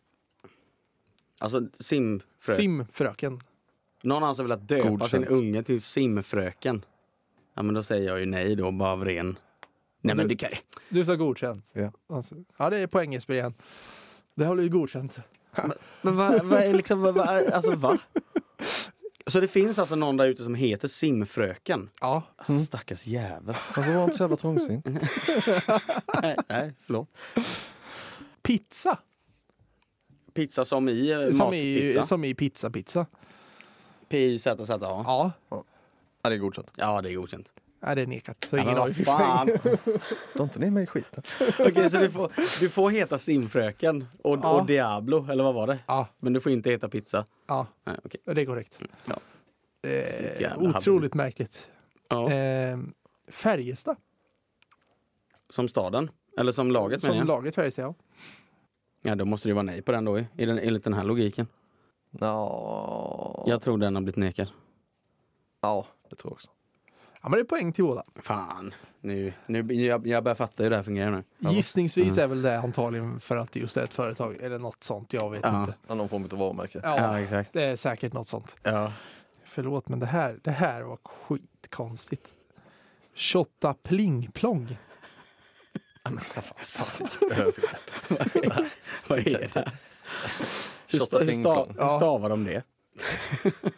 alltså 1.41 1.61
simfrö. 1.79 2.53
Simfröken. 2.53 3.41
Någon 4.03 4.23
har 4.23 4.43
velat 4.43 4.69
döpa 4.69 4.89
Godkänt. 4.89 5.11
sin 5.11 5.25
unge 5.25 5.63
till 5.63 5.83
simfröken. 5.83 6.85
Ja, 7.55 7.63
men 7.63 7.75
då 7.75 7.83
säger 7.83 8.09
jag 8.09 8.21
ju 8.21 8.27
nej 8.27 8.57
då, 8.57 8.71
bara 8.71 8.91
av 8.91 9.05
ren... 9.05 9.37
Nej, 10.01 10.17
men 10.17 10.29
det 10.29 10.37
kan... 10.37 10.51
Du 10.89 11.05
sa 11.05 11.15
godkänt. 11.15 11.71
Ja. 11.73 11.93
Alltså, 12.09 12.35
ja, 12.57 12.71
det 12.71 12.79
är 12.79 12.87
poäng 12.87 13.13
Jesper 13.13 13.35
igen. 13.35 13.55
Det 14.35 14.45
har 14.45 14.55
blivit 14.55 14.73
godkänt. 14.73 15.19
Men 16.03 16.17
vad 16.17 16.45
vad 16.45 16.61
är 16.61 16.73
liksom, 16.73 17.03
vad, 17.03 17.19
alltså 17.19 17.75
va? 17.77 17.99
Så 19.33 19.41
det 19.41 19.49
finns 19.49 19.79
alltså 19.79 19.95
någon 19.97 20.17
där 20.17 20.27
ute 20.27 20.45
som 20.45 20.55
heter 20.55 20.89
simfröken? 20.89 21.91
Ja. 22.01 22.23
Stackars 22.67 23.07
jävel. 23.07 23.55
Alltså 23.55 23.81
var 23.81 24.05
inte 24.05 24.17
så 24.17 24.23
jävla 24.23 24.37
trångsynt. 24.37 24.85
nej, 26.23 26.37
nej, 26.49 26.75
förlåt. 26.81 27.09
Pizza. 28.43 28.99
Pizza 30.35 30.65
som 30.65 30.89
i 30.89 31.11
eh, 31.11 31.31
Som 31.31 31.55
i, 31.55 31.75
matpizza? 31.75 32.03
som 32.03 32.25
i 32.25 32.35
pizza 32.35 32.71
pizza. 32.71 33.07
P-I-Z-Z-A? 34.09 35.05
Ja. 35.07 35.33
Ja, 36.23 36.31
det 36.31 36.35
är 36.35 36.39
godkänt. 36.39 36.73
Ja, 36.77 37.03
det 37.03 37.11
är 37.11 37.15
godkänt. 37.15 37.53
Nej, 37.83 37.95
det 37.97 38.03
är 38.03 38.07
nekat. 38.07 38.45
Så 38.45 38.57
Ja, 38.57 38.63
ingen 38.63 38.75
men 38.79 38.89
ju 38.93 39.05
fan. 39.05 39.47
Dra 40.35 40.45
inte 40.45 40.59
ner 40.59 40.71
mig 40.71 40.83
i 40.83 40.87
skiten. 40.87 41.23
Okej, 41.59 41.91
så 41.91 41.99
du 41.99 42.11
får, 42.11 42.33
du 42.61 42.69
får 42.69 42.91
heta 42.91 43.19
simfröken 43.19 44.07
och, 44.23 44.39
Ja. 44.43 44.61
och 44.61 44.67
Diablo, 44.67 45.27
eller 45.31 45.45
vad 45.45 45.55
var 45.55 45.67
det? 45.67 45.79
Ja, 45.87 46.09
Men 46.21 46.33
du 46.33 46.41
får 46.41 46.53
inte 46.53 46.71
heta 46.71 46.89
pizza? 46.89 47.25
ja, 47.47 47.67
Nej, 47.85 47.97
okej. 48.05 48.21
det 48.35 48.41
är 48.43 48.47
korrekt. 48.47 48.81
Ja. 49.05 49.19
Eh, 49.89 50.59
otroligt 50.59 51.15
märkligt. 51.15 51.67
Ja. 52.09 52.33
Eh, 52.33 52.79
Färjestad. 53.29 53.97
Som 55.51 55.69
staden? 55.69 56.11
Eller 56.39 56.53
som 56.53 56.71
laget 56.73 57.03
menar 57.03 57.13
Som 57.15 57.19
jag? 57.19 57.27
laget 57.27 57.55
Färjestad, 57.55 57.85
ja. 57.85 57.95
Ja, 59.03 59.15
då 59.15 59.25
måste 59.25 59.49
det 59.49 59.55
vara 59.55 59.63
nej 59.63 59.83
på 59.83 59.93
den 59.93 60.05
då, 60.05 60.19
i 60.19 60.25
den, 60.37 60.59
enligt 60.59 60.85
den 60.85 60.95
här 60.95 61.05
logiken. 61.05 61.47
Ja, 62.11 63.45
Jag 63.47 63.63
tror 63.63 63.79
den 63.79 63.95
har 63.95 64.03
blivit 64.03 64.17
nekad. 64.17 64.51
ja, 65.61 65.87
det 66.11 66.17
tror 66.17 66.31
jag 66.31 66.33
också. 66.35 66.51
Ja, 67.23 67.29
men 67.29 67.33
det 67.33 67.41
är 67.41 67.45
poäng 67.45 67.73
till 67.73 67.85
båda. 67.85 68.05
Fan, 68.17 68.75
nu, 69.01 69.33
nu, 69.47 69.75
jag, 69.75 70.07
jag 70.07 70.25
börjar 70.25 70.35
fatta 70.35 70.63
hur 70.63 70.71
det 70.71 70.77
här 70.77 70.83
fungerar 70.83 71.11
nu. 71.11 71.25
Gissningsvis 71.51 72.19
är 72.19 72.27
väl 72.27 72.43
det 72.43 72.59
antagligen 72.59 73.21
för 73.21 73.37
att 73.37 73.53
det 73.53 73.61
just 73.61 73.77
är 73.77 73.83
ett 73.83 73.95
företag 73.95 74.37
eller 74.41 74.59
något 74.59 74.85
sånt. 74.85 75.13
Jag 75.13 75.31
vet 75.31 75.41
Ja. 75.45 75.61
inte. 75.61 75.75
Ja, 75.89 75.95
någon 75.95 76.09
form 76.09 76.25
av 76.33 76.39
varumärke. 76.39 76.81
Ja, 76.83 77.21
exakt. 77.21 77.53
det 77.53 77.63
är 77.65 77.77
säkert 77.77 78.13
något 78.13 78.27
sånt. 78.29 78.57
Ja. 78.63 78.93
Förlåt, 79.45 79.89
men 79.89 79.99
det 80.01 80.07
här, 80.07 80.39
det 80.43 80.51
här 80.51 80.83
var 80.83 80.99
skitkonstigt. 81.05 82.29
Shotta 83.15 83.75
pling 83.75 84.31
plong. 84.33 84.77
Vad 89.09 89.19
är 89.19 89.25
det? 89.25 89.73
Hur, 90.91 90.99
sta, 90.99 91.19
hur, 91.19 91.25
pling 91.27 91.41
sta, 91.41 91.65
hur 91.65 91.97
stavar 91.97 92.29
de 92.29 92.45
det? 92.45 92.63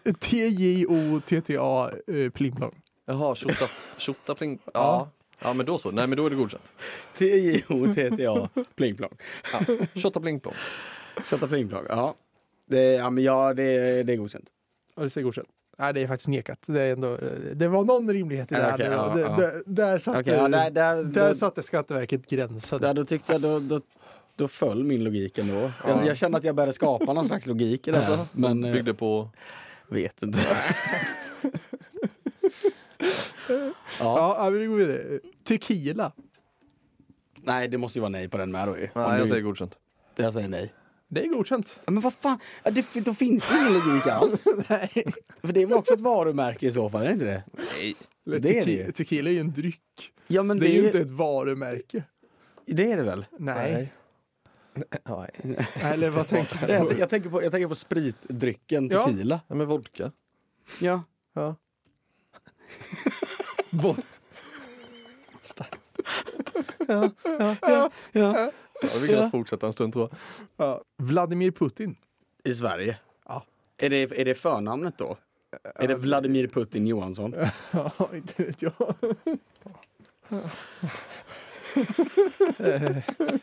T-J-O-T-T-A 0.20 1.90
eh, 2.06 2.30
pling 2.30 2.56
plong. 2.56 2.80
Jaha, 3.06 3.34
tjotta, 3.34 3.68
tjotta 3.98 4.34
pling. 4.34 4.58
Ja. 4.74 5.08
ja, 5.42 5.52
men 5.52 5.66
då 5.66 5.78
så. 5.78 5.90
Nej, 5.90 6.06
men 6.06 6.16
då 6.18 6.26
är 6.26 6.30
det 6.30 6.36
godkänt. 6.36 6.72
T-J-O-T-T-A, 7.18 8.48
pling 8.76 8.96
plong. 8.96 9.16
Ja. 9.52 9.60
Tjotta 9.94 10.20
pling 10.20 10.40
plong. 10.40 10.54
Sätta 11.24 11.46
pling 11.48 11.68
plong, 11.68 11.84
ja. 11.88 12.14
Det, 12.66 12.82
ja, 12.92 13.10
men 13.10 13.24
ja, 13.24 13.54
det, 13.54 14.02
det 14.02 14.12
är 14.12 14.16
godkänt. 14.16 14.44
Ja, 14.96 15.02
det 15.02 15.10
säger 15.10 15.24
godkänt. 15.24 15.48
Nej, 15.78 15.92
det 15.94 16.02
är 16.02 16.06
faktiskt 16.08 16.28
nekat. 16.28 16.58
Det, 16.66 16.82
är 16.82 16.92
ändå, 16.92 17.18
det 17.54 17.68
var 17.68 17.84
någon 17.84 18.12
rimlighet 18.12 18.52
i 18.52 18.54
det 18.54 18.60
här. 18.60 18.74
Okej, 18.74 18.88
Det- 18.88 18.94
ja, 18.94 19.12
det- 19.14 19.20
ja. 19.20 19.36
det- 19.36 19.62
Där 19.66 19.98
satte, 19.98 20.20
Okej, 20.20 20.34
ja, 20.34 20.48
där, 20.48 20.70
där, 20.70 21.02
där 21.04 21.28
då, 21.28 21.34
satte 21.34 21.62
Skatteverket 21.62 22.26
gränsen. 22.26 22.78
där, 22.80 22.94
då 22.94 23.04
tyckte 23.04 23.32
jag, 23.32 23.40
då, 23.40 23.58
då, 23.58 23.80
då 24.36 24.48
föll 24.48 24.84
min 24.84 25.04
logik 25.04 25.38
ändå. 25.38 25.70
Jag, 25.86 26.06
jag 26.06 26.16
kände 26.16 26.38
att 26.38 26.44
jag 26.44 26.54
började 26.54 26.72
skapa 26.72 27.12
någon 27.12 27.26
slags 27.26 27.46
logik 27.46 27.88
i 27.88 27.90
det. 27.90 27.98
Alltså, 27.98 28.26
men 28.32 28.50
som 28.50 28.64
eh, 28.64 28.72
byggde 28.72 28.94
på... 28.94 29.30
vet 29.88 30.22
inte. 30.22 30.38
Ja, 34.00 34.36
ja, 34.44 34.50
vi 34.50 34.66
går 34.66 34.76
vidare. 34.76 35.02
Tequila. 35.44 36.12
Nej, 37.42 37.68
det 37.68 37.78
måste 37.78 37.98
ju 37.98 38.00
vara 38.00 38.08
nej 38.10 38.28
på 38.28 38.36
den 38.36 38.50
med 38.50 38.68
då 38.68 38.76
ju. 38.78 38.88
Nej, 38.94 39.18
jag 39.18 39.28
säger 39.28 39.42
godkänt. 39.42 39.78
jag 40.16 40.32
säger 40.32 40.48
nej. 40.48 40.72
Det 41.08 41.24
är 41.24 41.28
godkänt. 41.28 41.76
Ja, 41.84 41.90
Men 41.92 42.00
vad 42.00 42.14
fan, 42.14 42.38
ja, 42.64 42.70
det, 42.70 42.86
då 43.04 43.14
finns 43.14 43.46
det 43.46 43.54
ingen 43.58 43.72
logik 43.72 44.06
alls. 44.06 44.48
Nej. 44.68 45.04
För 45.42 45.52
det 45.52 45.62
är 45.62 45.66
väl 45.66 45.78
också 45.78 45.94
ett 45.94 46.00
varumärke 46.00 46.66
i 46.66 46.72
så 46.72 46.90
fall, 46.90 47.02
är 47.02 47.06
det 47.06 47.12
inte 47.12 47.24
det? 47.24 47.42
Nej. 47.52 47.94
Det 48.24 48.34
är 48.36 48.40
det 48.40 48.48
Tequila, 48.64 48.84
ju. 48.86 48.92
tequila 48.92 49.30
är 49.30 49.34
ju 49.34 49.40
en 49.40 49.52
dryck. 49.52 50.12
Ja, 50.28 50.42
men 50.42 50.58
Det 50.58 50.68
är 50.68 50.80
ju 50.80 50.86
inte 50.86 51.00
ett 51.00 51.10
varumärke. 51.10 52.02
Det 52.66 52.92
är 52.92 52.96
det 52.96 53.02
väl? 53.02 53.26
Nej. 53.38 53.92
Nej. 55.08 55.30
Eller 55.82 56.10
vad 56.10 56.28
tänker 56.28 56.68
Jag, 56.68 56.88
du? 56.90 56.98
jag, 56.98 57.08
tänker 57.10 57.30
på, 57.30 57.42
jag 57.42 57.52
tänker 57.52 57.68
på 57.68 57.74
spritdrycken 57.74 58.88
Ja. 58.92 59.04
tequila. 59.06 59.40
Ja, 59.48 59.54
men 59.54 59.66
vodka. 59.66 60.12
Ja. 60.80 61.02
Ja. 61.34 61.56
Bo- 63.70 63.96
ja. 68.12 68.50
Så 68.80 68.98
vi 69.00 69.08
kan 69.08 69.16
Ja. 69.16 69.30
fortsätta 69.30 69.66
en 69.66 69.72
stund 69.72 69.92
tror 69.92 70.08
jag. 70.10 70.18
Ja. 70.68 70.82
Vladimir 70.98 71.50
Putin. 71.50 71.96
I 72.44 72.54
Sverige. 72.54 72.98
Ja. 73.26 73.44
Är 73.78 73.90
det, 73.90 74.02
är 74.20 74.24
det 74.24 74.34
förnamnet 74.34 74.98
då? 74.98 75.16
Är 75.74 75.88
det 75.88 75.94
Vladimir 75.94 76.46
Putin 76.46 76.86
Johansson? 76.86 77.34
Ja, 77.70 77.92
inte 78.14 78.42
vet 78.44 78.62
jag. 78.62 78.94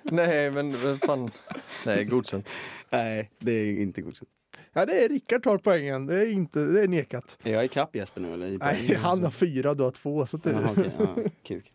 Nej, 0.04 0.52
men 0.52 0.72
men 0.72 1.00
fan. 1.00 1.32
Nej, 1.86 2.06
godkänt. 2.06 2.50
Nej, 2.90 3.32
det 3.40 3.52
är 3.52 3.82
inte 3.82 4.02
godkänt. 4.02 4.30
Ja, 4.74 4.86
det 4.86 5.04
är 5.06 5.10
Rickard 5.10 5.44
tar 5.44 5.58
poängen. 5.58 6.06
Det 6.06 6.16
är 6.22 6.32
inte, 6.32 6.60
det 6.60 6.82
är 6.84 6.88
nekat. 6.88 7.38
Är 7.44 7.54
jag 7.54 7.66
ikapp 7.66 7.96
Jesper 7.96 8.22
nu 8.22 8.34
eller? 8.34 8.48
I 8.48 8.58
Nej, 8.58 8.96
han 8.96 9.24
har 9.24 9.32
fyra, 9.32 9.74
du 9.74 9.84
har 9.84 9.92
två. 9.92 10.26
Så 10.26 10.38
att 10.38 10.44
det, 10.44 10.52
Jaha, 10.52 10.72
okej. 10.72 10.92
Ja, 10.98 11.16
kuk. 11.44 11.72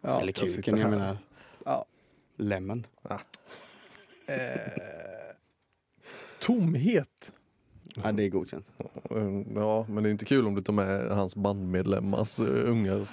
Ja, 0.00 0.20
eller 0.20 0.26
jag 0.40 0.54
kuken, 0.54 0.76
jag 0.76 0.82
här. 0.82 0.90
menar 0.90 1.16
Ja. 1.64 1.84
lemon. 2.36 2.86
eh, 4.26 4.36
tomhet. 6.38 7.32
Ja, 8.04 8.12
det 8.12 8.24
är 8.24 8.28
godkänt. 8.28 8.72
Ja, 9.54 9.86
men 9.88 10.02
det 10.02 10.08
är 10.08 10.10
inte 10.10 10.24
kul 10.24 10.46
om 10.46 10.54
du 10.54 10.60
tar 10.60 10.72
med 10.72 11.08
hans 11.08 11.36
bandmedlemmars 11.36 12.40
uh, 12.40 12.70
ungar. 12.70 13.08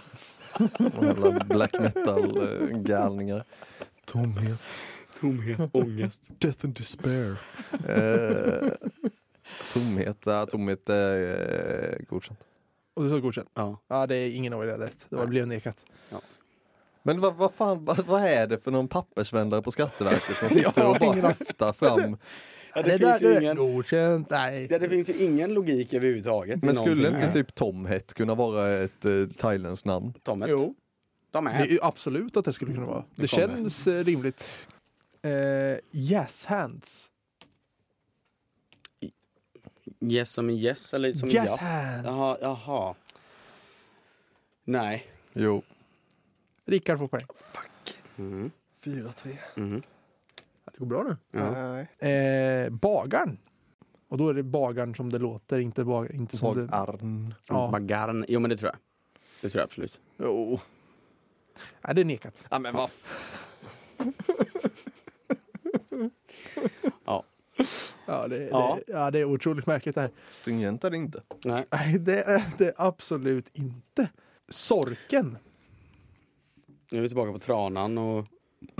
Jävla 1.01 1.31
black 1.31 1.73
metal-galningar. 1.79 3.43
Tomhet. 4.05 4.61
Tomhet, 5.21 5.59
ångest. 5.73 6.29
Death 6.39 6.65
and 6.65 6.73
despair. 6.75 7.35
Eh, 7.87 8.71
tomhet, 9.73 10.17
ja, 10.25 10.45
tomhet 10.45 10.89
är 10.89 11.31
eh, 11.93 12.05
godkänt. 12.09 12.39
Och 12.93 13.03
du 13.03 13.09
sa 13.09 13.17
godkänt. 13.19 13.49
Ja. 13.53 13.81
Ja, 13.87 14.07
det 14.07 14.15
är 14.15 14.35
ingen 14.35 14.53
av 14.53 14.63
er 14.63 14.67
rätt. 14.67 15.05
Det 15.09 15.15
var, 15.15 15.27
blev 15.27 15.47
nekat. 15.47 15.77
Men 17.03 17.21
vad, 17.21 17.35
vad 17.35 17.53
fan, 17.53 17.85
vad, 17.85 18.05
vad 18.05 18.23
är 18.23 18.47
det 18.47 18.59
för 18.59 18.71
någon 18.71 18.87
pappersvändare 18.87 19.61
på 19.61 19.71
Skatteverket 19.71 20.37
som 20.37 20.49
sitter 20.57 20.81
har 20.81 20.89
och 20.89 20.99
bara 20.99 21.27
höftar 21.27 21.73
fram? 21.73 22.17
Ja, 22.75 22.81
det, 22.81 22.89
det 22.89 22.97
finns 22.97 23.19
där 23.19 23.27
ju 23.27 23.33
det 23.33 23.37
är 23.37 23.41
ingen, 23.41 23.57
godkänt. 23.57 24.29
Nej. 24.29 24.67
ja, 24.69 24.79
det 24.79 24.89
finns 24.89 25.09
ju 25.09 25.13
ingen 25.13 25.53
logik 25.53 25.93
överhuvudtaget. 25.93 26.63
Men 26.63 26.75
skulle 26.75 27.07
inte 27.07 27.31
typ 27.31 27.55
Tomhet 27.55 28.13
kunna 28.13 28.35
vara 28.35 28.69
ett 28.69 29.05
uh, 29.05 29.27
thailändskt 29.27 29.85
namn? 29.85 30.13
Tommet? 30.23 30.49
Jo, 30.51 30.75
De 31.31 31.45
det 31.45 31.51
är. 31.51 31.79
absolut 31.81 32.37
att 32.37 32.45
det 32.45 32.53
skulle 32.53 32.73
kunna 32.73 32.85
vara. 32.85 33.03
Det, 33.15 33.21
Det 33.21 33.27
känns 33.27 33.87
eh, 33.87 34.03
rimligt. 34.03 34.47
Eh, 35.21 35.79
yes 35.91 36.45
hands. 36.45 37.11
Yes 40.01 40.31
som 40.31 40.49
i 40.49 40.53
yes 40.53 40.93
eller 40.93 41.13
som 41.13 41.29
i 41.29 41.31
Yes 41.33 41.45
jazz? 41.45 41.61
hands. 41.61 42.05
Jaha, 42.05 42.37
jaha. 42.41 42.95
Nej. 44.63 45.07
Jo. 45.33 45.61
Rickard 46.65 46.97
får 46.97 47.07
poäng. 47.07 47.25
Mm. 48.17 48.51
4-3. 48.83 49.37
Mhm. 49.55 49.81
Ja, 50.65 50.71
Det 50.73 50.79
går 50.79 50.85
bra 50.85 51.03
nu. 51.03 51.17
Ja. 51.31 51.79
Eh, 52.07 52.69
bagaren. 52.69 53.37
Och 54.07 54.17
då 54.17 54.29
är 54.29 54.33
det 54.33 54.43
bagaren 54.43 54.95
som 54.95 55.11
det 55.11 55.17
låter, 55.19 55.59
inte, 55.59 55.83
bag, 55.85 56.11
inte 56.11 56.37
som 56.37 56.57
det... 56.57 56.63
Bagarn. 56.65 57.33
Ja. 57.47 57.69
Bagarn. 57.71 58.25
Jo 58.27 58.39
men 58.39 58.49
det 58.49 58.57
tror 58.57 58.71
jag. 58.73 58.79
Det 59.41 59.49
tror 59.49 59.59
jag 59.59 59.65
absolut. 59.65 60.01
Jo. 60.17 60.59
Nej, 61.81 61.95
det 61.95 62.01
är 62.01 62.05
nekat. 62.05 62.47
Ja 62.51 62.59
men 62.59 62.75
vad 62.75 62.89
Ja. 67.05 67.23
Ja, 68.05 68.27
det, 68.27 68.47
Ja. 68.51 68.79
Det, 68.87 68.93
ja, 68.93 69.11
det 69.11 69.19
är 69.19 69.25
otroligt 69.25 69.65
märkligt 69.65 69.95
det 69.95 70.01
här. 70.01 70.11
Stringent 70.29 70.83
är 70.83 70.89
det 70.89 70.97
inte. 70.97 71.21
Nej. 71.45 71.65
Nej, 71.71 71.99
det 71.99 72.21
är 72.21 72.43
det 72.57 72.73
absolut 72.77 73.49
inte. 73.53 74.09
Sorken. 74.49 75.37
Nu 76.91 76.97
är 76.97 77.01
vi 77.01 77.07
tillbaka 77.07 77.31
på 77.31 77.39
tranan 77.39 77.97
och 77.97 78.25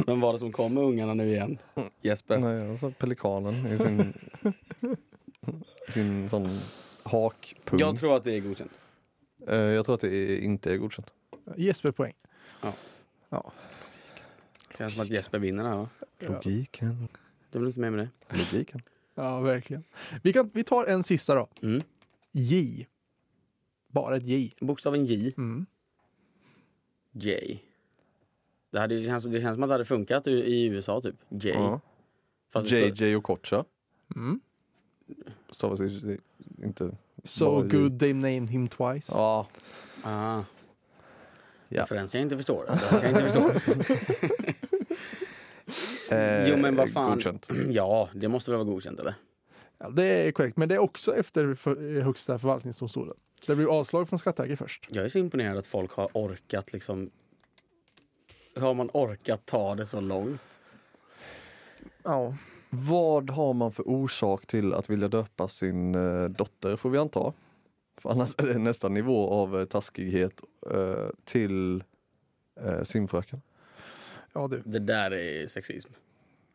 vem 0.08 0.20
var 0.20 0.34
det 0.34 0.40
som 0.40 0.52
kom 0.52 0.74
med 0.74 0.84
ungarna 0.84 1.14
nu 1.14 1.28
igen? 1.28 1.58
Jesper? 2.02 2.38
Nej, 2.38 2.70
alltså 2.70 2.92
pelikanen 2.92 3.68
i 3.68 3.78
sin, 3.78 4.14
sin 5.90 6.30
sån 6.30 6.60
hakpung. 7.04 7.80
Jag 7.80 7.98
tror 7.98 8.16
att 8.16 8.24
det 8.24 8.36
är 8.36 8.40
godkänt. 8.40 8.82
Eh, 9.48 9.58
jag 9.58 9.86
tror 9.86 9.96
att 9.96 10.02
det 10.02 10.44
inte 10.44 10.74
är 10.74 10.78
godkänt. 10.78 11.14
Jesper 11.56 11.92
poäng. 11.92 12.14
Ja. 12.62 12.74
Ja. 13.30 13.52
Känns 14.78 14.94
som 14.94 15.04
att 15.04 15.10
Jesper 15.10 15.40
vinner 15.40 15.64
här 15.64 15.76
va? 15.76 15.90
Logiken. 16.20 17.08
Är 17.52 17.60
väl 17.60 17.68
inte 17.68 17.80
med 17.80 17.94
med 17.94 18.08
det? 18.30 18.38
Logiken. 18.38 18.82
Ja, 19.16 19.40
verkligen. 19.40 19.84
Vi, 20.24 20.34
kan, 20.34 20.52
vi 20.54 20.64
tar 20.64 20.86
en 20.86 21.04
sista 21.04 21.36
då. 21.36 21.50
Mm. 21.62 21.82
J. 22.32 22.88
Bara 23.88 24.16
ett 24.18 24.24
J. 24.24 24.52
Bokstaven 24.60 25.06
J. 25.06 25.34
Mm. 25.38 25.66
J. 27.12 27.60
Det, 28.72 28.80
hade, 28.80 29.00
det, 29.00 29.06
känns, 29.06 29.24
det 29.24 29.42
känns 29.42 29.56
som 29.56 29.64
att 29.64 29.70
det 29.70 29.74
hade 29.74 29.86
funkat 29.86 30.28
i, 30.28 30.32
i 30.32 30.66
USA 30.66 31.02
typ. 31.02 31.16
J. 31.30 31.50
Ja. 31.50 31.82
Fast 32.50 32.70
det 32.70 32.94
står- 32.96 33.08
JJ 33.08 33.16
och 33.16 33.24
Kocha. 33.24 33.66
Mm. 34.16 34.40
Stavas 35.50 35.82
inte... 36.64 36.98
So 37.24 37.46
bara 37.46 37.64
J. 37.66 37.70
good 37.72 38.00
they 38.00 38.14
named 38.14 38.50
him 38.50 38.68
twice. 38.68 39.12
Ja. 39.16 39.48
Ah. 40.04 40.44
Ja. 41.70 41.82
Referens 41.84 42.14
jag 42.14 42.22
inte 42.22 42.38
förstår. 42.38 42.66
Jag 42.92 43.10
inte 43.10 43.22
förstår. 43.24 43.52
Eh, 46.12 46.50
Jo 46.50 46.58
men 46.58 46.76
vad 46.76 46.92
fan. 46.94 47.12
Godkänt. 47.14 47.48
Ja, 47.70 48.10
det 48.14 48.28
måste 48.28 48.52
väl 48.52 48.58
vara 48.58 48.70
godkänt 48.70 49.00
eller? 49.00 49.14
Ja, 49.78 49.90
det 49.90 50.04
är 50.04 50.32
korrekt, 50.32 50.58
men 50.58 50.70
det 50.70 50.76
är 50.76 50.80
också 50.80 51.16
efter 51.16 51.56
för, 51.56 51.98
eh, 51.98 52.04
Högsta 52.04 52.40
förvaltningsdomstolen. 52.40 53.16
Det 53.48 53.56
blev 53.56 53.70
avslag 53.70 54.10
från 54.10 54.20
Skatteverket 54.20 54.60
först. 54.60 54.88
Jag 54.90 55.06
är 55.06 55.10
så 55.10 55.18
imponerad 55.20 55.58
att 55.58 55.68
folk 55.68 55.92
har 55.92 56.10
orkat 56.14 56.74
liksom... 56.74 57.10
Hur 58.56 58.62
har 58.62 58.74
man 58.74 58.90
orkat 58.94 59.46
ta 59.46 59.76
det 59.76 59.86
så 59.86 60.02
långt? 60.02 60.60
Ja. 62.04 62.36
Vad 62.70 63.30
har 63.30 63.54
man 63.54 63.72
för 63.72 63.88
orsak 63.90 64.46
till 64.46 64.74
att 64.74 64.90
vilja 64.90 65.08
döpa 65.08 65.48
sin 65.48 65.96
eh, 65.96 66.26
dotter 66.26 66.76
får 66.76 66.90
vi 66.90 66.98
anta? 66.98 67.34
För 67.98 68.10
annars 68.10 68.36
är 68.38 68.48
det 68.48 68.58
nästa 68.60 68.90
nivå 68.90 69.30
av 69.30 69.60
eh, 69.60 69.66
taskighet 69.66 70.42
eh, 70.72 71.10
till 71.24 71.84
eh, 72.62 72.82
simfröken. 72.84 73.42
Ja, 74.40 74.48
du. 74.48 74.62
Det 74.66 74.80
där 74.80 75.14
är 75.14 75.48
sexism. 75.48 75.90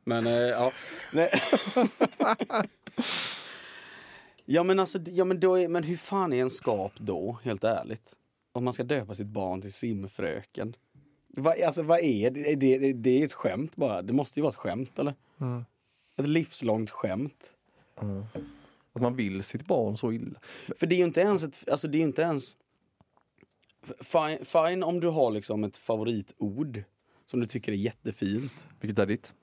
Men 0.05 0.27
eh, 0.27 0.33
ja. 0.33 0.73
Nej. 1.13 1.31
Ja 4.47 4.63
men 4.63 4.81
alltså, 4.81 4.99
ja, 5.07 5.25
men, 5.25 5.41
då 5.41 5.59
är, 5.59 5.69
men 5.69 5.83
hur 5.83 5.97
fan 5.97 6.33
är 6.33 6.43
en 6.43 6.51
skap 6.51 6.93
då, 6.99 7.39
helt 7.43 7.65
ärligt? 7.65 8.17
Om 8.53 8.65
man 8.65 8.73
ska 8.73 8.83
döpa 8.83 9.15
sitt 9.15 9.27
barn 9.27 9.61
till 9.61 9.73
simfröken. 9.73 10.77
Va, 11.29 11.55
alltså 11.67 11.83
vad 11.83 12.01
är 12.01 12.31
det? 12.31 12.53
Är 12.53 12.57
det, 12.57 12.93
det? 12.93 13.23
Är 13.23 13.25
ett 13.25 13.33
skämt 13.33 13.77
bara. 13.77 14.03
Det 14.03 14.13
måste 14.13 14.41
ju 14.41 14.43
vara 14.43 14.51
ett 14.51 14.57
skämt 14.57 14.99
eller? 14.99 15.15
Mm. 15.41 15.65
Ett 16.17 16.29
livslångt 16.29 16.91
skämt. 16.91 17.53
Att 18.93 19.03
man 19.03 19.17
vill 19.17 19.43
sitt 19.43 19.67
barn 19.67 19.97
så 19.97 20.13
illa. 20.13 20.41
För 20.77 20.87
det 20.87 20.95
är 20.95 20.99
ju 20.99 21.05
inte 21.05 21.21
ens 21.21 21.43
ett, 21.43 21.65
alltså 21.71 21.89
det 21.89 21.99
är 21.99 22.03
inte 22.03 22.23
ens... 22.23 22.57
Fine, 24.01 24.45
fine 24.45 24.83
om 24.83 25.01
du 25.01 25.09
har 25.09 25.31
liksom 25.31 25.65
ett 25.65 25.77
favoritord 25.77 26.85
som 27.27 27.41
du 27.41 27.47
tycker 27.47 27.73
är 27.73 27.77
jättefint. 27.77 28.67
Vilket 28.81 28.99
är 28.99 29.07
ditt? 29.07 29.35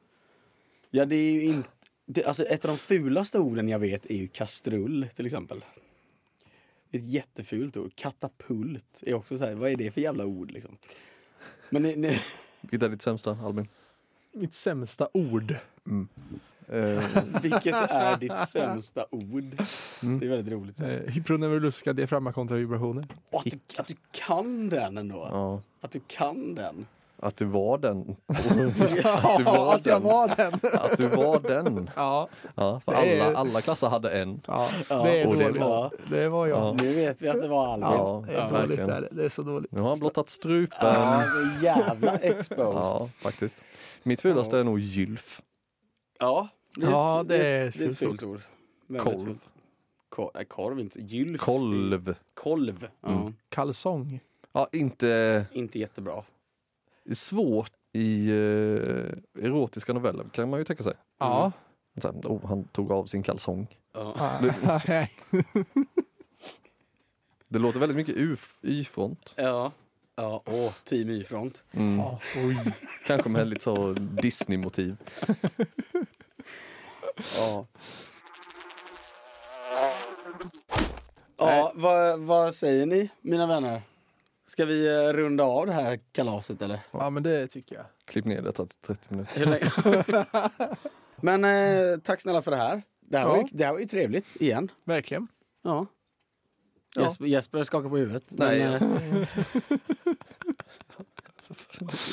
Ja 0.90 1.06
det 1.06 1.16
är 1.16 1.32
ju 1.32 1.44
inte, 1.44 1.70
det, 2.06 2.26
alltså 2.26 2.44
ett 2.44 2.66
av 2.66 2.72
de 2.72 2.78
fulaste 2.78 3.40
orden 3.40 3.70
jag 3.70 3.80
vet 3.80 4.06
är 4.06 4.16
ju 4.16 4.28
kastrull 4.28 5.08
till 5.16 5.26
exempel. 5.26 5.66
Det 6.90 6.98
är 6.98 7.02
ett 7.02 7.08
jättefult 7.08 7.78
ord. 7.78 7.92
Katapult 7.96 9.04
är 9.06 9.14
också 9.14 9.38
så 9.38 9.46
här, 9.46 9.56
vad 9.56 9.72
är 9.72 9.76
det 9.76 9.92
för 9.92 10.02
jävla 10.02 10.26
ord 10.26 10.52
liksom? 10.52 10.78
Men 11.70 11.84
ni, 11.84 11.96
ni, 11.96 12.20
Vilket 12.62 12.84
är 12.84 12.90
ditt 12.90 13.02
sämsta, 13.02 13.32
Albin? 13.44 13.68
Mitt 14.34 14.54
sämsta 14.54 15.10
ord. 15.14 15.56
Eh, 16.68 17.24
vilket 17.42 17.76
är 17.76 18.18
ditt 18.18 18.38
sämsta 18.38 19.06
ord? 19.12 19.44
Det 20.02 20.26
är 20.26 20.30
väldigt 20.30 20.54
roligt. 20.54 20.78
Så. 20.78 20.84
Eh, 20.84 21.12
hyproneurolusska 21.12 21.94
diafragma 21.94 22.34
kontravibrationer. 22.34 23.08
Och 23.32 23.40
att, 23.48 23.52
du, 23.52 23.60
att 23.78 23.88
du 23.88 23.96
kan 24.12 24.70
den 24.70 24.98
ändå. 24.98 25.28
ja, 25.32 25.62
Att 25.82 25.92
du 25.92 26.02
kan 26.08 26.56
den. 26.56 26.86
Att 27.22 27.36
du 27.38 27.46
var 27.46 27.78
den. 27.78 28.16
att 28.28 29.38
du 29.38 29.44
var 29.44 29.76
att 29.76 29.84
den. 29.84 30.04
var 30.04 30.28
den. 30.38 30.54
Att 30.74 30.98
du 30.98 31.08
var 31.08 31.40
den. 31.40 31.90
ja, 31.96 32.28
Ja, 32.56 32.82
för 32.86 32.92
Det 32.92 33.20
är- 33.20 33.28
alla, 33.28 33.38
alla 33.40 33.62
klasser 33.62 33.88
hade 33.90 34.12
en. 34.12 34.42
ja, 34.48 34.70
Ja, 34.90 35.04
det 35.04 35.22
är 35.22 35.28
och 35.28 35.36
det 35.36 35.44
dåligt. 35.44 35.62
var- 35.62 35.92
Det 36.10 36.30
var 36.30 36.48
jag. 36.48 36.58
Ja. 36.60 36.76
Nu 36.82 36.94
vet 36.94 37.22
vi 37.22 37.30
att 37.30 37.42
det 37.42 37.48
var 37.48 37.68
Albin. 37.74 37.90
Ja, 37.92 38.24
Det 38.28 38.34
är 38.34 38.50
dåligt. 38.50 38.60
verkligen. 38.70 38.88
Där. 38.90 39.08
Det 39.12 39.26
är 39.26 39.30
så 39.30 39.42
dåligt. 39.42 39.72
Nu 39.72 39.80
har 39.82 39.90
han 39.90 40.00
blottat 40.00 40.30
strupen. 40.30 40.78
Ja, 40.82 41.24
så 41.60 41.66
jävla 41.66 42.18
exposed. 42.18 42.82
Ja, 42.82 43.10
faktiskt. 43.18 43.64
Mitt 44.04 44.22
fulaste 44.22 44.58
är 44.60 44.64
nog 44.64 44.80
gylf. 44.80 45.42
Ja, 46.20 46.48
det 46.76 46.86
Ja, 46.86 47.22
ett- 47.22 47.28
det 47.28 47.36
är 47.38 47.40
det 47.44 47.48
är 47.48 47.68
ett 47.68 47.76
ett 47.80 47.98
fult 47.98 48.24
ord. 48.24 48.42
Kolv. 49.00 49.26
fult. 49.26 49.40
Nej, 50.34 50.46
korv 50.46 50.80
inte. 50.80 51.02
Gylf. 51.02 51.42
Kolv. 51.42 52.16
Kolv. 52.34 52.88
Ja. 53.02 53.10
Mm. 53.10 53.36
Kalsong. 53.50 54.20
Ja, 54.54 54.68
inte 54.72 55.46
Inte 55.52 55.80
jättebra. 55.80 56.24
Svårt 57.16 57.72
i 57.94 58.30
eh, 58.30 59.46
erotiska 59.46 59.94
noveller 59.94 60.26
kan 60.34 60.50
man 60.50 60.60
ju 60.60 60.64
tänka 60.64 60.84
sig. 60.84 60.94
Ja. 61.20 61.52
Så 62.02 62.08
här, 62.08 62.16
oh, 62.24 62.48
han 62.48 62.64
tog 62.64 62.92
av 62.92 63.06
sin 63.06 63.24
kalsong. 63.24 63.68
Ja. 63.94 64.40
Nej. 64.88 65.12
Det 67.48 67.60
låter 67.60 67.80
väldigt 67.80 67.96
mycket 67.98 68.16
U- 68.18 68.38
Y-front. 68.62 69.34
Ja. 69.38 69.72
Ja, 70.16 70.42
åh, 70.46 70.72
Team 70.84 71.10
Y-front. 71.10 71.64
Mm. 71.72 71.98
Ja, 72.00 72.20
oj. 72.36 72.58
Kanske 73.06 73.30
med 73.30 73.48
lite 73.48 73.64
så 73.64 73.94
Disney-motiv. 73.94 74.96
Ja. 77.38 77.66
Ja, 81.38 81.72
vad, 81.76 82.20
vad 82.20 82.56
säger 82.56 82.86
ni, 82.86 83.10
mina 83.22 83.48
vänner? 83.48 83.82
Ska 84.52 84.66
vi 84.66 85.06
eh, 85.08 85.14
runda 85.14 85.44
av 85.44 85.66
det 85.68 85.74
här 85.74 86.00
kalaset, 86.12 86.62
eller? 86.62 86.80
ja, 86.92 87.10
men 87.10 87.24
det 87.24 87.48
tycker 87.48 87.76
jag. 87.76 87.86
Klipp 88.06 88.26
ner 88.26 88.42
detta 88.42 88.66
till 88.66 88.78
30 88.96 89.14
minuter. 89.14 89.74
Men 91.22 91.44
eh, 91.46 92.00
tack 92.04 92.22
snälla 92.22 92.42
för 92.42 92.52
det 92.52 92.58
här. 92.58 92.82
Det 93.02 93.18
här, 93.18 93.28
var 93.28 93.36
ju, 93.36 93.42
Ja. 93.42 93.48
det 93.52 93.66
här 93.66 93.72
var 93.72 93.80
ju 93.80 93.86
trevligt, 93.86 94.36
igen. 94.36 94.72
Verkligen. 94.84 95.28
Ja. 95.64 95.86
Ja. 96.96 97.02
Jesper, 97.02 97.26
Jesper 97.26 97.64
skakar 97.64 97.90
på 97.90 97.98
huvudet. 97.98 98.24
Nej, 98.38 98.60
men, 98.60 98.98
ja. 99.12 99.20
eh, 99.22 99.28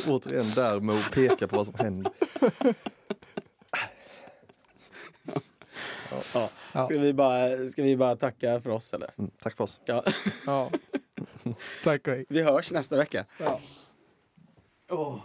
Återigen 0.09 0.51
där 0.55 0.81
med 0.81 0.97
att 0.97 1.13
peka 1.13 1.49
på 1.49 1.57
vad 1.57 1.67
som 1.67 1.75
händer. 1.75 2.13
ja. 6.35 6.51
Ja. 6.73 6.85
Ska, 6.85 6.99
vi 6.99 7.13
bara, 7.13 7.69
ska 7.69 7.83
vi 7.83 7.97
bara 7.97 8.17
tacka 8.17 8.61
för 8.61 8.71
oss, 8.71 8.95
eller? 8.95 9.11
Mm, 9.19 9.31
tack 9.41 9.57
för 9.57 9.65
oss. 9.65 9.81
Ja. 9.85 10.05
Tack 11.85 12.07
och 12.09 12.13
hej. 12.15 12.25
Vi 12.29 12.43
hörs 12.43 12.73
nästa 12.73 12.97
vecka. 12.97 13.25
Ja. 13.39 13.61
Åh. 14.91 15.19